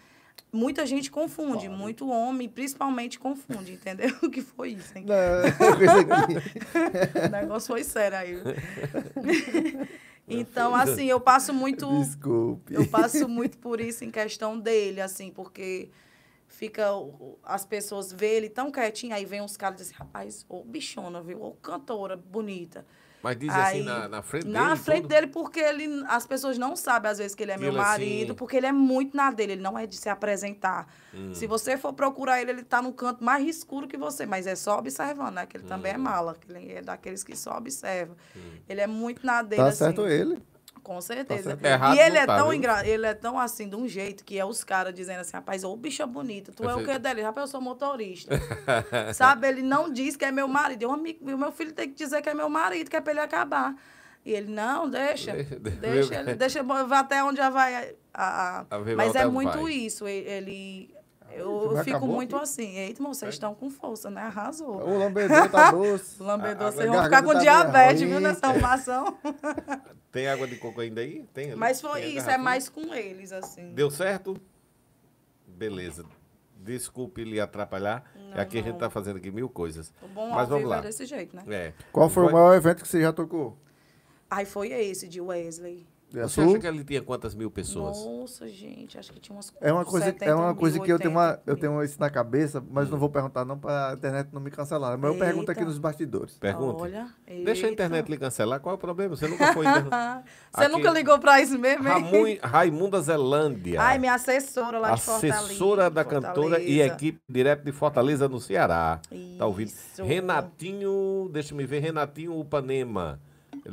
muita 0.53 0.84
gente 0.84 1.11
confunde, 1.11 1.68
muito 1.70 2.07
homem, 2.09 2.48
principalmente 2.51 3.18
confunde, 3.18 3.72
entendeu? 3.72 4.14
O 4.22 4.28
que 4.30 4.42
foi 4.42 4.72
isso, 4.72 4.98
hein? 4.98 5.07
Não, 5.07 6.18
aqui. 6.20 6.34
O 7.26 7.30
negócio 7.30 7.68
foi 7.68 7.82
sério 7.84 8.18
aí. 8.18 8.36
então, 10.28 10.74
assim, 10.74 11.07
eu 11.07 11.20
passo 11.20 11.53
muito. 11.53 11.86
Desculpe. 12.01 12.74
Eu 12.74 12.86
passo 12.88 13.28
muito 13.28 13.59
por 13.59 13.80
isso 13.80 14.05
em 14.05 14.11
questão 14.11 14.59
dele, 14.59 15.01
assim, 15.01 15.30
porque 15.30 15.90
fica 16.61 16.89
as 17.43 17.65
pessoas 17.65 18.13
vê 18.13 18.37
ele 18.37 18.51
tão 18.51 18.71
quietinho, 18.71 19.15
aí 19.15 19.25
vem 19.25 19.41
uns 19.41 19.57
caras 19.57 19.81
e 19.81 19.83
dizem, 19.85 19.97
rapaz, 19.97 20.45
ô 20.47 20.63
bichona, 20.63 21.23
viu? 21.23 21.43
Ô 21.43 21.53
cantora 21.53 22.19
bonita. 22.19 22.85
Mas 23.23 23.39
diz 23.39 23.51
Aí, 23.51 23.61
assim 23.81 23.83
na, 23.83 24.09
na 24.09 24.23
frente 24.23 24.45
dele. 24.45 24.55
Na 24.59 24.75
e 24.75 24.77
frente 24.77 25.03
tudo. 25.03 25.11
dele, 25.11 25.27
porque 25.27 25.61
ele, 25.61 26.05
as 26.07 26.27
pessoas 26.27 26.57
não 26.59 26.75
sabem, 26.77 27.11
às 27.11 27.19
vezes, 27.19 27.35
que 27.35 27.43
ele 27.43 27.53
é 27.53 27.55
Que 27.55 27.61
meu 27.61 27.71
ele 27.71 27.77
marido, 27.79 28.31
assim- 28.31 28.35
porque 28.35 28.57
ele 28.57 28.67
é 28.67 28.73
muito 28.73 29.15
na 29.17 29.31
dele, 29.31 29.53
ele 29.53 29.63
não 29.63 29.79
é 29.79 29.87
de 29.87 29.97
se 29.97 30.09
apresentar. 30.09 30.87
Hum. 31.15 31.33
Se 31.35 31.47
você 31.47 31.77
for 31.79 31.93
procurar 31.95 32.41
ele, 32.43 32.51
ele 32.51 32.63
tá 32.63 32.81
no 32.83 32.93
canto 32.95 33.23
mais 33.25 33.47
escuro 33.47 33.87
que 33.89 33.97
você, 33.99 34.25
mas 34.27 34.47
é 34.47 34.55
só 34.57 34.79
observando, 34.79 35.35
né? 35.35 35.47
Que 35.47 35.57
ele 35.59 35.65
Hum. 35.65 35.69
também 35.69 35.93
é 35.93 35.99
mala, 35.99 36.35
que 36.35 36.51
ele 36.51 36.73
é 36.73 36.81
daqueles 36.83 37.23
que 37.23 37.37
só 37.37 37.57
observa. 37.59 38.15
Ele 38.69 38.81
é 38.81 38.87
muito 38.87 39.25
na 39.25 39.43
dele, 39.43 39.63
Tá 39.63 39.69
assim. 39.69 39.79
certo 39.79 40.07
ele. 40.07 40.43
Com 40.83 41.01
certeza. 41.01 41.59
e 41.95 41.99
ele 41.99 42.18
é 42.18 42.26
tá, 42.26 42.37
tão 42.37 42.53
engra... 42.53 42.87
ele 42.87 43.07
é 43.07 43.14
tão 43.14 43.39
assim, 43.39 43.68
de 43.68 43.76
um 43.76 43.87
jeito, 43.87 44.24
que 44.24 44.39
é 44.39 44.45
os 44.45 44.64
caras 44.64 44.95
dizendo 44.95 45.20
assim, 45.20 45.33
rapaz, 45.33 45.62
ô 45.64 45.76
bicha 45.76 46.07
bonita, 46.07 46.53
tu 46.53 46.68
é 46.68 46.74
o 46.74 46.85
que 46.85 46.99
dele? 46.99 47.22
Rapaz, 47.22 47.47
eu 47.49 47.51
sou 47.51 47.61
motorista. 47.61 48.35
Sabe, 49.14 49.49
ele 49.49 49.62
não 49.62 49.93
diz 49.93 50.16
que 50.16 50.24
é 50.24 50.33
meu 50.33 50.49
marido. 50.49 50.83
Eu, 50.83 50.93
amigo, 50.93 51.31
o 51.33 51.39
meu 51.39 51.53
filho 51.53 51.72
tem 51.72 51.89
que 51.89 51.95
dizer 51.95 52.22
que 52.22 52.28
é 52.28 52.35
meu 52.35 52.49
marido, 52.49 52.91
que 52.91 52.97
é 52.97 53.01
pra 53.01 53.12
ele 53.12 53.20
acabar. 53.20 53.74
E 54.24 54.33
ele, 54.33 54.53
não, 54.53 54.89
deixa. 54.89 55.33
Deixa- 55.33 55.57
Deixa, 55.81 56.14
ele, 56.16 56.35
deixa 56.35 56.62
vai 56.62 56.99
até 56.99 57.24
onde 57.24 57.39
já 57.39 57.49
vai. 57.49 57.95
A, 58.12 58.61
a- 58.61 58.66
Mas 58.97 59.14
é 59.14 59.24
muito 59.26 59.59
vai. 59.62 59.72
isso. 59.72 60.07
Ele. 60.07 60.95
Eu, 61.33 61.51
o 61.72 61.85
fico 61.85 62.07
muito 62.07 62.35
aqui? 62.37 62.43
assim. 62.45 62.76
Eita, 62.78 63.01
irmão, 63.01 63.14
vocês 63.14 63.35
estão 63.35 63.55
com 63.55 63.70
força, 63.70 64.11
né? 64.11 64.22
Arrasou. 64.22 64.76
O 64.83 64.99
lambedor 64.99 65.49
tá 65.51 65.70
doce. 65.72 66.22
Lambedor, 66.22 66.66
a- 66.66 66.68
a 66.68 66.72
vocês 66.72 66.89
vão 66.91 67.03
ficar 67.05 67.22
com 67.22 67.33
tá 67.33 67.39
diabetes, 67.41 68.03
viu, 68.03 68.20
nessa 68.20 68.47
arrumação. 68.47 69.16
Tem 70.12 70.26
água 70.28 70.47
de 70.47 70.57
coco 70.57 70.81
ainda 70.81 71.01
aí? 71.01 71.24
Tem 71.33 71.47
ali? 71.53 71.57
Mas 71.57 71.81
foi 71.81 72.01
Tem 72.01 72.16
isso, 72.16 72.28
é 72.28 72.37
mais 72.37 72.68
com 72.68 72.93
eles, 72.95 73.31
assim. 73.33 73.72
Deu 73.74 73.91
certo? 73.91 74.37
Beleza. 75.47 76.05
Desculpe 76.57 77.24
lhe 77.24 77.41
atrapalhar. 77.41 78.05
Não, 78.14 78.41
aqui 78.41 78.59
a 78.59 78.62
gente 78.62 78.72
não. 78.72 78.78
tá 78.78 78.91
fazendo 78.91 79.16
aqui 79.16 79.31
mil 79.31 79.49
coisas. 79.49 79.93
O 80.03 80.09
bom 80.09 80.28
Mas 80.31 80.49
vamos 80.49 80.62
vivo 80.62 80.70
lá. 80.70 80.78
é 80.78 80.83
desse 80.83 81.07
jeito, 81.07 81.35
né? 81.35 81.43
É. 81.49 81.72
Qual 81.93 82.09
foi 82.11 82.24
o 82.24 82.26
Vai- 82.26 82.35
maior 82.35 82.55
evento 82.55 82.83
que 82.83 82.89
você 82.89 83.01
já 83.01 83.12
tocou? 83.12 83.57
Aí 84.31 84.45
foi 84.45 84.68
esse 84.68 85.09
de 85.09 85.20
Wesley. 85.20 85.87
É 86.13 86.23
Você 86.23 86.41
acha 86.41 86.59
que 86.59 86.67
ele 86.67 86.83
tinha 86.85 87.01
quantas 87.03 87.35
mil 87.35 87.51
pessoas? 87.51 87.97
Nossa, 88.05 88.49
gente, 88.49 88.99
acho 88.99 89.13
que 89.13 89.21
tinha 89.21 89.35
umas 89.37 89.53
É 89.61 89.73
uma 89.73 89.85
coisa, 89.85 90.07
70 90.07 90.25
é 90.25 90.35
uma 90.35 90.47
mil, 90.49 90.57
coisa 90.57 90.81
que 90.81 90.91
eu 90.93 90.99
tenho, 90.99 91.11
uma, 91.11 91.29
80 91.31 91.43
eu 91.47 91.55
mil. 91.55 91.61
tenho 91.61 91.85
isso 91.85 92.01
na 92.01 92.11
cabeça, 92.11 92.63
mas 92.71 92.91
não 92.91 92.99
vou 92.99 93.09
perguntar 93.09 93.45
não 93.45 93.59
para 93.59 93.91
a 93.91 93.95
internet 93.95 94.29
não 94.33 94.41
me 94.41 94.51
cancelar. 94.51 94.99
Mas 94.99 95.13
eu 95.13 95.19
pergunto 95.19 95.51
aqui 95.51 95.65
nos 95.65 95.79
bastidores. 95.79 96.35
Pergunta. 96.39 96.83
Olha, 96.83 97.07
Deixa 97.45 97.67
a 97.67 97.71
internet 97.71 98.09
lhe 98.09 98.19
cancelar. 98.19 98.59
Qual 98.61 98.73
é 98.75 98.77
o 98.77 98.79
problema? 98.79 99.15
Você 99.17 99.29
nunca 99.29 99.53
foi. 99.53 99.65
Você 100.53 100.65
Aqui- 100.65 100.73
nunca 100.73 100.91
ligou 100.91 101.19
pra 101.19 101.41
isso 101.41 101.59
mesmo, 101.59 101.87
hein? 101.89 102.39
Raimunda 102.43 103.01
Zelândia. 103.01 103.81
Ai, 103.81 103.99
minha 103.99 104.15
assessora 104.15 104.79
lá 104.79 104.95
de 104.95 105.01
Fortaleza. 105.03 105.39
Assessora 105.45 105.91
da 105.91 106.05
cantora 106.05 106.59
e 106.61 106.77
Fortaleza. 106.79 106.87
equipe 106.95 107.21
direto 107.29 107.65
de 107.65 107.73
Fortaleza, 107.73 108.29
no 108.29 108.41
Ceará. 108.41 109.01
Tá 109.39 109.47
ouvindo? 109.47 109.69
Isso. 109.69 110.03
Renatinho, 110.03 111.31
deixa 111.33 111.55
me 111.55 111.65
ver, 111.67 111.81
Renatinho 111.81 112.39
Upanema. 112.39 113.21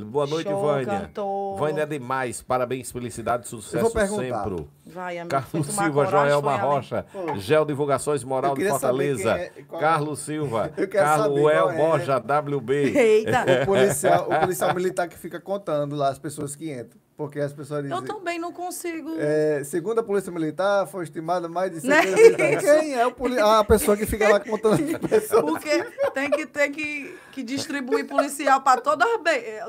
Boa 0.05 0.27
noite, 0.27 0.49
Show, 0.49 0.61
Vânia. 0.61 0.85
cantor. 1.01 1.57
Vânia 1.57 1.81
é 1.81 1.85
demais. 1.85 2.41
Parabéns, 2.41 2.91
felicidade, 2.91 3.47
sucesso 3.47 3.89
sempre. 3.89 4.65
Vai, 4.85 5.17
amigo. 5.17 5.29
Carlos 5.29 5.67
Silva, 5.67 6.05
coragem, 6.05 6.29
Joelma. 6.29 6.57
Rocha, 6.57 7.05
Gel 7.37 7.65
Divulgações 7.65 8.23
Moral 8.23 8.55
de 8.55 8.67
Fortaleza, 8.67 9.31
é- 9.31 9.51
qual 9.67 9.81
é. 9.81 9.83
Carlos 9.83 10.19
Silva, 10.19 10.69
Carlos 10.91 11.41
qual 11.41 11.71
é. 11.71 11.75
Borja, 11.77 12.17
WB. 12.19 12.97
Eita. 12.97 13.45
O 13.63 13.65
policial, 13.65 14.29
o 14.29 14.39
policial 14.39 14.73
militar 14.73 15.07
que 15.07 15.17
fica 15.17 15.39
contando 15.39 15.95
lá 15.95 16.09
as 16.09 16.19
pessoas 16.19 16.55
que 16.55 16.71
entram. 16.71 16.99
Porque 17.17 17.39
as 17.39 17.51
pessoas 17.51 17.81
dizem. 17.81 17.97
Eu 17.97 18.03
também 18.05 18.37
não 18.37 18.53
consigo. 18.53 19.15
É, 19.17 19.63
segundo 19.63 19.99
a 19.99 20.03
Polícia 20.03 20.31
Militar, 20.31 20.85
foi 20.85 21.03
estimada 21.03 21.49
mais 21.49 21.71
de 21.71 21.81
100 21.81 21.89
Né? 21.89 22.05
militares. 22.05 22.61
Quem 22.79 22.93
é 22.93 23.07
o 23.07 23.11
poli- 23.11 23.39
a 23.41 23.63
pessoa 23.63 23.97
que 23.97 24.05
fica 24.05 24.29
lá 24.29 24.39
contando 24.39 24.75
as 24.75 24.99
pessoas? 25.09 25.41
Porque 25.43 25.83
tem 26.13 26.29
que 26.29 26.45
ter 26.45 26.69
que, 26.69 27.17
que 27.31 27.41
distribuir 27.41 28.05
policial 28.07 28.61
para 28.61 28.79
todo, 28.81 29.03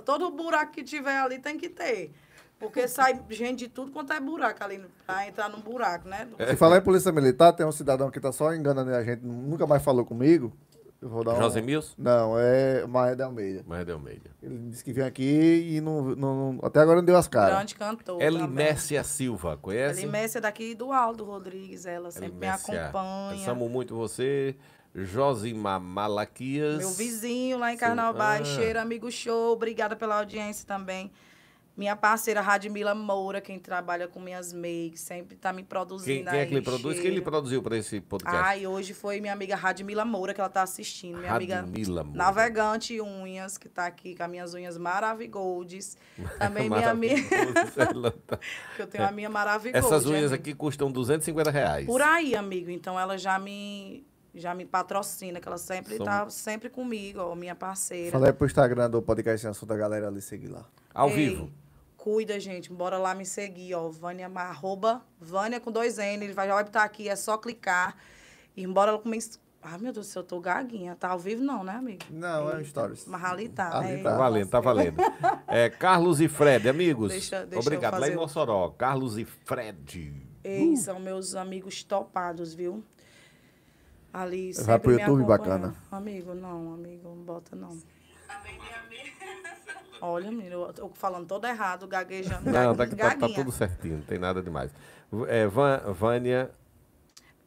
todo 0.04 0.30
buraco 0.30 0.72
que 0.72 0.84
tiver 0.84 1.16
ali, 1.18 1.38
tem 1.38 1.56
que 1.56 1.70
ter. 1.70 2.12
Porque 2.58 2.86
sai 2.88 3.18
gente 3.30 3.60
de 3.60 3.68
tudo 3.68 3.92
quanto 3.92 4.12
é 4.12 4.18
buraco 4.20 4.62
ali, 4.64 4.84
pra 5.06 5.26
entrar 5.28 5.48
num 5.48 5.60
buraco, 5.60 6.06
né? 6.08 6.28
Se 6.50 6.56
falar 6.56 6.78
em 6.78 6.82
Polícia 6.82 7.10
Militar, 7.12 7.52
tem 7.52 7.64
um 7.64 7.70
cidadão 7.72 8.10
que 8.10 8.18
tá 8.20 8.30
só 8.32 8.52
enganando 8.52 8.90
a 8.92 9.02
gente, 9.02 9.24
nunca 9.24 9.64
mais 9.66 9.82
falou 9.82 10.04
comigo. 10.04 10.52
Eu 11.00 11.08
vou 11.08 11.22
dar 11.22 11.34
um... 11.34 11.36
José 11.42 11.60
Mills? 11.60 11.92
Não, 11.96 12.36
é 12.38 12.84
Maia 12.86 13.14
de 13.14 13.22
Almeida. 13.22 13.62
Mas 13.66 13.86
deu 13.86 14.00
meio. 14.00 14.20
Ele 14.42 14.58
disse 14.70 14.82
que 14.82 14.92
vinha 14.92 15.06
aqui 15.06 15.74
e 15.76 15.80
não, 15.80 16.02
não- 16.16 16.52
não- 16.54 16.58
até 16.66 16.80
agora 16.80 16.96
não 16.98 17.04
deu 17.04 17.16
as 17.16 17.28
caras. 17.28 17.54
Grande 17.54 17.74
cantor. 17.76 18.20
Elimécia 18.20 19.04
Silva, 19.04 19.56
conhece? 19.56 20.00
Elimécia 20.02 20.40
daqui 20.40 20.74
do 20.74 20.92
Aldo 20.92 21.24
Rodrigues, 21.24 21.86
ela 21.86 22.10
sempre 22.10 22.28
Elimécia, 22.30 22.72
me 22.74 22.80
acompanha. 22.80 23.50
Amo 23.50 23.68
muito 23.68 23.94
você. 23.94 24.56
Josimar 24.94 25.80
Malaquias. 25.80 26.78
Meu 26.78 26.90
vizinho 26.90 27.58
lá 27.58 27.72
em 27.72 27.76
Carnaval, 27.76 28.38
Ah. 28.40 28.44
cheiro, 28.44 28.80
amigo 28.80 29.10
show. 29.12 29.52
Obrigada 29.52 29.94
pela 29.94 30.18
audiência 30.18 30.66
também. 30.66 31.12
Minha 31.78 31.94
parceira 31.94 32.40
Radmila 32.40 32.92
Moura, 32.92 33.40
quem 33.40 33.56
trabalha 33.56 34.08
com 34.08 34.18
minhas 34.18 34.52
makes, 34.52 35.00
sempre 35.00 35.36
tá 35.36 35.52
me 35.52 35.62
produzindo 35.62 36.24
Quem, 36.24 36.24
quem 36.24 36.40
é 36.40 36.44
que 36.44 36.52
aí, 36.54 36.58
lhe 36.58 36.60
produz? 36.60 36.94
Quem 36.96 37.04
lhe 37.04 37.10
cheiro. 37.10 37.22
produziu 37.22 37.62
para 37.62 37.76
esse 37.76 38.00
podcast? 38.00 38.36
Ai, 38.44 38.66
hoje 38.66 38.92
foi 38.92 39.20
minha 39.20 39.32
amiga 39.32 39.54
Radmila 39.54 40.04
Moura 40.04 40.34
que 40.34 40.40
ela 40.40 40.50
tá 40.50 40.62
assistindo. 40.62 41.18
Minha 41.18 41.32
amiga 41.32 41.60
Radmila 41.60 42.02
Moura. 42.02 42.18
Navegante 42.18 43.00
Unhas, 43.00 43.56
que 43.56 43.68
tá 43.68 43.86
aqui 43.86 44.16
com 44.16 44.24
as 44.24 44.28
minhas 44.28 44.54
unhas 44.54 44.76
Maravigoldes. 44.76 45.96
Também 46.40 46.68
minha 46.68 46.90
amiga, 46.90 47.22
tá- 48.26 48.38
que 48.74 48.82
eu 48.82 48.86
tenho 48.88 49.06
a 49.06 49.12
minha 49.12 49.30
Maravigold. 49.30 49.78
Essas 49.86 50.04
unhas 50.04 50.32
amigo. 50.32 50.34
aqui 50.34 50.54
custam 50.54 50.90
250 50.90 51.48
reais. 51.48 51.86
Por 51.86 52.02
aí, 52.02 52.34
amigo. 52.34 52.70
Então 52.70 52.98
ela 52.98 53.16
já 53.16 53.38
me 53.38 54.04
já 54.34 54.52
me 54.52 54.64
patrocina, 54.64 55.40
que 55.40 55.46
ela 55.46 55.58
sempre 55.58 55.96
São- 55.96 56.04
tá 56.06 56.28
sempre 56.28 56.68
comigo, 56.68 57.20
ó, 57.20 57.36
minha 57.36 57.54
parceira. 57.54 58.10
Fala 58.10 58.26
aí 58.26 58.32
pro 58.32 58.46
Instagram 58.48 58.90
do 58.90 59.00
podcast 59.00 59.46
assunto 59.46 59.68
da 59.68 59.76
galera 59.76 60.08
ali 60.08 60.20
seguir 60.20 60.48
lá. 60.48 60.64
Ao 60.92 61.08
Ei, 61.10 61.14
vivo. 61.14 61.52
Cuida, 62.08 62.40
gente. 62.40 62.72
Bora 62.72 62.96
lá 62.96 63.14
me 63.14 63.26
seguir, 63.26 63.74
ó. 63.74 63.90
Vânia, 63.90 64.30
arroba 64.34 65.02
Vânia 65.20 65.60
com 65.60 65.70
dois 65.70 65.98
N. 65.98 66.24
Ele 66.24 66.32
vai, 66.32 66.48
estar 66.62 66.82
aqui, 66.82 67.06
é 67.06 67.14
só 67.14 67.36
clicar. 67.36 67.96
E 68.56 68.66
bora 68.66 68.92
lá 68.92 68.98
comer. 68.98 69.18
Ai, 69.62 69.76
meu 69.76 69.92
Deus 69.92 70.06
do 70.06 70.10
céu, 70.10 70.20
eu 70.22 70.26
tô 70.26 70.40
gaguinha. 70.40 70.96
Tá 70.96 71.10
ao 71.10 71.18
vivo 71.18 71.42
não, 71.42 71.62
né, 71.62 71.72
amigo? 71.72 72.02
Não, 72.08 72.48
é 72.48 72.54
um 72.54 72.58
Eita. 72.58 72.64
stories. 72.70 73.04
Mas 73.04 73.22
ali 73.24 73.50
tá, 73.50 73.76
Ali 73.78 73.96
né? 73.96 74.02
tá 74.02 74.10
Tá 74.12 74.16
valendo, 74.16 74.48
tá 74.48 74.60
valendo. 74.60 74.96
É, 75.46 75.68
Carlos 75.68 76.18
e 76.22 76.28
Fred, 76.28 76.66
amigos. 76.66 77.10
Deixa- 77.10 77.44
deixa 77.44 77.56
eu 77.56 77.60
obrigado. 77.60 78.00
Lá 78.00 78.08
em 78.08 78.16
Mossoró. 78.16 78.70
Carlos 78.70 79.18
e 79.18 79.26
Fred. 79.26 80.14
Ei, 80.42 80.76
são 80.78 80.98
meus 80.98 81.34
amigos 81.34 81.82
topados, 81.84 82.54
viu? 82.54 82.82
Ali 84.10 84.52
Vai 84.54 84.78
pro 84.78 84.92
YouTube, 84.92 85.24
bacana. 85.24 85.74
Amigo, 85.92 86.34
não, 86.34 86.72
amigo, 86.72 87.06
não 87.10 87.22
bota 87.22 87.54
não. 87.54 87.76
Olha, 90.00 90.30
menino, 90.30 90.72
eu 90.76 90.90
falando 90.94 91.26
todo 91.26 91.46
errado, 91.46 91.86
gaguejando, 91.86 92.50
Não, 92.50 92.74
tá, 92.74 92.84
gaguinha. 92.84 93.10
tá- 93.10 93.28
tá 93.28 93.34
tudo 93.34 93.50
certinho, 93.52 93.96
não 93.96 94.04
tem 94.04 94.18
nada 94.18 94.42
demais. 94.42 94.70
É, 95.28 95.46
Van- 95.46 95.80
Vânia, 95.92 96.50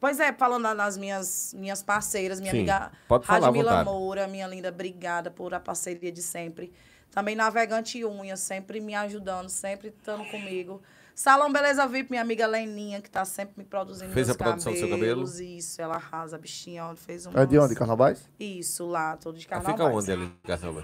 Pois 0.00 0.18
é, 0.18 0.32
falando 0.32 0.62
na- 0.64 0.74
nas 0.74 0.96
minhas, 0.96 1.54
minhas 1.56 1.80
parceiras, 1.80 2.40
minha 2.40 2.50
Sim, 2.50 2.58
amiga 2.68 2.90
Radmila. 3.22 3.84
Moura, 3.84 4.26
minha 4.26 4.48
linda, 4.48 4.68
obrigada 4.70 5.30
por 5.30 5.54
a 5.54 5.60
parceria 5.60 6.10
de 6.10 6.20
sempre. 6.20 6.72
Também 7.12 7.36
Navegante 7.36 8.04
Unha, 8.04 8.36
sempre 8.36 8.80
me 8.80 8.96
ajudando, 8.96 9.48
sempre 9.48 9.88
estando 9.96 10.24
comigo. 10.24 10.82
Salão 11.22 11.52
Beleza 11.52 11.86
VIP, 11.86 12.10
minha 12.10 12.20
amiga 12.20 12.48
Leninha, 12.48 13.00
que 13.00 13.08
tá 13.08 13.24
sempre 13.24 13.54
me 13.56 13.64
produzindo 13.64 14.12
Fez 14.12 14.26
meus 14.26 14.36
a 14.40 14.42
produção 14.42 14.72
do 14.72 14.78
seu 14.80 14.88
cabelo? 14.88 15.20
cabelos. 15.20 15.38
Isso, 15.38 15.80
ela 15.80 15.94
arrasa, 15.94 16.34
a 16.34 16.38
bichinha, 16.38 16.84
ó, 16.84 16.96
fez 16.96 17.26
um... 17.26 17.30
É 17.38 17.46
de 17.46 17.56
onde? 17.60 17.76
Carnavais? 17.76 18.28
Isso, 18.40 18.84
lá, 18.88 19.16
todo 19.16 19.38
de 19.38 19.46
ela 19.48 19.62
Carnaval. 19.62 19.86
fica 19.86 19.96
onde 19.96 20.10
ali, 20.10 20.32
Caçamba? 20.42 20.82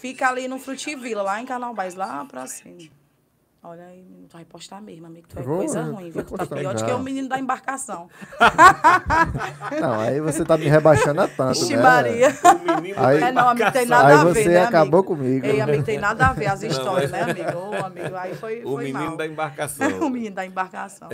Fica 0.00 0.26
ali 0.30 0.48
no 0.48 0.58
Frutivila, 0.58 1.20
lá 1.20 1.38
em 1.38 1.44
Carnaubais, 1.44 1.94
lá 1.94 2.24
pra 2.24 2.46
cima. 2.46 2.78
Olha 3.66 3.86
aí, 3.86 4.02
menino, 4.02 4.28
tu 4.28 4.34
vai 4.36 4.44
postar 4.44 4.82
mesmo, 4.82 5.06
amigo. 5.06 5.26
Tu 5.26 5.38
é 5.38 5.42
Vou, 5.42 5.56
coisa 5.56 5.78
eu 5.80 5.94
ruim, 5.94 6.10
viu? 6.10 6.22
Tu 6.22 6.36
tá 6.36 6.44
pior 6.46 6.74
do 6.74 6.84
que 6.84 6.92
o 6.92 6.98
menino 6.98 7.30
da 7.30 7.38
embarcação. 7.38 8.10
Não, 9.80 10.00
aí 10.00 10.20
você 10.20 10.44
tá 10.44 10.58
me 10.58 10.68
rebaixando 10.68 11.22
a 11.22 11.28
tanto, 11.28 11.52
Ixi, 11.58 11.74
né? 11.76 11.82
Maria. 11.82 12.28
Aí, 12.98 13.22
É, 13.22 13.32
não, 13.32 13.48
amigo, 13.48 13.72
tem 13.72 13.86
nada 13.86 14.08
aí 14.08 14.14
a 14.14 14.24
ver, 14.24 14.34
você 14.42 14.48
né, 14.50 14.64
acabou 14.64 15.00
amigo? 15.00 15.16
comigo. 15.16 15.46
Ei, 15.46 15.60
amigo, 15.62 15.82
tem 15.82 15.98
nada 15.98 16.26
a 16.26 16.32
ver 16.34 16.46
as 16.48 16.62
histórias, 16.62 17.10
mas- 17.10 17.26
né, 17.26 17.32
amigo? 17.32 17.58
Ô, 17.58 17.74
amigo, 17.86 18.14
aí 18.16 18.34
foi, 18.34 18.62
O 18.64 18.72
foi 18.72 18.84
menino 18.84 19.04
mal. 19.06 19.16
da 19.16 19.26
embarcação. 19.26 19.88
o 20.06 20.10
menino 20.10 20.34
da 20.34 20.44
embarcação. 20.44 21.08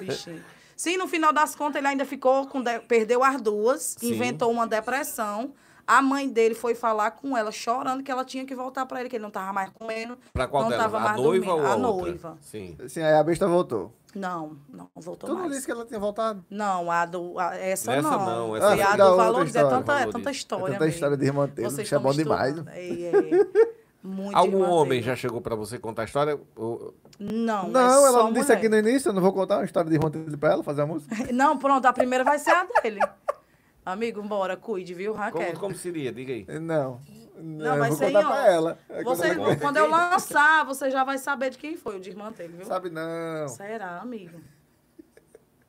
Bichinho. 0.00 0.42
Sim, 0.74 0.96
no 0.96 1.06
final 1.06 1.32
das 1.34 1.54
contas, 1.54 1.76
ele 1.76 1.86
ainda 1.88 2.04
ficou 2.06 2.46
com... 2.46 2.62
de- 2.62 2.80
Perdeu 2.80 3.22
as 3.22 3.40
duas, 3.42 3.94
Sim. 3.98 4.14
inventou 4.14 4.50
uma 4.50 4.66
depressão. 4.66 5.52
A 5.86 6.00
mãe 6.00 6.28
dele 6.28 6.54
foi 6.54 6.74
falar 6.74 7.10
com 7.12 7.36
ela, 7.36 7.52
chorando, 7.52 8.02
que 8.02 8.10
ela 8.10 8.24
tinha 8.24 8.44
que 8.46 8.54
voltar 8.54 8.86
pra 8.86 9.00
ele, 9.00 9.08
que 9.08 9.16
ele 9.16 9.22
não 9.22 9.30
tava 9.30 9.52
mais 9.52 9.68
comendo. 9.70 10.16
Pra 10.32 10.46
qual 10.48 10.62
não 10.64 10.70
delas? 10.70 10.84
tava 10.84 10.98
A 10.98 11.00
mais 11.00 11.20
noiva 11.20 11.46
dormindo. 11.46 11.62
ou 11.66 11.66
a, 11.66 11.72
A 11.72 11.76
outra? 11.88 12.02
noiva. 12.04 12.38
Sim. 12.40 12.76
Sim, 12.88 13.02
aí 13.02 13.14
a 13.14 13.22
besta 13.22 13.46
voltou. 13.46 13.92
Não, 14.14 14.56
não 14.72 14.88
voltou 14.94 15.28
Tu 15.28 15.32
não 15.34 15.40
mais. 15.42 15.52
disse 15.54 15.66
que 15.66 15.72
ela 15.72 15.84
tinha 15.84 15.98
voltado? 15.98 16.44
Não, 16.48 16.90
a 16.90 17.04
do. 17.04 17.36
a- 17.38 17.56
essa, 17.56 17.92
Essa 17.92 18.02
não. 18.10 18.24
não, 18.26 18.56
essa 18.56 18.76
não. 18.76 18.84
a 18.86 18.96
do 18.96 19.16
Valores. 19.16 19.54
É 19.56 19.58
história. 19.60 19.78
tanta, 19.78 20.00
é 20.00 20.06
tanta 20.06 20.28
É 20.28 20.32
história. 20.32 20.64
tanta 20.66 20.76
amigo. 20.84 20.94
história 20.94 21.16
de 21.16 21.24
irmã 21.26 21.50
Vocês 21.56 21.74
bicho 21.76 21.94
é 21.94 21.98
bom 21.98 22.12
demais. 22.12 22.54
É, 22.68 22.90
é. 23.10 23.74
Muito 24.06 24.36
Algum 24.36 24.62
homem 24.70 25.00
já 25.02 25.16
chegou 25.16 25.40
pra 25.40 25.56
você 25.56 25.78
contar 25.78 26.02
a 26.02 26.04
história? 26.04 26.38
Ou- 26.54 26.94
Não, 27.18 27.68
Não, 27.70 27.80
é 27.80 27.84
ela 27.84 28.12
só 28.12 28.22
não 28.24 28.32
disse 28.34 28.44
mulher. 28.46 28.58
aqui 28.58 28.68
no 28.68 28.76
início, 28.76 29.08
eu 29.08 29.12
não 29.14 29.22
vou 29.22 29.32
contar 29.32 29.56
uma 29.56 29.64
história 29.64 29.88
de 29.88 29.96
irmã 29.96 30.10
dele 30.10 30.36
pra 30.36 30.52
ela, 30.52 30.62
fazer 30.62 30.82
a 30.82 30.86
música. 30.86 31.14
Não, 31.32 31.56
pronto, 31.58 31.86
a 31.86 31.92
primeira 31.92 32.22
vai 32.22 32.38
ser 32.38 32.50
a 32.50 32.64
dele. 32.82 33.00
Amigo, 33.84 34.22
bora, 34.22 34.56
cuide, 34.56 34.94
viu, 34.94 35.12
Como, 35.12 35.22
Raquel? 35.24 35.58
como 35.60 35.74
seria? 35.74 36.10
Diga 36.12 36.32
aí. 36.32 36.46
Não. 36.60 37.00
Não, 37.36 37.72
eu 37.74 37.78
vai 37.80 37.88
vou 37.90 37.98
ser 37.98 38.06
contar 38.12 38.26
pra 38.28 38.52
ela. 38.52 38.78
Quando 38.88 39.04
Você, 39.04 39.26
ela- 39.28 39.56
quando 39.56 39.76
eu 39.76 39.90
lançar, 39.90 40.64
você 40.64 40.90
já 40.90 41.02
vai 41.04 41.18
saber 41.18 41.50
de 41.50 41.58
quem 41.58 41.76
foi 41.76 41.96
o 41.96 42.00
de 42.00 42.10
irmã 42.10 42.30
dele, 42.32 42.54
viu? 42.56 42.66
Sabe 42.66 42.88
não. 42.90 43.48
Será, 43.48 43.98
amigo? 44.00 44.40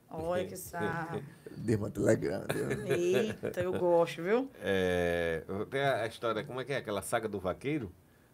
Olha 0.10 0.46
que 0.46 0.56
sabe. 0.56 1.24
De 1.58 1.72
irmã 1.74 1.92
elegante. 1.96 2.56
Eita, 2.88 3.62
eu 3.62 3.74
gosto, 3.74 4.22
viu? 4.22 4.50
É, 4.62 5.44
tem 5.70 5.82
a 5.82 6.04
a 6.04 6.08
história, 6.08 6.44
como 6.44 6.62
é 6.62 6.64
que 6.64 6.72
é? 6.74 6.78
Aquela 6.78 7.02
saga 7.02 7.28
do 7.28 7.40
vaqueiro? 7.40 7.92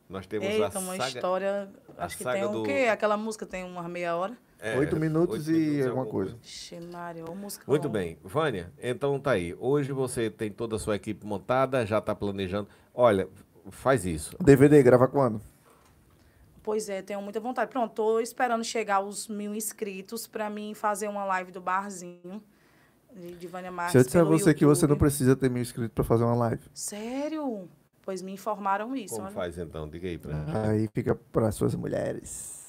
Nós 0.09 0.27
temos 0.27 0.47
a 0.47 0.51
Eita, 0.51 0.79
uma 0.79 0.95
saga... 0.97 1.07
história. 1.09 1.69
a 1.97 2.05
Acho 2.05 2.17
que 2.17 2.23
saga 2.23 2.39
tem 2.39 2.47
o 2.47 2.51
do- 2.51 2.63
quê? 2.63 2.88
Aquela 2.91 3.15
música 3.17 3.45
tem 3.45 3.63
umas 3.63 3.88
meia 3.89 4.15
hora. 4.15 4.38
É, 4.62 4.78
Oito 4.78 4.95
minutos 4.95 5.47
oito 5.47 5.51
e 5.51 5.59
minutos 5.59 5.88
alguma 5.88 6.05
coisa. 6.05 6.38
Ô 7.28 7.34
música. 7.34 7.66
Muito 7.68 7.89
bem. 7.89 8.20
Vânia, 8.24 8.72
então 8.80 9.20
tá 9.20 9.32
aí. 9.32 9.55
Hoje 9.59 9.91
você 9.91 10.30
tem 10.30 10.51
toda 10.51 10.76
a 10.76 10.80
sua 10.80 10.95
equipe 10.95 11.26
montada, 11.26 11.84
já 11.84 11.97
está 11.97 12.14
planejando. 12.14 12.68
Olha, 12.93 13.28
faz 13.72 14.05
isso. 14.05 14.38
DVD, 14.39 14.84
grava 14.84 15.07
quando? 15.07 15.41
Pois 16.62 16.89
é, 16.89 17.01
tenho 17.01 17.20
muita 17.24 17.39
vontade. 17.39 17.72
Pronto, 17.72 17.91
tô 17.91 18.20
esperando 18.20 18.64
chegar 18.64 18.99
os 18.99 19.28
mil 19.28 19.55
inscritos 19.55 20.28
pra 20.28 20.47
mim 20.47 20.76
fazer 20.76 21.07
uma 21.07 21.26
live 21.26 21.51
do 21.51 21.59
barzinho 21.59 22.43
de, 23.16 23.47
Vânia 23.47 23.72
Marques. 23.72 23.93
Se 23.93 23.97
eu 23.97 24.03
disser 24.03 24.22
a 24.22 24.24
você 24.24 24.53
que 24.53 24.64
você 24.64 24.86
não 24.86 24.91
YouTube. 24.91 24.99
precisa 24.99 25.36
ter 25.36 25.49
mil 25.49 25.64
inscritos 25.64 25.91
pra 25.91 26.03
fazer 26.03 26.24
uma 26.24 26.36
live, 26.36 26.62
Sério? 26.72 27.68
Pois 28.03 28.22
me 28.22 28.32
informaram 28.32 28.95
isso. 28.95 29.16
Como 29.16 29.26
olha. 29.26 29.34
faz 29.34 29.57
então? 29.57 29.89
Diga 29.89 30.07
aí 30.07 30.20
pra 30.20 30.70
aí 30.70 30.88
fica 30.93 31.16
para 31.16 31.51
suas 31.51 31.74
mulheres. 31.74 32.61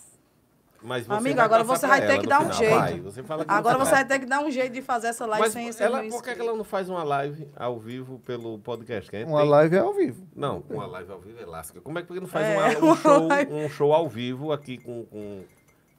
Mas 0.82 1.06
você 1.06 1.12
Amigo, 1.12 1.40
agora 1.40 1.62
você 1.62 1.86
vai 1.86 2.04
ter 2.06 2.18
que 2.20 2.26
dar 2.26 2.40
um 2.40 2.52
final. 2.52 2.56
jeito. 2.58 2.74
Vai, 2.78 3.00
você 3.00 3.22
fala 3.22 3.44
Agora 3.46 3.78
você 3.78 3.90
vai. 3.92 4.04
ter 4.04 4.18
que 4.18 4.26
dar 4.26 4.40
um 4.40 4.50
jeito 4.50 4.72
de 4.72 4.82
fazer 4.82 5.08
essa 5.08 5.24
live 5.26 5.44
Mas 5.44 5.52
sem 5.52 5.68
esse 5.68 5.82
ela, 5.82 6.02
por 6.02 6.22
que, 6.22 6.30
ela 6.30 6.56
não 6.56 6.64
faz 6.64 6.88
uma 6.88 7.04
live 7.04 7.48
ao 7.54 7.78
vivo 7.78 8.18
pelo 8.20 8.58
podcast? 8.58 9.08
Uma 9.24 9.40
tem- 9.40 9.48
live 9.50 9.76
é 9.76 9.78
ao 9.78 9.94
vivo. 9.94 10.26
Não, 10.34 10.64
uma 10.68 10.86
live 10.86 11.12
ao 11.12 11.20
vivo 11.20 11.40
é 11.40 11.46
lasca. 11.46 11.80
Como 11.80 11.98
é 11.98 12.02
que 12.02 12.18
não 12.18 12.26
faz 12.26 12.46
É, 12.46 12.56
uma- 12.58 12.66
um, 12.82 12.86
uma 12.88 12.96
show, 12.96 13.26
live. 13.28 13.52
um 13.54 13.68
show 13.68 13.92
ao 13.92 14.08
vivo 14.08 14.52
aqui 14.52 14.78
com, 14.78 15.04
com- 15.06 15.44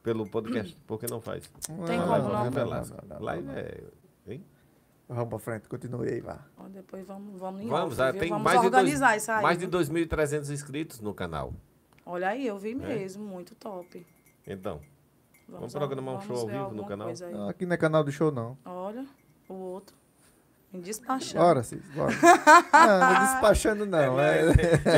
pelo 0.03 0.27
podcast? 0.27 0.75
Por 0.85 0.99
que 0.99 1.07
não 1.09 1.21
faz? 1.21 1.49
Tem 1.65 1.75
Não, 1.97 2.05
como 2.07 2.11
live 2.11 2.27
não? 2.27 2.35
ao 2.37 2.43
vivo 2.43 2.59
é 2.59 2.63
não, 2.63 2.69
lasca. 2.69 3.03
não, 3.07 3.15
não, 3.19 3.25
Live 3.25 3.43
não. 3.47 3.53
é... 3.57 3.77
Hein? 4.27 4.45
Vamos 5.07 5.29
pra 5.29 5.39
frente, 5.39 5.67
continue 5.69 6.09
aí, 6.09 6.19
vá. 6.21 6.39
Depois 6.69 7.05
vamos, 7.05 7.39
vamos 7.39 7.61
em 7.61 7.67
Vamos, 7.67 7.99
off, 7.99 8.01
ah, 8.01 8.13
tem 8.13 8.29
vamos 8.29 8.43
mais 8.43 8.59
de, 8.59 8.65
organizar 8.65 9.09
dois, 9.11 9.21
isso 9.21 9.31
aí. 9.31 9.43
mais 9.43 9.57
de 9.57 9.67
2.300 9.67 10.49
inscritos 10.49 10.99
no 11.01 11.13
canal. 11.13 11.53
Olha 12.05 12.29
aí, 12.29 12.47
eu 12.47 12.55
É. 12.55 12.59
vi 12.59 12.75
mesmo, 12.75 13.23
muito 13.23 13.53
top. 13.55 14.05
Então, 14.45 14.81
Vamos 15.47 15.73
programar 15.73 16.15
um 16.15 16.21
show 16.21 16.37
ao 16.37 16.47
vivo 16.47 16.71
no 16.71 16.85
canal? 16.85 17.09
Ah, 17.09 17.49
Aqui 17.49 17.65
não 17.65 17.73
é 17.73 17.77
canal 17.77 18.03
de 18.03 18.11
show, 18.11 18.31
não. 18.31 18.57
Olha, 18.65 19.05
o 19.47 19.53
outro. 19.53 19.95
Me 20.71 20.81
despachando. 20.81 21.43
Bora, 21.43 21.61
Cis, 21.61 21.83
bora. 21.93 22.11
Não, 22.73 22.99
não 22.99 23.15
é 23.15 23.19
despachando, 23.19 23.85
não. 23.85 24.19
É, 24.19 24.41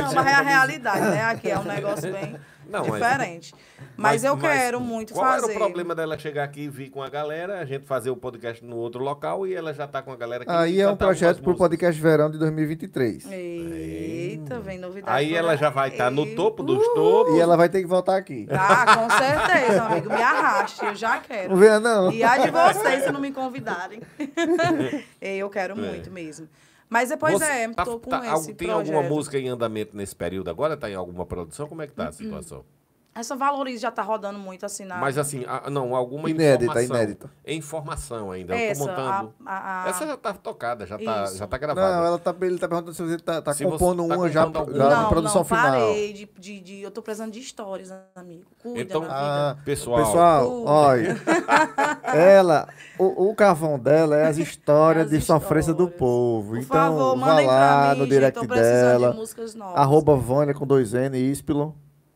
Não, 0.02 0.14
mas 0.14 0.26
é 0.28 0.34
a 0.34 0.41
realidade, 0.41 1.02
né? 1.02 1.22
Aqui 1.26 1.52
é 1.52 1.60
um 1.60 1.66
negócio 1.66 2.10
bem 2.14 2.39
Não, 2.70 2.86
mas- 2.88 3.01
diferente. 3.01 3.53
Mas, 3.97 4.24
eu 4.24 4.38
quero 4.38 4.80
muito 4.80 5.13
qual 5.13 5.26
fazer. 5.26 5.45
era 5.45 5.53
o 5.53 5.57
problema 5.57 5.93
dela 5.95 6.18
chegar 6.18 6.43
aqui 6.43 6.61
e 6.61 6.70
vir 6.70 6.89
com 6.89 7.01
a 7.01 7.09
galera, 7.09 7.59
a 7.59 7.66
gente 7.66 7.86
fazer 7.86 8.09
o 8.09 8.16
podcast 8.18 8.63
no 8.66 8.76
outro 8.76 9.03
local 9.03 9.45
e 9.47 9.53
ela 9.53 9.74
já 9.74 9.88
tá 9.88 10.01
com 10.01 10.11
a 10.11 10.16
galera 10.16 10.43
aqui. 10.43 10.51
Aí 10.51 10.82
é 10.82 10.89
um 10.89 10.95
projeto 10.97 11.38
pro 11.41 11.51
músicas. 11.51 11.57
podcast 11.70 12.01
verão 12.01 12.30
de 12.30 12.38
2023. 12.38 13.26
Eita, 13.32 14.59
vem 14.59 14.78
novidade. 14.80 15.18
Aí 15.18 15.34
ela 15.36 15.55
já 15.55 15.70
vai 15.70 15.89
estar 15.89 16.09
no 16.11 16.24
aí. 16.24 16.36
topo 16.36 16.63
dos 16.63 16.84
Uh! 16.86 16.93
topos. 16.95 17.36
E 17.36 17.39
ela 17.39 17.55
vai 17.55 17.70
ter 17.70 17.82
que 17.82 17.88
voltar 17.88 18.18
aqui. 18.18 18.47
Ah, 18.51 18.97
com 18.97 19.09
certeza, 19.09 19.84
amigo. 19.84 20.09
Me 20.09 20.22
arraste, 20.22 20.86
eu 20.86 20.95
já 20.95 21.18
quero. 21.20 21.49
Não 21.49 21.57
venha, 21.57 21.80
não. 21.80 22.11
E 22.11 22.24
a 22.24 22.38
de 22.38 22.51
vocês 22.51 23.03
se 23.03 23.11
não 23.11 23.20
me 23.22 23.32
convidarem. 23.32 24.01
eu 25.22 25.49
quero 25.49 25.76
muito 25.76 26.11
mesmo. 26.11 26.47
Mas 26.90 27.10
depois 27.10 27.34
Você 27.34 27.44
é, 27.46 27.68
tá- 27.74 27.84
tô 27.84 28.00
com 28.00 28.10
tá- 28.10 28.36
esse 28.36 28.54
Tem 28.54 28.68
projeto. 28.68 28.94
alguma 28.96 29.04
música 29.10 29.38
em 29.40 29.48
andamento 29.50 29.96
nesse 29.98 30.16
período 30.16 30.50
agora? 30.50 30.78
Tá 30.78 30.90
em 30.90 30.96
alguma 30.96 31.26
produção? 31.26 31.68
Como 31.68 31.82
é 31.82 31.88
que 31.88 31.94
tá 31.94 32.08
a 32.10 32.12
situação? 32.12 32.64
Essa 33.18 33.34
Valorize 33.34 33.82
já 33.82 33.89
tá 33.91 34.01
rodando 34.01 34.38
muito 34.38 34.66
assim 34.66 34.84
na... 34.84 34.97
Mas 34.97 35.18
assim, 35.18 35.45
a- 35.47 35.70
não, 35.70 35.95
alguma 35.95 36.30
Inédita, 36.30 36.66
informação. 36.66 36.95
inédita. 36.97 37.30
É 37.45 37.53
informação 37.53 38.30
ainda. 38.32 38.53
eu 38.53 38.57
tô 38.57 38.72
Essa, 38.72 38.80
montando. 38.82 39.34
a- 39.45 39.51
a- 39.53 39.84
a- 39.86 39.89
Essa 39.89 40.05
já 40.07 40.18
tá 40.18 40.34
tocada, 40.34 40.86
já 40.86 40.97
tá, 40.97 41.24
Isso. 41.24 41.38
já 41.38 41.47
tá 41.47 41.57
gravada. 41.57 41.95
Não, 41.95 42.05
ela 42.05 42.20
tá, 42.20 42.36
ele 42.41 42.59
tá 42.59 42.68
perguntando 42.68 42.93
se 42.93 43.01
você 43.01 43.18
tá, 43.18 43.41
tá 43.41 43.53
Se 43.53 43.63
você 43.63 43.72
compondo 43.72 44.05
tá 44.05 44.16
uma 44.18 44.30
já, 44.30 44.43
compondo 44.45 44.76
já 44.76 45.03
em 45.03 45.07
produção 45.07 45.38
não, 45.39 45.45
final. 45.45 45.63
parei 45.72 46.11
de, 46.11 46.30
de, 46.38 46.59
de- 46.59 46.82
Eu 46.82 46.91
tô 46.91 47.01
precisando 47.01 47.32
de 47.32 47.39
histórias, 47.39 47.93
amigo. 48.13 48.43
Cuida 48.61 48.82
Então- 48.82 49.05
Ah, 49.09 49.53
vida. 49.53 49.63
Pessoal, 49.63 50.05
Pessoal, 50.05 50.63
olha. 50.66 51.16
ela, 52.13 52.68
o, 52.99 53.30
o 53.30 53.34
carvão 53.36 53.80
dela 53.80 54.18
é 54.18 54.28
as 54.28 54.38
histórias 54.38 55.05
As 55.05 55.11
de 55.11 55.22
sofrência 55.22 55.74
do 55.74 55.84
histórias. 55.86 55.99
povo. 55.99 56.49
Por 56.49 56.57
então, 56.59 56.68
favor, 56.97 57.18
vá 57.18 57.39
lá 57.39 57.86
pra 57.86 57.93
mim, 57.93 57.99
no 58.01 58.07
direct 58.07 58.45
dela. 58.47 59.11
de 59.11 59.18
músicas 59.18 59.55
novas. 59.55 59.78
Arroba 59.78 60.16
Vânia 60.18 60.53
com 60.53 60.68
dois 60.68 60.93
N, 60.93 61.18
Ispilon, 61.18 61.72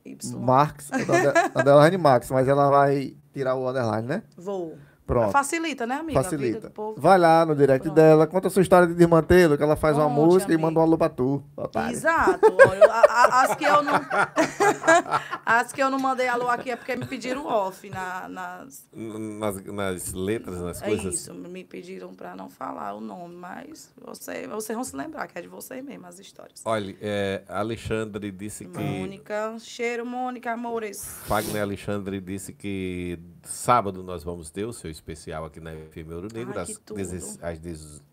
Y. 0.06 0.18
Marx, 0.36 0.90
underline 1.56 1.98
Max, 1.98 2.32
mas 2.32 2.48
ela 2.48 2.70
vai 2.70 3.16
tirar 3.34 3.56
o 3.56 3.70
underline, 3.70 4.08
né? 4.08 4.24
Vou. 4.38 4.78
Pronto. 5.10 5.32
Facilita, 5.32 5.88
né, 5.88 5.96
amiga? 5.96 6.20
A 6.20 6.22
vida 6.22 6.36
Facilita. 6.38 6.68
do 6.68 6.72
povo. 6.72 7.02
Vai 7.02 7.18
lá 7.18 7.44
no 7.46 7.56
direct 7.56 7.82
Pronto. 7.84 7.96
dela, 7.96 8.28
conta 8.28 8.48
a 8.48 8.52
sua 8.52 8.62
história 8.62 8.88
de 8.88 8.94
desmantelo, 8.94 9.58
que 9.58 9.64
ela 9.64 9.76
faz 9.76 9.98
uma 9.98 10.08
música 10.08 10.52
e 10.52 10.56
amigo. 10.56 10.68
manda 10.68 10.80
um 10.80 10.84
alô 10.84 10.98
pra 11.00 11.10
tu. 11.10 11.44
otário. 11.58 11.92
Exato. 11.96 12.40
Olha, 12.68 12.86
a- 12.86 13.06
a- 13.10 13.42
as 13.44 13.56
que 13.56 13.64
eu 13.66 13.82
não. 13.82 13.94
as 15.46 15.72
que 15.74 15.82
eu 15.82 15.90
não 15.90 16.00
mandei 16.00 16.28
alô 16.28 16.48
aqui 16.48 16.72
é 16.72 16.76
porque 16.76 16.96
me 16.96 17.06
pediram 17.06 17.46
off 17.46 17.90
na, 17.90 18.28
nas. 18.30 18.86
nas, 18.94 19.64
nas 19.66 20.14
letras, 20.14 20.60
nas 20.62 20.82
É 20.82 20.86
coisas. 20.86 21.14
isso, 21.16 21.34
me 21.34 21.64
pediram 21.64 22.14
pra 22.14 22.36
não 22.36 22.50
falar 22.50 22.94
o 22.94 23.02
nome, 23.02 23.36
mas 23.36 23.90
você, 24.06 24.48
vocês 24.48 24.76
vão 24.76 24.84
se 24.84 24.96
lembrar 24.96 25.28
que 25.28 25.38
é 25.38 25.42
de 25.42 25.48
vocês 25.48 25.84
mesmo 25.84 26.06
as 26.06 26.20
histórias. 26.20 26.62
Olha, 26.66 26.96
é, 27.02 27.44
Alexandre 27.48 28.32
disse 28.32 28.66
que. 28.66 28.78
Mônica, 28.80 29.56
cheiro, 29.60 30.06
Mônica, 30.06 30.52
amores. 30.52 31.04
Fagner 31.26 31.62
Alexandre 31.62 32.20
disse 32.22 32.54
que 32.54 33.18
sábado 33.52 34.04
nós 34.04 34.24
vamos 34.24 34.50
ter 34.50 34.66
o 34.66 34.74
seu 34.74 34.90
especial 34.90 35.46
aqui 35.46 35.60
na 35.60 35.72
FM 35.72 36.12
Ouro 36.12 36.28
Negro, 36.34 36.54
Ai, 36.56 36.64
às, 36.64 36.78
que 36.78 36.84
tudo. 36.84 36.98
16 36.98 37.40
às 37.44 37.60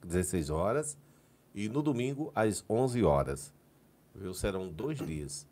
16 0.04 0.50
horas, 0.50 0.98
e 1.54 1.68
no 1.68 1.82
domingo 1.82 2.30
às 2.34 2.64
11 2.68 3.02
horas. 3.02 3.52
Viu? 4.14 4.32
Serão 4.34 4.68
dois 4.68 4.98
dias. 4.98 5.46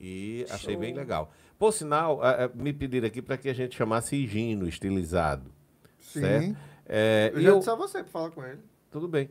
E 0.00 0.44
achei 0.50 0.74
Show. 0.74 0.80
bem 0.80 0.94
legal. 0.94 1.30
Por 1.58 1.72
sinal, 1.72 2.20
me 2.54 2.72
pediram 2.72 3.06
aqui 3.06 3.22
para 3.22 3.36
que 3.38 3.48
a 3.48 3.54
gente 3.54 3.76
chamasse 3.76 4.16
Higino, 4.16 4.66
estilizado. 4.68 5.50
Sim. 6.00 6.20
Certo? 6.20 6.56
É, 6.86 7.30
Eu 7.32 7.40
e 7.40 7.42
já 7.42 7.48
eu- 7.50 7.58
disse 7.58 7.70
a 7.70 7.74
você 7.74 8.02
pra 8.02 8.10
falar 8.12 8.30
com 8.30 8.44
ele. 8.44 8.60
tudo 8.90 9.06
bem. 9.08 9.30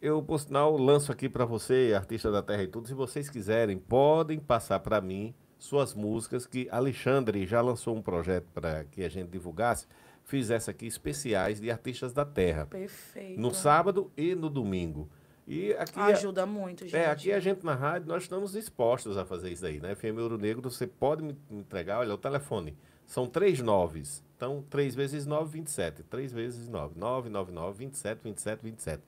Eu, 0.00 0.22
por 0.22 0.40
sinal, 0.40 0.76
lanço 0.78 1.12
aqui 1.12 1.28
para 1.28 1.44
você, 1.44 1.92
artista 1.94 2.30
da 2.30 2.42
terra 2.42 2.62
e 2.62 2.66
tudo. 2.68 2.86
Se 2.88 2.94
vocês 2.94 3.28
quiserem, 3.28 3.76
podem 3.76 4.38
passar 4.38 4.80
para 4.80 4.98
mim 5.00 5.34
suas 5.64 5.94
músicas, 5.94 6.46
que 6.46 6.68
Alexandre 6.70 7.46
já 7.46 7.60
lançou 7.60 7.96
um 7.96 8.02
projeto 8.02 8.46
para 8.52 8.84
que 8.84 9.02
a 9.02 9.08
gente 9.08 9.28
divulgasse, 9.30 9.86
fizesse 10.22 10.70
aqui 10.70 10.86
especiais 10.86 11.60
de 11.60 11.70
artistas 11.70 12.12
da 12.12 12.24
terra, 12.24 12.66
Perfeito. 12.66 13.40
no 13.40 13.52
sábado 13.52 14.10
e 14.16 14.34
no 14.34 14.48
domingo. 14.48 15.08
E 15.46 15.72
aqui, 15.74 15.98
Ajuda 16.00 16.46
muito, 16.46 16.84
gente. 16.84 16.96
é, 16.96 17.10
aqui 17.10 17.30
a 17.30 17.38
gente 17.38 17.64
na 17.66 17.74
rádio, 17.74 18.08
nós 18.08 18.22
estamos 18.22 18.52
dispostos 18.52 19.18
a 19.18 19.24
fazer 19.26 19.50
isso 19.50 19.66
aí, 19.66 19.78
né? 19.78 19.94
FM 19.94 20.18
Ouro 20.18 20.38
Negro, 20.38 20.70
você 20.70 20.86
pode 20.86 21.22
me 21.22 21.36
entregar, 21.50 21.98
olha, 21.98 22.14
o 22.14 22.18
telefone. 22.18 22.76
São 23.04 23.26
três 23.26 23.60
noves. 23.60 24.24
Então, 24.36 24.64
3 24.68 24.94
vezes 24.94 25.26
9, 25.26 25.50
27. 25.58 26.02
3 26.04 26.32
vezes 26.32 26.68
9. 26.68 26.98
9, 26.98 27.28
9, 27.28 27.52
9, 27.52 27.78
27, 27.78 28.20
27, 28.24 28.62
27. 28.62 29.02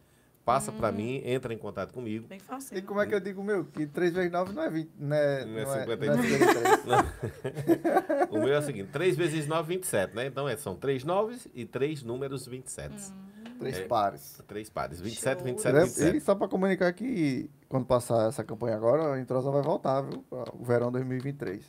Passa 0.46 0.70
para 0.70 0.92
mim, 0.92 1.20
entra 1.24 1.52
em 1.52 1.58
contato 1.58 1.92
comigo. 1.92 2.28
Bem 2.28 2.38
fácil. 2.38 2.78
E 2.78 2.80
como 2.80 3.00
é 3.00 3.06
que 3.06 3.12
eu 3.12 3.18
digo, 3.18 3.42
meu? 3.42 3.64
Que 3.64 3.84
3 3.84 4.14
vezes 4.14 4.30
9 4.30 4.54
não 4.54 4.62
é 4.62 4.70
20, 4.70 4.90
né? 4.96 5.44
Não 5.44 5.58
é 5.58 5.64
não 5.64 5.72
é 5.72 5.80
53. 5.80 6.20
53. 6.20 8.30
O 8.30 8.38
meu 8.38 8.54
é 8.54 8.58
o 8.58 8.62
seguinte: 8.62 8.88
3 8.92 9.16
vezes 9.18 9.48
9, 9.48 9.74
27, 9.74 10.14
né? 10.14 10.26
Então 10.26 10.48
é, 10.48 10.56
são 10.56 10.76
3 10.76 11.02
noves 11.02 11.48
e 11.52 11.66
3 11.66 12.04
números 12.04 12.46
27. 12.46 13.12
Três 13.58 13.78
É. 13.78 13.86
pares. 13.86 14.40
3 14.46 14.70
pares. 14.70 15.00
27, 15.00 15.38
Show. 15.38 15.44
27, 15.46 15.74
E 15.74 15.80
27. 15.80 16.20
só 16.20 16.36
pra 16.36 16.46
comunicar 16.46 16.92
que 16.92 17.50
quando 17.68 17.84
passar 17.84 18.28
essa 18.28 18.44
campanha 18.44 18.76
agora, 18.76 19.14
a 19.14 19.20
Introsa 19.20 19.50
vai 19.50 19.62
voltar, 19.62 20.02
viu? 20.02 20.24
O 20.30 20.64
verão 20.64 20.92
2023. 20.92 21.64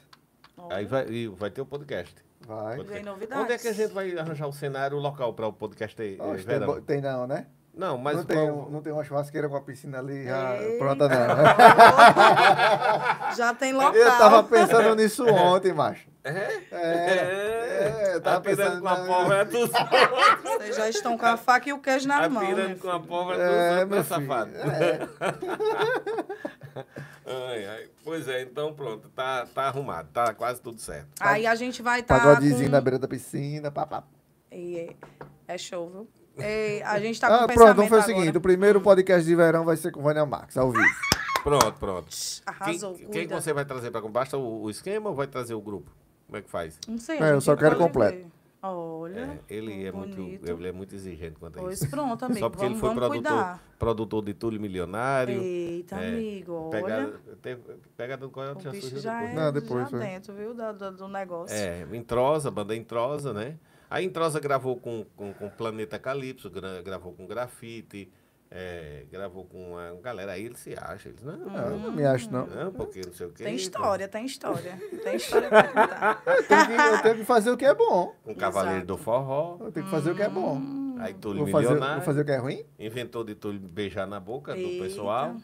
Aí 0.70 0.86
vai, 0.86 1.10
e 1.10 1.28
vai 1.28 1.50
ter 1.50 1.62
o 1.62 1.66
podcast. 1.66 2.14
Vai. 2.46 2.78
Vem 2.84 3.04
novidades. 3.04 3.44
Onde 3.44 3.54
é 3.54 3.58
que 3.58 3.70
a 3.70 3.74
gente 3.74 3.92
vai 3.92 4.16
arranjar 4.16 4.48
o 4.48 4.54
cenário 4.54 5.00
local 5.00 5.34
para 5.34 5.48
o 5.48 5.54
podcast 5.54 6.00
Oxe, 6.20 6.46
tem, 6.46 6.60
tem 6.86 7.02
não, 7.02 7.26
né? 7.26 7.48
Não, 7.78 7.98
mas 7.98 8.18
não, 8.18 8.24
tem, 8.26 8.38
qual- 8.38 8.70
não 8.72 8.82
tem 8.82 8.92
uma 8.92 9.04
churrasqueira 9.04 9.48
com 9.48 9.56
a 9.56 9.62
piscina 9.62 10.00
ali 10.00 10.26
já 10.26 10.56
pronta, 10.80 11.08
não. 11.08 11.18
Já 13.38 13.54
tem 13.54 13.72
local. 13.72 13.94
Eu 13.94 14.10
tava 14.18 14.44
pensando 14.44 14.96
nisso 14.96 15.24
ontem, 15.28 15.72
macho. 15.74 16.08
É? 16.24 16.60
É, 16.72 18.12
eu 18.16 18.22
tava 18.22 18.38
Apirando 18.38 18.58
pensando 18.64 18.82
com 18.82 18.88
a 18.88 18.96
pólvora 19.06 19.46
dos 19.46 19.70
Vocês 20.44 20.76
já 20.76 20.90
estão 20.90 21.16
com 21.18 21.26
a 21.26 21.38
faca 21.38 21.70
e 21.70 21.74
o 21.74 21.80
queijo 21.80 22.08
na 22.08 22.28
mão. 22.28 22.44
Apirando 22.44 22.70
né? 22.70 22.76
com 22.82 22.90
a 22.90 23.00
pólvora 23.00 23.38
dos 23.38 23.46
É, 23.46 23.86
outros, 23.86 23.90
meu 23.90 23.98
né, 24.00 24.04
safado? 24.04 24.52
É. 24.58 25.08
Ai, 27.26 27.66
ai. 27.66 27.90
Pois 28.04 28.28
é, 28.28 28.42
então 28.42 28.74
pronto, 28.74 29.10
tá, 29.10 29.46
tá 29.54 29.64
arrumado, 29.64 30.08
tá 30.14 30.34
quase 30.34 30.62
tudo 30.62 30.80
certo. 30.80 31.08
Aí 31.20 31.46
a 31.46 31.56
gente 31.56 31.82
vai 31.82 32.00
estar. 32.00 32.20
Pagodezinho 32.20 32.66
com... 32.66 32.72
na 32.72 32.80
beira 32.80 32.98
da 32.98 33.08
piscina, 33.08 33.70
papá. 33.70 34.04
E 34.50 34.78
é, 34.78 34.96
é 35.54 35.58
show, 35.58 35.90
viu? 35.90 36.08
A 36.86 37.00
gente 37.00 37.20
tá 37.20 37.28
com 37.28 37.34
Ah, 37.34 37.48
pronto, 37.48 37.72
então 37.72 37.88
foi 37.88 37.98
o 37.98 38.02
agora. 38.02 38.16
seguinte: 38.20 38.38
o 38.38 38.42
primeiro 38.42 38.82
podcast 38.82 39.26
de 39.28 39.36
verão 39.36 39.64
vai 39.66 39.78
ser 39.78 39.92
com 39.92 40.02
Vânia 40.02 40.26
Marques, 40.26 40.58
ao 40.58 40.72
vivo. 40.72 40.84
Pronto, 41.44 41.74
pronto. 41.80 42.08
Arrasou, 42.46 42.94
quem, 42.96 43.08
quem 43.10 43.28
você 43.28 43.54
vai 43.54 43.64
trazer 43.66 43.90
para 43.92 44.02
Basta 44.02 44.38
o, 44.38 44.64
o 44.64 44.70
esquema 44.70 45.10
ou 45.10 45.16
vai 45.16 45.28
trazer 45.28 45.54
o 45.54 45.62
grupo? 45.62 45.90
Como 46.26 46.38
é 46.38 46.42
que 46.42 46.50
faz? 46.50 46.78
Não 46.88 46.98
sei. 46.98 47.20
É, 47.20 47.32
eu 47.32 47.40
só 47.42 47.56
quero 47.56 47.78
completo. 47.78 48.18
ver. 48.18 48.28
Olha. 48.62 49.40
É, 49.50 49.56
ele, 49.56 49.86
é 49.86 49.92
muito, 49.92 50.20
ele 50.20 50.68
é 50.68 50.72
muito 50.74 50.94
exigente 50.94 51.36
quanto 51.40 51.58
a 51.58 51.62
Pois 51.62 51.80
isso. 51.80 51.90
pronto, 51.90 52.22
amigo. 52.26 52.40
Só 52.40 52.50
porque 52.50 52.66
vamos, 52.66 52.80
ele 52.82 52.88
foi 52.88 52.96
produtor, 52.96 53.32
cuidar. 53.32 53.64
produtor 53.80 54.26
de 54.26 54.34
Túlio 54.34 54.60
Milionário. 54.60 55.40
Eita, 55.42 55.96
É, 55.96 56.08
amigo, 56.10 56.54
olha. 56.54 56.70
Pegada, 56.82 57.14
teve, 57.42 57.62
pegada 57.96 58.22
do 58.26 58.30
qual 58.32 58.48
O 58.58 58.60
já 58.60 58.72
surgiu 58.72 59.00
já 59.00 59.14
depois. 59.20 59.32
é 59.32 59.36
Não, 59.36 59.52
depois 59.54 59.84
já 59.84 59.90
foi. 59.90 60.00
dentro, 60.00 60.34
viu, 60.34 60.54
da- 60.54 60.72
do 60.74 61.08
negócio. 61.08 61.56
É, 61.56 61.86
Entrosa, 61.94 62.52
banda 62.52 62.76
Entrosa, 62.76 63.32
né? 63.32 63.56
A 63.90 64.02
Entrosa 64.02 64.40
gravou 64.40 64.76
com, 64.78 65.06
com, 65.16 65.34
com 65.34 65.50
Planeta 65.50 65.98
Calypso, 65.98 66.50
gra- 66.50 66.82
gravou 66.82 67.14
com 67.14 67.26
Grafite, 67.26 68.12
é, 68.52 69.06
gravou 69.12 69.46
com 69.46 69.78
a 69.78 69.92
galera. 70.02 70.34
Aí 70.34 70.46
eles 70.46 70.60
se 70.60 70.74
acham, 70.78 71.12
eles 71.12 71.24
não, 71.24 71.34
Eu 71.58 71.80
não 71.80 71.92
me 71.92 72.06
acho, 72.06 72.32
não. 72.32 72.46
não, 72.48 72.72
porque 72.72 73.02
não 73.06 73.14
sei 73.14 73.28
o 73.28 73.32
quê. 73.32 73.44
Tem 73.46 73.56
história, 73.56 74.08
tem 74.08 74.26
história. 74.26 74.78
Tem 75.04 75.16
história 75.16 75.50
pra 75.50 75.64
contar. 75.64 76.24
Eu 76.28 76.44
tenho, 76.48 76.66
que, 76.68 76.74
eu 76.74 77.02
tenho 77.02 77.16
que 77.18 77.24
fazer 77.26 77.50
o 77.52 77.58
que 77.58 77.66
é 77.66 77.74
bom. 77.74 78.14
Com 78.24 78.36
Cavaleiro 78.36 78.78
Exato. 78.80 78.88
do 78.88 78.98
Forró, 78.98 79.58
Eu 79.62 79.72
tenho 79.72 79.86
que 79.86 79.92
fazer 79.92 80.12
o 80.12 80.16
que 80.16 80.22
é 80.24 80.30
bom. 80.30 80.56
Hum. 80.58 80.96
aí 81.00 81.14
Túlio 81.14 81.44
Vou 81.44 81.52
fazer, 81.52 81.68
Milionário, 81.68 81.96
vou 81.98 82.06
fazer 82.06 82.22
o 82.22 82.26
que 82.26 82.32
é 82.32 82.38
ruim? 82.38 82.66
inventou 82.80 83.24
de 83.24 83.36
Túlio 83.36 83.60
beijar 83.60 84.06
na 84.08 84.20
boca 84.20 84.54
do 84.54 84.60
Eita. 84.60 84.84
pessoal. 84.84 85.36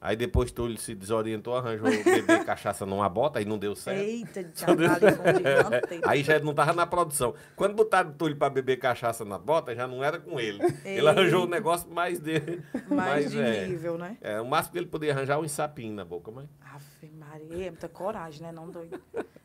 Aí 0.00 0.16
depois 0.16 0.50
Túlio 0.50 0.78
se 0.78 0.94
desorientou, 0.94 1.54
arranjou 1.54 1.90
bebê 1.90 2.38
cachaça 2.44 2.86
numa 2.86 3.06
bota, 3.06 3.38
aí 3.38 3.44
não 3.44 3.58
deu 3.58 3.76
certo. 3.76 4.00
Eita, 4.00 4.40
um 4.40 4.46
gigante. 4.46 6.00
Aí 6.06 6.22
já 6.22 6.38
não 6.38 6.54
tava 6.54 6.72
na 6.72 6.86
produção. 6.86 7.34
Quando 7.54 7.74
botaram 7.74 8.08
o 8.08 8.14
Túlio 8.14 8.34
pra 8.34 8.48
beber 8.48 8.78
cachaça 8.78 9.26
na 9.26 9.38
bota, 9.38 9.74
já 9.74 9.86
não 9.86 10.02
era 10.02 10.18
com 10.18 10.40
ele. 10.40 10.58
Ele 10.86 11.06
arranjou 11.06 11.44
o 11.44 11.46
negócio 11.46 11.90
mais 11.90 12.18
dele. 12.18 12.62
Mais 12.88 13.30
de 13.30 13.40
é, 13.40 13.66
nível, 13.66 13.98
né? 13.98 14.16
É, 14.22 14.40
o 14.40 14.46
máximo 14.46 14.72
que 14.72 14.78
ele 14.78 14.86
podia 14.86 15.12
arranjar 15.12 15.38
um 15.38 15.46
sapinho 15.46 15.92
na 15.92 16.04
boca, 16.04 16.30
mas. 16.30 16.48
Ave 16.62 17.12
Maria, 17.12 17.66
é 17.66 17.70
muita 17.70 17.88
coragem, 17.88 18.40
né? 18.40 18.52
Não 18.52 18.70
doido. 18.70 18.98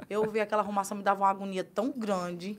Eu 0.10 0.32
vi 0.32 0.40
aquela 0.40 0.62
arrumação, 0.62 0.96
me 0.96 1.04
dava 1.04 1.22
uma 1.24 1.30
agonia 1.30 1.66
tão 1.66 1.92
grande. 1.92 2.58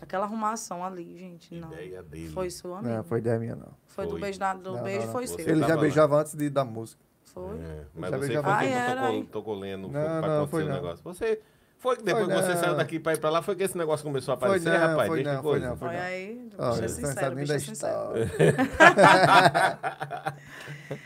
Aquela 0.00 0.24
arrumação 0.24 0.84
ali, 0.84 1.18
gente, 1.18 1.54
não. 1.54 1.70
Ideia 1.72 2.02
dele. 2.02 2.28
Foi 2.30 2.50
sua, 2.50 2.80
Não, 2.80 2.90
amigo. 2.90 3.04
foi 3.04 3.18
ideia 3.18 3.38
minha, 3.38 3.56
não. 3.56 3.68
Foi 3.88 4.04
do 4.04 4.12
Foi. 4.12 4.20
beijo, 4.20 4.38
na, 4.38 4.54
do 4.54 4.76
Não, 4.76 4.82
beijo 4.82 5.00
não, 5.00 5.06
não. 5.06 5.12
foi 5.12 5.26
Você 5.26 5.42
seu. 5.42 5.54
Ele 5.54 5.66
já 5.66 5.76
beijava 5.76 6.16
antes 6.20 6.34
de, 6.34 6.48
da 6.48 6.64
música. 6.64 7.09
Foi. 7.32 7.58
É, 7.58 7.82
mas 7.94 8.10
Já 8.10 8.16
você 8.18 8.26
beijava 8.26 8.48
foi 8.48 8.56
antes. 8.56 8.68
que 8.68 8.74
Ah, 8.74 8.90
era, 8.90 9.00
tocou, 9.06 9.24
tocou 9.24 9.54
lendo 9.58 9.82
Não, 9.82 9.90
pra 9.92 10.20
não, 10.20 10.28
acontecer 10.28 10.50
foi 10.50 10.62
o 10.62 10.66
não. 10.68 10.74
negócio. 10.74 11.04
Você 11.04 11.40
foi 11.78 11.96
que 11.96 12.02
depois 12.02 12.24
Foi 12.26 12.34
que 12.34 12.42
você 12.42 12.54
não. 12.54 12.60
saiu 12.60 12.76
daqui 12.76 12.98
pra 12.98 13.12
ir 13.14 13.18
pra 13.20 13.30
lá, 13.30 13.40
foi 13.42 13.54
que 13.56 13.62
esse 13.62 13.78
negócio 13.78 14.04
começou 14.04 14.34
a 14.34 14.36
Foi 14.36 14.48
aparecer, 14.48 14.70
não, 14.78 14.86
rapaz? 14.88 15.08
foi 15.08 15.16
Deixa 15.22 15.32
não, 15.32 15.38
que 15.38 15.42
foi 15.48 15.60
não, 15.60 15.76
foi 15.76 15.88
Olha 15.88 16.02
aí, 16.02 16.34
bicho 16.34 16.62
é 16.84 16.88
sincero, 16.88 17.38
é 17.40 17.46
sincero. 17.58 17.72
história. 17.72 18.30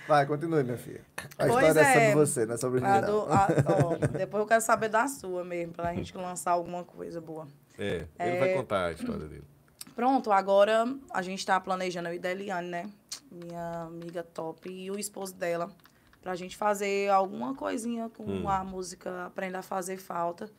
Vai, 0.09 0.27
continue, 0.27 0.63
minha 0.65 0.79
filha. 0.79 1.03
A 1.39 1.47
Pois 1.47 1.67
história 1.69 1.81
é 1.81 1.83
é. 1.83 1.95
sobre 1.95 2.15
você, 2.27 2.47
não 2.47 2.55
é 2.55 2.59
sobre 2.59 2.81
mim, 2.81 2.87
não. 2.87 3.33
a- 3.33 3.49
ó, 3.85 3.97
depois 4.19 4.41
eu 4.43 4.47
quero 4.47 4.61
saber 4.61 4.89
da 4.89 5.07
sua 5.09 5.45
mesmo, 5.45 5.73
pra 5.75 5.93
gente 5.95 6.17
lançar 6.17 6.53
alguma 6.53 6.85
coisa 6.85 7.21
boa. 7.21 7.47
É, 7.79 8.07
ele 8.19 8.39
vai 8.39 8.55
contar 8.55 8.87
a 8.87 8.93
história 8.93 9.27
dele. 9.27 9.45
Pronto, 9.95 10.33
agora 10.33 10.85
a 11.11 11.23
gente 11.23 11.45
tá 11.47 11.59
planejando, 11.61 12.09
eu 12.09 12.15
e 12.15 12.19
da 12.19 12.31
Eliane, 12.31 12.69
né? 12.69 12.91
Minha 13.31 13.83
amiga 13.83 14.23
top 14.23 14.69
e 14.69 14.91
o 14.91 14.99
esposo 14.99 15.35
dela. 15.35 15.71
Pra 16.25 16.35
gente 16.35 16.57
fazer 16.57 17.11
alguma 17.11 17.55
coisinha 17.55 18.09
com 18.09 18.25
Hum. 18.25 18.49
a 18.49 18.65
música 18.65 19.27
Aprenda 19.27 19.59
a 19.59 19.63
Fazer 19.63 19.99
Falta. 19.99 20.51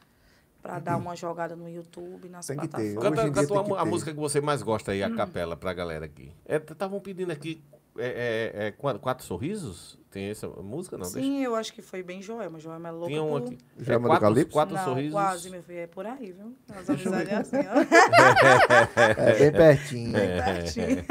Pra 0.61 0.77
dar 0.79 0.95
uma 0.97 1.15
jogada 1.15 1.55
no 1.55 1.67
YouTube, 1.67 2.29
nas 2.29 2.45
Tem 2.47 2.55
plataformas. 2.55 2.93
Canta, 3.03 3.15
canta 3.31 3.47
tem 3.47 3.57
a, 3.57 3.63
que 3.63 3.69
mu- 3.69 3.75
a 3.75 3.83
ter. 3.83 3.89
música 3.89 4.13
que 4.13 4.19
você 4.19 4.39
mais 4.41 4.61
gosta 4.61 4.91
aí, 4.91 5.03
a 5.03 5.07
Hum. 5.07 5.15
capela, 5.15 5.57
pra 5.57 5.73
galera 5.73 6.05
aqui. 6.05 6.31
Estavam 6.47 6.99
pedindo 6.99 7.31
aqui 7.31 7.63
é, 7.97 8.51
é, 8.55 8.67
é, 8.67 8.71
quatro, 8.71 8.99
Quatro 9.01 9.25
Sorrisos? 9.25 9.97
Tem 10.11 10.29
essa 10.29 10.47
música? 10.47 10.97
Não, 10.97 11.03
deixa. 11.11 11.19
Sim, 11.19 11.43
eu 11.43 11.55
acho 11.55 11.73
que 11.73 11.81
foi 11.81 12.01
bem 12.01 12.21
Joelma. 12.21 12.57
Joelma 12.57 12.87
é 12.87 12.91
louca 12.91 13.07
Tinha 13.09 13.21
um 13.21 13.31
por... 13.31 13.41
aqui. 13.41 13.57
Já 13.79 13.93
é, 13.93 13.95
é 13.97 13.99
do 13.99 14.05
quatro, 14.07 14.21
Calypso? 14.21 14.53
quatro 14.53 14.75
Não, 14.75 14.83
sorrisos. 14.85 15.11
quase, 15.11 15.49
meu 15.49 15.61
filho. 15.61 15.79
É 15.79 15.87
por 15.87 16.05
aí, 16.05 16.31
viu? 16.31 16.55
As 16.73 16.89
amizades 16.89 17.29
é 17.29 17.35
assim, 17.35 17.57
ó. 17.57 19.21
É 19.21 19.39
bem 19.39 19.51
pertinho. 19.51 20.11
Bem 20.13 20.43
pertinho. 20.43 21.05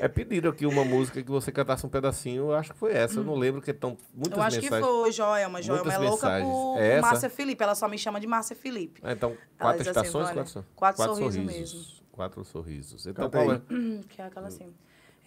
É 0.00 0.06
pediram 0.06 0.50
aqui 0.50 0.64
uma 0.64 0.84
música 0.84 1.20
que 1.22 1.28
você 1.30 1.50
cantasse 1.50 1.84
um 1.84 1.88
pedacinho, 1.88 2.42
eu 2.50 2.54
acho 2.54 2.72
que 2.72 2.78
foi 2.78 2.92
essa. 2.92 3.18
Eu 3.18 3.24
não 3.24 3.34
lembro, 3.34 3.60
que 3.60 3.72
estão 3.72 3.96
muitas 4.14 4.38
Eu 4.38 4.44
acho 4.44 4.60
que 4.60 4.70
mensagens. 4.70 4.88
foi 4.88 5.10
Joelma. 5.12 5.60
Joelma 5.62 5.84
Muitas 5.84 6.00
é 6.00 6.04
louca 6.08 6.26
mensagens. 6.28 6.52
por 6.52 6.78
É 6.78 6.88
essa? 6.92 7.02
Márcia 7.06 7.30
Felipe. 7.30 7.62
Ela 7.64 7.74
só 7.74 7.88
me 7.88 7.98
chama 7.98 8.20
de 8.20 8.26
Márcia 8.28 8.54
Felipe. 8.54 9.00
Ah, 9.04 9.12
então, 9.12 9.36
quatro 9.58 9.80
assim, 9.80 9.90
estações, 9.90 10.26
olha, 10.26 10.34
quatro, 10.34 10.52
so- 10.52 10.64
quatro 10.76 11.02
sorrisos 11.16 11.36
mesmo. 11.44 11.80
Quatro 12.12 12.44
sorrisos. 12.44 13.06
Então, 13.06 13.28
qual 13.28 13.50
aí. 13.50 13.56
é? 13.56 14.02
Que 14.08 14.22
é 14.22 14.26
aquela 14.26 14.46
assim. 14.46 14.72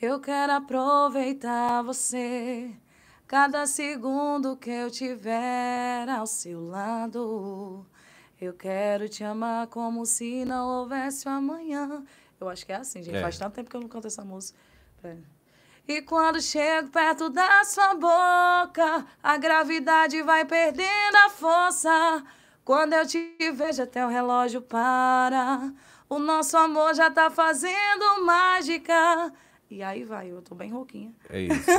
Eu 0.02 0.20
quero 0.20 0.52
aproveitar 0.52 1.82
você, 1.82 2.70
cada 3.26 3.66
segundo 3.66 4.58
que 4.58 4.70
eu 4.70 4.92
tiver 4.92 6.10
ao 6.10 6.28
seu 6.28 6.68
lado. 6.68 7.86
Eu 8.40 8.54
quero 8.54 9.08
te 9.08 9.24
amar 9.24 9.68
como 9.68 10.06
se 10.06 10.44
não 10.44 10.68
houvesse 10.68 11.26
o 11.28 11.32
amanhã. 11.32 12.04
Eu 12.38 12.50
acho 12.50 12.66
que 12.66 12.74
é 12.74 12.76
assim, 12.76 13.02
gente. 13.02 13.16
É. 13.16 13.22
Faz 13.22 13.38
tanto 13.38 13.54
tempo 13.54 13.70
que 13.70 13.76
eu 13.78 13.82
não 13.82 13.88
canto 13.88 14.08
essa 14.08 14.26
música. 14.26 14.60
Pera. 15.02 15.24
E 15.88 16.02
quando 16.02 16.42
chego 16.42 16.90
perto 16.90 17.30
da 17.30 17.64
sua 17.64 17.94
boca, 17.94 19.06
a 19.24 19.38
gravidade 19.38 20.22
vai 20.24 20.44
perdendo 20.44 21.16
a 21.26 21.30
força. 21.30 22.24
Quando 22.66 22.94
eu 22.94 23.08
te 23.08 23.38
vejo, 23.54 23.82
até 23.82 24.06
o 24.06 24.10
relógio 24.10 24.62
para. 24.62 25.72
O 26.10 26.20
nosso 26.20 26.58
amor 26.58 26.94
já 26.96 27.10
tá 27.10 27.32
fazendo 27.32 28.26
mágica. 28.26 29.32
E 29.70 29.82
aí 29.82 30.04
vai, 30.04 30.32
eu 30.32 30.42
tô 30.44 30.54
bem 30.54 30.72
rouquinha. 30.72 31.12
É 31.30 31.42
isso. 31.42 31.70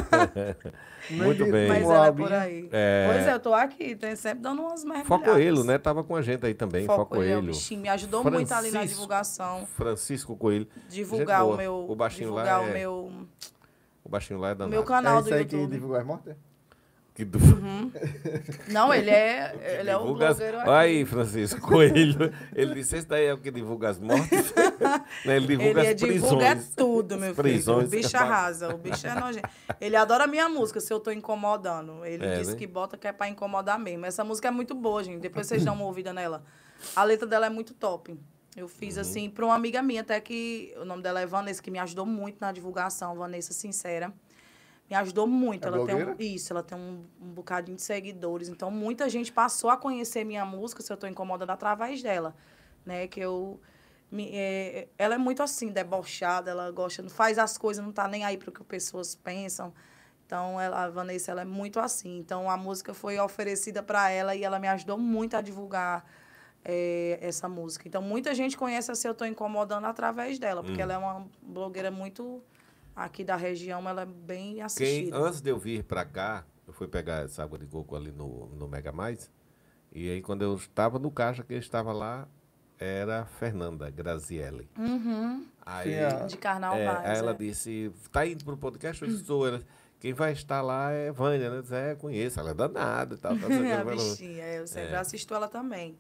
Muito 1.11 1.45
bem. 1.51 1.69
Mas 1.69 1.89
é 1.89 1.97
Albinha. 1.97 2.29
por 2.29 2.35
aí. 2.37 2.69
É. 2.73 3.07
Pois 3.13 3.27
é, 3.29 3.33
eu 3.35 3.41
tô 3.41 3.55
aqui, 3.55 3.95
tem 3.95 4.17
sempre 4.17 4.41
dando 4.41 4.61
umas 4.63 4.83
mergulhadas. 4.85 5.07
Focoelho, 5.27 5.63
né? 5.65 5.79
Tava 5.79 6.03
com 6.03 6.17
a 6.17 6.21
gente 6.23 6.45
aí 6.45 6.53
também. 6.53 6.85
Foco 6.85 7.05
Focoelho. 7.05 7.23
Coelho, 7.25 7.37
é 7.37 7.51
o 7.51 7.55
bichinho, 7.55 7.81
me 7.81 7.89
ajudou 7.89 8.25
muito 8.25 8.53
ali 8.53 8.67
na 8.67 8.79
Francisco. 8.81 8.89
divulgação. 8.89 9.67
Francisco 9.67 10.37
Coelho. 10.37 10.67
Divulgar 10.89 11.43
Gente 11.45 11.53
o 11.53 11.57
meu. 11.57 11.87
O 11.89 11.95
baixinho 11.95 12.35
lá 12.35 12.43
divulgar 12.43 12.65
é- 12.67 12.71
o 12.71 12.73
meu, 12.75 13.13
O 14.05 14.09
baixinho 14.09 14.41
lá 14.41 14.49
é 14.49 14.53
o 14.53 14.55
danado. 14.57 14.71
meu 14.75 14.85
canal 14.85 15.19
é 15.19 15.23
do 15.23 15.27
isso 15.29 15.35
aí 15.35 15.45
que 15.45 15.55
YouTube. 15.55 15.73
divulgou 15.73 15.97
as 15.97 16.05
mortes? 16.05 16.35
Que 17.16 17.24
do... 17.24 17.38
Não, 18.68 18.93
ele 18.93 19.09
é, 19.10 19.55
ele 19.80 19.88
é 19.90 19.97
o 19.97 20.01
divulga 20.01 20.28
as- 20.28 20.36
blogueiro. 20.36 20.59
Olha 20.68 20.78
aí, 20.78 21.05
Francisco 21.06 21.60
Coelho. 21.62 22.30
Ele 22.55 22.74
disse, 22.74 22.97
esse 22.97 23.06
daí 23.09 23.24
é 23.24 23.32
o 23.32 23.38
que 23.38 23.51
divulga 23.51 23.88
as 23.88 23.98
mortes. 23.98 24.52
Né, 25.24 25.36
Ele 25.36 25.47
divulga 25.47 25.80
Ele 25.80 25.88
as 25.88 25.94
prisões. 26.01 26.22
divulga 26.22 26.47
é 26.47 26.55
tudo, 26.76 27.14
meu 27.16 27.30
filho. 27.30 27.34
prisões. 27.34 27.86
O 27.86 27.88
bicho 27.90 28.16
arrasa, 28.16 28.74
o 28.74 28.78
bicho 28.78 29.06
é 29.06 29.14
nojento. 29.18 29.48
Ele 29.80 29.97
adora 29.97 30.26
minha 30.26 30.48
música, 30.48 30.78
se 30.80 30.93
eu 30.93 31.01
tô 31.01 31.10
incomodando. 31.10 32.05
Ele 32.05 32.24
É, 32.24 32.38
disse 32.38 32.52
né? 32.52 32.56
que 32.56 32.66
bota 32.66 32.97
que 32.97 33.09
é 33.09 33.12
pra 33.12 33.28
incomodar 33.28 33.78
mesmo. 33.78 34.05
Essa 34.06 34.22
música 34.22 34.48
é 34.48 34.51
muito 34.51 34.74
boa, 34.74 35.02
gente. 35.02 35.20
Depois 35.20 35.47
vocês 35.47 35.64
dão 35.64 35.74
uma 35.74 35.84
ouvida 35.84 36.12
nela. 36.12 36.44
A 36.94 37.02
letra 37.05 37.26
dela 37.26 37.47
é 37.47 37.51
muito 37.51 37.72
top. 37.74 38.16
Eu 38.56 38.68
fiz 38.68 38.97
Uhum. 38.97 39.01
assim 39.01 39.30
pra 39.30 39.44
uma 39.47 39.55
amiga 39.55 39.82
minha, 39.82 40.02
até 40.02 40.20
que 40.20 40.74
o 40.80 40.84
nome 40.84 41.02
dela 41.02 41.20
é 41.20 41.26
Vanessa, 41.26 41.62
que 41.62 41.70
me 41.70 41.78
ajudou 41.78 42.05
muito 42.06 42.36
na 42.40 42.52
divulgação, 42.52 43.14
Vanessa 43.16 43.52
Sincera. 43.52 44.12
Me 44.89 44.95
ajudou 44.97 45.27
muito. 45.27 45.65
É 45.65 45.69
ela 45.69 45.85
tem 45.85 45.95
um, 45.95 45.99
blogueira? 45.99 46.17
isso, 46.23 46.53
ela 46.53 46.63
tem 46.63 46.79
um, 46.79 47.05
um 47.21 47.33
bocadinho 47.33 47.77
de 47.77 47.83
seguidores. 47.83 48.49
Então, 48.49 48.71
muita 48.71 49.09
gente 49.09 49.33
passou 49.33 49.69
a 49.71 49.77
conhecer 49.77 50.25
minha 50.25 50.45
música, 50.45 50.83
se 50.83 50.93
eu 50.93 50.97
tô 50.97 51.07
incomodando, 51.07 51.51
através 51.51 52.03
dela. 52.03 52.35
Né? 52.85 53.07
Que 53.09 53.21
eu. 53.21 53.61
me- 54.11 54.31
é, 54.33 54.89
ela 54.97 55.17
é 55.17 55.19
muito 55.19 55.43
assim, 55.43 55.69
debochada, 55.73 56.51
ela 56.53 56.71
gosta, 56.71 57.03
não 57.03 57.11
faz 57.11 57.39
as 57.39 57.59
coisas, 57.59 57.85
não 57.85 57.93
tá 57.93 58.07
nem 58.07 58.25
aí 58.25 58.37
para 58.39 58.51
o 58.51 58.53
que 58.53 58.63
as 58.63 58.67
pessoas 58.69 59.15
pensam. 59.17 59.73
Então, 60.25 60.61
ela, 60.61 60.85
a 60.85 60.89
Vanessa, 60.91 61.31
ela 61.33 61.43
é 61.43 61.45
muito 61.45 61.79
assim. 61.81 62.19
Então, 62.19 62.49
a 62.51 62.57
música 62.57 62.93
foi 62.95 63.19
oferecida 63.19 63.83
para 63.83 64.11
ela 64.11 64.35
e 64.35 64.43
ela 64.45 64.59
me 64.59 64.67
ajudou 64.69 64.99
muito 64.99 65.37
a 65.37 65.41
divulgar 65.41 66.05
é, 66.65 67.19
essa 67.21 67.49
música. 67.49 67.87
Então, 67.87 68.03
muita 68.03 68.35
gente 68.35 68.57
conhece 68.57 68.91
a 68.91 68.95
Se 68.97 69.07
Eu 69.07 69.15
Tô 69.15 69.25
Incomodando 69.25 69.85
através 69.85 70.37
dela, 70.39 70.63
porque 70.65 70.81
ela 70.83 70.93
é 70.95 70.99
uma 70.99 71.27
blogueira 71.41 71.91
muito 71.93 72.43
aqui 72.97 73.23
da 73.23 73.36
região, 73.36 73.86
ela 73.89 74.02
é 74.02 74.06
bem 74.06 74.55
Quem, 74.55 74.62
assistida. 74.62 75.16
antes 75.18 75.40
de 75.43 75.51
eu 75.51 75.59
vir 75.59 75.85
pra 75.85 76.05
cá, 76.05 76.44
eu 76.66 76.73
fui 76.73 76.89
pegar 76.89 77.24
essa 77.24 77.43
água 77.44 77.59
de 77.59 77.66
coco 77.66 77.94
ali 77.94 78.10
no, 78.10 78.47
no 78.56 78.66
Mega 78.66 78.90
Mais. 78.90 79.31
E 79.93 80.10
aí, 80.10 80.23
quando 80.23 80.43
eu 80.43 80.55
estava 80.56 80.98
no 80.98 81.10
caixa, 81.10 81.44
quem 81.44 81.59
estava 81.59 81.93
lá 81.93 82.27
era 82.78 83.23
a 83.23 83.24
Fernanda 83.27 83.89
Grazielli. 83.90 84.68
Uhum. 84.78 85.47
Aí, 85.64 85.93
Sim, 85.94 85.98
a- 86.01 86.27
De 86.27 86.36
carnal 86.36 86.74
é, 86.74 86.86
mais, 86.86 87.06
aí 87.10 87.16
ela 87.18 87.31
é. 87.32 87.35
disse, 87.35 87.93
tá 88.10 88.27
indo 88.27 88.44
pro 88.44 88.56
podcast? 88.56 89.02
Eu 89.02 89.09
estou. 89.10 89.47
Ela, 89.47 89.62
quem 89.98 90.12
vai 90.12 90.32
estar 90.32 90.60
lá 90.60 90.90
é 90.90 91.10
Vânia, 91.10 91.48
né? 91.51 91.56
Eu 91.59 91.62
disse, 91.62 91.74
É, 91.74 91.94
conheço, 91.94 92.39
ela 92.39 92.51
é 92.51 92.55
danada 92.55 93.14
e 93.14 93.18
tal. 93.18 93.32
tal, 93.39 93.48
tal, 93.48 93.81
a 93.81 93.85
bichinha, 93.85 94.43
é, 94.44 94.59
eu 94.60 94.66
sempre 94.66 94.93
É. 94.94 94.97
assisto 94.98 95.32
ela 95.35 95.48
também. 95.48 95.97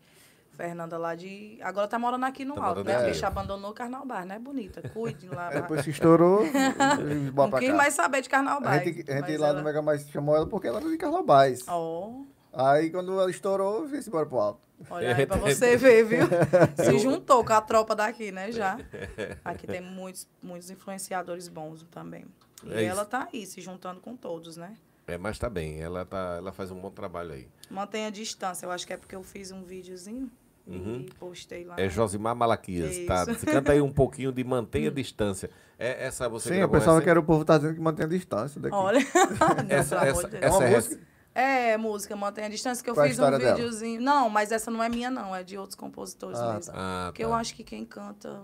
Fernanda 0.56 0.96
lá 0.98 1.14
de. 1.14 1.58
Agora 1.62 1.86
tá 1.86 1.98
morando 1.98 2.24
aqui 2.24 2.44
no 2.44 2.54
Tá 2.54 2.64
alto, 2.64 2.84
né? 2.84 2.96
A 2.96 3.02
bicha 3.02 3.26
abandonou 3.26 3.70
o 3.70 3.74
Carnal 3.74 4.04
Bar, 4.06 4.24
né? 4.24 4.38
Bonita. 4.38 4.88
Cuide 4.88 5.28
lá. 5.28 5.52
É, 5.52 5.60
Depois 5.60 5.82
que 5.82 5.90
estourou, 5.90 6.40
Não 7.34 7.50
quis 7.58 7.68
cá. 7.70 7.74
mais 7.74 7.94
saber 7.94 8.22
de 8.22 8.28
Carnal 8.28 8.60
Bar. 8.60 8.72
A 8.72 8.78
gente, 8.78 9.10
a 9.10 9.16
gente 9.20 9.36
lá 9.36 9.48
ela- 9.48 9.58
no 9.58 9.64
Mega 9.64 9.82
Mais 9.82 10.08
chamou 10.08 10.34
ela 10.36 10.46
porque 10.46 10.66
ela 10.66 10.80
era 10.80 10.88
de 10.88 10.96
Carlobás. 10.96 11.60
Ó, 11.68 12.22
Aí 12.52 12.88
quando 12.90 13.12
ela 13.12 13.30
estourou, 13.30 13.86
veio 13.86 14.02
embora 14.06 14.24
pro 14.24 14.38
alto. 14.38 14.60
olha 14.88 15.14
aí 15.14 15.26
pra 15.26 15.36
você 15.36 15.76
ver, 15.76 16.04
viu? 16.06 16.20
Se 16.82 16.98
juntou 16.98 17.44
com 17.44 17.52
a 17.52 17.60
tropa 17.60 17.94
daqui, 17.94 18.32
né? 18.32 18.50
Já. 18.50 18.78
Aqui 19.44 19.66
tem 19.66 19.82
muitos, 19.82 20.26
muitos 20.42 20.70
influenciadores 20.70 21.48
bons 21.48 21.82
também. 21.90 22.24
E 22.64 22.72
É 22.72 22.84
ela 22.84 23.02
isso. 23.02 23.10
tá 23.10 23.28
aí, 23.30 23.44
se 23.44 23.60
juntando 23.60 24.00
com 24.00 24.16
todos, 24.16 24.56
né? 24.56 24.74
É, 25.06 25.18
mas 25.18 25.38
tá 25.38 25.48
bem, 25.50 25.80
ela, 25.82 26.04
tá, 26.06 26.36
ela 26.38 26.50
faz 26.50 26.70
um 26.70 26.80
bom 26.80 26.90
trabalho 26.90 27.32
aí. 27.34 27.46
Mantenha 27.70 28.08
a 28.08 28.10
distância. 28.10 28.64
Eu 28.66 28.70
acho 28.72 28.86
que 28.86 28.92
é 28.92 28.96
porque 28.96 29.14
eu 29.14 29.22
fiz 29.22 29.52
um 29.52 29.62
videozinho 29.62 30.28
e 30.68 31.10
postei 31.18 31.64
lá. 31.64 31.74
Uhum. 31.76 31.80
É 31.84 31.88
Josimar 31.88 32.34
Malaquias, 32.34 32.98
tá? 33.06 33.22
Isso. 33.22 33.34
Você 33.40 33.46
canta 33.46 33.72
aí 33.72 33.80
um 33.80 33.92
pouquinho 33.92 34.32
de 34.32 34.42
Mantenha 34.44 34.88
a 34.88 34.92
Distância. 34.94 35.48
É, 35.78 36.06
essa 36.06 36.28
você 36.28 36.48
Sim, 36.54 36.60
eu 36.60 36.68
pensava 36.68 36.92
essa- 36.96 37.02
que 37.04 37.10
era 37.10 37.20
o 37.20 37.22
povo 37.22 37.44
tá 37.44 37.56
dizendo 37.58 37.74
que 37.74 37.80
mantém 37.80 38.06
a 38.06 38.08
distância 38.08 38.60
daqui. 38.60 38.74
Olha. 38.74 38.98
Essa, 39.68 39.96
essa, 40.06 40.28
de 40.28 40.36
essa 40.38 40.64
É 40.64 40.70
é 40.72 40.74
música? 40.76 41.00
É, 41.34 41.76
música, 41.76 42.16
Mantenha 42.16 42.46
a 42.46 42.50
Distância, 42.50 42.82
que 42.82 42.88
eu 42.88 42.94
Qual 42.94 43.04
é 43.04 43.08
fiz 43.10 43.18
um 43.18 43.22
história 43.22 43.38
dela? 43.38 43.54
videozinho. 43.56 44.00
Não, 44.00 44.30
mas 44.30 44.50
essa 44.50 44.70
não 44.70 44.82
é 44.82 44.88
minha, 44.88 45.10
não. 45.10 45.36
É 45.36 45.42
de 45.44 45.58
outros 45.58 45.74
compositores 45.74 46.38
Ah, 46.40 46.54
mesmo. 46.54 46.72
Ah, 46.74 47.04
Porque 47.08 47.22
tá. 47.22 47.28
eu 47.28 47.34
acho 47.34 47.54
que 47.54 47.62
quem 47.62 47.84
canta 47.84 48.40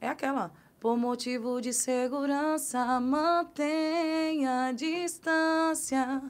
é 0.00 0.08
aquela. 0.08 0.52
Por 0.78 0.96
motivo 0.96 1.60
de 1.60 1.72
segurança, 1.72 3.00
mantenha 3.00 4.66
a 4.68 4.72
distância. 4.72 6.22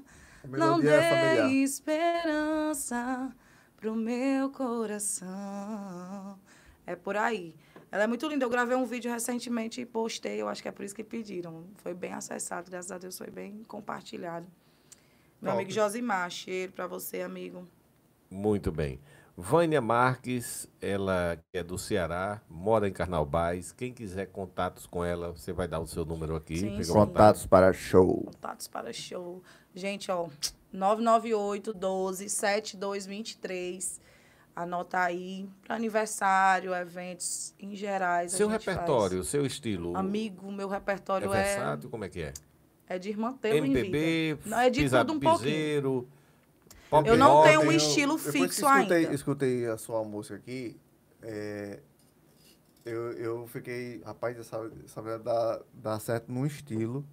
A 0.42 0.56
Não 0.56 0.78
é 0.78 0.82
dê 0.82 1.36
familiar. 1.42 1.52
esperança 1.52 3.30
pro 3.80 3.96
meu 3.96 4.50
coração. 4.50 6.38
É 6.86 6.94
por 6.94 7.16
aí. 7.16 7.56
Ela 7.90 8.04
é 8.04 8.06
muito 8.06 8.28
linda. 8.28 8.44
Eu 8.44 8.50
gravei 8.50 8.76
um 8.76 8.84
vídeo 8.84 9.10
recentemente 9.10 9.80
e 9.80 9.86
postei. 9.86 10.40
Eu 10.40 10.48
acho 10.48 10.62
que 10.62 10.68
é 10.68 10.72
por 10.72 10.84
isso 10.84 10.94
que 10.94 11.02
pediram. 11.02 11.64
Foi 11.76 11.94
bem 11.94 12.12
acessado, 12.12 12.70
graças 12.70 12.92
a 12.92 12.98
Deus 12.98 13.16
foi 13.16 13.30
bem 13.30 13.64
compartilhado. 13.66 14.46
Meu 15.40 15.50
Top. 15.50 15.62
amigo 15.62 15.70
Josimar, 15.70 16.30
cheiro 16.30 16.72
pra 16.72 16.86
você, 16.86 17.22
amigo. 17.22 17.66
Muito 18.30 18.70
bem. 18.70 19.00
Vânia 19.34 19.80
Marques, 19.80 20.68
ela 20.82 21.42
é 21.50 21.62
do 21.62 21.78
Ceará, 21.78 22.42
mora 22.48 22.86
em 22.86 22.92
Carnaubais. 22.92 23.72
Quem 23.72 23.90
quiser 23.90 24.26
contatos 24.26 24.86
com 24.86 25.02
ela, 25.02 25.30
você 25.30 25.50
vai 25.50 25.66
dar 25.66 25.80
o 25.80 25.86
seu 25.86 26.04
número 26.04 26.36
aqui. 26.36 26.58
Sim, 26.58 26.82
sim. 26.82 26.92
Contatos 26.92 27.46
para 27.46 27.72
show. 27.72 28.24
Contatos 28.24 28.68
para 28.68 28.92
show. 28.92 29.42
Gente, 29.74 30.10
ó, 30.10 30.28
998 30.72 31.72
12 31.72 32.28
7223. 32.28 34.00
Anota 34.54 35.00
aí. 35.00 35.48
Para 35.64 35.76
aniversário, 35.76 36.74
eventos 36.74 37.54
em 37.58 37.74
gerais. 37.74 38.32
Seu 38.32 38.48
repertório, 38.48 39.24
seu 39.24 39.46
estilo. 39.46 39.92
faz. 39.92 40.04
Amigo, 40.04 40.50
meu 40.52 40.68
é 40.70 40.74
repertório 40.74 41.32
é, 41.32 41.42
versátil? 41.42 41.88
Como 41.90 42.04
é 42.04 42.08
que 42.08 42.22
é? 42.22 42.32
é 42.90 42.98
de 42.98 43.08
irmã 43.08 43.32
teu 43.32 43.54
em 43.54 43.70
MPB, 43.70 44.34
vida. 44.34 44.50
Não, 44.50 44.58
é 44.58 44.68
de 44.68 44.80
pisa- 44.80 45.04
tudo 45.04 45.16
um 45.16 45.20
pouquinho. 45.20 45.44
piseiro, 45.44 46.08
pop 46.90 47.08
Eu 47.08 47.16
não 47.16 47.34
rock. 47.34 47.48
tenho 47.48 47.60
um 47.60 47.72
estilo 47.72 48.16
depois 48.16 48.34
fixo 48.34 48.66
que 48.66 48.66
escutei, 48.66 48.96
ainda. 48.98 49.14
escutei 49.14 49.66
a 49.66 49.78
sua 49.78 50.02
música 50.02 50.34
aqui, 50.34 50.76
é, 51.22 51.78
eu, 52.84 53.12
eu 53.12 53.46
fiquei, 53.46 54.02
rapaz, 54.04 54.36
essa, 54.36 54.68
essa 54.84 55.18
dá, 55.18 55.60
dá 55.72 56.00
certo 56.00 56.32
num 56.32 56.44
estilo. 56.44 57.06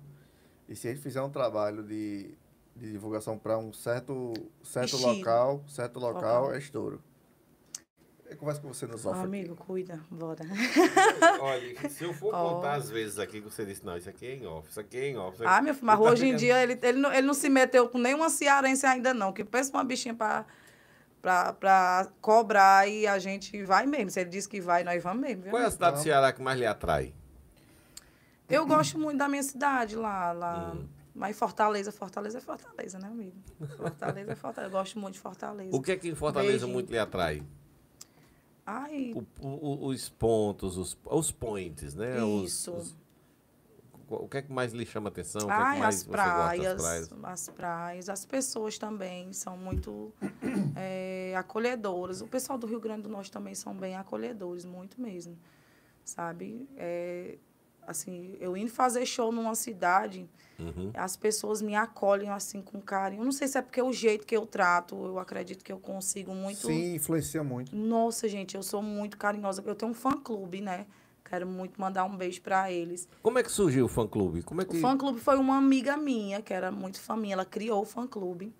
E 0.67 0.75
se 0.75 0.87
ele 0.87 0.99
fizer 0.99 1.21
um 1.21 1.29
trabalho 1.29 1.83
de, 1.83 2.33
de 2.77 2.91
divulgação 2.91 3.37
para 3.37 3.57
um 3.57 3.73
certo, 3.73 4.33
certo 4.63 4.95
Estilo. 4.95 5.15
local, 5.17 5.63
certo 5.67 5.99
local, 5.99 6.53
é 6.53 6.57
estouro. 6.57 7.01
Eu 8.29 8.35
converso 8.35 8.59
com 8.61 8.67
você 8.67 8.85
nos 8.85 9.05
off. 9.05 9.15
aqui. 9.17 9.25
amigo, 9.25 9.55
cuida, 9.55 10.01
bora. 10.11 10.43
Olha, 11.39 11.89
se 11.89 12.03
eu 12.03 12.13
for 12.13 12.33
Ó. 12.35 12.55
contar 12.55 12.73
as 12.73 12.89
vezes 12.89 13.17
aqui 13.19 13.39
que 13.41 13.49
você 13.49 13.65
disse, 13.65 13.85
não, 13.85 13.95
isso 13.95 14.09
aqui 14.09 14.25
é 14.25 14.35
em 14.35 14.45
off, 14.45 14.69
isso 14.69 14.79
aqui 14.81 14.97
é 14.97 15.07
em 15.11 15.17
off. 15.17 15.41
aqui- 15.41 15.45
Ah, 15.53 15.61
meu 15.61 15.73
filho, 15.73 15.85
mas 15.85 15.97
tá 15.97 16.03
hoje 16.11 16.27
em 16.27 16.35
dia 16.35 16.61
ele, 16.61 16.77
ele, 16.81 16.99
não, 16.99 17.11
ele 17.13 17.25
não 17.25 17.33
se 17.33 17.47
meteu 17.49 17.87
com 17.87 17.97
nenhuma 17.97 18.29
cearense 18.29 18.85
ainda, 18.85 19.13
não. 19.13 19.31
Que 19.31 19.45
pensa 19.45 19.71
uma 19.71 19.83
bichinha 19.83 20.13
pra, 20.13 20.45
pra, 21.21 21.53
pra 21.53 22.09
cobrar 22.19 22.85
e 22.89 23.07
a 23.07 23.17
gente 23.17 23.63
vai 23.63 23.85
mesmo. 23.85 24.11
Se 24.11 24.19
ele 24.19 24.29
disse 24.29 24.49
que 24.49 24.59
vai, 24.59 24.83
nós 24.83 25.01
vamos 25.01 25.21
mesmo. 25.21 25.43
viu? 25.43 25.51
Qual 25.51 25.63
é 25.63 25.65
a 25.65 25.71
cidade 25.71 25.95
do 25.97 26.03
Ceará 26.03 26.33
que 26.33 26.41
mais 26.41 26.59
lhe 26.59 26.65
atrai? 26.65 27.13
Eu 28.49 28.65
gosto 28.65 28.99
muito 28.99 29.17
da 29.17 29.29
minha 29.29 29.43
cidade 29.43 29.95
lá. 29.95 30.33
lá 30.33 30.73
Hum. 30.75 30.85
Mas 31.17 31.37
Fortaleza, 31.37 31.91
Fortaleza 31.91 32.37
é 32.37 32.41
Fortaleza, 32.41 32.99
né, 32.99 33.07
amigo? 33.07 33.35
Fortaleza 33.75 34.31
é 34.31 34.35
Fortaleza. 34.35 34.71
Eu 34.73 34.77
gosto 34.79 34.99
muito 34.99 35.15
de 35.15 35.19
Fortaleza. 35.19 35.75
O 35.75 35.81
que 35.81 35.91
é 35.91 35.97
que 35.97 36.07
em 36.09 36.15
Fortaleza 36.15 36.51
Beijinho. 36.51 36.73
muito 36.73 36.91
lhe 36.91 36.99
atrai? 36.99 37.43
Ai, 38.65 39.13
O- 39.41 39.47
o- 39.47 39.87
os 39.87 40.09
pontos, 40.09 40.77
os, 40.77 40.97
os 41.05 41.31
points, 41.31 41.95
né? 41.95 42.21
Os- 42.23 42.51
isso. 42.51 42.71
os- 42.73 42.95
o 44.09 44.27
que 44.27 44.37
é 44.37 44.41
que 44.41 44.51
mais 44.51 44.73
lhe 44.73 44.85
chama 44.85 45.09
atenção? 45.09 45.41
o 45.41 45.45
que 45.47 45.51
é 45.51 45.55
que 45.55 45.79
mais 45.79 45.95
as 45.95 46.03
gosta 46.03 46.23
das 46.23 46.33
praias, 46.35 46.81
praias? 46.81 47.13
as 47.23 47.49
praias, 47.49 48.09
as 48.09 48.25
pessoas 48.25 48.77
também 48.77 49.33
são 49.33 49.57
muito 49.57 50.13
eh, 50.75 51.33
acolhedoras. 51.35 52.21
O 52.21 52.27
pessoal 52.27 52.59
do 52.59 52.67
Rio 52.67 52.79
Grande 52.79 53.03
do 53.03 53.09
Norte 53.09 53.31
também 53.31 53.55
são 53.55 53.73
bem 53.73 53.95
acolhedores, 53.95 54.65
muito 54.65 55.01
mesmo, 55.01 55.37
sabe? 56.05 56.67
É, 56.77 57.37
assim, 57.87 58.35
eu 58.39 58.55
indo 58.57 58.69
fazer 58.69 59.05
show 59.05 59.31
numa 59.31 59.55
cidade, 59.55 60.29
Uhum. 60.59 60.91
as 60.95 61.15
pessoas 61.15 61.61
me 61.61 61.75
acolhem 61.75 62.29
assim 62.31 62.61
com 62.61 62.81
carinho. 62.81 63.21
Eu 63.21 63.25
não 63.25 63.31
sei 63.31 63.47
se 63.47 63.57
é 63.57 63.61
porque 63.61 63.81
o 63.81 63.93
jeito 63.93 64.25
que 64.25 64.35
eu 64.35 64.45
trato, 64.45 64.95
eu 64.95 65.19
acredito 65.19 65.63
que 65.63 65.71
eu 65.71 65.79
consigo 65.79 66.33
muito 66.33 66.65
Sim, 66.67 66.95
influencia 66.95 67.43
muito. 67.43 67.75
Nossa, 67.75 68.27
gente, 68.27 68.55
eu 68.55 68.63
sou 68.63 68.81
muito 68.81 69.17
carinhosa. 69.17 69.63
Eu 69.65 69.75
tenho 69.75 69.91
um 69.91 69.95
fã-clube, 69.95 70.59
né? 70.61 70.85
Quero 71.23 71.45
muito 71.45 71.79
mandar 71.79 72.05
um 72.05 72.15
beijo 72.17 72.41
para 72.41 72.71
eles. 72.71 73.07
Como 73.21 73.37
é 73.37 73.43
que 73.43 73.51
surgiu 73.51 73.85
o 73.85 73.87
fã-clube? 73.87 74.41
Como 74.41 74.61
é 74.61 74.63
O 74.63 74.67
que... 74.67 74.79
fã-clube 74.81 75.19
foi 75.19 75.37
uma 75.37 75.57
amiga 75.57 75.95
minha, 75.95 76.41
que 76.41 76.53
era 76.53 76.71
muito 76.71 76.99
fã 76.99 77.15
minha. 77.15 77.33
Ela 77.33 77.45
criou 77.45 77.81
o 77.81 77.85
fã-clube. 77.85 78.51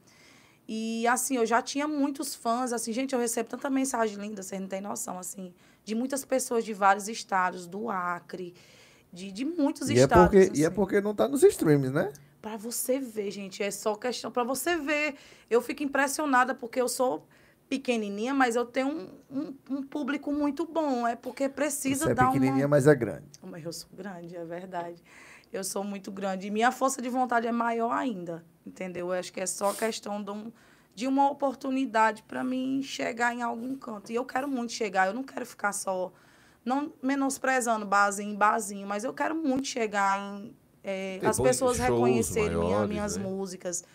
E, 0.68 1.08
assim, 1.08 1.38
eu 1.38 1.46
já 1.46 1.62
tinha 1.62 1.88
muitos 1.88 2.36
fãs. 2.36 2.74
Assim, 2.74 2.92
gente, 2.92 3.14
eu 3.14 3.20
recebo 3.20 3.50
tanta 3.50 3.70
mensagem 3.70 4.18
linda, 4.18 4.44
vocês 4.44 4.60
não 4.62 4.68
têm 4.68 4.82
noção, 4.82 5.18
assim. 5.18 5.54
De 5.86 5.96
muitas 5.96 6.26
pessoas 6.26 6.66
de 6.66 6.74
vários 6.74 7.08
estados, 7.08 7.66
do 7.66 7.90
Acre, 7.90 8.54
de, 9.12 9.32
de 9.32 9.46
muitos 9.46 9.90
E 9.90 9.94
é, 9.94 10.04
estados. 10.04 10.26
porque, 10.26 10.58
e 10.58 10.64
é 10.64 10.68
assim. 10.68 10.76
porque 10.76 11.02
não 11.02 11.16
tá 11.16 11.28
nos 11.28 11.44
streams, 11.44 11.92
né? 11.92 12.12
Pra 12.42 12.56
você 12.58 13.00
ver, 13.00 13.32
gente, 13.32 13.62
é 13.64 13.72
só 13.72 13.96
questão 13.96 14.32
para 14.32 14.44
você 14.44 14.78
ver. 14.78 15.16
Eu 15.50 15.62
fico 15.62 15.84
impressionada 15.84 16.54
porque 16.54 16.80
eu 16.80 16.88
sou 16.88 17.28
pequenininha, 17.68 18.34
mas 18.34 18.56
eu 18.56 18.66
tenho 18.66 18.88
um, 18.88 19.10
um, 19.30 19.56
um 19.70 19.84
público 19.84 20.32
muito 20.32 20.66
bom. 20.66 21.06
É 21.08 21.16
porque 21.16 21.50
precisa 21.50 22.06
Você 22.06 22.12
é 22.12 22.16
dar 22.16 22.28
pequenininha, 22.28 22.66
uma... 22.66 22.70
mas 22.70 22.88
é 22.88 22.96
grande. 22.96 23.26
Mas 23.42 23.66
eu 23.66 23.74
sou 23.74 23.90
grande, 23.94 24.36
é 24.36 24.46
verdade. 24.46 25.04
Eu 25.52 25.64
sou 25.64 25.84
muito 25.84 26.12
grande. 26.12 26.48
E 26.48 26.52
minha 26.52 26.72
força 26.72 27.02
de 27.02 27.10
vontade 27.10 27.48
é 27.48 27.52
maior 27.52 27.92
ainda, 27.92 28.46
entendeu? 28.66 29.08
Eu 29.08 29.14
acho 29.20 29.34
que 29.34 29.40
é 29.42 29.46
só 29.46 29.74
questão 29.74 30.22
de, 30.24 30.32
um, 30.32 30.52
de 30.94 31.08
uma 31.08 31.30
oportunidade 31.30 32.24
para 32.24 32.44
mim 32.44 32.82
chegar 32.84 33.34
em 33.34 33.42
algum 33.42 33.76
canto. 33.76 34.12
E 34.12 34.16
eu 34.16 34.24
quero 34.26 34.48
muito 34.48 34.72
chegar. 34.72 35.08
Eu 35.08 35.14
não 35.14 35.24
quero 35.24 35.46
ficar 35.46 35.74
só... 35.74 36.14
Não 36.68 36.92
menosprezando 37.02 37.86
barzinho 37.86 38.34
em 38.34 38.36
barzinho, 38.36 38.86
mas 38.86 39.06
eu 39.06 39.14
quero 39.14 39.34
muito 39.34 39.66
chegar 39.68 40.20
em... 40.20 40.54
é, 40.84 41.18
as 41.24 41.40
pessoas 41.40 41.80
reconhecerem 41.80 42.50
minha- 42.58 42.64
maiores, 42.64 42.90
minhas 42.90 43.16
né? 43.16 43.24
músicas 43.24 43.86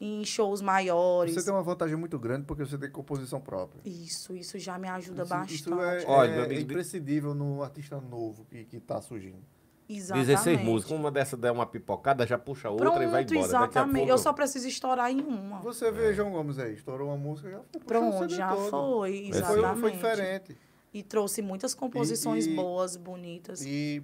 em 0.00 0.24
shows 0.24 0.62
maiores. 0.62 1.34
Você 1.34 1.44
tem 1.44 1.52
uma 1.52 1.62
vantagem 1.62 1.96
muito 1.96 2.18
grande 2.18 2.46
porque 2.46 2.64
você 2.64 2.78
tem 2.78 2.90
composição 2.90 3.42
própria. 3.42 3.82
Isso, 3.84 4.34
isso 4.34 4.58
já 4.58 4.78
me 4.78 4.88
ajuda 4.88 5.22
Isso- 5.22 5.28
bastante. 5.34 5.54
Isso 5.54 5.80
é, 5.80 6.04
Olha, 6.06 6.30
é 6.30 6.44
amigo, 6.46 6.60
imprescindível 6.62 7.34
no 7.34 7.62
artista 7.62 8.00
novo 8.00 8.46
que, 8.46 8.64
que 8.64 8.80
tá 8.80 9.02
surgindo. 9.02 9.44
Exatamente. 9.86 10.26
16 10.28 10.60
músicas, 10.62 10.98
uma 10.98 11.10
dessa 11.10 11.36
der 11.36 11.50
uma 11.52 11.66
pipocada, 11.66 12.26
já 12.26 12.38
puxa 12.38 12.70
outra 12.70 12.86
Pronto, 12.86 13.02
e 13.02 13.06
vai 13.06 13.22
embora. 13.22 13.38
Exatamente. 13.40 13.96
pouco... 13.98 14.10
Eu 14.10 14.16
só 14.16 14.32
preciso 14.32 14.66
estourar 14.66 15.10
em 15.10 15.20
uma. 15.20 15.60
Você 15.60 15.92
vê 15.92 16.14
João 16.14 16.30
Gomes 16.32 16.58
aí, 16.58 16.72
estourou 16.72 17.08
uma 17.08 17.18
música, 17.18 17.50
já 17.50 17.60
foi 17.70 17.80
Pronto, 17.82 18.28
já 18.34 18.48
todo. 18.48 18.70
foi, 18.70 19.26
exatamente. 19.28 19.62
Foi, 19.62 19.90
foi 19.90 19.90
diferente. 19.92 20.56
E 20.94 21.02
trouxe 21.02 21.42
muitas 21.42 21.74
composições 21.74 22.46
e- 22.46 22.54
boas, 22.54 22.96
bonitas. 22.96 23.60
E, 23.66 24.00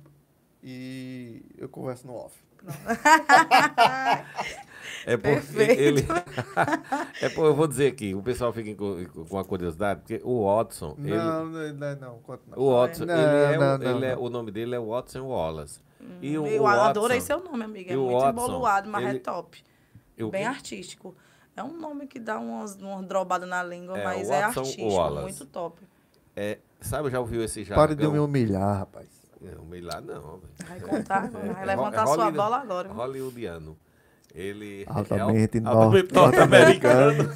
e 0.62 1.40
eu 1.56 1.68
converso 1.68 2.06
no 2.06 2.14
off. 2.16 2.36
É 5.06 5.16
porque 5.16 5.30
Perfeito. 5.40 5.80
ele. 5.80 6.00
é 7.22 7.28
porque 7.28 7.40
eu 7.40 7.54
vou 7.54 7.66
dizer 7.66 7.92
aqui, 7.92 8.14
o 8.14 8.22
pessoal 8.22 8.52
fica 8.52 8.74
com, 8.74 9.24
com 9.26 9.38
a 9.38 9.44
curiosidade, 9.44 10.00
porque 10.00 10.20
o 10.24 10.44
Watson. 10.44 10.94
ele- 10.98 11.16
Não, 11.16 11.46
não, 11.46 11.72
não, 11.74 11.96
não, 11.96 12.18
conta 12.18 12.42
não. 12.48 12.58
O 12.58 12.74
Watson, 12.80 13.04
Não, 13.06 13.14
ele 13.14 13.54
é, 13.54 13.56
o- 13.56 13.60
não, 13.60 13.78
não, 13.78 13.96
ele 13.96 14.06
é- 14.06 14.14
não. 14.16 14.22
o 14.22 14.28
nome 14.30 14.50
dele 14.50 14.74
é 14.74 14.78
Watson 14.80 15.22
Wallace. 15.26 15.80
E 16.20 16.36
o, 16.36 16.46
eu 16.46 16.62
o 16.62 16.64
Watson, 16.64 16.80
adorei 16.82 17.20
seu 17.20 17.42
nome, 17.42 17.64
amiga. 17.64 17.90
É 17.92 17.94
e 17.94 17.96
muito 17.96 18.12
Watson, 18.20 18.30
emboluado, 18.30 18.90
mas 18.90 19.06
ele- 19.06 19.16
é 19.18 19.20
top. 19.20 19.62
e 20.18 20.24
Bem 20.24 20.44
artístico. 20.46 21.14
É 21.56 21.62
um 21.62 21.76
nome 21.78 22.06
que 22.06 22.18
dá 22.18 22.38
umas, 22.38 22.74
umas 22.76 23.06
drobadas 23.06 23.48
na 23.48 23.62
língua, 23.62 23.98
É, 23.98 24.04
mas 24.04 24.28
é 24.30 24.40
Watson 24.42 24.60
artístico, 24.60 24.88
Wallace. 24.88 25.22
muito 25.22 25.46
top. 25.46 25.82
É, 26.36 26.58
sabe, 26.80 27.10
já 27.10 27.20
ouviu 27.20 27.42
esse 27.44 27.62
jargão? 27.64 27.84
Pare 27.84 27.94
de 27.94 28.08
me 28.08 28.18
humilhar, 28.18 28.78
rapaz. 28.78 29.08
Não, 29.40 29.64
meio 29.64 29.84
lá 29.86 30.00
não. 30.00 30.38
velho. 30.38 30.52
Vai 30.68 30.80
contar, 30.80 31.24
É, 31.26 31.52
vai 31.52 31.62
é 31.62 31.66
levantar 31.66 32.02
é 32.02 32.06
sua 32.06 32.16
Hollywood- 32.16 32.36
bola 32.36 32.56
agora. 32.58 32.88
viu? 32.88 32.96
Hollywoodiano. 32.96 33.78
Ele 34.34 34.84
Altamente 34.86 35.58
é 35.58 35.66
altamente 35.66 36.14
norte-americano. 36.14 37.24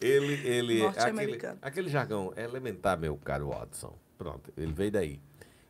ele, 0.00 0.34
ele, 0.46 0.86
aquele, 0.86 1.38
aquele 1.60 1.88
jargão 1.88 2.32
é 2.34 2.44
elementar, 2.44 2.98
meu 2.98 3.16
caro 3.16 3.50
Watson. 3.50 3.94
Pronto, 4.16 4.52
ele 4.56 4.72
veio 4.72 4.90
daí. 4.90 5.20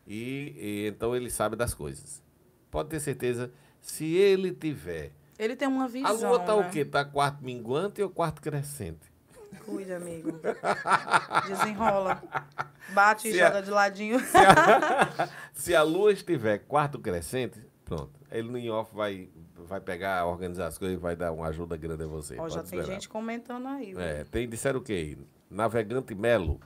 E, 0.07 0.55
e 0.57 0.87
então 0.89 1.15
ele 1.17 1.31
sabe 1.31 1.57
das 1.57 1.75
coisas. 1.75 2.23
Pode 2.71 2.89
ter 2.89 3.01
certeza, 3.01 3.51
se 3.81 4.15
ele 4.15 4.53
tiver. 4.53 5.13
Ele 5.39 5.57
tem 5.57 5.67
uma 5.69 5.89
visão. 5.89 6.11
a 6.11 6.13
lua 6.13 6.39
tá 6.41 6.57
né? 6.57 6.67
o 6.67 6.71
quê? 6.71 6.85
Tá 6.85 7.05
quarto 7.05 7.43
minguante 7.45 8.03
ou 8.03 8.09
quarto 8.11 8.41
crescente? 8.41 9.12
Cuida, 9.65 9.97
amigo. 9.97 10.41
Desenrola. 11.47 12.23
Bate 12.95 13.29
e 13.29 13.33
Se 13.33 13.41
a- 13.41 13.47
joga 13.49 13.63
de 13.63 13.71
ladinho. 13.71 14.19
Se 15.55 15.75
a 15.75 15.83
lua 15.83 16.13
estiver 16.13 16.59
quarto 16.61 16.99
crescente, 16.99 17.59
pronto. 17.85 18.11
Ele 18.31 18.49
no 18.51 18.59
in-off 18.59 18.95
vai, 18.95 19.29
vai 19.57 19.81
pegar, 19.81 20.27
organizar 20.27 20.67
as 20.67 20.79
coisas 20.79 20.97
e 20.97 21.01
vai 21.01 21.15
dar 21.15 21.33
uma 21.33 21.47
ajuda 21.49 21.77
grande 21.77 22.05
a 22.05 22.07
você. 22.07 22.37
Ó, 22.39 22.49
já 22.49 22.63
tem 22.63 22.79
esperar. 22.79 22.85
gente 22.95 23.09
comentando 23.09 23.67
aí. 23.69 23.87
viu? 23.93 24.01
É, 24.01 24.25
tem, 24.25 24.49
disseram 24.49 24.81
o 24.81 24.83
quê? 24.83 25.17
Navegante 25.51 26.15
Melo. 26.15 26.61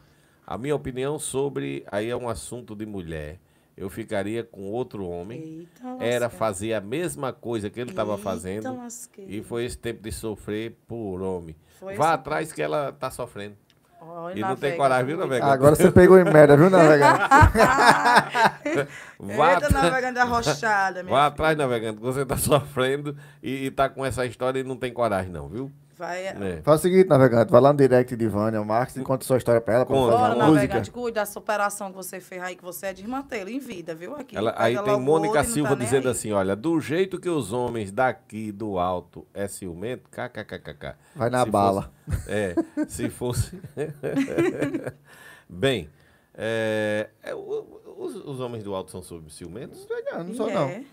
A 0.47 0.57
minha 0.57 0.77
opinião 0.77 1.19
sobre. 1.19 1.85
Aí 1.91 2.09
é 2.09 2.17
um 2.17 2.29
assunto 2.29 2.75
de 2.77 2.87
mulher. 2.87 3.41
Eu 3.77 3.91
ficaria 3.91 4.43
com 4.43 4.71
outro 4.71 5.05
homem. 5.07 5.69
Eita, 5.83 6.03
Era 6.05 6.31
fazer 6.31 6.73
a 6.73 6.81
mesma 6.81 7.31
coisa 7.33 7.69
que 7.69 7.79
ele 7.79 7.91
estava 7.91 8.17
fazendo. 8.17 8.75
lasqueira. 8.75 9.31
E 9.31 9.43
foi 9.43 9.65
esse 9.67 9.77
tempo 9.77 10.03
de 10.03 10.11
sofrer 10.13 10.79
por 10.87 11.21
homem. 11.21 11.55
Foi 11.79 11.95
Vá 11.95 12.05
esse 12.07 12.15
atrás 12.15 12.53
que 12.53 12.63
ela 12.63 12.93
tá 12.93 13.11
sofrendo. 13.11 13.57
Olha, 14.01 14.39
E 14.39 14.41
não 14.41 14.57
tem 14.57 14.77
coragem, 14.77 15.07
viu, 15.07 15.17
navegante? 15.17 15.51
Agora 15.53 15.75
você 15.75 15.91
pegou 15.91 16.19
em 16.19 16.25
merda, 16.25 16.57
viu, 16.57 16.71
navegante? 16.71 17.19
Vá, 19.19 19.55
Eita, 19.55 19.71
navegando 19.71 20.21
arrochada, 20.21 21.03
minha 21.05 21.15
vá 21.15 21.23
filha. 21.23 21.27
atrás, 21.27 21.57
navegante, 21.59 21.97
que 21.99 22.03
você 22.05 22.25
tá 22.25 22.37
sofrendo 22.39 23.17
e, 23.43 23.67
e 23.67 23.71
tá 23.71 23.89
com 23.89 24.05
essa 24.05 24.25
história 24.27 24.61
e 24.61 24.65
não 24.65 24.77
tem 24.77 24.93
coragem, 24.93 25.33
não, 25.33 25.49
viu? 25.49 25.73
Vai. 25.97 26.27
É. 26.27 26.61
Faz 26.63 26.81
o 26.81 26.83
seguinte, 26.83 27.09
navegante, 27.09 27.51
vai 27.51 27.59
lá 27.61 27.73
no 27.73 27.79
direct 27.79 28.15
de 28.15 28.29
Vânia 28.29 28.63
Marques 28.63 28.97
e 28.97 29.01
conta 29.03 29.25
sua 29.25 29.39
história 29.39 29.63
pra 29.63 29.75
ela, 29.77 29.85
Bora, 29.87 30.35
navegante, 30.35 30.91
cuida 30.91 31.21
da 31.21 31.27
superação 31.27 31.89
que 31.91 31.97
você 31.97 32.21
fez 32.21 32.43
aí, 32.43 32.55
que 32.55 32.63
você 32.63 32.87
é 32.87 32.93
desmantelo 32.93 33.49
em 33.49 33.59
vida, 33.59 33.95
viu? 33.95 34.15
Aqui. 34.15 34.37
Ela- 34.37 34.55
aí 34.59 34.79
tem 34.79 35.01
Mônica 35.01 35.43
não 35.43 35.45
Silva 35.51 35.71
tá 35.71 35.75
dizendo 35.77 36.11
assim, 36.11 36.33
olha, 36.33 36.55
do 36.55 36.79
jeito 36.81 37.19
que 37.19 37.31
os 37.31 37.51
homens 37.53 37.91
daqui 37.91 38.53
do 38.53 38.79
alto 38.79 39.27
é 39.33 39.49
ciumento, 39.49 40.11
kkkk. 40.11 40.95
Vai 41.15 41.31
na 41.31 41.45
Se 41.45 41.51
bala. 41.51 41.91
fosse- 42.07 42.31
é, 42.31 42.55
se 42.89 43.09
fosse... 43.09 43.59
Bem, 45.49 45.89
é, 46.35 47.09
é, 47.23 47.35
os, 47.35 48.17
os 48.17 48.41
homens 48.41 48.63
do 48.65 48.75
alto 48.75 48.91
são 48.91 49.01
sob 49.01 49.33
ciumentos? 49.33 49.87
Não, 50.13 50.25
não 50.25 50.35
sou 50.35 50.51
é. 50.51 50.53
não. 50.55 50.85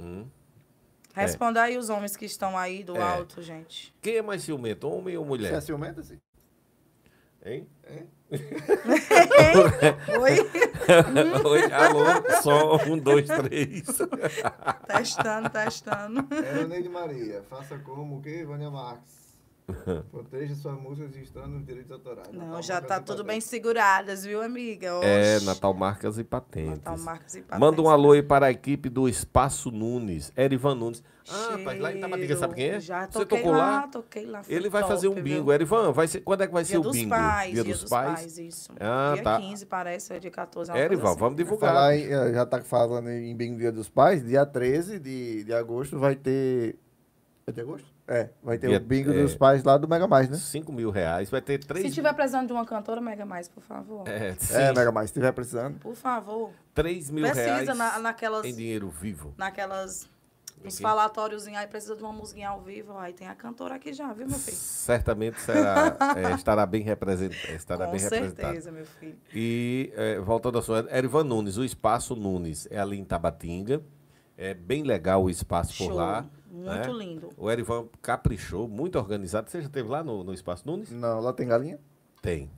Hum. 0.00 0.24
Responda 1.14 1.62
aí 1.62 1.76
os 1.76 1.88
homens 1.90 2.16
que 2.16 2.24
estão 2.24 2.56
aí 2.56 2.82
do 2.82 2.96
É. 2.96 3.02
alto, 3.02 3.42
gente. 3.42 3.94
Quem 4.00 4.16
é 4.16 4.22
mais 4.22 4.42
ciumento, 4.42 4.88
homem 4.88 5.16
ou 5.16 5.24
Você 5.24 5.26
é 5.26 5.28
mulher? 5.28 5.60
ciumento, 5.62 6.00
assim? 6.00 6.18
Hein? 7.44 7.66
Oi? 10.20 10.36
Oi, 11.50 11.72
alô, 11.72 12.04
só 12.42 12.76
um, 12.86 12.96
dois, 12.98 13.26
três. 13.26 13.82
testando, 14.86 15.50
testando. 15.50 16.26
É 16.34 16.64
Neide 16.66 16.88
Maria, 16.88 17.42
faça 17.50 17.78
como 17.78 18.18
o 18.18 18.22
quê, 18.22 18.44
Vânia 18.44 18.70
Marques? 18.70 19.21
Proteja 20.10 20.54
suas 20.56 20.78
músicas 20.80 21.14
estando 21.16 21.46
nos 21.48 21.64
direitos 21.64 21.90
autorais. 21.92 22.28
Não, 22.32 22.46
Natal, 22.46 22.62
já 22.62 22.74
Marcas 22.74 22.88
tá 22.88 22.96
e 22.98 23.04
tudo 23.04 23.24
bem 23.24 23.40
seguradas, 23.40 24.24
viu, 24.24 24.42
amiga? 24.42 24.88
É, 25.02 25.36
Oxe. 25.36 25.46
Natal 25.46 25.72
Marcas 25.72 26.18
e 26.18 26.24
Patentes. 26.24 26.70
Natal 26.70 26.98
Marcas 26.98 27.34
e 27.36 27.42
Patentes. 27.42 27.60
Manda 27.60 27.80
um 27.80 27.88
alô 27.88 28.12
aí 28.12 28.22
para 28.22 28.46
a 28.46 28.50
equipe 28.50 28.88
do 28.88 29.08
Espaço 29.08 29.70
Nunes, 29.70 30.32
Erivan 30.36 30.74
Nunes. 30.74 31.02
Ah, 31.30 31.56
rapaz, 31.56 31.80
lá 31.80 31.92
em 31.92 32.00
Tabatinga, 32.00 32.36
sabe 32.36 32.54
quem 32.56 32.70
é? 32.70 32.80
Já 32.80 33.06
Você 33.06 33.20
toquei 33.20 33.38
tocou 33.38 33.52
lá? 33.52 33.86
toquei 33.86 34.26
lá. 34.26 34.42
Ele 34.48 34.68
vai 34.68 34.82
top, 34.82 34.92
fazer 34.94 35.06
um 35.08 35.14
viu? 35.14 35.22
bingo. 35.22 35.52
Erivan, 35.52 35.92
vai 35.92 36.08
ser, 36.08 36.20
quando 36.22 36.42
é 36.42 36.46
que 36.48 36.52
vai 36.52 36.64
Dia 36.64 36.72
ser 36.72 36.78
o 36.78 36.82
dos 36.82 36.92
bingo? 36.96 37.10
pais, 37.10 37.52
dia 37.52 37.64
dos 37.64 37.84
pais? 37.84 38.38
isso. 38.38 38.72
Ah, 38.80 39.12
dia 39.14 39.22
tá. 39.22 39.38
15, 39.40 39.66
parece, 39.66 40.12
é 40.12 40.18
dia 40.18 40.30
14. 40.32 40.70
uma 40.72 40.76
É, 40.76 40.80
coisa 40.88 40.94
Erivan, 40.94 41.10
assim. 41.10 41.20
vamos 41.20 41.36
divulgar. 41.36 41.72
Falar 41.72 41.94
eh, 41.96 42.32
já 42.34 42.44
tá 42.44 42.60
falando 42.62 43.08
em 43.08 43.34
Bingo 43.36 43.58
Dia 43.58 43.70
dos 43.70 43.88
Pais, 43.88 44.24
dia 44.26 44.44
13 44.44 44.98
de, 44.98 45.44
de 45.44 45.52
agosto 45.54 45.96
vai 45.98 46.16
ter. 46.16 46.76
É 47.46 47.52
de 47.52 47.60
agosto? 47.60 47.91
É, 48.06 48.30
vai 48.42 48.58
ter 48.58 48.68
o 48.68 48.80
Bingo 48.80 49.12
é. 49.12 49.22
dos 49.22 49.34
Pais 49.34 49.62
lá 49.62 49.78
do 49.78 49.86
Mega 49.88 50.08
Mais, 50.08 50.28
né? 50.28 50.36
5 50.36 50.72
mil 50.72 50.90
reais, 50.90 51.30
vai 51.30 51.40
ter 51.40 51.62
três... 51.64 51.86
Se 51.86 51.92
tiver 51.92 52.12
precisando 52.12 52.48
de 52.48 52.52
uma 52.52 52.66
cantora, 52.66 53.00
Mega 53.00 53.24
Mais, 53.24 53.48
por 53.48 53.62
favor. 53.62 54.06
É, 54.08 54.34
sim, 54.34 54.54
É, 54.54 54.72
Mega 54.72 54.90
Mais, 54.90 55.10
se 55.10 55.14
tiver 55.14 55.32
precisando. 55.32 55.78
Por 55.78 55.94
favor. 55.94 56.50
3 56.74 57.10
mil 57.10 57.24
reais 57.24 57.38
Precisa 57.38 57.74
na, 57.74 57.98
naquelas. 58.00 58.44
em 58.44 58.54
dinheiro 58.54 58.90
vivo. 58.90 59.32
Naquelas. 59.38 60.10
Nos 60.64 60.78
falatórios 60.78 61.46
aí, 61.48 61.66
precisa 61.66 61.96
de 61.96 62.02
uma 62.04 62.12
musiquinha 62.12 62.48
ao 62.50 62.60
vivo. 62.60 62.96
Aí 62.96 63.12
tem 63.12 63.26
a 63.26 63.34
cantora 63.34 63.74
aqui 63.74 63.92
já, 63.92 64.12
viu, 64.12 64.28
meu 64.28 64.38
filho? 64.38 64.56
Certamente 64.56 65.40
será, 65.40 65.96
é, 66.16 66.34
estará 66.34 66.64
bem 66.64 66.82
representado. 66.82 67.52
Estará 67.52 67.86
Com 67.86 67.92
bem 67.92 68.00
representado. 68.00 68.36
certeza, 68.36 68.70
meu 68.70 68.86
filho. 68.86 69.18
E, 69.34 69.92
é, 69.96 70.20
voltando 70.20 70.56
ao 70.56 70.60
assunto, 70.60 70.88
Erivan 70.94 71.24
Nunes, 71.24 71.56
o 71.56 71.64
Espaço 71.64 72.14
Nunes 72.14 72.68
é 72.70 72.78
ali 72.78 72.96
em 72.96 73.04
Tabatinga. 73.04 73.82
É 74.36 74.54
bem 74.54 74.84
legal 74.84 75.24
o 75.24 75.30
espaço 75.30 75.76
por 75.76 75.86
Show. 75.88 75.96
lá. 75.96 76.26
Muito 76.52 76.68
né? 76.70 76.92
lindo. 76.92 77.30
O 77.36 77.50
Erivan 77.50 77.86
caprichou, 78.02 78.68
muito 78.68 78.98
organizado. 78.98 79.48
Você 79.50 79.60
já 79.62 79.66
esteve 79.68 79.88
lá 79.88 80.04
no, 80.04 80.22
no 80.22 80.34
Espaço 80.34 80.66
Nunes? 80.66 80.90
Não, 80.90 81.18
lá 81.20 81.32
tem 81.32 81.48
galinha? 81.48 81.80
Tem. 82.20 82.50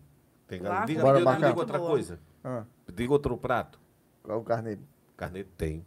Tem 0.49 0.61
Lá 0.61 0.69
galinha. 0.81 0.87
Diga, 0.87 1.03
Bora 1.03 1.19
diga- 1.19 1.31
marcar. 1.31 1.47
diga 1.47 1.61
outra 1.61 1.79
boa. 1.79 1.91
coisa. 1.91 2.19
Ah, 2.43 2.65
Diga 2.93 3.13
outro 3.13 3.37
prato. 3.39 3.81
qual 4.23 4.41
o 4.41 4.45
carneiro? 4.45 4.81
Carneiro 5.17 5.49
tem. 5.57 5.87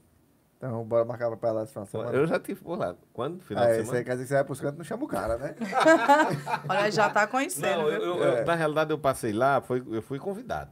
Então, 0.58 0.84
bora 0.86 1.06
marcar 1.06 1.36
pra 1.38 1.52
lá 1.52 1.64
esse 1.64 1.72
final 1.74 1.86
de 1.86 1.92
semana. 1.92 2.12
Eu 2.14 2.26
já 2.26 2.40
tive 2.40 2.60
por 2.62 2.80
lá. 2.80 2.96
Quando? 3.14 3.42
Final 3.44 3.64
Ah, 3.64 3.68
de 3.68 3.74
esse 3.74 3.82
semana? 3.82 3.98
aí 4.00 4.04
quer 4.06 4.12
dizer 4.14 4.24
que 4.24 4.28
você 4.30 4.34
vai 4.36 4.44
pros 4.44 4.60
cantos 4.60 4.76
e 4.76 4.78
não 4.80 4.86
chama 4.86 5.04
o 5.04 5.08
cara, 5.08 5.38
né? 5.38 5.56
Olha, 6.68 6.92
já 6.92 7.10
tá 7.10 7.28
conhecendo, 7.28 7.82
Não, 7.84 7.90
eu, 7.90 8.02
viu? 8.16 8.24
eu- 8.24 8.34
eu- 8.40 8.46
na 8.46 8.56
realidade 8.56 8.90
eu 8.92 8.98
passei 8.98 9.34
lá, 9.34 9.62
foi, 9.62 9.84
eu 9.92 10.02
fui 10.02 10.18
convidado. 10.18 10.72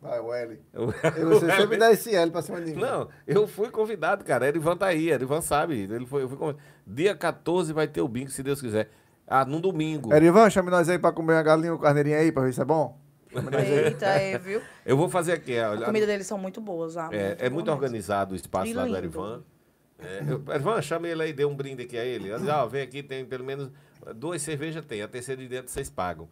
Vai, 0.00 0.20
o 0.20 0.32
L. 0.32 0.60
Eu- 0.72 0.90
E 0.90 1.24
você 1.24 1.50
sempre 1.56 1.76
dá 1.78 1.90
esse 1.90 2.14
L 2.14 2.30
pra 2.30 2.42
cima 2.42 2.60
de 2.60 2.74
mim. 2.74 2.80
Não, 2.80 3.08
eu 3.26 3.46
fui 3.48 3.70
convidado, 3.70 4.24
cara. 4.24 4.46
Erivan 4.46 4.76
tá 4.76 4.86
aí, 4.86 5.10
Erivan 5.10 5.40
sabe. 5.40 5.80
Ele 5.90 6.06
foi, 6.06 6.22
eu 6.22 6.28
fui 6.28 6.36
convidado. 6.36 6.62
Dia 6.86 7.14
14 7.16 7.72
vai 7.72 7.88
ter 7.88 8.00
o 8.02 8.08
bingo, 8.08 8.30
se 8.30 8.42
Deus 8.42 8.60
quiser. 8.60 8.90
Ah, 9.26 9.44
num 9.44 9.60
domingo. 9.60 10.14
Erivan, 10.14 10.48
chame 10.50 10.70
nós 10.70 10.88
aí 10.88 10.98
pra 10.98 11.10
comer 11.12 11.32
uma 11.34 11.42
galinha 11.42 11.72
ou 11.72 11.78
carneirinho 11.78 12.16
aí, 12.18 12.30
pra 12.30 12.42
ver 12.44 12.52
se 12.54 12.60
é 12.60 12.64
bom. 12.64 12.98
Chame. 13.32 13.56
Eita, 13.56 14.06
é, 14.06 14.38
viu? 14.38 14.60
Eu 14.86 14.96
vou 14.96 15.08
fazer 15.08 15.32
aqui. 15.32 15.58
A 15.58 15.70
olha, 15.70 15.86
comida 15.86 16.06
deles 16.06 16.26
são 16.26 16.38
muito 16.38 16.60
boas 16.60 16.94
lá. 16.94 17.08
É, 17.12 17.32
é 17.32 17.34
boa 17.36 17.50
muito 17.50 17.70
organizado 17.72 18.34
o 18.34 18.36
espaço 18.36 18.68
E 18.70 18.74
lá 18.74 18.84
do. 18.86 18.96
Erivan. 18.96 19.42
É, 19.98 20.20
eu- 20.28 20.42
Erivan, 20.54 20.80
chama 20.80 21.08
ele 21.08 21.22
aí, 21.22 21.32
dê 21.32 21.44
um 21.44 21.54
brinde 21.56 21.82
aqui 21.82 21.98
a 21.98 22.04
ele. 22.04 22.32
Diz, 22.38 22.48
ó, 22.48 22.66
vem 22.66 22.82
aqui, 22.82 23.02
tem 23.02 23.24
pelo 23.24 23.44
menos 23.44 23.70
duas 24.14 24.40
cervejas 24.42 24.84
tem, 24.84 25.02
a 25.02 25.08
terceira 25.08 25.40
de 25.42 25.48
dentro 25.48 25.70
vocês 25.72 25.90
pagam. 25.90 26.28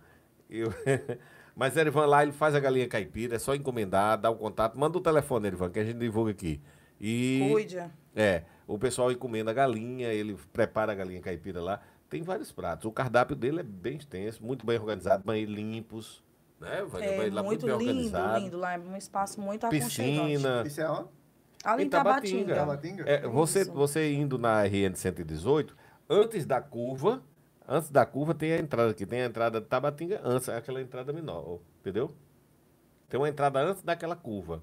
Eu- 0.48 0.72
Mas 1.56 1.76
Erivan 1.76 2.06
lá, 2.06 2.22
ele 2.22 2.32
faz 2.32 2.55
a 2.55 2.60
galinha 2.60 2.89
caipira, 2.89 3.36
é 3.36 3.39
só 3.39 3.55
encomendar, 3.55 4.18
dá 4.20 4.28
o 4.31 4.35
contato, 4.36 4.78
manda 4.78 4.98
o 4.98 5.01
telefone, 5.01 5.47
Erivan, 5.47 5.70
que 5.70 5.78
a 5.78 5.85
gente 5.85 5.98
divulga 5.98 6.32
aqui. 6.32 6.60
E 7.01 7.48
Cuide. 7.52 7.82
é, 8.14 8.43
o 8.66 8.78
pessoal 8.78 9.12
encomenda 9.12 9.51
a 9.51 9.55
galinha, 9.55 10.09
ele 10.12 10.36
prepara 10.52 10.93
a 10.93 10.94
galinha 10.94 11.20
caipira 11.20 11.60
lá. 11.62 11.81
Tem 12.10 12.22
vários 12.22 12.51
pratos. 12.52 12.86
O 12.86 12.93
cardápio 12.93 13.35
dele 13.36 13.60
é 13.60 13.62
bem 13.62 13.97
extenso, 13.97 14.44
muito 14.44 14.64
bem 14.66 14.78
organizado, 14.78 15.22
banheiros 15.24 15.55
limpos, 15.55 16.22
né? 16.60 16.85
Vai- 16.89 17.02
É 17.05 17.16
banheiro 17.16 17.35
lá 17.35 17.43
muito 17.43 17.66
bem 17.66 17.76
lindo, 17.76 17.89
organizado. 17.90 18.40
lindo. 18.44 18.56
Lá 18.59 18.74
é 18.74 18.78
um 18.78 18.97
espaço 18.97 19.40
muito 19.40 19.64
aconchegante. 19.66 20.20
Piscina. 20.32 20.62
Isso 20.66 20.81
é 20.81 20.89
onde? 20.90 21.09
Ali 21.64 21.85
em 21.85 21.89
Tabatinga. 21.89 22.55
É, 23.06 23.26
você, 23.26 23.64
você 23.64 24.12
indo 24.12 24.39
na 24.39 24.62
RN 24.64 24.94
118, 24.94 25.74
antes 26.09 26.44
da 26.47 26.60
curva, 26.60 27.22
antes 27.68 27.90
da 27.90 28.04
curva 28.06 28.34
tem 28.34 28.52
a 28.52 28.58
entrada 28.58 28.90
aqui, 28.90 29.04
tem 29.06 29.22
a 29.22 29.26
entrada 29.26 29.60
de 29.60 29.66
Tabatinga, 29.66 30.20
antes, 30.24 30.48
aquela 30.48 30.80
entrada 30.80 31.12
menor, 31.12 31.60
entendeu? 31.80 32.10
Tem 33.08 33.18
uma 33.20 33.28
entrada 33.28 33.60
antes 33.60 33.82
daquela 33.82 34.16
curva. 34.16 34.62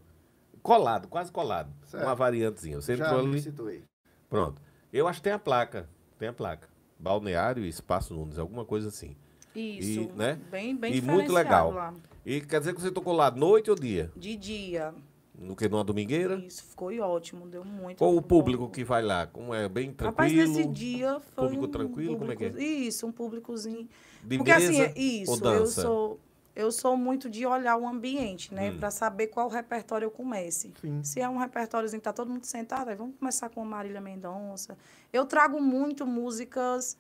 Colado, 0.61 1.07
quase 1.07 1.31
colado. 1.31 1.71
Certo. 1.85 2.03
Uma 2.03 2.13
variantezinha. 2.15 2.79
Você 2.79 2.95
Já 2.95 3.05
entrou 3.05 3.23
me 3.23 3.31
ali. 3.33 3.41
situei. 3.41 3.83
Pronto. 4.29 4.61
Eu 4.93 5.07
acho 5.07 5.19
que 5.19 5.23
tem 5.23 5.33
a 5.33 5.39
placa. 5.39 5.89
Tem 6.19 6.27
a 6.29 6.33
placa. 6.33 6.67
Balneário 6.99 7.63
e 7.65 7.69
Espaço 7.69 8.13
Nunes, 8.13 8.37
alguma 8.37 8.63
coisa 8.65 8.89
assim. 8.89 9.15
Isso. 9.55 10.01
E, 10.01 10.11
né? 10.13 10.39
Bem, 10.51 10.75
bem 10.75 10.93
E 10.95 11.01
muito 11.01 11.31
legal. 11.33 11.71
lá. 11.71 11.93
E 12.25 12.41
quer 12.41 12.59
dizer 12.59 12.73
que 12.75 12.81
você 12.81 12.91
tocou 12.91 13.13
lá 13.13 13.31
noite 13.31 13.69
ou 13.71 13.75
dia? 13.75 14.11
De 14.15 14.35
dia. 14.35 14.93
No 15.41 15.55
que? 15.55 15.68
Numa 15.68 15.84
domingueira? 15.84 16.35
Isso, 16.35 16.63
ficou 16.63 16.95
ótimo. 17.01 17.47
Deu 17.47 17.65
muito. 17.65 18.03
Ou 18.03 18.11
o 18.18 18.22
bom. 18.22 18.27
público 18.27 18.69
que 18.69 18.84
vai 18.84 19.01
lá? 19.01 19.26
Como 19.27 19.53
é? 19.53 19.68
Bem 19.68 19.91
tranquilo? 19.91 20.11
Rapaz, 20.11 20.34
nesse 20.55 20.68
dia 20.68 21.19
foi 21.19 21.43
Público 21.45 21.65
um 21.65 21.68
tranquilo, 21.72 22.18
como 22.18 22.31
é 22.31 22.35
que 22.35 22.45
é? 22.45 22.49
público- 22.49 22.72
Isso, 22.72 23.07
um 23.07 23.11
públicozinho. 23.11 23.89
De 24.23 24.38
Porque 24.38 24.51
assim, 24.51 24.68
mesa 24.80 24.93
é 24.95 24.99
isso, 24.99 25.31
ou 25.31 25.38
eu 25.38 25.43
dança? 25.59 25.81
sou 25.81 26.19
eu 26.53 26.69
sou 26.69 26.97
muito 26.97 27.30
de 27.30 27.45
olhar 27.45 27.77
o 27.77 27.88
ambiente, 27.88 28.53
né, 28.53 28.72
Hum. 28.72 28.77
Pra 28.77 28.91
saber 28.91 29.27
qual 29.27 29.47
repertório 29.47 30.05
eu 30.05 30.11
comece. 30.11 30.73
Sim. 30.81 31.01
Se 31.01 31.22
é 31.22 31.30
um 31.30 31.38
repertóriozinho 31.38 32.01
que 32.01 32.03
tá 32.03 32.11
todo 32.11 32.30
mundo 32.30 32.43
sentado, 32.43 32.89
aí 32.89 32.95
vamos 32.95 33.15
começar 33.18 33.47
com 33.49 33.61
a 33.61 33.65
Marília 33.65 34.01
Mendonça. 34.01 34.77
Eu 35.13 35.26
trago 35.26 35.59
muito 35.61 36.05
músicas 36.05 36.97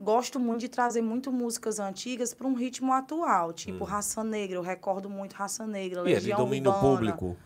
Gosto 0.00 0.38
muito 0.38 0.60
de 0.60 0.68
trazer 0.68 1.02
muito 1.02 1.32
músicas 1.32 1.80
antigas 1.80 2.32
para 2.32 2.46
um 2.46 2.54
ritmo 2.54 2.92
atual, 2.92 3.52
tipo 3.52 3.82
Raça 3.82 4.22
Negra, 4.22 4.56
eu 4.56 4.62
recordo 4.62 5.10
muito 5.10 5.32
Raça 5.32 5.66
Negra, 5.66 6.02
Hum. 6.02 6.06
E 6.06 6.12
é 6.12 6.14
de 6.14 6.20
Legião 6.20 6.38
domínio 6.38 6.70
Urbana, 6.70 6.94
público. 6.96 7.36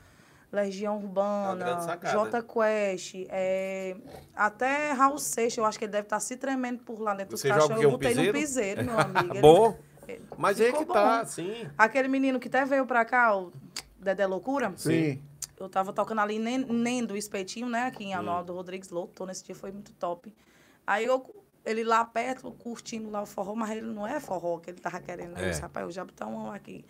Legião 0.52 0.94
É 0.94 0.98
Urbana, 0.98 1.80
sacada. 1.80 2.12
Jota 2.12 2.42
Quest, 2.42 3.14
é, 3.30 3.96
até 4.36 4.92
Raul 4.92 5.16
Seixas, 5.18 5.56
eu 5.58 5.64
acho 5.64 5.78
que 5.78 5.86
ele 5.86 5.92
deve 5.92 6.04
estar 6.06 6.20
se 6.20 6.36
tremendo 6.36 6.82
por 6.84 7.00
lá 7.00 7.14
dentro 7.14 7.30
dos 7.32 7.40
Você 7.40 7.48
quê? 7.48 7.58
Eu 7.84 7.88
Um 7.88 7.92
botei 7.92 8.08
piseiro? 8.10 8.32
no 8.32 8.38
piseiro, 8.38 8.84
meu 8.84 8.94
amigo. 9.00 9.40
Bom, 9.40 9.78
ele- 10.06 10.22
mas 10.36 10.60
é 10.60 10.70
que 10.70 10.84
tá, 10.84 11.20
bom. 11.22 11.26
sim. 11.26 11.66
Aquele 11.78 12.06
menino 12.08 12.38
que 12.38 12.48
até 12.48 12.64
veio 12.66 12.84
pra 12.84 13.02
cá, 13.04 13.34
o 13.34 13.50
Dedé 13.98 14.26
Loucura, 14.26 14.72
Sim. 14.76 15.22
eu 15.58 15.68
tava 15.70 15.90
tocando 15.92 16.20
ali 16.20 16.38
nem, 16.38 16.58
nem 16.58 17.02
do 17.04 17.16
espetinho, 17.16 17.68
né? 17.68 17.84
Aqui 17.86 18.04
Hum. 18.04 18.08
em 18.08 18.14
Arnaldo 18.14 18.52
Rodrigues, 18.52 18.90
lotou 18.90 19.26
nesse 19.26 19.42
dia, 19.44 19.54
foi 19.54 19.72
muito 19.72 19.92
top. 19.94 20.34
Aí 20.86 21.06
eu, 21.06 21.24
ele 21.64 21.82
lá 21.82 22.04
perto, 22.04 22.50
curtindo 22.52 23.08
lá 23.08 23.22
o 23.22 23.26
forró, 23.26 23.54
mas 23.54 23.70
ele 23.70 23.80
não 23.82 24.06
é 24.06 24.20
forró 24.20 24.58
que 24.58 24.68
ele 24.70 24.80
tava 24.80 25.00
querendo. 25.00 25.38
É. 25.38 25.46
Eu 25.46 25.48
disse, 25.50 25.62
rapaz, 25.62 25.86
eu 25.86 25.92
já 25.92 26.04
botar 26.04 26.26
um 26.26 26.50
aqui. 26.52 26.84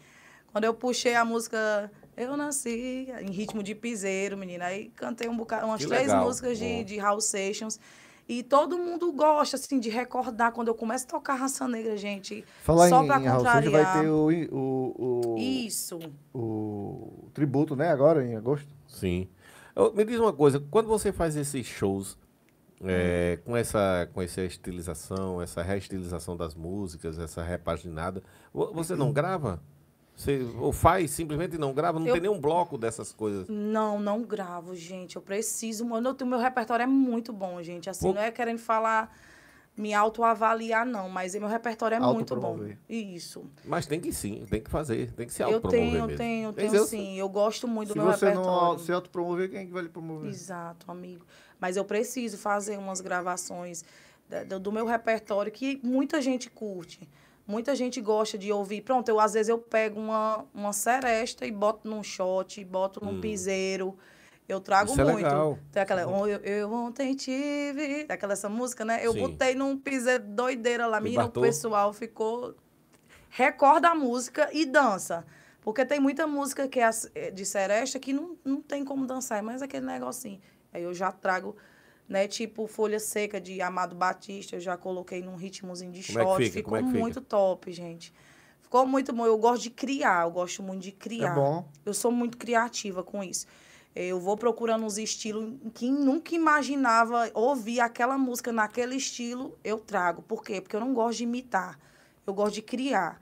Quando 0.52 0.64
eu 0.64 0.74
puxei 0.74 1.14
a 1.14 1.24
música 1.24 1.90
Eu 2.16 2.36
Nasci, 2.36 3.08
em 3.20 3.30
ritmo 3.30 3.62
de 3.62 3.74
piseiro, 3.74 4.36
menina, 4.36 4.66
aí 4.66 4.90
cantei 4.94 5.28
um 5.28 5.36
bocado, 5.36 5.66
umas 5.66 5.80
Que 5.80 5.86
três 5.88 6.02
legal, 6.08 6.24
músicas 6.26 6.58
bom. 6.58 6.64
de, 6.64 6.84
de 6.84 6.98
Raul 6.98 7.20
Seixas. 7.20 7.80
E 8.28 8.42
todo 8.42 8.78
mundo 8.78 9.10
gosta, 9.12 9.56
assim, 9.56 9.80
de 9.80 9.90
recordar. 9.90 10.52
Quando 10.52 10.68
eu 10.68 10.74
começo 10.74 11.04
a 11.06 11.08
tocar 11.08 11.34
Raça 11.34 11.66
Negra, 11.66 11.96
gente, 11.96 12.44
Falar 12.62 12.88
só 12.88 13.02
em, 13.02 13.06
pra 13.06 13.20
em 13.20 13.24
Raul 13.24 13.38
contrariar. 13.38 13.94
vai 13.94 14.02
ter 14.02 14.08
o, 14.08 14.28
o, 14.56 15.32
o, 15.34 15.38
Isso. 15.38 15.98
o 16.32 17.28
tributo, 17.34 17.74
né? 17.74 17.88
Agora, 17.90 18.24
em 18.24 18.36
agosto. 18.36 18.68
Sim. 18.86 19.28
Eu- 19.74 19.92
me 19.94 20.04
diz 20.04 20.20
uma 20.20 20.32
coisa, 20.32 20.62
quando 20.70 20.86
você 20.86 21.12
faz 21.12 21.34
esses 21.36 21.66
shows 21.66 22.16
é, 22.84 23.38
com, 23.44 23.56
essa, 23.56 24.08
com 24.12 24.20
essa 24.22 24.42
estilização, 24.42 25.40
essa 25.42 25.62
reestilização 25.62 26.36
das 26.36 26.54
músicas, 26.54 27.18
essa 27.18 27.42
repaginada, 27.42 28.22
vo- 28.52 28.72
você 28.72 28.94
não 28.94 29.12
grava? 29.14 29.60
Você 30.22 30.46
ou 30.60 30.72
faz 30.72 31.10
simplesmente 31.10 31.58
não 31.58 31.72
grava? 31.72 31.98
Não 31.98 32.06
Eu- 32.06 32.12
tem 32.14 32.22
nenhum 32.22 32.40
bloco 32.40 32.78
dessas 32.78 33.12
coisas? 33.12 33.48
Não, 33.48 33.98
não 33.98 34.22
gravo, 34.22 34.74
gente. 34.76 35.16
Eu 35.16 35.22
preciso. 35.22 35.84
O 35.84 36.00
meu, 36.00 36.14
meu 36.26 36.38
repertório 36.38 36.84
é 36.84 36.86
muito 36.86 37.32
bom, 37.32 37.60
gente. 37.62 37.90
Assim, 37.90 38.06
Pô. 38.08 38.14
não 38.14 38.22
é 38.22 38.30
querendo 38.30 38.58
falar 38.58 39.12
me 39.76 39.92
autoavaliar, 39.94 40.84
não, 40.86 41.08
mas 41.08 41.34
meu 41.34 41.48
repertório 41.48 41.96
é 41.96 41.98
muito 41.98 42.36
bom. 42.36 42.46
Autopromover. 42.48 42.78
Isso. 42.88 43.44
Mas 43.64 43.86
tem 43.86 43.98
que 43.98 44.12
sim, 44.12 44.44
tem 44.48 44.60
que 44.60 44.70
fazer, 44.70 45.10
tem 45.12 45.26
que 45.26 45.32
se 45.32 45.42
Eu 45.42 45.46
autopromover 45.54 45.90
tenho, 45.90 46.02
mesmo. 46.06 46.18
tenho, 46.18 46.46
Mas 46.48 46.56
tenho 46.56 46.74
eu- 46.76 46.86
sim. 46.86 47.18
Eu 47.18 47.28
gosto 47.28 47.66
muito 47.66 47.88
Se 47.88 47.94
do 47.98 48.02
meu 48.04 48.12
você 48.12 48.26
não 48.26 48.42
repertório. 48.42 48.78
se 48.80 48.92
autopromover, 48.92 49.50
quem 49.50 49.60
é 49.60 49.64
que 49.64 49.72
vai 49.72 49.82
lhe 49.82 49.88
promover? 49.88 50.28
Exato, 50.28 50.90
amigo. 50.90 51.24
Mas 51.58 51.76
eu 51.78 51.84
preciso 51.86 52.36
fazer 52.38 52.78
umas 52.78 53.00
gravações 53.00 53.82
do 54.60 54.70
meu 54.70 54.86
repertório 54.86 55.50
que 55.50 55.80
muita 55.82 56.20
gente 56.20 56.48
curte. 56.50 57.08
Muita 57.52 57.76
gente 57.76 58.00
gosta 58.00 58.38
de 58.38 58.50
ouvir. 58.50 58.80
Pronto, 58.80 59.06
eu 59.10 59.20
às 59.20 59.34
vezes 59.34 59.50
eu 59.50 59.58
pego 59.58 60.00
uma, 60.00 60.46
uma 60.54 60.72
seresta 60.72 61.44
e 61.44 61.50
boto 61.50 61.86
num 61.86 62.02
shot, 62.02 62.64
boto 62.64 63.04
num 63.04 63.20
piseiro. 63.20 63.94
Eu 64.48 64.58
trago 64.58 64.90
Isso 64.90 65.00
é 65.02 65.04
muito. 65.04 65.16
legal. 65.26 65.58
Tem 65.70 65.82
aquela, 65.82 66.06
"Oh, 66.06 66.26
eu, 66.26 66.38
eu 66.38 66.72
ontem 66.72 67.14
tive, 67.14 68.06
aquela 68.08 68.32
essa 68.32 68.48
música, 68.48 68.86
né? 68.86 69.04
Eu 69.06 69.12
Sim. 69.12 69.18
botei 69.18 69.54
num 69.54 69.76
piseiro 69.76 70.24
doideira 70.24 70.86
lá, 70.86 70.98
menina, 70.98 71.26
o 71.26 71.30
pessoal 71.30 71.92
ficou 71.92 72.54
recorda 73.28 73.90
a 73.90 73.94
música 73.94 74.48
e 74.50 74.64
dança. 74.64 75.22
Porque 75.60 75.84
tem 75.84 76.00
muita 76.00 76.26
música 76.26 76.66
que 76.66 76.80
é 76.80 76.90
é 77.14 77.30
de 77.30 77.44
seresta 77.44 77.98
que 77.98 78.14
não, 78.14 78.34
não 78.42 78.62
tem 78.62 78.82
como 78.82 79.06
dançar, 79.06 79.38
é 79.38 79.42
mais 79.42 79.60
aquele 79.60 79.84
negocinho. 79.84 80.40
Aí 80.72 80.82
eu 80.82 80.94
já 80.94 81.12
trago, 81.12 81.54
né, 82.12 82.28
tipo 82.28 82.66
Folha 82.66 83.00
Seca 83.00 83.40
de 83.40 83.62
Amado 83.62 83.96
Batista, 83.96 84.56
eu 84.56 84.60
já 84.60 84.76
coloquei 84.76 85.22
num 85.22 85.34
ritmozinho 85.34 85.90
de 85.90 86.06
Como 86.06 86.18
é 86.18 86.22
que 86.22 86.28
shot, 86.30 86.44
fica? 86.44 86.52
ficou 86.58 86.70
Como 86.72 86.76
é 86.76 86.82
que 86.82 86.88
fica? 86.88 87.00
muito 87.00 87.20
top, 87.22 87.72
gente. 87.72 88.12
Ficou 88.60 88.86
muito 88.86 89.12
bom. 89.14 89.26
Eu 89.26 89.38
gosto 89.38 89.62
de 89.62 89.70
criar, 89.70 90.24
eu 90.26 90.30
gosto 90.30 90.62
muito 90.62 90.82
de 90.82 90.92
criar. 90.92 91.32
É 91.32 91.34
bom. 91.34 91.66
Eu 91.86 91.94
sou 91.94 92.12
muito 92.12 92.36
criativa 92.36 93.02
com 93.02 93.24
isso. 93.24 93.46
Eu 93.96 94.20
vou 94.20 94.36
procurando 94.36 94.84
uns 94.84 94.98
estilos 94.98 95.54
que 95.74 95.90
nunca 95.90 96.34
imaginava 96.34 97.30
ouvir 97.34 97.80
aquela 97.80 98.16
música 98.18 98.52
naquele 98.52 98.96
estilo, 98.96 99.58
eu 99.64 99.78
trago. 99.78 100.22
Por 100.22 100.44
quê? 100.44 100.60
Porque 100.60 100.76
eu 100.76 100.80
não 100.80 100.92
gosto 100.92 101.18
de 101.18 101.24
imitar. 101.24 101.78
Eu 102.26 102.34
gosto 102.34 102.54
de 102.54 102.62
criar. 102.62 103.20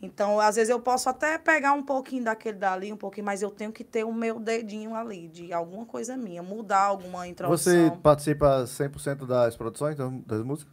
Então, 0.00 0.38
às 0.38 0.54
vezes 0.54 0.70
eu 0.70 0.80
posso 0.80 1.08
até 1.08 1.36
pegar 1.38 1.72
um 1.72 1.82
pouquinho 1.82 2.24
daquele 2.24 2.56
dali, 2.56 2.92
um 2.92 2.96
pouquinho, 2.96 3.26
mas 3.26 3.42
eu 3.42 3.50
tenho 3.50 3.72
que 3.72 3.82
ter 3.82 4.04
o 4.04 4.12
meu 4.12 4.38
dedinho 4.38 4.94
ali, 4.94 5.26
de 5.26 5.52
alguma 5.52 5.84
coisa 5.84 6.16
minha, 6.16 6.40
mudar 6.42 6.82
alguma 6.82 7.26
introdução. 7.26 7.72
Você 7.72 7.96
participa 8.00 8.62
100% 8.62 9.26
das 9.26 9.56
produções, 9.56 9.96
das, 9.96 10.42
músicas? 10.44 10.72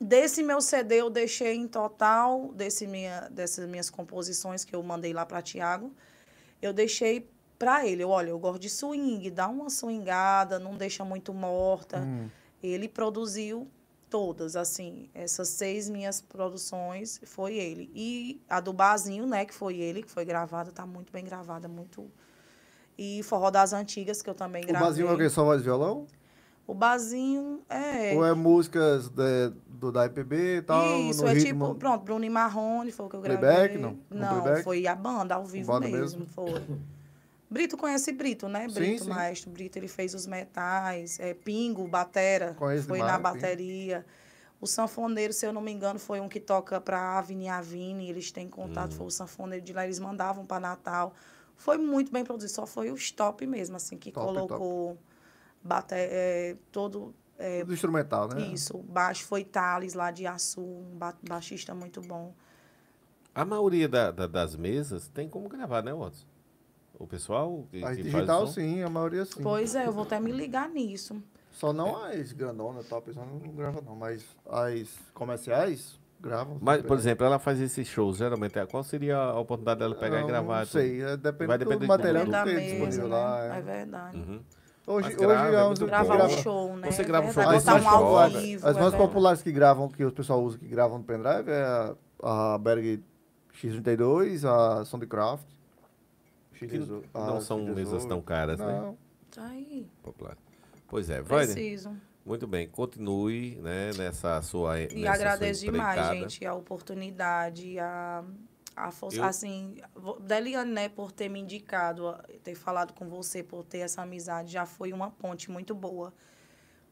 Desse 0.00 0.42
meu 0.42 0.60
CD 0.60 0.96
eu 0.96 1.08
deixei 1.08 1.54
em 1.54 1.68
total, 1.68 2.52
desse 2.52 2.86
minha, 2.86 3.28
dessas 3.30 3.68
minhas 3.68 3.88
composições 3.88 4.64
que 4.64 4.74
eu 4.74 4.82
mandei 4.82 5.12
lá 5.12 5.24
para 5.24 5.40
Tiago, 5.40 5.94
eu 6.60 6.72
deixei 6.72 7.30
para 7.56 7.86
ele. 7.86 8.02
Eu, 8.02 8.10
olha, 8.10 8.30
eu 8.30 8.38
gosto 8.38 8.60
de 8.60 8.68
swing, 8.68 9.30
dá 9.30 9.46
uma 9.46 9.70
swingada, 9.70 10.58
não 10.58 10.76
deixa 10.76 11.04
muito 11.04 11.32
morta. 11.32 12.00
Hum. 12.00 12.28
Ele 12.62 12.88
produziu 12.88 13.70
todas, 14.10 14.56
assim, 14.56 15.08
essas 15.14 15.48
seis 15.48 15.88
minhas 15.88 16.20
produções 16.20 17.20
foi 17.24 17.54
ele. 17.56 17.90
E 17.94 18.40
a 18.48 18.60
do 18.60 18.72
Bazinho, 18.72 19.24
né, 19.26 19.44
que 19.44 19.54
foi 19.54 19.76
ele, 19.78 20.02
que 20.02 20.10
foi 20.10 20.24
gravada, 20.24 20.72
tá 20.72 20.84
muito 20.84 21.12
bem 21.12 21.24
gravada, 21.24 21.68
muito... 21.68 22.10
E 22.98 23.22
Forró 23.22 23.50
das 23.50 23.72
Antigas, 23.72 24.20
que 24.20 24.28
eu 24.28 24.34
também 24.34 24.62
O 24.64 24.66
gravei. 24.66 24.88
Bazinho 24.88 25.08
é 25.08 25.12
o 25.14 25.16
quê? 25.16 25.30
Só 25.30 25.44
voz 25.44 25.62
violão? 25.62 26.06
O 26.66 26.74
Bazinho 26.74 27.62
é... 27.68 28.14
Ou 28.14 28.26
é 28.26 28.34
músicas 28.34 29.08
de- 29.08 29.52
do, 29.66 29.90
da 29.90 30.04
IPB 30.06 30.58
e 30.58 30.62
tal? 30.62 31.00
Isso, 31.08 31.26
é 31.26 31.32
ritmo? 31.32 31.66
tipo, 31.66 31.74
pronto, 31.76 32.04
Bruno 32.04 32.24
e 32.24 32.30
Marrone 32.30 32.92
foi 32.92 33.06
o 33.06 33.08
que 33.08 33.16
eu 33.16 33.20
gravei. 33.22 33.48
Playback, 33.48 33.78
não? 33.78 33.94
Com 33.94 34.14
Não, 34.14 34.42
playback? 34.42 34.64
foi 34.64 34.86
a 34.86 34.94
banda, 34.94 35.34
ao 35.36 35.44
vivo 35.46 35.72
Banda 35.72 35.88
mesmo, 35.88 36.20
mesmo? 36.20 36.26
foi. 36.26 36.62
Brito 37.50 37.76
conhece 37.76 38.12
Brito, 38.12 38.48
né? 38.48 38.68
Brito, 38.68 39.04
sim. 39.04 39.10
maestro 39.10 39.50
Brito, 39.50 39.76
ele 39.76 39.88
fez 39.88 40.14
os 40.14 40.24
metais, 40.26 41.18
é, 41.18 41.34
Pingo, 41.34 41.88
batera, 41.88 42.54
Conheço 42.54 42.86
foi 42.86 42.98
demais, 42.98 43.12
na 43.12 43.18
Pingo. 43.18 43.34
bateria. 43.34 44.06
O 44.60 44.66
sanfoneiro, 44.66 45.32
se 45.32 45.46
eu 45.46 45.52
não 45.52 45.60
me 45.60 45.72
engano, 45.72 45.98
foi 45.98 46.20
um 46.20 46.28
que 46.28 46.38
toca 46.38 46.80
para 46.80 47.18
Avni 47.18 47.48
Avni, 47.48 48.08
eles 48.08 48.30
têm 48.30 48.48
contato, 48.48 48.92
foi 48.94 49.06
o 49.06 49.10
sanfoneiro 49.10 49.64
de 49.64 49.72
lá, 49.72 49.84
eles 49.84 49.98
mandavam 49.98 50.46
para 50.46 50.60
Natal. 50.60 51.14
Foi 51.56 51.76
muito 51.76 52.12
bem 52.12 52.22
produzido, 52.24 52.52
só 52.52 52.66
foi 52.66 52.90
o 52.90 52.94
stop 52.94 53.44
mesmo, 53.46 53.76
assim, 53.76 53.96
que 53.98 54.12
Top, 54.12 54.26
colocou 54.26 54.98
bate, 55.62 55.94
é, 55.94 56.56
todo... 56.70 57.14
é, 57.38 57.64
Do 57.64 57.72
instrumental, 57.72 58.28
né? 58.28 58.40
isso, 58.52 58.78
baixo 58.78 59.24
foi 59.24 59.44
Thales 59.44 59.94
lá 59.94 60.10
de 60.10 60.26
Açu, 60.26 60.60
um 60.60 60.96
ba- 60.96 61.16
baixista 61.26 61.74
muito 61.74 62.00
bom. 62.02 62.32
A 63.34 63.44
maioria 63.44 63.88
da- 63.88 64.10
da- 64.10 64.26
das 64.26 64.54
mesas 64.56 65.08
tem 65.08 65.28
como 65.28 65.48
gravar, 65.48 65.82
né, 65.82 65.92
Watson? 65.92 66.26
O 67.00 67.06
pessoal 67.06 67.64
que, 67.70 67.82
As 67.82 67.96
que 67.96 68.02
digital, 68.02 68.40
faz 68.42 68.50
sim, 68.50 68.82
a 68.82 68.90
maioria 68.90 69.24
sim. 69.24 69.42
Pois 69.42 69.74
é, 69.74 69.86
eu 69.86 69.92
vou 69.92 70.02
até 70.02 70.20
me 70.20 70.30
ligar 70.30 70.68
nisso. 70.68 71.16
Só 71.50 71.72
não 71.72 72.04
as 72.04 72.30
grandona, 72.32 72.84
top, 72.84 73.12
só 73.14 73.24
não 73.24 73.38
grava 73.54 73.80
não. 73.80 73.96
Mas 73.96 74.22
as 74.46 74.88
comerciais 75.14 75.98
gravam. 76.20 76.58
Mas, 76.60 76.82
por 76.82 76.98
exemplo, 76.98 77.24
ela 77.24 77.38
faz 77.38 77.58
esses 77.58 77.88
shows, 77.88 78.18
geralmente, 78.18 78.58
é- 78.58 78.66
qual 78.66 78.84
seria 78.84 79.16
a 79.16 79.40
oportunidade 79.40 79.80
dela 79.80 79.94
pegar 79.94 80.18
Não, 80.20 80.24
e 80.24 80.30
gravar? 80.30 80.58
Não 80.60 80.66
sei, 80.66 81.00
é, 81.02 81.16
depende 81.16 81.48
Vai 81.48 81.56
do 81.58 81.78
de 81.78 81.86
material 81.86 82.24
tudo. 82.24 82.32
que 82.32 82.38
da 82.38 82.44
tem 82.44 82.54
mesa, 82.54 82.68
disponível 82.74 83.08
né? 83.08 83.14
lá. 83.14 83.44
É 83.54 83.58
é. 83.58 83.62
verdade. 83.62 84.16
Uhum. 84.18 84.40
Hoje, 84.86 85.06
Mas 85.08 85.16
hoje 85.16 85.26
grava, 85.26 85.56
é 85.56 85.60
é 85.60 85.66
muito 85.66 85.78
que. 85.80 85.86
Gravar 85.86 86.16
grava- 86.16 86.32
um 86.34 86.36
show, 86.42 86.76
né? 86.76 86.90
Você 86.90 87.02
É 87.02 87.04
grava 87.04 87.26
um 87.28 87.32
show 87.32 87.44
mais 87.44 87.66
um 87.66 87.70
ao 87.70 87.80
populares. 87.80 88.42
vivo. 88.42 88.68
As 88.68 88.76
é 88.76 88.80
mais 88.80 88.94
populares 88.94 89.42
que 89.42 89.52
gravam, 89.52 89.88
que 89.88 90.04
o 90.04 90.12
pessoal 90.12 90.42
usa, 90.42 90.58
que 90.58 90.66
gravam 90.68 90.98
no 90.98 91.04
pendrive, 91.04 91.50
é 91.50 91.62
a, 92.22 92.54
a 92.54 92.58
Berg 92.58 93.02
X32, 93.54 94.44
a 94.44 94.84
Soundcraft. 94.84 95.44
X18, 96.66 97.02
Que 97.02 97.08
não 97.14 97.36
a 97.36 97.40
são 97.40 97.60
X18. 97.66 97.74
mesas 97.74 98.04
tão 98.04 98.20
caras, 98.20 98.58
né? 98.58 98.66
Não. 98.80 98.96
Tá 99.30 99.46
aí. 99.46 99.86
Popular. 100.02 100.36
Pois 100.88 101.08
é, 101.10 101.20
vai. 101.22 101.46
Preciso. 101.46 101.96
Muito 102.24 102.46
bem, 102.46 102.68
continue 102.68 103.56
né, 103.62 103.92
nessa 103.96 104.40
sua. 104.42 104.78
E 104.80 104.94
nessa 104.94 105.14
agradeço 105.14 105.60
sua 105.62 105.72
demais, 105.72 106.08
gente, 106.18 106.44
a 106.44 106.52
oportunidade, 106.54 107.78
a, 107.78 108.22
a 108.76 108.90
força. 108.90 109.16
Eu- 109.18 109.24
Assim, 109.24 109.76
Deliane, 110.20 110.70
né, 110.70 110.88
por 110.88 111.12
ter 111.12 111.28
me 111.28 111.40
indicado, 111.40 112.14
ter 112.42 112.54
falado 112.54 112.92
com 112.92 113.08
você, 113.08 113.42
por 113.42 113.64
ter 113.64 113.78
essa 113.78 114.02
amizade, 114.02 114.52
já 114.52 114.66
foi 114.66 114.92
uma 114.92 115.10
ponte 115.10 115.50
muito 115.50 115.74
boa. 115.74 116.12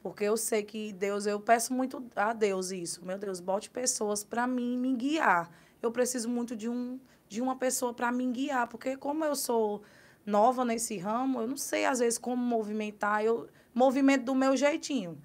Porque 0.03 0.25
eu 0.25 0.37
sei 0.37 0.63
que 0.63 0.93
Deus, 0.93 1.27
eu 1.27 1.39
peço 1.41 1.73
muito 1.75 2.03
a 2.17 2.33
Deus 2.33 2.71
isso. 2.71 3.05
Meu 3.05 3.19
Deus, 3.19 3.41
bote 3.41 3.69
pessoas 3.69 4.23
para 4.25 4.47
mim 4.47 4.79
me 4.79 4.95
guiar. 4.95 5.51
Eu 5.83 5.91
preciso 5.93 6.29
muito 6.29 6.57
de, 6.57 6.69
um, 6.69 6.99
de 7.29 7.41
uma 7.43 7.57
pessoa 7.57 7.93
para 7.93 8.11
me 8.11 8.27
guiar, 8.31 8.69
porque 8.69 8.97
como 8.97 9.25
eu 9.25 9.37
sou 9.37 9.83
nova 10.25 10.65
nesse 10.65 10.99
ramo, 10.99 11.41
eu 11.41 11.47
não 11.47 11.57
sei 11.57 11.85
às 11.85 11.99
vezes 11.99 12.19
como 12.19 12.43
movimentar, 12.43 13.25
eu 13.25 13.49
movimento 13.75 14.25
do 14.25 14.35
meu 14.35 14.57
jeitinho, 14.57 15.19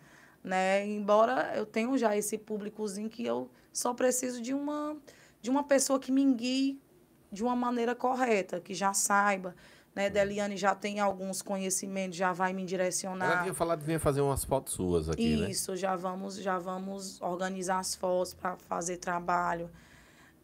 né? 0.44 0.86
Embora 0.86 1.54
eu 1.56 1.66
tenha 1.66 1.98
já 1.98 2.16
esse 2.16 2.38
públicozinho 2.38 3.10
que 3.10 3.26
eu 3.26 3.50
só 3.72 3.94
preciso 3.94 4.42
de 4.42 4.54
uma 4.54 4.96
de 5.42 5.50
uma 5.50 5.64
pessoa 5.64 6.00
que 6.00 6.12
me 6.12 6.34
guie 6.34 6.80
de 7.32 7.44
uma 7.44 7.56
maneira 7.56 7.94
correta, 7.94 8.62
que 8.62 8.74
já 8.74 8.94
saiba, 8.94 9.56
né? 9.94 10.10
Deliane 10.10 10.56
já 10.56 10.74
tem 10.74 11.00
alguns 11.00 11.42
conhecimentos, 11.42 12.18
já 12.18 12.32
vai 12.32 12.54
me 12.54 12.62
Ela 12.62 12.68
direcionar. 12.68 13.42
tinha 13.42 13.54
falado 13.54 13.80
que 13.80 13.86
vinha 13.86 14.00
fazer 14.00 14.22
umas 14.22 14.46
fotos 14.46 14.74
suas 14.74 15.10
aqui, 15.10 15.36
né? 15.36 15.50
Isso, 15.50 15.76
já 15.76 15.96
vamos, 15.96 16.36
já 16.36 16.58
vamos 16.58 17.22
organizar 17.22 17.80
as 17.80 17.94
fotos 17.96 18.34
para 18.34 18.56
fazer 18.56 18.98
trabalho, 18.98 19.70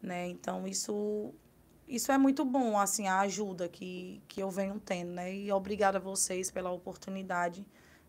né? 0.02 0.28
Então 0.28 0.66
isso 0.66 1.32
isso 1.90 2.12
é 2.12 2.16
muito 2.16 2.44
bom, 2.44 2.78
assim, 2.78 3.08
a 3.08 3.20
ajuda 3.20 3.68
que, 3.68 4.22
que 4.28 4.40
eu 4.40 4.48
venho 4.48 4.80
tendo, 4.82 5.10
né? 5.10 5.34
E 5.34 5.50
obrigada 5.50 5.98
a 5.98 6.00
vocês 6.00 6.50
pela 6.50 6.70
oportunidade 6.70 7.66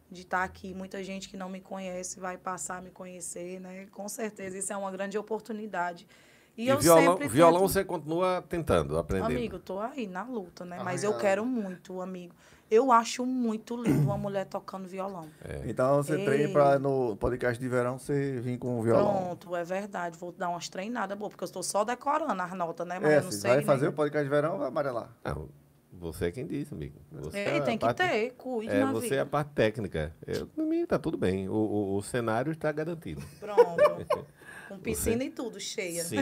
de 0.09 0.21
estar 0.21 0.43
aqui. 0.43 0.73
Muita 0.73 1.03
gente 1.03 1.27
que 1.27 1.35
não 1.35 1.49
me 1.49 1.59
conhece 1.59 2.19
vai 2.19 2.37
passar 2.37 2.77
a 2.77 2.81
me 2.81 2.91
conhecer, 2.91 3.59
né? 3.59 3.87
Com 3.91 4.07
certeza, 4.07 4.57
isso 4.57 4.71
é 4.71 4.77
uma 4.77 4.91
grande 4.91 5.17
oportunidade. 5.17 6.07
E, 6.55 6.65
E, 6.65 6.67
eu 6.67 6.77
violão, 6.77 7.13
sempre 7.13 7.27
violão 7.27 7.61
tento... 7.61 7.71
você 7.71 7.83
continua 7.83 8.45
tentando, 8.47 8.97
aprendendo. 8.97 9.31
Amigo, 9.31 9.57
tô 9.57 9.79
aí 9.79 10.05
na 10.05 10.23
luta, 10.23 10.63
né? 10.63 10.77
Mas 10.83 11.03
Arranhado. 11.03 11.05
eu 11.05 11.19
quero 11.19 11.45
muito, 11.45 12.01
amigo. 12.01 12.35
Eu 12.71 12.89
acho 12.89 13.25
muito 13.25 13.75
lindo 13.75 13.99
uma 14.05 14.17
mulher 14.17 14.45
tocando 14.45 14.87
violão. 14.87 15.27
Então 15.65 16.01
você 16.01 16.15
Ei. 16.15 16.23
treina 16.23 16.53
pra 16.53 16.79
no 16.79 17.17
podcast 17.17 17.61
de 17.61 17.67
verão 17.67 17.99
você 17.99 18.39
vir 18.39 18.57
com 18.57 18.79
o 18.79 18.81
violão. 18.81 19.25
Pronto, 19.25 19.53
é 19.57 19.63
verdade. 19.65 20.17
Vou 20.17 20.31
dar 20.31 20.47
umas 20.47 20.69
treinadas 20.69 21.17
boas, 21.17 21.31
porque 21.31 21.43
eu 21.43 21.47
estou 21.47 21.61
só 21.63 21.83
decorando 21.83 22.41
as 22.41 22.53
notas, 22.53 22.87
né? 22.87 22.97
Mas 22.97 23.11
É, 23.11 23.17
eu 23.17 23.23
não 23.23 23.31
você 23.31 23.37
sei. 23.39 23.51
vai 23.55 23.61
fazer 23.63 23.83
né? 23.83 23.89
o 23.89 23.93
podcast 23.93 24.23
de 24.23 24.29
verão, 24.29 24.57
vai 24.57 24.69
amarelar. 24.69 25.09
Não, 25.25 25.49
você 25.91 26.27
é 26.27 26.31
quem 26.31 26.47
disse, 26.47 26.73
amigo. 26.73 26.95
Você 27.11 27.37
Ei, 27.39 27.57
é 27.57 27.59
tem 27.61 27.77
que 27.77 27.85
parte- 27.85 27.97
ter, 28.07 28.31
cuide 28.37 28.71
É, 28.71 28.79
na 28.85 28.93
você 28.93 29.07
é 29.07 29.09
vida. 29.09 29.21
a 29.23 29.25
parte 29.25 29.51
técnica. 29.51 30.15
Eu, 30.25 30.47
pra 30.47 30.63
mim, 30.63 30.85
tá 30.85 30.97
tudo 30.97 31.17
bem. 31.17 31.49
O, 31.49 31.53
o, 31.53 31.97
o 31.97 32.01
cenário 32.01 32.53
está 32.53 32.71
garantido. 32.71 33.21
Pronto. 33.37 34.25
Com 34.69 34.79
piscina 34.79 35.21
e 35.25 35.29
tudo, 35.29 35.59
cheia. 35.59 36.01
Sim, 36.05 36.19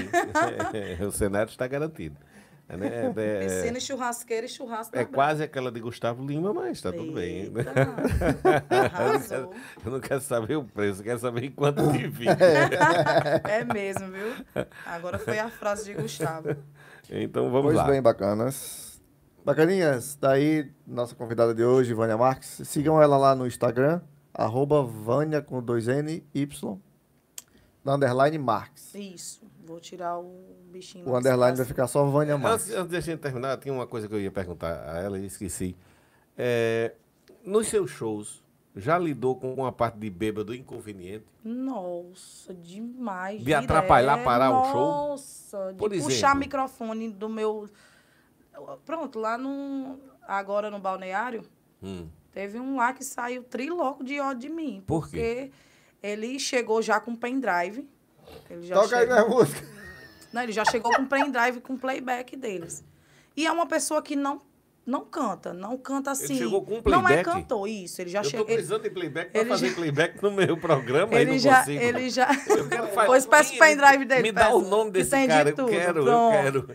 o 1.07 1.11
cenário 1.11 1.51
está 1.51 1.67
garantido. 1.67 2.17
É, 2.70 2.78
né? 2.78 2.88
É- 2.88 3.14
é- 3.22 3.40
Piscina 3.40 3.78
e 3.80 3.82
churrasqueira 3.82 4.46
e 4.46 4.50
churrasco 4.50 4.96
é 4.96 5.04
quase 5.04 5.41
aquela 5.44 5.72
de 5.72 5.80
Gustavo 5.80 6.24
Lima, 6.26 6.54
mas 6.54 6.78
está 6.78 6.91
tudo 6.91 7.14
bem. 7.14 7.52
Arrasou. 8.70 9.54
Eu 9.84 9.91
não 9.91 10.00
quero 10.00 10.22
saber 10.22 10.56
o 10.56 10.64
preço, 10.64 11.00
eu 11.02 11.04
quero 11.06 11.20
saber 11.20 11.50
quanto 11.52 11.91
divide. 11.91 12.30
É 13.50 13.64
mesmo, 13.66 14.08
viu? 14.12 14.66
Agora 14.86 15.18
foi 15.18 15.40
a 15.40 15.50
frase 15.50 15.86
de 15.86 15.94
Gustavo. 16.00 16.56
Então 17.10 17.46
vamos 17.50 17.74
Pois 17.74 17.78
lá. 17.78 17.86
bem, 17.86 18.02
bacanas. 18.02 19.02
Bacaninhas, 19.44 20.16
daí 20.22 20.72
nossa 20.86 21.16
convidada 21.16 21.56
de 21.56 21.64
hoje, 21.64 21.94
Vânia 21.94 22.18
Marques. 22.18 22.62
Sigam 22.66 23.02
ela 23.02 23.18
lá 23.18 23.34
no 23.36 23.48
Instagram, 23.48 24.02
arroba 24.34 24.84
Vânia 24.84 25.41
com 25.41 25.60
dois 25.62 25.88
N, 25.88 26.24
Y, 26.36 26.78
da 27.84 27.96
underline 27.96 28.38
Marques. 28.38 28.94
Isso. 28.94 29.48
Vou 29.70 29.80
tirar 29.80 30.18
o 30.18 30.34
bichinho. 30.72 31.08
O 31.08 31.16
underline 31.16 31.56
vai 31.56 31.64
ficar 31.64 31.86
só 31.86 32.04
Vânia 32.04 32.34
Antes, 32.34 32.44
Marques. 32.44 32.74
antes 32.74 32.88
da 32.91 33.00
gente 33.00 33.20
terminar, 33.20 33.56
tinha 33.60 33.72
uma 33.72 33.86
coisa 33.86 34.08
que 34.08 34.16
eu 34.16 34.20
ia 34.20 34.32
perguntar 34.32 34.84
a 34.90 34.98
ela 35.00 35.20
e 35.20 35.28
esqueci. 35.28 35.76
É, 36.36 36.96
nos 37.46 37.68
seus 37.68 37.91
shows, 37.91 38.44
já 38.76 38.98
lidou 38.98 39.36
com 39.36 39.54
uma 39.54 39.72
parte 39.72 40.00
de 40.00 40.10
bêbado 40.10 40.56
inconveniente? 40.56 41.24
Nossa, 41.44 42.52
demais. 42.52 43.44
De 43.44 43.54
atrapalhar, 43.54 44.14
direto. 44.14 44.26
parar 44.26 44.50
o 44.60 44.72
show? 44.72 44.88
Nossa, 44.88 45.72
de 45.72 45.78
Por 45.78 45.91
puxar 45.91 46.10
exemplo? 46.30 46.40
microfone 46.40 47.10
do 47.12 47.30
meu. 47.30 47.70
Pronto, 48.86 49.20
lá 49.20 49.38
no. 49.38 50.00
Agora 50.28 50.72
no 50.72 50.80
balneário, 50.80 51.44
Hum. 51.84 52.08
teve 52.32 52.60
um 52.60 52.76
lá 52.78 52.91
que 52.91 53.04
saiu 53.04 53.44
triloco 53.44 54.04
de 54.04 54.20
ódio 54.20 54.50
de 54.50 54.50
mim. 54.50 54.84
Por 54.88 55.02
porque 55.02 55.52
ele 56.02 56.40
chegou 56.40 56.82
já 56.82 57.00
com 57.00 57.16
pendrive. 57.16 57.88
Ele 58.49 58.65
já 58.68 58.76
Toca 58.76 58.95
aí 58.97 59.01
chegou- 59.07 59.15
minha 59.15 59.27
música. 59.27 59.68
Não, 60.34 60.43
ele 60.43 60.51
já 60.51 60.65
chegou 60.65 60.91
com 60.93 61.06
pendrive 61.06 61.60
com 61.61 61.76
playback 61.77 62.35
deles. 62.35 62.84
E 63.35 63.45
é 63.47 63.51
uma 63.51 63.65
pessoa 63.65 64.01
que 64.01 64.15
não, 64.15 64.41
não 64.85 65.06
canta, 65.06 65.53
não 65.53 65.77
canta 65.77 66.11
assim. 66.11 66.38
chegou 66.38 66.61
com 66.64 66.72
Não 66.89 67.07
é 67.07 67.14
playback? 67.14 67.23
cantor, 67.23 67.68
isso. 67.68 68.01
Ele 68.01 68.10
já 68.10 68.19
eu 68.19 68.23
tô 68.23 68.30
chegou. 68.30 68.45
Ele, 68.47 68.53
precisando 68.56 68.84
de 68.84 68.89
playback 68.91 69.31
para 69.31 69.41
ele 69.41 69.49
fazer 69.49 69.69
já- 69.69 69.76
playback 69.76 70.22
no 70.23 70.31
meu 70.31 70.57
programa 70.57 71.14
e 71.15 71.18
ele 71.22 71.31
não 71.31 71.38
já, 71.39 71.60
consigo. 71.60 71.84
ele 71.84 72.10
já. 72.10 72.30
Eu 72.47 72.68
quero 72.69 72.88
fazer- 72.93 73.07
Pois 73.07 73.26
peça 73.26 73.53
o 73.53 73.57
pendrive 73.57 74.06
dele. 74.06 74.22
Me 74.23 74.31
dá 74.31 74.53
o 74.53 74.61
nome 74.61 74.91
que 74.91 74.97
desse 74.99 75.18
de 75.19 75.27
cara, 75.27 75.49
eu 75.49 75.56
tudo, 75.56 75.69
quero, 75.69 75.99
eu 75.99 76.03
pronto. 76.06 76.31
quero. 76.31 76.69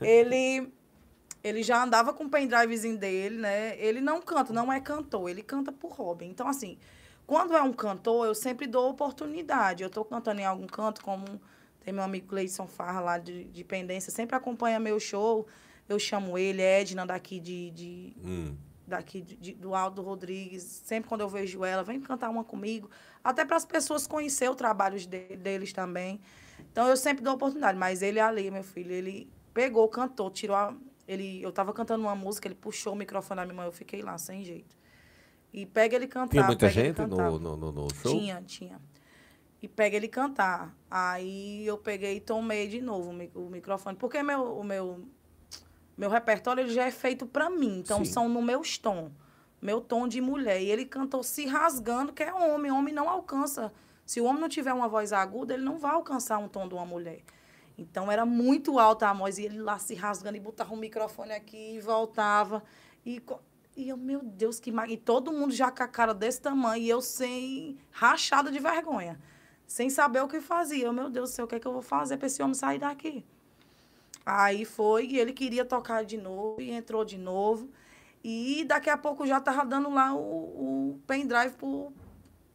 Ele, 0.00 0.72
ele 1.42 1.62
já 1.62 1.82
andava 1.82 2.12
com 2.12 2.24
o 2.24 2.28
pendrivezinho 2.28 2.98
dele, 2.98 3.38
né? 3.38 3.76
Ele 3.78 4.00
não 4.00 4.20
canta, 4.20 4.52
não 4.52 4.72
é 4.72 4.80
cantor, 4.80 5.28
ele 5.30 5.42
canta 5.42 5.72
por 5.72 5.92
hobby. 5.92 6.26
Então, 6.26 6.46
assim, 6.48 6.78
quando 7.28 7.54
é 7.54 7.60
um 7.62 7.74
cantor, 7.74 8.24
eu 8.26 8.34
sempre 8.34 8.66
dou 8.66 8.88
oportunidade. 8.88 9.82
Eu 9.82 9.90
tô 9.90 10.02
cantando 10.02 10.40
em 10.40 10.46
algum 10.46 10.66
canto, 10.66 11.02
como 11.04 11.26
tem 11.84 11.92
meu 11.92 12.02
amigo 12.02 12.26
Gleison 12.26 12.66
Farra 12.66 13.00
lá 13.00 13.18
de, 13.18 13.44
de 13.44 13.62
Pendência, 13.64 14.10
sempre 14.10 14.34
acompanha 14.34 14.80
meu 14.80 14.98
show. 14.98 15.46
Eu 15.86 15.98
chamo 15.98 16.38
ele, 16.38 16.62
Edna, 16.62 17.04
daqui 17.04 17.38
de, 17.38 17.70
de, 17.72 18.16
Hum. 18.24 18.56
daqui 18.86 19.20
de- 19.20 19.36
de- 19.36 19.52
do 19.52 19.74
Aldo 19.74 20.00
Rodrigues, 20.00 20.62
sempre 20.62 21.06
quando 21.06 21.20
eu 21.20 21.28
vejo 21.28 21.66
ela, 21.66 21.82
vem 21.82 22.00
cantar 22.00 22.30
uma 22.30 22.42
comigo, 22.44 22.90
até 23.22 23.44
para 23.44 23.58
as 23.58 23.66
pessoas 23.66 24.06
conhecer 24.06 24.50
o 24.50 24.54
trabalho 24.54 24.98
de- 24.98 25.06
deles 25.36 25.70
também. 25.74 26.18
Então 26.72 26.88
eu 26.88 26.96
sempre 26.96 27.22
dou 27.22 27.34
oportunidade, 27.34 27.78
mas 27.78 28.00
ele 28.00 28.18
ali, 28.20 28.50
meu 28.50 28.62
filho, 28.64 28.90
ele 28.90 29.30
pegou, 29.52 29.86
cantou, 29.88 30.30
tirou 30.30 30.56
a, 30.56 30.74
ele, 31.06 31.42
eu 31.42 31.52
tava 31.52 31.74
cantando 31.74 32.04
uma 32.04 32.14
música, 32.16 32.48
ele 32.48 32.54
puxou 32.54 32.94
o 32.94 32.96
microfone 32.96 33.36
na 33.40 33.44
minha 33.44 33.54
mão, 33.56 33.64
eu 33.66 33.72
fiquei 33.72 34.00
lá 34.00 34.16
sem 34.16 34.42
jeito. 34.44 34.77
E 35.52 35.64
pega 35.66 35.96
ele 35.96 36.06
cantar. 36.06 36.30
Tinha 36.30 36.44
muita 36.44 36.68
gente 36.68 37.00
no, 37.06 37.38
no, 37.38 37.56
no- 37.56 37.94
show? 37.94 38.12
Tinha, 38.18 38.42
tinha. 38.42 38.80
E 39.62 39.66
pega 39.66 39.96
ele 39.96 40.08
cantar. 40.08 40.74
Aí 40.90 41.66
eu 41.66 41.78
peguei 41.78 42.16
e 42.16 42.20
tomei 42.20 42.68
de 42.68 42.80
novo 42.80 43.10
o 43.10 43.12
mi- 43.12 43.30
o 43.34 43.48
microfone. 43.48 43.96
Porque 43.96 44.22
meu, 44.22 44.56
o 44.58 44.62
meu, 44.62 45.04
meu 45.96 46.10
repertório 46.10 46.60
ele 46.62 46.72
já 46.72 46.84
é 46.84 46.90
feito 46.90 47.26
para 47.26 47.50
mim. 47.50 47.80
Então 47.80 48.04
Sim. 48.04 48.12
são 48.12 48.28
no 48.28 48.40
meu 48.42 48.62
tom. 48.80 49.10
Meu 49.60 49.80
tom 49.80 50.06
de 50.06 50.20
mulher. 50.20 50.60
E 50.62 50.70
ele 50.70 50.84
cantou 50.84 51.22
se 51.24 51.44
rasgando, 51.46 52.12
que 52.12 52.22
é 52.22 52.32
homem. 52.32 52.70
Homem 52.70 52.94
não 52.94 53.08
alcança. 53.08 53.72
Se 54.06 54.20
o 54.20 54.24
homem 54.24 54.40
não 54.40 54.48
tiver 54.48 54.72
uma 54.72 54.88
voz 54.88 55.12
aguda, 55.12 55.54
ele 55.54 55.64
não 55.64 55.78
vai 55.78 55.92
alcançar 55.92 56.38
um 56.38 56.48
tom 56.48 56.68
de 56.68 56.74
uma 56.74 56.86
mulher. 56.86 57.22
Então 57.76 58.10
era 58.12 58.24
muito 58.24 58.78
alta 58.78 59.08
a 59.08 59.12
voz. 59.12 59.38
E 59.38 59.44
ele 59.46 59.58
lá 59.60 59.78
se 59.78 59.94
rasgando 59.94 60.36
e 60.36 60.40
botava 60.40 60.72
o 60.72 60.76
microfone 60.76 61.32
aqui 61.32 61.74
e 61.76 61.80
voltava. 61.80 62.62
E, 63.04 63.20
e 63.78 63.88
eu, 63.88 63.96
meu 63.96 64.20
Deus, 64.20 64.58
que 64.58 64.72
mag... 64.72 64.92
E 64.92 64.96
todo 64.96 65.32
mundo 65.32 65.54
já 65.54 65.70
com 65.70 65.84
a 65.84 65.86
cara 65.86 66.12
desse 66.12 66.40
tamanho. 66.40 66.82
E 66.82 66.88
eu 66.88 67.00
sem 67.00 67.78
rachada 67.92 68.50
de 68.50 68.58
vergonha. 68.58 69.20
Sem 69.68 69.88
saber 69.88 70.20
o 70.20 70.26
que 70.26 70.40
fazia. 70.40 70.86
Eu, 70.86 70.92
meu 70.92 71.08
Deus 71.08 71.30
do 71.30 71.32
céu, 71.34 71.44
o 71.44 71.48
que 71.48 71.54
é 71.54 71.60
que 71.60 71.66
eu 71.66 71.72
vou 71.72 71.80
fazer 71.80 72.16
para 72.16 72.26
esse 72.26 72.42
homem 72.42 72.54
sair 72.54 72.80
daqui? 72.80 73.24
Aí 74.26 74.64
foi, 74.64 75.06
e 75.06 75.18
ele 75.18 75.32
queria 75.32 75.64
tocar 75.64 76.04
de 76.04 76.18
novo, 76.18 76.60
e 76.60 76.70
entrou 76.70 77.04
de 77.04 77.16
novo. 77.16 77.70
E 78.22 78.64
daqui 78.66 78.90
a 78.90 78.98
pouco 78.98 79.24
já 79.24 79.40
tava 79.40 79.64
dando 79.64 79.88
lá 79.88 80.12
o, 80.12 80.18
o 80.18 81.00
pendrive 81.06 81.54
pro, 81.54 81.92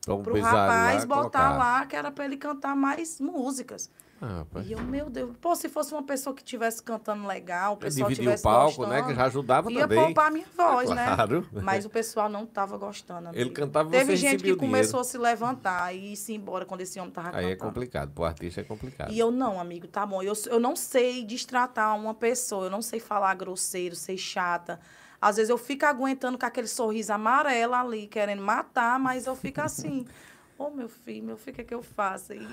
Vamos 0.05 0.23
pro 0.23 0.39
rapaz 0.41 1.05
lá, 1.05 1.15
botar 1.15 1.47
colocar. 1.47 1.57
lá, 1.57 1.85
que 1.85 1.95
era 1.95 2.11
para 2.11 2.25
ele 2.25 2.35
cantar 2.35 2.75
mais 2.75 3.21
músicas. 3.21 3.89
Ah. 4.25 4.45
E 4.63 4.71
eu, 4.71 4.79
meu 4.79 5.09
Deus, 5.09 5.35
pô, 5.41 5.53
se 5.53 5.67
fosse 5.67 5.91
uma 5.93 6.03
pessoa 6.03 6.33
que 6.33 6.41
estivesse 6.41 6.81
cantando 6.81 7.27
legal, 7.27 7.73
o 7.73 7.77
pessoal 7.77 8.09
Dividir 8.09 8.33
o 8.33 8.41
palco, 8.41 8.83
né? 8.83 8.87
gostando, 9.01 9.07
Que 9.09 9.15
já 9.15 9.25
ajudava 9.25 9.69
ia 9.71 9.81
também. 9.81 10.03
poupar 10.05 10.27
a 10.27 10.31
minha 10.31 10.45
voz, 10.55 10.89
Claro. 10.89 11.41
né? 11.51 11.61
Mas 11.61 11.83
o 11.83 11.89
pessoal 11.89 12.29
não 12.29 12.45
tava 12.45 12.77
gostando. 12.77 13.29
Ele 13.29 13.41
amigo. 13.41 13.53
cantava 13.55 13.89
e 13.89 13.91
Teve 13.91 14.15
gente 14.15 14.31
que 14.31 14.37
dinheiro. 14.43 14.59
começou 14.59 15.01
a 15.01 15.03
se 15.03 15.17
levantar 15.17 15.93
e 15.93 16.13
ir 16.13 16.15
se 16.15 16.33
embora 16.33 16.65
quando 16.65 16.79
esse 16.81 16.97
homem 16.99 17.11
tava 17.11 17.35
Aí 17.35 17.47
é 17.47 17.55
cantando. 17.55 17.73
complicado. 17.73 18.11
Pro 18.13 18.23
artista 18.23 18.61
é 18.61 18.63
complicado. 18.63 19.11
E 19.11 19.19
eu, 19.19 19.29
não, 19.29 19.59
amigo, 19.59 19.87
tá 19.87 20.05
bom. 20.05 20.23
Eu, 20.23 20.33
eu 20.47 20.59
não 20.59 20.75
sei 20.75 21.25
destratar 21.25 21.93
uma 21.97 22.13
pessoa, 22.13 22.67
eu 22.67 22.69
não 22.71 22.81
sei 22.81 23.01
falar 23.01 23.33
grosseiro, 23.35 23.93
ser 23.95 24.15
chata. 24.17 24.79
Às 25.19 25.35
vezes 25.35 25.49
eu 25.49 25.57
fico 25.57 25.85
aguentando 25.85 26.37
com 26.37 26.45
aquele 26.45 26.67
sorriso 26.67 27.11
amarelo 27.11 27.73
ali, 27.75 28.07
querendo 28.07 28.41
matar, 28.41 28.97
mas 28.99 29.25
eu 29.27 29.35
fico 29.35 29.59
assim. 29.59 30.05
Ô, 30.57 30.69
meu 30.69 30.87
filho, 30.87 31.25
meu 31.25 31.35
filho, 31.37 31.51
o 31.51 31.55
que 31.55 31.61
é 31.61 31.63
que 31.65 31.73
eu 31.73 31.81
faço? 31.81 32.31
E, 32.33 32.47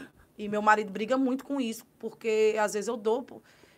e 0.45 0.49
meu 0.49 0.63
marido 0.63 0.91
briga 0.91 1.17
muito 1.19 1.45
com 1.45 1.61
isso, 1.61 1.85
porque 1.99 2.57
às 2.59 2.73
vezes 2.73 2.89
eu 2.89 2.97
dou, 2.97 3.25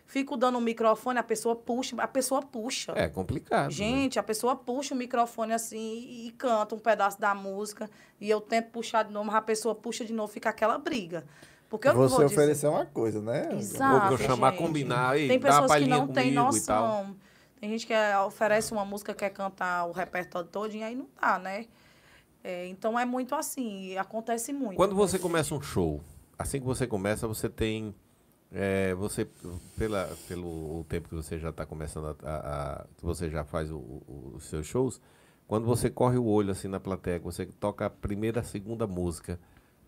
fico 0.05 0.37
dando 0.37 0.57
o 0.57 0.61
microfone, 0.61 1.19
a 1.19 1.23
pessoa 1.23 1.55
puxa, 1.55 1.95
a 2.01 2.07
pessoa 2.07 2.41
puxa. 2.41 2.93
É 2.95 3.07
complicado. 3.09 3.65
né? 3.65 3.71
Gente, 3.71 4.17
a 4.17 4.23
pessoa 4.23 4.55
puxa 4.55 4.93
o 4.93 4.97
microfone 4.97 5.53
assim 5.53 5.77
e, 5.77 6.27
e 6.27 6.31
canta 6.31 6.73
um 6.75 6.79
pedaço 6.79 7.19
da 7.19 7.35
música. 7.35 7.89
E 8.21 8.29
eu 8.29 8.39
tento 8.39 8.69
puxar 8.71 9.03
de 9.03 9.11
novo, 9.11 9.25
mas 9.25 9.35
a 9.35 9.41
pessoa 9.41 9.75
puxa 9.75 10.05
de 10.05 10.13
novo, 10.13 10.31
fica 10.31 10.49
aquela 10.49 10.77
briga. 10.77 11.25
Porque 11.69 11.87
eu 11.87 11.93
não 11.93 12.01
Você 12.01 12.15
vou 12.15 12.25
dizer- 12.25 12.37
oferecer 12.37 12.67
uma 12.67 12.85
coisa, 12.85 13.19
né? 13.21 13.49
Exato. 13.57 14.09
Vou 14.09 14.17
chamar, 14.17 14.51
gente. 14.51 14.59
combinar, 14.61 15.17
ei, 15.19 15.27
Tem 15.27 15.39
pessoas 15.39 15.73
que 15.75 15.87
não 15.87 16.07
têm 16.07 16.29
e 16.29 16.31
noção. 16.35 17.15
Tem 17.59 17.69
gente 17.69 17.87
que 17.87 17.93
é, 17.93 18.17
oferece 18.19 18.71
uma 18.71 18.85
música, 18.85 19.13
quer 19.13 19.31
cantar 19.31 19.85
o 19.85 19.91
repertório 19.91 20.47
todo, 20.49 20.73
e 20.75 20.83
aí 20.83 20.95
não 20.95 21.07
dá, 21.19 21.39
né? 21.39 21.65
É, 22.43 22.67
então 22.67 22.99
é 22.99 23.05
muito 23.05 23.33
assim, 23.33 23.85
e 23.85 23.97
acontece 23.97 24.51
muito. 24.51 24.75
Quando 24.75 24.93
você 24.95 25.17
começa 25.17 25.55
um 25.55 25.61
show, 25.61 26.01
assim 26.43 26.59
que 26.59 26.65
você 26.65 26.85
começa, 26.85 27.27
você 27.27 27.49
tem. 27.49 27.93
é, 28.55 28.93
você, 28.93 29.27
pela, 29.75 30.07
pelo 30.27 30.47
o 30.47 30.85
tempo 30.87 31.09
que 31.09 31.15
você 31.15 31.39
já 31.39 31.49
está 31.49 31.65
começando 31.65 32.05
a, 32.05 32.15
a- 32.29 32.37
a- 32.81 32.85
que 32.97 33.03
você 33.03 33.27
já 33.27 33.43
faz 33.43 33.71
o- 33.71 33.77
o- 33.77 34.33
os 34.35 34.43
seus 34.43 34.67
shows, 34.67 35.01
quando 35.47 35.65
você 35.65 35.89
corre 35.89 36.17
o 36.19 36.25
olho 36.25 36.51
assim 36.51 36.67
na 36.67 36.79
plateia, 36.79 37.17
que 37.17 37.25
você 37.25 37.47
toca 37.47 37.87
a 37.87 37.89
primeira, 37.89 38.41
a 38.41 38.43
segunda 38.43 38.85
música, 38.85 39.39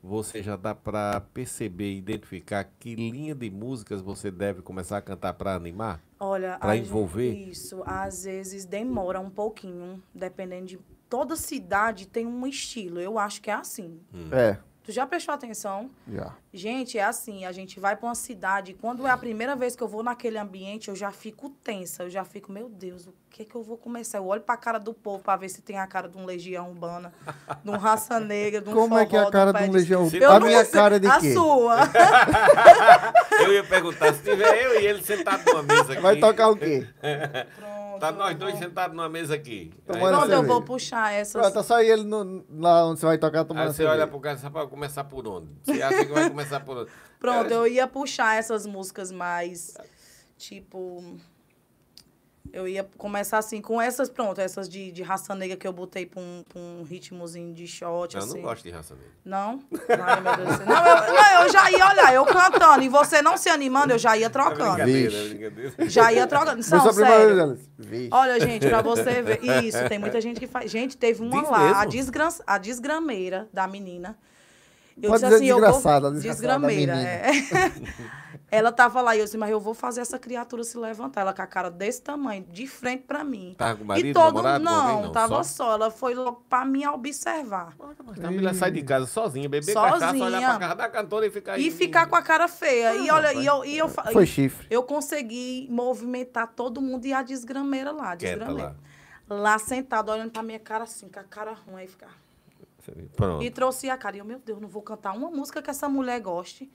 você 0.02 0.42
já 0.42 0.56
dá 0.56 0.74
para 0.74 1.22
perceber, 1.22 1.94
identificar 1.96 2.64
que 2.80 2.96
linha 2.96 3.36
de 3.36 3.52
músicas 3.52 4.02
você 4.02 4.32
deve 4.32 4.64
começar 4.64 4.98
a 4.98 5.02
cantar 5.02 5.34
para 5.36 5.54
animar? 5.54 6.02
Olha, 6.20 6.58
pra 6.58 6.72
a 6.72 6.76
gente- 6.76 6.88
envolver? 6.88 7.34
Isso, 7.36 7.84
às 7.86 8.24
vezes 8.24 8.66
demora 8.66 9.20
um 9.20 9.30
pouquinho, 9.30 10.02
dependendo 10.14 10.66
de. 10.66 10.80
Toda 11.08 11.36
cidade 11.36 12.08
tem 12.08 12.26
um 12.26 12.48
estilo. 12.48 13.00
Eu 13.00 13.20
acho 13.20 13.40
que 13.44 13.52
é 13.52 13.54
assim. 13.54 14.00
É, 14.32 14.58
Tu 14.86 14.92
já 14.92 15.06
prestou 15.08 15.34
atenção? 15.34 15.90
já. 16.08 16.32
Gente, 16.54 16.98
é 16.98 17.04
assim, 17.04 17.44
a 17.44 17.52
gente 17.52 17.80
vai 17.80 17.96
para 17.96 18.08
uma 18.08 18.14
cidade, 18.16 18.74
quando 18.80 19.06
é 19.08 19.10
a 19.10 19.18
primeira 19.18 19.56
vez 19.56 19.76
que 19.76 19.82
eu 19.82 19.88
vou 19.88 20.04
naquele 20.04 20.38
ambiente, 20.38 20.90
eu 20.90 20.96
já 20.96 21.12
fico 21.12 21.50
tensa, 21.50 22.04
eu 22.04 22.10
já 22.10 22.24
fico, 22.24 22.52
meu 22.52 22.70
Deus, 22.70 23.08
o 23.08 23.14
que 23.32 23.44
que 23.44 23.56
eu 23.56 23.64
vou 23.64 23.78
começar? 23.78 24.20
Eu 24.20 24.28
olho 24.28 24.42
para 24.42 24.54
a 24.54 24.58
cara 24.58 24.78
do 24.80 24.94
povo 24.94 25.24
para 25.24 25.38
ver 25.38 25.50
se 25.50 25.62
tem 25.64 25.80
a 25.80 25.88
cara 25.88 26.08
de 26.08 26.16
um 26.18 26.24
Legião 26.24 26.70
Urbana, 26.70 27.12
de 27.64 27.70
um 27.70 27.78
Raça 27.78 28.20
Negra, 28.20 28.62
de 28.62 28.70
um 28.70 28.74
Como 28.74 28.96
é 28.98 29.06
que 29.08 29.16
é 29.16 29.20
a 29.20 29.22
forró, 29.24 29.32
cara 29.32 29.50
um 29.50 29.54
de 29.54 29.64
um 29.64 29.66
de- 29.66 29.72
legião? 29.78 30.10
Eu 30.14 30.32
A 30.32 30.40
minha 30.40 30.64
cara 30.66 31.00
de 31.00 31.08
a 31.08 31.20
quê? 31.20 31.34
sua. 31.34 31.78
Eu 33.44 33.54
ia 33.54 33.64
perguntar, 33.64 34.14
se 34.14 34.22
tiver 34.24 34.64
eu 34.66 34.80
e 34.80 34.86
ele 34.88 35.04
sentado 35.04 35.44
numa 35.46 35.62
mesa 35.64 35.92
aqui. 35.94 36.02
Vai 36.02 36.16
tocar 36.20 36.48
o 36.50 36.56
quê? 36.56 36.88
Pronto. 37.56 37.75
Tá 38.00 38.12
nós 38.12 38.32
eu 38.32 38.38
dois 38.38 38.58
sentados 38.58 38.96
numa 38.96 39.10
mesa 39.10 39.36
aqui. 39.36 39.72
Tomando 39.86 40.18
Pronto, 40.18 40.32
eu 40.32 40.44
vou 40.44 40.62
puxar 40.62 41.14
essas. 41.14 41.42
Pronto, 41.42 41.60
é 41.60 41.64
só 41.64 41.82
ele 41.82 42.04
no, 42.04 42.46
lá 42.50 42.86
onde 42.88 43.00
você 43.00 43.06
vai 43.06 43.18
tocar 43.18 43.46
tomando 43.46 43.68
aí 43.68 43.70
você 43.70 43.78
cerveja. 43.78 43.98
olha 43.98 44.08
pro 44.08 44.20
cara 44.20 44.40
e 44.42 44.50
vai 44.50 44.68
começar 44.68 45.04
por 45.04 45.28
onde? 45.28 45.50
Você 45.64 45.82
acha 45.82 46.06
que 46.06 46.12
vai 46.12 46.30
começar 46.30 46.60
por 46.60 46.78
onde? 46.78 46.92
Pronto, 47.20 47.52
eu 47.52 47.68
ia 47.68 47.88
puxar 47.88 48.36
essas 48.36 48.66
músicas 48.66 49.12
mais, 49.12 49.76
tipo... 50.38 51.18
Eu 52.54 52.68
ia 52.68 52.88
começar 52.98 53.38
assim, 53.38 53.60
com 53.62 53.82
essas, 53.82 54.10
pronto, 54.10 54.40
essas 54.40 54.70
de, 54.70 54.92
de 54.92 55.04
raça 55.04 55.36
negra 55.36 55.58
que 55.58 55.68
eu 55.68 55.74
botei 55.74 56.06
pra 56.06 56.22
um, 56.22 56.44
pra 56.48 56.60
um 56.60 56.84
ritmozinho 56.84 57.54
de 57.54 57.68
shot, 57.68 58.16
Eu 58.16 58.22
assim. 58.24 58.36
não 58.36 58.42
gosto 58.42 58.64
de 58.64 58.70
raça 58.70 58.94
negra. 58.96 59.12
Não? 59.26 59.60
Ai, 59.90 60.22
meu 60.22 60.36
Deus 60.38 60.48
do 60.50 60.58
céu. 60.58 60.66
Não 60.66 60.86
eu, 60.88 61.14
não, 61.14 61.44
eu 61.44 61.52
já 61.52 61.72
ia 61.72 61.90
olhar, 61.90 62.14
eu 62.14 62.26
cantando 62.26 62.84
e 62.84 62.88
você 62.90 63.22
não 63.22 63.36
se 63.36 63.50
animando, 63.50 63.92
eu 63.94 63.98
já 64.00 64.16
ia 64.16 64.28
É 64.28 64.30
trocando. 64.30 64.74
brincadeira, 64.76 65.10
Vixe. 65.10 65.26
é 65.26 65.30
brincadeira. 65.50 65.90
Já 65.90 66.14
ia 66.14 66.28
trocando. 66.28 66.56
Não, 66.56 66.94
sério. 66.94 67.60
Olha, 68.12 68.40
gente, 68.40 68.68
pra 68.68 68.82
você 68.82 69.22
ver. 69.22 69.44
Isso, 69.64 69.90
tem 69.90 70.00
muita 70.00 70.22
gente 70.22 70.40
que 70.40 70.48
faz. 70.48 70.72
Gente, 70.72 70.96
teve 70.96 71.22
uma 71.22 71.42
Diz 71.42 71.50
lá, 71.50 71.82
a, 71.82 71.86
desgran... 71.86 72.30
a 72.48 72.58
desgrameira 72.58 73.50
da 73.52 73.68
menina. 73.68 74.18
Eu 75.02 75.10
Pode 75.10 75.24
disse 75.24 75.34
dizer 75.34 75.36
assim, 75.36 75.62
eu 75.62 75.72
vou... 75.82 76.12
Desgrameira, 76.22 76.94
é. 76.96 77.32
Ela 78.56 78.72
tava 78.72 79.02
lá 79.02 79.16
e 79.16 79.20
eu 79.20 79.26
disse, 79.26 79.38
mas 79.38 79.50
eu 79.52 79.60
vou 79.60 79.74
fazer 79.74 80.02
essa 80.02 80.18
criatura 80.18 80.64
se 80.64 80.78
levantar. 80.78 81.22
Ela 81.22 81.34
com 81.34 81.42
a 81.42 81.48
cara 81.48 81.70
desse 81.70 82.02
tamanho, 82.02 82.44
de 82.50 82.66
frente 82.68 83.04
pra 83.04 83.24
mim. 83.24 83.54
Tava 83.58 83.78
com 83.78 83.84
o 83.84 83.88
marido, 83.88 84.08
e 84.08 84.14
todo 84.14 84.36
namorado, 84.42 84.64
não? 84.64 85.02
Não, 85.04 85.12
tava 85.12 85.44
só? 85.44 85.66
só? 85.66 85.74
Ela 85.74 85.92
foi 85.92 86.14
logo 86.16 86.44
pra 86.50 86.64
mim 86.66 86.86
observar. 86.88 87.74
Mas 88.06 88.24
a 88.24 88.32
mulher 88.32 88.54
sai 88.56 88.72
de 88.72 88.82
casa 88.84 89.06
sozinha, 89.06 89.50
beber 89.50 89.74
cachaça, 89.74 90.16
olhar 90.16 90.18
Sozinha. 90.18 90.50
pra 90.50 90.60
casa 90.60 90.76
da 90.76 90.90
cantora 90.90 91.26
e 91.28 91.30
ficar 91.30 91.58
E 91.60 91.70
ficar 91.72 92.08
com 92.08 92.16
a 92.16 92.22
cara 92.22 92.48
feia. 92.48 92.96
e 92.96 93.10
olha, 93.12 93.34
e 93.34 93.46
eu, 93.46 93.66
e 93.66 93.78
eu, 93.78 93.88
Foi 93.90 94.26
chifre. 94.26 94.66
eu 94.70 94.84
consegui 94.84 95.68
movimentar 95.70 96.48
todo 96.56 96.82
mundo 96.82 97.06
e 97.06 97.14
a 97.14 97.22
desgrameira 97.22 97.92
lá, 97.92 98.12
a 98.12 98.16
desgrameira. 98.16 98.76
Lá 99.28 99.58
sentada, 99.58 100.12
olhando 100.12 100.32
pra 100.32 100.44
minha 100.44 100.60
cara 100.60 100.84
assim, 100.84 101.10
com 101.10 101.20
a 101.20 101.24
cara 101.24 101.54
ruim, 101.54 101.82
aí 101.82 101.88
ficar. 101.88 102.16
E 103.42 103.50
trouxe 103.50 103.90
a 103.90 103.98
cara. 103.98 104.16
E 104.16 104.20
eu, 104.20 104.26
meu 104.26 104.38
Deus, 104.40 104.62
não 104.62 104.68
vou 104.68 104.82
cantar 104.82 105.12
uma 105.14 105.30
música 105.32 105.62
que 105.62 105.70
essa 105.72 105.90
mulher 105.90 106.20
goste. 106.22 106.72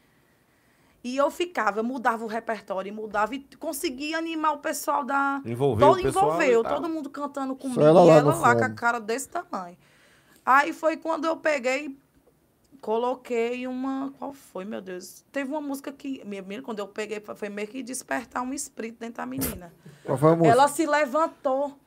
E 1.02 1.16
eu 1.16 1.30
ficava, 1.30 1.80
eu 1.80 1.84
mudava 1.84 2.24
o 2.24 2.26
repertório, 2.26 2.92
mudava 2.92 3.34
e 3.34 3.40
conseguia 3.58 4.18
animar 4.18 4.52
o 4.52 4.58
pessoal 4.58 5.02
da. 5.02 5.40
Envolveu 5.46 5.88
todo, 5.88 6.06
Envolveu, 6.06 6.60
e 6.60 6.64
todo 6.64 6.88
mundo 6.88 7.08
cantando 7.08 7.56
comigo. 7.56 7.80
ela 7.80 8.02
e 8.02 8.06
lá 8.06 8.14
ela 8.16 8.34
no 8.34 8.40
lá 8.40 8.54
com 8.54 8.64
a 8.64 8.70
cara 8.70 9.00
desse 9.00 9.28
tamanho. 9.28 9.76
Aí 10.44 10.72
foi 10.74 10.98
quando 10.98 11.24
eu 11.24 11.36
peguei, 11.36 11.96
coloquei 12.82 13.66
uma. 13.66 14.12
Qual 14.18 14.34
foi, 14.34 14.64
meu 14.66 14.82
Deus? 14.82 15.24
Teve 15.32 15.50
uma 15.50 15.60
música 15.60 15.90
que. 15.90 16.22
Minha 16.26 16.42
menina, 16.42 16.62
quando 16.62 16.80
eu 16.80 16.88
peguei, 16.88 17.22
foi 17.34 17.48
meio 17.48 17.68
que 17.68 17.82
despertar 17.82 18.42
um 18.42 18.52
espírito 18.52 18.98
dentro 19.00 19.16
da 19.16 19.26
menina. 19.26 19.72
Qual 20.04 20.18
foi 20.18 20.32
a 20.32 20.36
música? 20.36 20.52
Ela 20.52 20.68
se 20.68 20.86
levantou. 20.86 21.78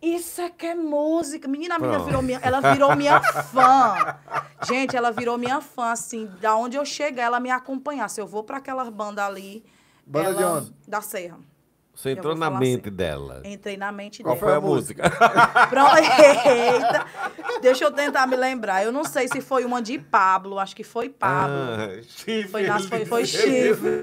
Isso 0.00 0.40
é 0.40 0.48
que 0.48 0.66
é 0.66 0.74
música. 0.74 1.46
Menina, 1.46 1.74
a 1.74 1.78
menina 1.78 1.98
virou 1.98 2.22
minha, 2.22 2.38
ela 2.42 2.72
virou 2.72 2.96
minha 2.96 3.20
fã. 3.44 4.16
Gente, 4.66 4.96
ela 4.96 5.10
virou 5.10 5.38
minha 5.38 5.60
fã, 5.60 5.90
assim, 5.92 6.30
da 6.40 6.54
onde 6.56 6.76
eu 6.76 6.84
chegar, 6.84 7.24
ela 7.24 7.40
me 7.40 7.50
acompanhar. 7.50 8.08
Se 8.08 8.20
eu 8.20 8.26
vou 8.26 8.42
para 8.44 8.58
aquela 8.58 8.90
banda 8.90 9.24
ali. 9.26 9.64
Banda 10.06 10.34
de 10.34 10.42
ela- 10.42 10.58
onde? 10.58 10.74
Da 10.86 11.00
Serra. 11.00 11.38
Você 11.94 12.12
entrou 12.12 12.34
na 12.34 12.50
mente 12.50 12.88
assim. 12.88 12.96
dela. 12.96 13.42
Entrei 13.44 13.76
na 13.76 13.92
mente 13.92 14.22
Qual 14.22 14.34
dela. 14.34 14.46
foi 14.46 14.54
a 14.54 14.56
a 14.56 14.60
música? 14.60 15.02
Pronto. 15.68 15.96
Eita. 15.98 17.06
Deixa 17.60 17.84
eu 17.84 17.92
tentar 17.92 18.26
me 18.26 18.36
lembrar. 18.36 18.82
Eu 18.84 18.90
não 18.92 19.04
sei 19.04 19.28
se 19.28 19.40
foi 19.40 19.64
uma 19.64 19.82
de 19.82 19.98
Pablo, 19.98 20.58
acho 20.58 20.74
que 20.74 20.82
foi 20.84 21.08
Pablo. 21.10 21.54
Ah, 21.56 22.02
chifre. 22.02 22.48
Foi, 22.48 22.62
nas, 22.62 22.86
foi, 22.86 23.04
foi 23.04 23.24
chifre. 23.26 24.00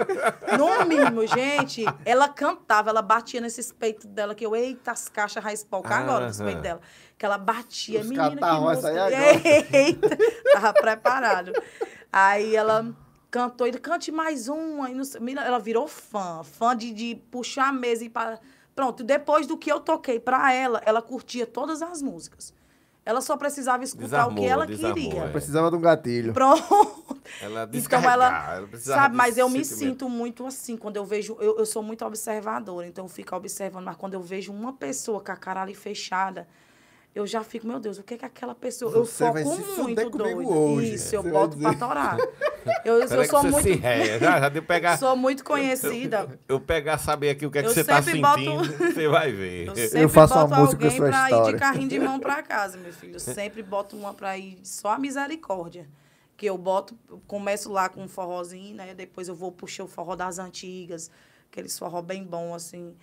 No 0.58 0.86
mínimo, 0.86 1.26
gente, 1.26 1.84
ela 2.06 2.30
cantava, 2.30 2.90
ela 2.90 3.02
batia 3.02 3.42
nesses 3.42 3.72
peitos 3.72 4.06
dela, 4.06 4.36
que 4.36 4.46
eu, 4.46 4.56
eita, 4.56 4.92
as 4.92 5.10
caixas 5.10 5.44
raiz 5.44 5.64
polca 5.64 5.96
agora 5.96 6.28
dos 6.28 6.40
Aham. 6.40 6.46
peitos 6.48 6.64
dela. 6.64 6.82
Que 7.18 7.26
ela 7.26 7.38
batia, 7.38 8.02
Os 8.02 8.08
menina, 8.08 8.30
que 8.30 8.36
catarros 8.36 8.66
vai 8.66 8.76
sair 8.76 9.00
música. 9.00 9.18
agora. 9.18 9.78
Eita, 9.78 10.18
tava 10.54 10.74
preparado. 10.74 11.52
Aí 12.14 12.56
ela 12.56 12.96
cantou, 13.32 13.66
ele 13.66 13.80
cante 13.80 14.12
mais 14.12 14.48
uma. 14.48 14.88
Não 14.90 15.04
sei- 15.04 15.20
menina, 15.20 15.42
ela 15.46 15.58
virou 15.60 15.88
fã, 15.88 16.42
fã 16.44 16.76
de, 16.78 16.92
de 16.94 17.16
puxar 17.32 17.70
a 17.70 17.74
mesa 17.74 18.04
e 18.04 18.10
para. 18.10 18.40
Pronto, 18.76 19.04
depois 19.04 19.48
do 19.48 19.58
que 19.58 19.72
eu 19.72 19.80
toquei 19.80 20.20
pra 20.20 20.54
ela, 20.54 20.80
ela 20.86 21.02
curtia 21.02 21.48
todas 21.48 21.82
as 21.82 22.00
músicas. 22.04 22.54
Ela 23.08 23.22
só 23.22 23.38
precisava 23.38 23.86
escutar 23.86 24.28
o 24.28 24.36
que 24.36 24.42
Desarmou, 24.42 24.46
ela 24.50 24.68
desarmou, 24.68 24.94
queria. 24.96 25.24
é. 25.24 25.30
Precisava 25.30 25.70
de 25.72 25.78
um 25.78 25.80
gatilho. 25.80 26.34
Pronto. 26.34 27.16
Ela 27.42 27.70
Então 27.72 28.02
ela, 28.02 28.56
ela 28.56 28.68
precisava 28.68 29.04
sabe, 29.04 29.16
mas 29.16 29.38
eu 29.38 29.50
me 29.50 29.64
sinto 29.64 30.10
muito 30.10 30.46
assim 30.46 30.76
quando 30.76 30.98
eu 30.98 31.06
vejo, 31.06 31.38
eu, 31.40 31.58
eu 31.58 31.66
sou 31.66 31.82
muito 31.82 32.04
observadora, 32.04 32.86
então 32.86 33.06
eu 33.06 33.10
fico 33.10 33.34
observando, 33.34 33.86
mas 33.86 33.96
quando 33.96 34.16
eu 34.16 34.22
vejo 34.22 34.52
uma 34.52 34.74
pessoa 34.74 35.22
com 35.22 35.32
a 35.32 35.38
cara 35.38 35.62
ali 35.62 35.74
fechada, 35.74 36.50
eu 37.18 37.26
já 37.26 37.44
fico, 37.44 37.66
meu 37.66 37.80
Deus, 37.80 37.98
o 37.98 38.04
que 38.04 38.14
é 38.14 38.18
que 38.18 38.26
aquela 38.26 38.54
pessoa, 38.54 38.94
eu 38.96 39.04
Você 39.06 39.24
vai 39.32 39.44
foco 39.44 39.82
muito 39.82 40.10
doida. 40.12 40.36
hoje. 40.36 40.94
Isso, 40.94 41.16
eu 41.16 41.24
boto 41.24 41.58
pra 41.58 41.74
torar. 41.74 42.18
Eu, 42.84 43.00
eu, 43.00 43.08
que 43.08 43.28
sou 43.28 43.42
você 43.42 43.50
muito 43.50 43.64
se 43.64 43.74
réia. 43.76 44.20
Já, 44.20 44.42
já 44.42 44.62
pegar, 44.62 44.98
sou 45.00 45.16
muito 45.16 45.42
conhecida. 45.42 46.38
eu 46.50 46.60
pegar, 46.60 46.98
saber 46.98 47.30
aqui 47.30 47.46
o 47.46 47.52
que, 47.52 47.60
é 47.60 47.62
que 47.62 47.70
Eu 47.70 47.74
você 47.74 47.82
tá 47.82 48.02
sempre 48.02 48.22
sentindo, 48.22 48.58
boto- 48.58 48.78
você 48.94 49.08
vai 49.08 49.32
ver. 49.32 49.68
Eu 49.68 49.76
sempre 49.76 50.10
faço 50.10 50.34
uma 50.34 50.48
boto 50.48 50.62
música 50.62 50.84
alguém 50.84 51.00
pra 51.00 51.08
ir 51.08 51.24
história. 51.24 51.54
de 51.54 51.60
carrinho 51.60 51.88
de 51.88 52.00
mão 52.00 52.20
pra 52.20 52.44
casa, 52.44 52.78
meu 52.78 52.92
filho. 52.92 53.16
Eu 53.16 53.20
sempre 53.22 53.64
boto 53.64 53.96
uma 53.96 54.14
pra 54.14 54.38
ir 54.38 54.60
só 54.64 54.90
a 54.90 55.00
misericórdia. 55.00 55.88
Que 56.36 56.46
eu 56.46 56.58
boto, 56.58 56.94
eu 57.10 57.22
começo 57.26 57.72
lá 57.72 57.88
com 57.88 58.04
um 58.04 58.08
forrozinho, 58.08 58.76
né? 58.76 58.94
Depois 58.94 59.30
eu 59.30 59.36
vou 59.36 59.50
puxar 59.52 59.86
o 59.86 59.88
forró 59.88 60.14
das 60.16 60.38
antigas, 60.38 61.10
aqueles 61.50 61.80
forró 61.80 62.02
bem 62.02 62.24
bom, 62.26 62.54
assim. 62.54 62.96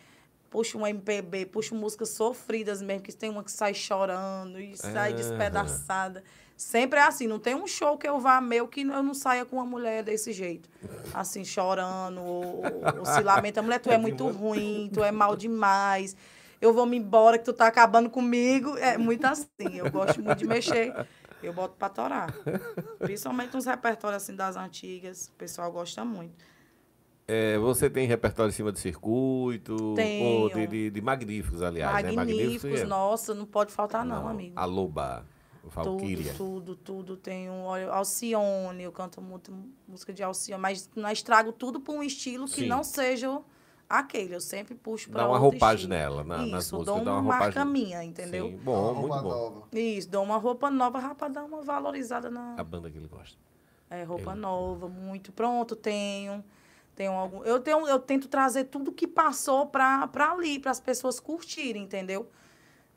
Puxo 0.54 0.78
um 0.78 0.86
MPB, 0.86 1.46
puxo 1.46 1.74
músicas 1.74 2.10
sofridas 2.10 2.80
mesmo, 2.80 3.02
que 3.02 3.12
tem 3.12 3.28
uma 3.28 3.42
que 3.42 3.50
sai 3.50 3.74
chorando 3.74 4.60
e 4.60 4.76
sai 4.76 5.10
Aham. 5.10 5.16
despedaçada. 5.16 6.22
Sempre 6.56 7.00
é 7.00 7.02
assim, 7.02 7.26
não 7.26 7.40
tem 7.40 7.56
um 7.56 7.66
show 7.66 7.98
que 7.98 8.08
eu 8.08 8.20
vá 8.20 8.40
meu 8.40 8.68
que 8.68 8.82
eu 8.82 9.02
não 9.02 9.14
saia 9.14 9.44
com 9.44 9.56
uma 9.56 9.66
mulher 9.66 10.04
desse 10.04 10.32
jeito. 10.32 10.68
Assim, 11.12 11.44
chorando, 11.44 12.22
ou, 12.22 13.00
ou 13.00 13.04
se 13.04 13.20
lamenta. 13.20 13.60
Mulher, 13.62 13.80
tu 13.80 13.90
é 13.90 13.98
muito 13.98 14.28
ruim, 14.28 14.88
tu 14.94 15.02
é 15.02 15.10
mal 15.10 15.34
demais. 15.34 16.16
Eu 16.60 16.72
vou 16.72 16.86
me 16.86 16.98
embora 16.98 17.36
que 17.36 17.44
tu 17.44 17.52
tá 17.52 17.66
acabando 17.66 18.08
comigo. 18.08 18.78
É 18.78 18.96
muito 18.96 19.24
assim. 19.24 19.74
Eu 19.74 19.90
gosto 19.90 20.22
muito 20.22 20.38
de 20.38 20.46
mexer. 20.46 20.94
Eu 21.42 21.52
boto 21.52 21.74
pra 21.76 21.88
torar. 21.88 22.32
Principalmente 23.00 23.56
uns 23.56 23.66
repertórios 23.66 24.22
assim 24.22 24.36
das 24.36 24.54
antigas. 24.54 25.26
O 25.26 25.32
pessoal 25.32 25.72
gosta 25.72 26.04
muito. 26.04 26.53
É, 27.26 27.56
você 27.58 27.88
tem 27.88 28.06
repertório 28.06 28.50
em 28.50 28.52
cima 28.52 28.70
de 28.70 28.78
circuito? 28.78 29.94
Tenho. 29.94 30.24
Ou 30.24 30.50
de, 30.50 30.66
de, 30.66 30.90
de 30.90 31.00
magníficos, 31.00 31.62
aliás, 31.62 32.04
né? 32.04 32.12
Magníficos, 32.12 32.80
é- 32.80 32.84
não 33.34 33.46
pode 33.46 33.72
faltar 33.72 34.04
não, 34.04 34.22
Não, 34.24 34.28
amigo. 34.28 34.52
A 34.56 34.64
Loba, 34.66 35.26
Valkyria. 35.64 36.34
Tudo, 36.34 36.76
tudo, 36.76 36.76
tudo. 36.76 37.16
Tenho 37.16 37.52
olha, 37.52 37.90
Alcione, 37.90 38.82
eu 38.82 38.92
canto 38.92 39.22
muito 39.22 39.52
música 39.88 40.12
de 40.12 40.22
Alcione, 40.22 40.60
mas 40.60 40.90
não 40.94 41.10
estrago 41.10 41.50
tudo 41.50 41.80
por 41.80 41.94
um 41.94 42.02
estilo 42.02 42.44
que 42.44 42.60
Sim. 42.60 42.66
não 42.66 42.84
seja 42.84 43.40
aquele. 43.88 44.34
Eu 44.34 44.40
sempre 44.40 44.74
puxo 44.74 45.08
para 45.08 45.22
Dá 45.22 45.26
uma 45.28 45.36
outro 45.38 45.50
roupagem 45.52 45.76
estilo. 45.90 45.94
nela 45.98 46.24
na- 46.24 46.46
nas 46.46 46.64
Isso, 46.66 46.76
músicas, 46.76 46.96
dou 46.96 47.04
dá 47.06 47.12
uma, 47.14 47.22
marca 47.22 47.44
roupagem. 47.62 47.72
minha, 47.72 48.04
entendeu? 48.04 48.48
Sim, 48.50 48.56
bom, 48.58 48.72
Uma 48.82 48.92
muito 49.00 49.12
roupa 49.12 49.22
bom. 49.22 49.28
nova. 49.30 49.62
Isso, 49.72 50.10
dou 50.10 50.22
uma 50.24 50.36
roupa 50.36 50.70
nova 50.70 51.14
para 51.14 51.28
dar 51.28 51.44
uma 51.44 51.62
valorizada 51.62 52.28
na 52.30 52.54
A 52.58 52.62
banda 52.64 52.90
que 52.90 52.98
ele 52.98 53.08
gosta. 53.08 53.38
é, 53.88 54.02
roupa 54.02 54.34
nova, 54.34 54.88
muito 54.88 55.32
pronto, 55.32 55.74
tenho. 55.74 56.44
Tenho 56.94 57.12
algum, 57.12 57.42
eu 57.42 57.58
tenho, 57.60 57.86
eu 57.88 57.98
tento 57.98 58.28
trazer 58.28 58.64
tudo 58.64 58.92
que 58.92 59.06
passou 59.06 59.66
para 59.66 60.08
ali, 60.30 60.58
para 60.60 60.70
as 60.70 60.80
pessoas 60.80 61.18
curtirem, 61.18 61.82
entendeu? 61.82 62.28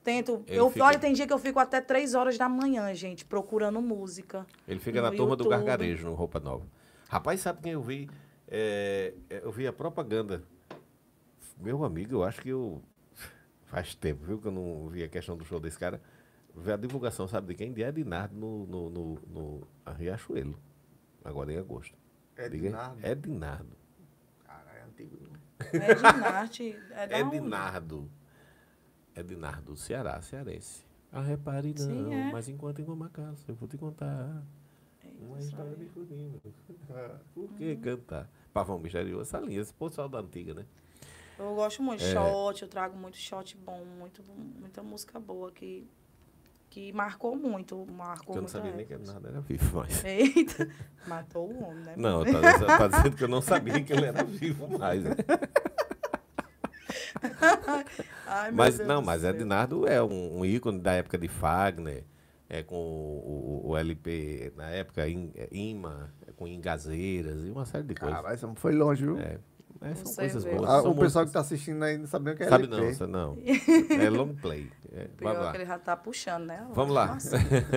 Tento. 0.03 0.44
Ele 0.48 0.60
eu, 0.60 0.69
fica- 0.69 0.86
Olha, 0.86 0.99
tem 0.99 1.14
dia 1.14 1.26
que 1.28 1.34
eu 1.34 1.40
fico 1.40 1.60
até 1.60 1.82
três 1.82 2.14
horas 2.14 2.38
da 2.38 2.48
manhã, 2.48 2.94
gente, 2.94 3.26
procurando 3.26 3.82
música. 3.82 4.45
Ele 4.68 4.80
fica 4.80 5.02
na 5.02 5.11
turma 5.11 5.36
do 5.36 5.44
YouTube. 5.44 5.57
gargarejo, 5.57 6.06
no 6.07 6.14
Roupa 6.14 6.40
Nova. 6.40 6.65
Rapaz, 7.10 7.41
sabe 7.41 7.61
quem 7.61 7.72
eu 7.74 7.82
vi? 7.82 8.10
É, 8.48 9.14
é, 9.30 9.41
eu 9.44 9.52
vi 9.52 9.68
a 9.68 9.74
propaganda. 9.74 10.44
Meu 11.60 11.84
amigo, 11.84 12.14
eu 12.15 12.24
acho 12.24 12.40
que 12.41 12.49
eu. 12.49 12.82
Faz 13.65 13.95
tempo, 13.95 14.24
viu, 14.24 14.38
que 14.40 14.48
eu 14.48 14.52
não 14.52 14.88
vi 14.88 15.03
a 15.03 15.10
questão 15.10 15.36
do 15.36 15.44
show 15.44 15.60
desse 15.60 15.78
cara. 15.78 16.02
Vi 16.56 16.72
a 16.72 16.78
divulgação, 16.78 17.28
sabe 17.28 17.48
de 17.48 17.56
quem? 17.56 17.74
De 17.74 17.82
Ednardo 17.84 18.36
no, 18.36 18.65
no, 18.65 18.90
no, 18.90 19.19
no 19.28 19.68
a 19.86 19.91
Riachuelo. 19.91 20.57
Agora 21.24 21.52
em 21.52 21.57
agosto. 21.57 21.95
Ednardo? 22.38 23.06
Ednardo. 23.06 23.76
É 24.99 25.03
antigo. 25.03 25.30
É 25.74 25.95
Ginarte. 25.95 26.80
É 26.91 27.07
da 27.07 27.18
onde? 27.26 27.38
Ednardo. 27.38 28.11
Ednardo, 29.15 29.76
Ceará, 29.76 30.22
cearense. 30.22 30.86
Ah, 31.11 31.22
repare 31.22 31.69
não, 31.69 31.78
Sim, 31.86 32.14
é. 32.14 32.32
mas 32.32 32.48
enquanto 32.49 32.80
em 32.80 32.86
uma 32.86 33.10
casa, 33.10 33.44
eu 33.48 33.56
vou 33.56 33.68
te 33.68 33.78
contar. 33.78 34.44
Uma 35.19 35.40
história 35.40 35.76
de 35.76 35.86
furinho. 35.86 36.40
Por 37.34 37.49
que 37.53 37.76
cantar? 37.78 38.30
Pavão 38.53 38.78
misterioso, 38.78 39.22
essa 39.22 39.40
linha, 39.40 39.61
esse 39.61 39.74
pessoal 39.74 40.07
da 40.07 40.19
antiga, 40.19 40.53
né? 40.53 40.65
Eu 41.40 41.56
gosto 41.56 41.82
muito 41.82 41.99
de 42.02 42.06
É. 42.07 42.14
shot, 42.14 42.61
eu 42.64 42.68
trago 42.68 42.95
muito 42.98 43.18
shot 43.18 43.56
bom, 43.57 43.84
muito, 43.86 44.24
muita 44.60 44.84
música 44.84 45.19
boa 45.19 45.52
que, 45.52 45.88
que 46.69 46.91
marcou 46.94 47.35
muito. 47.35 47.85
Marcou 47.91 48.34
Que 48.34 48.38
eu 48.39 48.41
não 48.41 48.49
sabia 48.49 48.72
nem 48.73 48.85
que 48.85 48.95
nada 48.98 49.30
era 49.30 49.41
vivo, 49.41 49.77
mas. 49.80 50.03
Eita, 50.03 50.68
matou 51.07 51.49
o 51.52 51.64
homem, 51.64 51.84
né? 51.85 51.94
Não, 51.98 52.23
tá, 52.26 52.77
tá 52.77 52.88
dizendo 52.88 53.15
que 53.15 53.23
eu 53.23 53.27
não 53.27 53.41
sabia 53.41 53.81
que 53.84 53.94
ele 53.94 54.06
era 54.06 54.23
vivo 54.23 54.68
mais. 54.77 55.03
né? 55.03 55.15
Ai, 58.27 58.52
Mas 58.52 58.77
Deus 58.77 58.88
não, 58.88 59.02
mas. 59.02 59.23
Ednardo 59.23 59.88
é 59.88 60.02
um, 60.03 60.39
um 60.39 60.45
ícone 60.45 60.80
da 60.80 60.94
época 60.94 61.18
de 61.18 61.27
Fagner, 61.27 62.03
é 62.49 62.61
com 62.64 62.76
o, 62.76 63.61
o- 63.65 63.69
o 63.72 63.77
LP 63.77 64.53
na 64.56 64.69
época, 64.69 65.07
In- 65.07 65.31
é, 65.35 65.48
Ima, 65.52 66.11
é 66.27 66.31
com 66.31 66.48
Engazeiras 66.48 67.44
e 67.45 67.49
uma 67.49 67.65
série 67.65 67.84
de 67.85 67.95
coisas. 67.95 68.18
Caralho, 68.18 68.38
você 68.38 68.48
foi 68.56 68.73
longe, 68.73 69.03
viu? 69.03 69.18
É, 69.18 69.39
mas 69.80 69.99
são 69.99 70.14
coisas 70.14 70.44
vê. 70.44 70.56
boas. 70.56 70.69
Ah, 70.69 70.81
são 70.81 70.91
o 70.91 70.95
pessoal 70.95 71.26
que 71.26 71.30
músicas- 71.30 71.34
tá 71.34 71.39
assistindo 71.39 71.84
aí 71.84 71.98
não 71.98 72.07
sabe 72.07 72.26
nem 72.26 72.34
o 72.34 72.38
que 72.38 72.44
é 72.44 72.49
Sabe 72.49 72.64
LP. 72.65 72.81
não, 72.81 72.94
você 72.94 73.07
não. 73.07 73.38
É 74.06 74.10
long 74.10 74.35
play. 74.35 74.69
É, 74.98 75.07
Pior 75.15 75.30
vamos 75.32 75.45
lá. 75.45 75.52
que 75.52 75.57
ele 75.57 75.65
já 75.65 75.78
tá 75.78 75.95
puxando, 75.95 76.45
né? 76.45 76.65
Vamos 76.74 76.95
lá. 76.95 77.18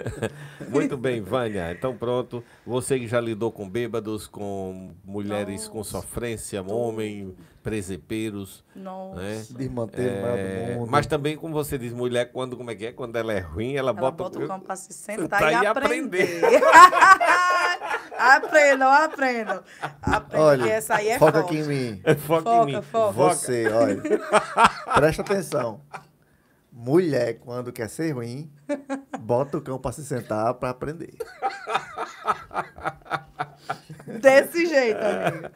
Muito 0.68 0.96
bem, 0.96 1.20
Vânia. 1.20 1.70
Então 1.72 1.94
pronto. 1.96 2.42
Você 2.66 2.98
que 2.98 3.06
já 3.06 3.20
lidou 3.20 3.52
com 3.52 3.68
bêbados, 3.68 4.26
com 4.26 4.92
mulheres 5.04 5.68
com 5.68 5.78
Nossa. 5.78 5.90
sofrência, 6.00 6.62
homem, 6.62 7.36
presepeiros, 7.62 8.64
Nossa. 8.74 9.20
né? 9.20 9.44
Desmanteiro 9.50 10.14
É, 10.16 10.22
maior 10.22 10.36
do 10.74 10.78
mundo. 10.80 10.90
mas 10.90 11.06
também, 11.06 11.36
como 11.36 11.52
você 11.52 11.76
diz, 11.76 11.92
mulher, 11.92 12.32
quando, 12.32 12.56
como 12.56 12.70
é 12.70 12.74
que 12.74 12.86
é? 12.86 12.92
Quando 12.92 13.16
ela 13.16 13.32
é 13.34 13.40
ruim, 13.40 13.74
ela, 13.76 13.90
Ela 13.90 13.92
bota, 14.00 14.22
bota 14.24 14.38
o 14.38 14.46
campo 14.46 14.64
pra 14.64 14.76
se 14.76 14.88
Tá 14.88 14.94
sentar 14.94 15.42
aí 15.44 15.54
e 15.62 15.66
a 15.66 15.70
aprender. 15.72 16.40
aprendam, 18.18 18.88
aprendam. 18.90 19.62
Aprendam, 20.02 20.46
Olha, 20.46 20.64
que 20.64 20.70
essa 20.70 20.94
aí 20.96 21.08
é 21.08 21.18
foca 21.18 21.42
forte. 21.42 21.46
aqui 21.46 21.58
em 21.58 21.66
mim. 21.66 22.02
Foca, 22.26 22.42
Foca, 22.50 22.70
em 22.70 22.74
mim. 22.76 22.82
foca. 22.82 23.12
Você, 23.12 23.68
olha. 23.68 24.00
Presta 24.94 25.22
atenção. 25.22 25.80
Mulher, 26.82 27.34
quando 27.40 27.70
quer 27.70 27.90
ser 27.90 28.12
ruim, 28.12 28.50
bota 29.20 29.58
o 29.58 29.60
cão 29.60 29.78
pra 29.78 29.92
se 29.92 30.02
sentar 30.02 30.54
pra 30.54 30.70
aprender. 30.70 31.12
Desse 34.06 34.64
jeito, 34.66 34.98
amigo. 34.98 35.48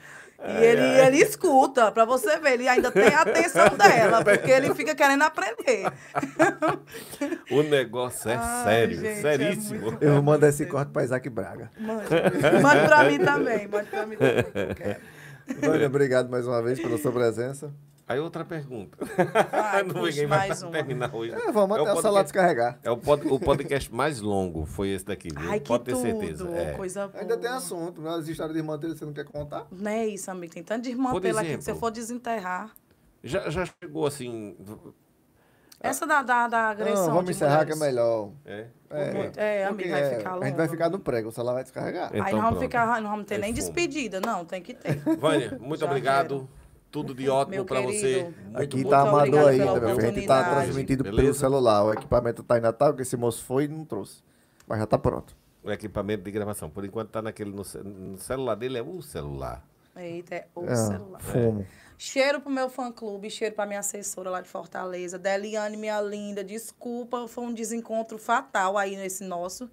E 0.47 0.63
ele, 0.65 0.83
ele 1.01 1.17
escuta, 1.23 1.91
pra 1.91 2.05
você 2.05 2.39
ver, 2.39 2.53
ele 2.53 2.69
ainda 2.69 2.91
tem 2.91 3.07
a 3.09 3.23
atenção 3.23 3.71
dela, 3.79 4.23
porque 4.23 4.51
ele 4.51 4.75
fica 4.75 4.95
querendo 4.95 5.23
aprender. 5.23 5.91
O 7.51 7.63
negócio 7.63 8.31
é 8.31 8.35
Ai, 8.37 8.65
sério, 8.65 8.97
gente, 8.97 9.07
é 9.09 9.21
seríssimo. 9.23 9.81
muito- 9.81 10.05
Eu 10.05 10.13
vou 10.15 10.23
mandar 10.23 10.49
esse 10.49 10.67
corte 10.67 10.91
pra 10.93 11.05
Isaac 11.05 11.27
Braga. 11.31 11.71
Mande. 11.79 12.05
Mande 12.63 12.87
pra 12.87 13.05
mim 13.05 13.19
também, 13.19 13.67
mande 13.67 13.89
pra 13.89 14.05
mim 14.05 14.17
também. 14.17 14.97
Vânia, 15.63 15.87
obrigado 15.87 16.29
mais 16.31 16.47
uma 16.47 16.61
vez 16.63 16.79
pela 16.79 16.99
sua 16.99 17.13
presença. 17.13 17.73
Aí 18.07 18.21
outra 18.21 18.45
pergunta. 18.45 18.99
Vai, 19.51 19.83
Não, 19.85 19.95
puxa 19.95 20.07
ninguém 20.11 20.27
vai 20.27 20.49
mais 20.49 20.63
uma. 20.63 20.71
terminar 20.73 21.15
hoje. 21.15 21.33
É, 21.33 21.51
vamos 21.51 21.79
É 21.79 21.81
até 21.81 21.93
o 21.95 22.03
celular 22.03 22.23
descarregar. 22.23 22.79
É 22.83 22.91
o, 22.91 22.97
pod- 22.99 23.27
o 23.27 23.41
podcast 23.41 23.93
mais 23.95 24.21
longo, 24.21 24.67
foi 24.67 24.91
esse 24.91 25.07
daqui, 25.07 25.29
viu? 25.35 25.51
Ai, 25.51 25.59
que 25.61 25.67
Pode 25.69 25.85
ter 25.85 25.93
tudo, 25.93 26.03
certeza. 26.03 26.49
É. 26.57 26.73
coisa 26.73 27.09
boa. 27.09 27.21
Ainda 27.23 27.37
tem 27.39 27.51
assunto, 27.51 28.03
né? 28.03 28.11
As 28.11 28.29
histórias 28.29 28.53
de 28.55 28.61
irmã 28.61 28.79
dele 28.79 28.95
você 28.95 29.07
não 29.07 29.13
quer 29.15 29.25
contar? 29.25 29.67
Não 29.73 29.91
é 29.91 30.07
isso, 30.07 30.31
amigo. 30.31 30.53
Tem 30.53 30.63
tanto 30.63 30.83
de 30.83 30.91
desmantelo 30.91 31.39
aqui 31.39 31.47
que 31.57 31.63
se 31.65 31.71
eu 31.71 31.73
exemplo. 31.75 31.81
for 31.81 31.91
desenterrar. 31.91 32.75
Já, 33.23 33.49
já 33.49 33.65
chegou 33.83 34.07
assim. 34.07 34.55
Essa 35.81 36.07
da, 36.07 36.23
da, 36.23 36.49
da 36.49 36.59
agressão. 36.71 37.07
Não, 37.07 37.15
vamos 37.15 37.25
de 37.27 37.31
encerrar 37.33 37.65
que 37.67 37.73
é 37.73 37.75
mulheres. 37.75 37.95
melhor. 37.97 38.31
É. 38.45 38.67
É, 38.91 39.63
É, 39.63 39.67
porque 39.69 39.85
amigo, 39.85 39.91
vai 39.91 40.03
é, 40.03 40.17
ficar 40.19 40.31
A 40.31 40.35
gente 40.35 40.45
longo. 40.45 40.57
vai 40.57 40.69
ficar 40.69 40.91
no 40.91 40.99
prego, 40.99 41.29
o 41.29 41.33
celular 41.33 41.53
vai 41.55 41.63
descarregar. 41.63 42.11
É. 42.13 42.17
Aí 42.17 42.21
Então 42.21 42.33
não 42.39 42.43
vamos, 42.49 42.61
ficar, 42.61 43.01
não 43.03 43.11
vamos 43.11 43.27
ter 43.27 43.35
Aí 43.37 43.41
nem 43.41 43.51
fomos. 43.55 43.65
despedida. 43.65 44.21
Não, 44.21 44.45
tem 44.45 44.63
que 44.63 44.73
ter. 44.75 44.97
Vânia, 45.19 45.59
muito 45.61 45.81
Já 45.81 45.87
obrigado. 45.87 46.49
Tudo 46.95 47.15
de 47.15 47.29
ótimo 47.29 47.65
querido. 47.65 47.93
você. 47.93 48.23
Muito 48.23 48.57
Aqui 48.59 48.77
muito 48.77 48.91
tá 48.91 49.01
amador 49.01 49.49
ainda, 49.49 49.65
meu 49.65 49.75
filho. 49.75 49.89
A 49.89 49.91
gente 50.12 50.27
tá 50.27 50.39
oportunidade. 50.39 50.51
transmitindo 50.65 51.05
pelo 51.05 51.16
Beleza? 51.16 51.39
celular. 51.41 51.85
O 51.85 51.93
equipamento 51.93 52.43
tá 52.43 52.57
em 52.57 52.61
Natal, 52.61 52.95
que 52.95 53.03
esse 53.03 53.16
moço 53.16 53.45
foi 53.45 53.65
e 53.65 53.69
não 53.69 53.85
trouxe. 53.85 54.23
Mas 54.66 54.79
já 54.79 54.87
tá 54.87 54.97
pronto. 54.97 55.37
o 55.62 55.71
equipamento 55.73 56.23
de 56.23 56.31
gravação. 56.31 56.71
Por 56.71 56.85
enquanto 56.85 57.11
tá 57.11 57.21
naquele 57.21 57.51
no, 57.51 57.62
no 57.85 58.19
celular 58.19 58.55
dele, 58.55 58.79
é 58.79 58.83
o 58.83 59.03
celular. 59.03 59.66
Eita, 59.97 60.35
é 60.35 60.47
o 60.55 60.65
É, 60.66 60.75
celular. 60.77 61.21
fumo. 61.21 61.66
Cheiro 61.97 62.41
pro 62.41 62.51
meu 62.51 62.69
fã-clube, 62.69 63.31
cheiro 63.31 63.55
pra 63.55 63.65
minha 63.66 63.79
assessora 63.81 64.29
lá 64.31 64.41
de 64.41 64.49
Fortaleza. 64.49 65.19
Deliane, 65.19 65.77
minha 65.77 66.01
linda, 66.01 66.43
desculpa, 66.45 67.27
foi 67.29 67.45
um 67.45 67.53
desencontro 67.55 68.19
fatal 68.19 68.77
aí 68.77 68.97
nesse 68.97 69.23
nosso, 69.25 69.71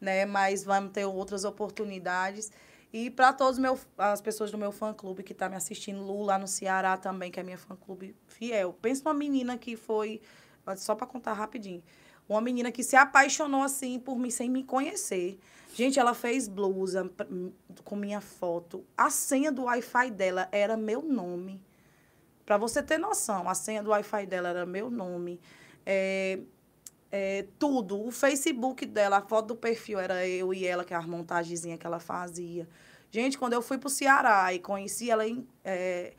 né? 0.00 0.24
Mas 0.24 0.62
vamos 0.64 0.92
ter 0.92 1.04
outras 1.04 1.44
oportunidades. 1.44 2.50
E 2.92 3.10
para 3.10 3.32
todas 3.32 3.58
as 3.98 4.20
pessoas 4.20 4.50
do 4.50 4.56
meu 4.56 4.72
fã-clube 4.72 5.22
que 5.22 5.34
tá 5.34 5.48
me 5.48 5.56
assistindo, 5.56 6.02
Lu 6.02 6.22
lá 6.22 6.38
no 6.38 6.48
Ceará 6.48 6.96
também, 6.96 7.30
que 7.30 7.38
é 7.38 7.42
minha 7.42 7.58
fã-clube 7.58 8.16
fiel. 8.26 8.72
Pensa 8.80 9.02
numa 9.04 9.14
menina 9.14 9.58
que 9.58 9.76
foi, 9.76 10.20
só 10.76 10.94
para 10.94 11.06
contar 11.06 11.34
rapidinho, 11.34 11.82
uma 12.28 12.40
menina 12.40 12.72
que 12.72 12.82
se 12.82 12.96
apaixonou 12.96 13.62
assim 13.62 13.98
por 13.98 14.18
mim 14.18 14.30
sem 14.30 14.50
me 14.50 14.64
conhecer. 14.64 15.38
Gente, 15.74 15.98
ela 15.98 16.14
fez 16.14 16.48
blusa 16.48 17.10
com 17.84 17.96
minha 17.96 18.20
foto. 18.20 18.84
A 18.96 19.10
senha 19.10 19.52
do 19.52 19.64
Wi-Fi 19.64 20.10
dela 20.10 20.48
era 20.50 20.76
meu 20.76 21.02
nome. 21.02 21.62
Para 22.44 22.56
você 22.56 22.82
ter 22.82 22.98
noção, 22.98 23.48
a 23.48 23.54
senha 23.54 23.82
do 23.82 23.90
Wi-Fi 23.90 24.26
dela 24.26 24.48
era 24.48 24.66
meu 24.66 24.90
nome. 24.90 25.40
É, 25.84 26.40
é, 27.10 27.46
tudo. 27.58 28.00
O 28.06 28.10
Facebook 28.10 28.84
dela, 28.86 29.18
a 29.18 29.22
foto 29.22 29.48
do 29.48 29.56
perfil 29.56 29.98
era 29.98 30.26
eu 30.26 30.52
e 30.52 30.66
ela, 30.66 30.84
que 30.84 30.92
é 30.92 30.96
a 30.96 31.02
montagenzinha 31.02 31.76
que 31.78 31.86
ela 31.86 31.98
fazia. 32.00 32.68
Gente, 33.10 33.38
quando 33.38 33.54
eu 33.54 33.62
fui 33.62 33.78
pro 33.78 33.88
Ceará 33.88 34.52
e 34.52 34.58
conheci 34.58 35.10
ela 35.10 35.24
é, 35.64 36.12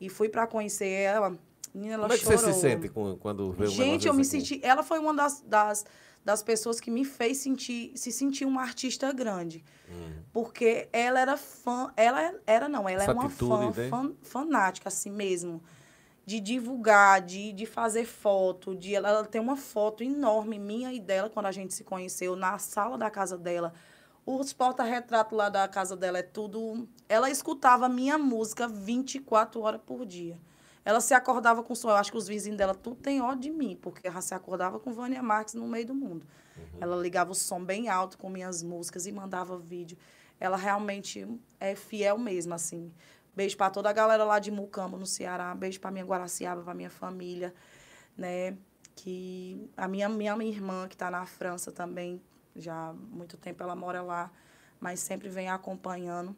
e 0.00 0.08
fui 0.08 0.28
para 0.28 0.46
conhecer 0.46 0.86
ela, 0.88 1.36
menina, 1.74 1.94
ela 1.94 2.02
Como 2.04 2.12
é 2.14 2.16
que 2.18 2.24
chorou. 2.24 2.38
você 2.38 2.52
se 2.52 2.60
sente 2.60 2.88
com- 2.88 3.16
quando 3.16 3.50
vê 3.52 3.64
um 3.64 3.70
Gente, 3.70 4.06
eu 4.06 4.14
me 4.14 4.24
senti. 4.24 4.60
Ela 4.62 4.82
foi 4.84 5.00
uma 5.00 5.12
das, 5.12 5.40
das, 5.40 5.84
das 6.24 6.42
pessoas 6.42 6.78
que 6.78 6.90
me 6.90 7.04
fez 7.04 7.38
sentir, 7.38 7.90
se 7.96 8.12
sentir 8.12 8.44
uma 8.44 8.62
artista 8.62 9.12
grande. 9.12 9.64
Porque 10.32 10.88
ela 10.92 11.18
era 11.18 11.36
fã. 11.36 11.92
Ela 11.96 12.34
era, 12.46 12.68
não, 12.68 12.88
ela 12.88 13.02
Essa 13.02 13.10
é 13.10 13.14
uma 13.14 13.24
atitude, 13.24 13.50
fã, 13.50 13.82
né? 13.82 13.88
fã- 13.88 14.12
fanática, 14.22 14.88
assim 14.88 15.10
mesmo. 15.10 15.62
De 16.28 16.40
divulgar, 16.40 17.22
de, 17.22 17.54
de 17.54 17.64
fazer 17.64 18.04
foto. 18.04 18.76
De, 18.76 18.94
ela, 18.94 19.08
ela 19.08 19.24
tem 19.24 19.40
uma 19.40 19.56
foto 19.56 20.04
enorme, 20.04 20.58
minha 20.58 20.92
e 20.92 21.00
dela, 21.00 21.30
quando 21.30 21.46
a 21.46 21.52
gente 21.52 21.72
se 21.72 21.82
conheceu, 21.82 22.36
na 22.36 22.58
sala 22.58 22.98
da 22.98 23.10
casa 23.10 23.38
dela. 23.38 23.72
Os 24.26 24.52
porta-retratos 24.52 25.36
lá 25.38 25.48
da 25.48 25.66
casa 25.66 25.96
dela 25.96 26.18
é 26.18 26.22
tudo. 26.22 26.86
Ela 27.08 27.30
escutava 27.30 27.88
minha 27.88 28.18
música 28.18 28.68
24 28.68 29.58
horas 29.62 29.80
por 29.86 30.04
dia. 30.04 30.38
Ela 30.84 31.00
se 31.00 31.14
acordava 31.14 31.62
com 31.62 31.74
som. 31.74 31.88
Eu 31.88 31.96
acho 31.96 32.10
que 32.10 32.18
os 32.18 32.28
vizinhos 32.28 32.58
dela 32.58 32.74
tudo 32.74 32.96
tem 32.96 33.22
ódio 33.22 33.50
de 33.50 33.50
mim, 33.50 33.78
porque 33.80 34.06
ela 34.06 34.20
se 34.20 34.34
acordava 34.34 34.78
com 34.78 34.92
Vânia 34.92 35.22
Marques 35.22 35.54
no 35.54 35.66
meio 35.66 35.86
do 35.86 35.94
mundo. 35.94 36.26
Ela 36.78 36.94
ligava 36.96 37.32
o 37.32 37.34
som 37.34 37.64
bem 37.64 37.88
alto 37.88 38.18
com 38.18 38.28
minhas 38.28 38.62
músicas 38.62 39.06
e 39.06 39.12
mandava 39.12 39.56
vídeo. 39.56 39.96
Ela 40.38 40.58
realmente 40.58 41.26
é 41.58 41.74
fiel 41.74 42.18
mesmo, 42.18 42.52
assim. 42.52 42.92
Beijo 43.38 43.56
para 43.56 43.70
toda 43.70 43.88
a 43.88 43.92
galera 43.92 44.24
lá 44.24 44.40
de 44.40 44.50
Mucambo, 44.50 44.96
no 44.96 45.06
Ceará. 45.06 45.54
Beijo 45.54 45.78
para 45.78 45.92
minha 45.92 46.04
Guaraciaba, 46.04 46.60
para 46.60 46.74
minha 46.74 46.90
família, 46.90 47.54
né? 48.16 48.58
Que 48.96 49.70
a 49.76 49.86
minha, 49.86 50.08
minha, 50.08 50.34
irmã, 50.42 50.88
que 50.88 50.96
está 50.96 51.08
na 51.08 51.24
França 51.24 51.70
também, 51.70 52.20
já 52.56 52.88
há 52.88 52.92
muito 52.92 53.36
tempo 53.36 53.62
ela 53.62 53.76
mora 53.76 54.02
lá, 54.02 54.28
mas 54.80 54.98
sempre 54.98 55.28
vem 55.28 55.48
acompanhando. 55.48 56.34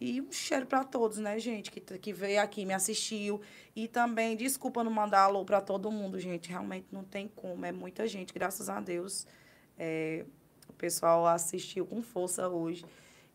E 0.00 0.18
um 0.22 0.32
cheiro 0.32 0.64
para 0.64 0.82
todos, 0.82 1.18
né, 1.18 1.38
gente, 1.38 1.70
que, 1.70 1.78
que 1.78 2.10
veio 2.10 2.40
aqui, 2.40 2.64
me 2.64 2.72
assistiu. 2.72 3.42
E 3.76 3.86
também, 3.86 4.34
desculpa 4.34 4.82
não 4.82 4.90
mandar 4.90 5.24
alô 5.24 5.44
para 5.44 5.60
todo 5.60 5.90
mundo, 5.90 6.18
gente. 6.18 6.48
Realmente 6.48 6.86
não 6.90 7.04
tem 7.04 7.28
como. 7.28 7.66
É 7.66 7.70
muita 7.70 8.08
gente, 8.08 8.32
graças 8.32 8.70
a 8.70 8.80
Deus. 8.80 9.26
É, 9.76 10.24
o 10.66 10.72
pessoal 10.72 11.26
assistiu 11.26 11.84
com 11.84 12.00
força 12.00 12.48
hoje. 12.48 12.82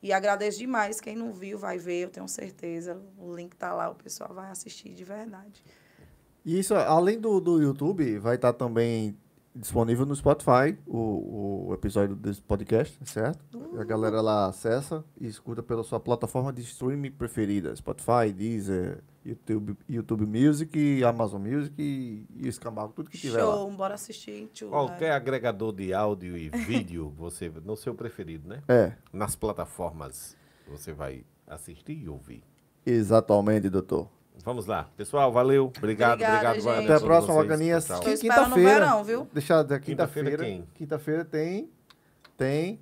E 0.06 0.14
agradeço 0.14 0.60
demais. 0.60 1.02
Quem 1.02 1.16
não 1.16 1.34
viu 1.34 1.58
vai 1.58 1.80
ver, 1.80 2.04
eu 2.04 2.10
tenho 2.12 2.28
certeza. 2.28 3.02
O 3.18 3.34
link 3.34 3.56
tá 3.56 3.74
lá, 3.74 3.90
o 3.90 3.96
pessoal 3.96 4.32
vai 4.36 4.52
assistir 4.52 4.94
de 4.94 5.04
verdade. 5.04 5.64
E 6.46 6.60
isso, 6.60 6.76
além 6.76 7.20
do, 7.20 7.40
do 7.40 7.60
YouTube, 7.60 8.20
vai 8.20 8.36
estar 8.36 8.54
também 8.54 9.18
disponível 9.56 10.06
no 10.06 10.16
Spotify, 10.16 10.78
o, 10.86 11.68
o 11.70 11.74
episódio 11.74 12.16
desse 12.16 12.42
podcast, 12.42 12.98
certo? 13.06 13.80
A 13.80 13.84
galera 13.84 14.22
lá 14.22 14.48
acessa 14.48 15.04
e 15.20 15.28
escuta 15.28 15.64
pela 15.64 15.84
sua 15.84 16.00
plataforma 16.00 16.52
de 16.52 16.62
streaming 16.62 17.12
preferida. 17.12 17.76
Spotify, 17.76 18.32
Deezer, 18.36 19.04
YouTube, 19.26 19.78
YouTube 19.90 20.26
Music, 20.26 21.04
Amazon 21.04 21.42
Music 21.42 21.74
e, 21.82 22.26
e 22.36 22.48
Escambau, 22.48 22.90
tudo 22.90 23.10
que 23.10 23.18
tiver 23.18 23.44
lá. 23.44 23.54
Show, 23.54 23.72
bora 23.72 23.96
assistir 23.96 24.48
tudo. 24.54 24.70
Qualquer 24.70 25.12
agregador 25.12 25.74
de 25.74 25.94
áudio 25.94 26.38
e 26.38 26.50
vídeo, 26.50 27.10
você 27.18 27.50
no 27.64 27.76
seu 27.76 27.96
preferido, 27.96 28.48
né? 28.48 28.62
É, 28.68 28.94
Nas 29.12 29.36
plataformas, 29.36 30.38
você 30.68 30.92
vai 30.94 31.24
assistir 31.48 31.94
e 32.04 32.10
ouvir. 32.10 32.44
exatamente, 32.86 33.70
doutor. 33.70 34.10
Vamos 34.44 34.66
lá. 34.66 34.88
Pessoal, 34.96 35.32
valeu. 35.32 35.72
Obrigado, 35.78 36.14
Obrigada, 36.14 36.50
obrigado. 36.50 36.76
gente. 36.78 36.84
Até 36.86 36.94
a 36.96 37.00
próxima, 37.00 37.34
no 38.48 38.56
Quinta-feira. 38.56 38.80
verão, 38.86 39.04
viu? 39.04 39.28
Deixa 39.34 39.64
da 39.64 39.80
Quinta-feira? 39.80 40.46
Quinta-feira 40.76 41.26
tem. 41.26 41.70
Tem 42.38 42.80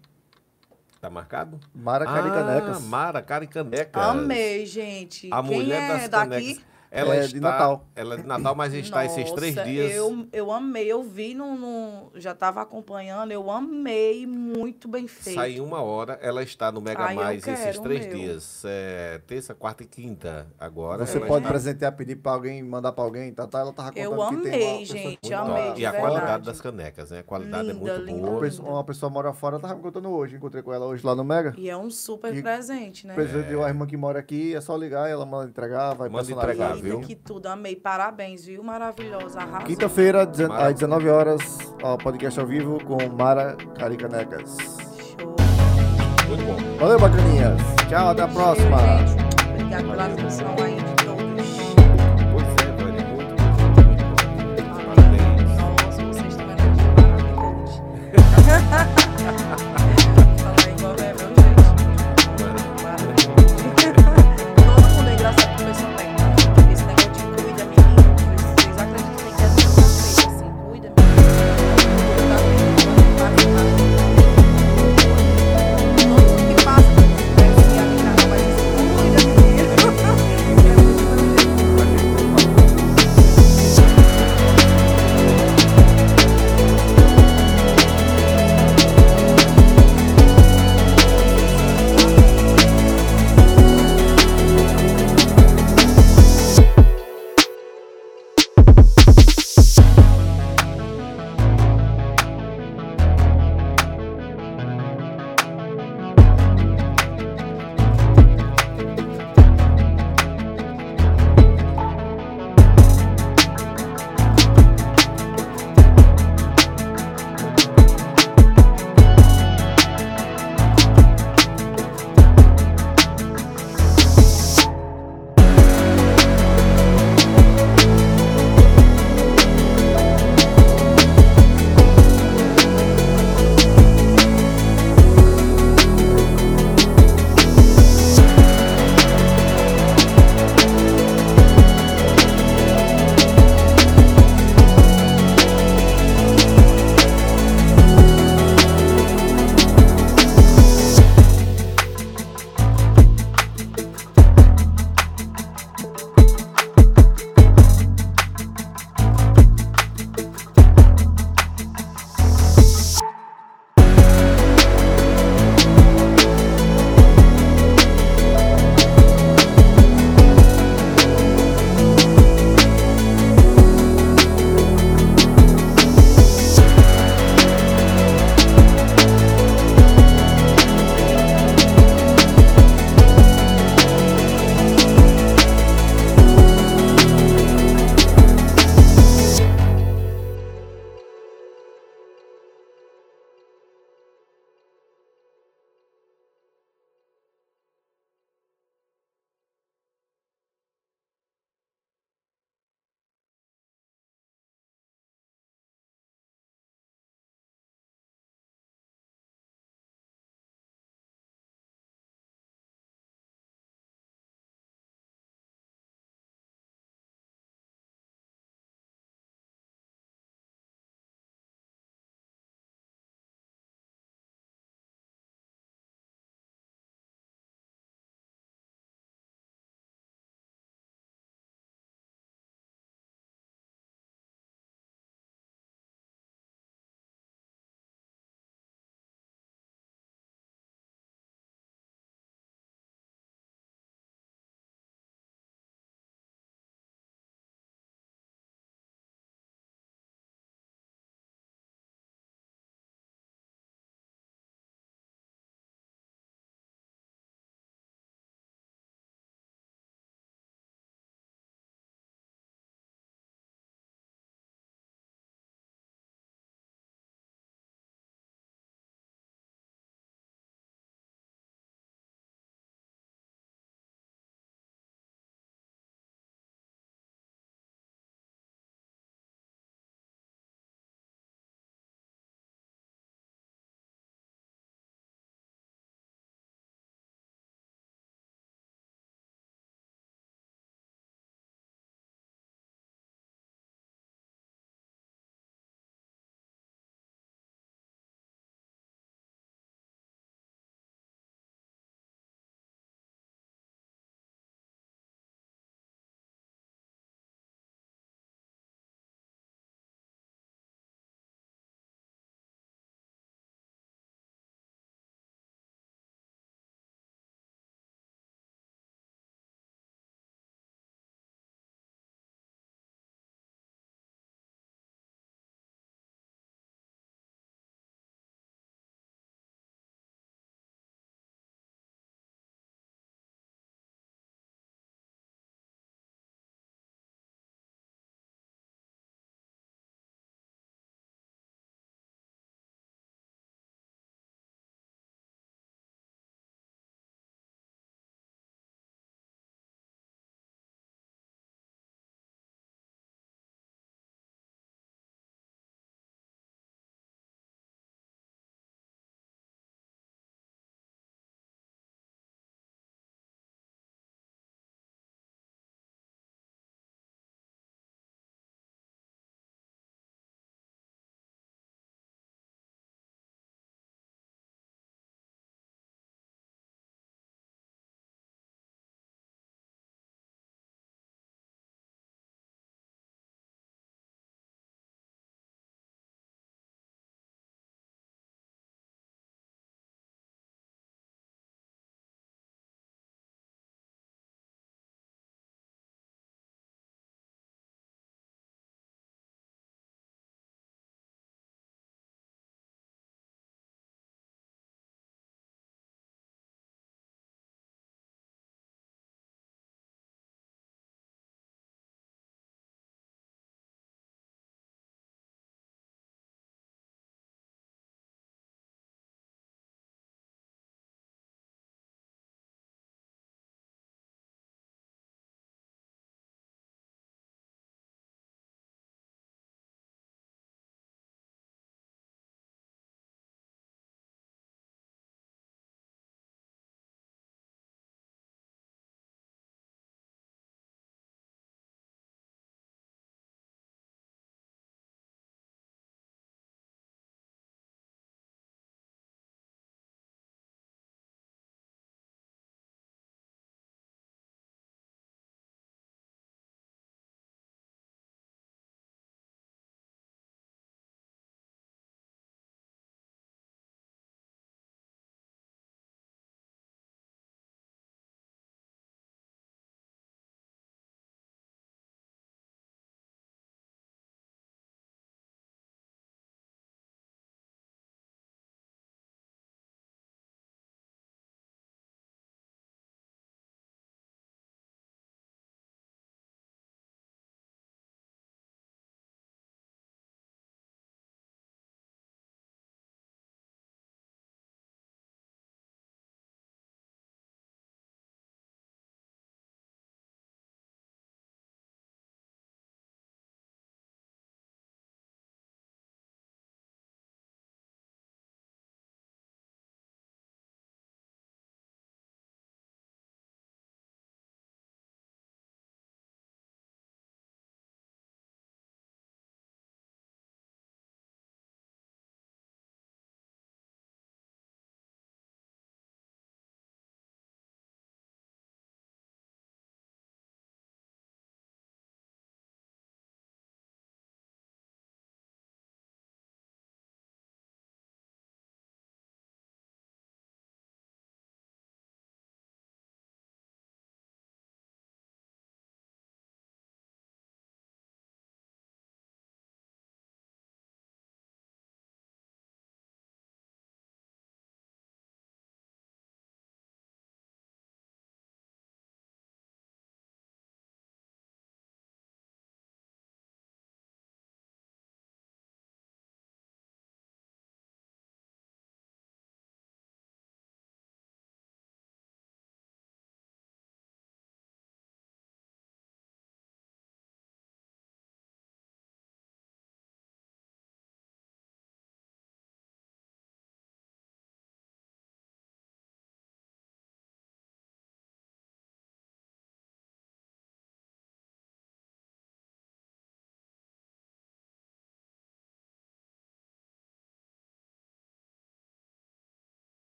Tá 1.00 1.10
marcado? 1.10 1.60
Mara 1.76 2.06
Caricanecas. 2.06 2.78
Ah, 2.78 2.80
Mara 2.88 3.22
Caricanecas. 3.22 4.02
Amei, 4.02 4.66
gente. 4.66 5.28
A 5.34 5.44
Quem 5.44 5.58
mulher 5.60 5.82
é 5.82 5.88
das 5.98 6.10
daqui? 6.10 6.30
canecas. 6.30 6.73
Ela 6.96 7.16
É 7.16 7.20
está, 7.22 7.34
de 7.34 7.40
Natal. 7.40 7.88
Ela 7.96 8.14
é 8.14 8.18
de 8.18 8.28
Natal, 8.28 8.54
mas 8.54 8.72
está 8.76 9.04
esses 9.04 9.32
três 9.32 9.56
Nossa, 9.56 9.68
dias. 9.68 9.92
Eu, 9.96 10.28
eu 10.32 10.52
amei, 10.52 10.86
eu 10.92 11.02
vi 11.02 11.34
no, 11.34 11.56
no- 11.58 12.12
Já 12.14 12.34
estava 12.34 12.62
acompanhando, 12.62 13.32
eu 13.32 13.50
amei, 13.50 14.28
muito 14.28 14.88
bem 14.88 15.08
feito. 15.08 15.36
Sai 15.36 15.60
uma 15.60 15.82
hora, 15.82 16.20
ela 16.22 16.44
está 16.44 16.72
no 16.72 16.80
Mega 16.82 17.02
Ai, 17.04 17.16
Mais 17.16 17.48
esses 17.48 17.80
três 17.80 18.06
meu. 18.06 18.16
dias. 18.16 18.62
É, 18.64 19.20
terça, 19.26 19.56
quarta 19.56 19.82
e 19.82 19.88
quinta. 19.88 20.46
Agora. 20.60 21.04
Você 21.06 21.20
pode 21.20 21.38
está- 21.40 21.50
presentear, 21.50 21.92
pedir 21.96 22.18
pra 22.18 22.34
alguém, 22.34 22.62
mandar 22.62 22.92
pra 22.92 23.04
alguém, 23.04 23.34
tá, 23.34 23.48
tá? 23.48 23.62
Ela 23.62 23.74
tava 23.74 23.90
contando 23.90 24.04
Eu 24.04 24.12
que 24.12 24.16
tem 24.16 24.52
uma 24.52 24.74
amei, 24.74 24.86
gente, 24.86 25.34
amei, 25.34 25.64
top. 25.66 25.82
E 25.82 25.86
a 25.88 25.92
verdade. 25.92 25.98
qualidade 26.14 26.44
das 26.46 26.62
canecas, 26.62 27.10
né? 27.10 27.20
A 27.20 27.24
qualidade 27.24 27.70
é 27.70 27.74
Linda, 27.74 27.94
muito 27.94 28.06
linda, 28.06 28.20
boa. 28.22 28.32
Uma 28.34 28.40
pessoa, 28.42 28.70
uma 28.70 28.84
pessoa 28.84 29.10
mora 29.10 29.34
fora, 29.34 29.56
ela 29.56 29.62
tava 29.64 29.76
me 29.76 29.82
contando 29.82 30.10
hoje. 30.12 30.36
Encontrei 30.36 30.62
com 30.62 30.72
ela 30.72 30.86
hoje 30.86 31.04
lá 31.04 31.16
no 31.16 31.24
Mega. 31.24 31.54
E 31.58 31.70
é 31.70 31.76
um 31.76 31.90
super 31.90 32.36
E- 32.36 32.42
presente, 32.44 33.08
né? 33.08 33.16
Precisa 33.16 33.42
de 33.42 33.56
uma 33.56 33.68
irmã 33.68 33.88
que 33.88 33.98
mora 33.98 34.20
aqui, 34.20 34.56
é 34.56 34.62
só 34.62 34.78
ligar, 34.78 35.10
ela 35.10 35.26
manda 35.26 35.50
entregar, 35.50 35.96
vai 35.96 36.08
Manda 36.08 36.24
personalizar. 36.26 36.68
entregar, 36.72 36.83
viu? 36.84 37.00
Que 37.02 37.16
tudo, 37.16 37.48
amei. 37.48 37.76
Parabéns, 37.76 38.46
viu? 38.46 38.64
Maravilhosa, 38.64 39.40
arrasou. 39.40 39.68
Quinta-feira, 39.68 40.24
às 40.24 40.74
19 40.74 41.10
horas, 41.10 41.42
ó, 41.82 41.98
podcast 41.98 42.40
ao 42.40 42.46
vivo 42.46 42.84
com 42.84 42.98
Mara 43.10 43.56
Caricanecas. 43.78 44.58
Show. 45.18 45.36
Muito 46.28 46.44
bom. 46.46 46.78
Valeu, 46.80 47.00
bacaninhas. 47.00 47.62
Tchau, 47.88 48.10
até 48.10 48.22
a 48.24 48.28
próxima. 48.28 48.78
Gente, 48.78 49.24
Obrigada 49.50 49.84
pela 49.84 50.06
atenção 50.06 50.56
aí 50.64 50.83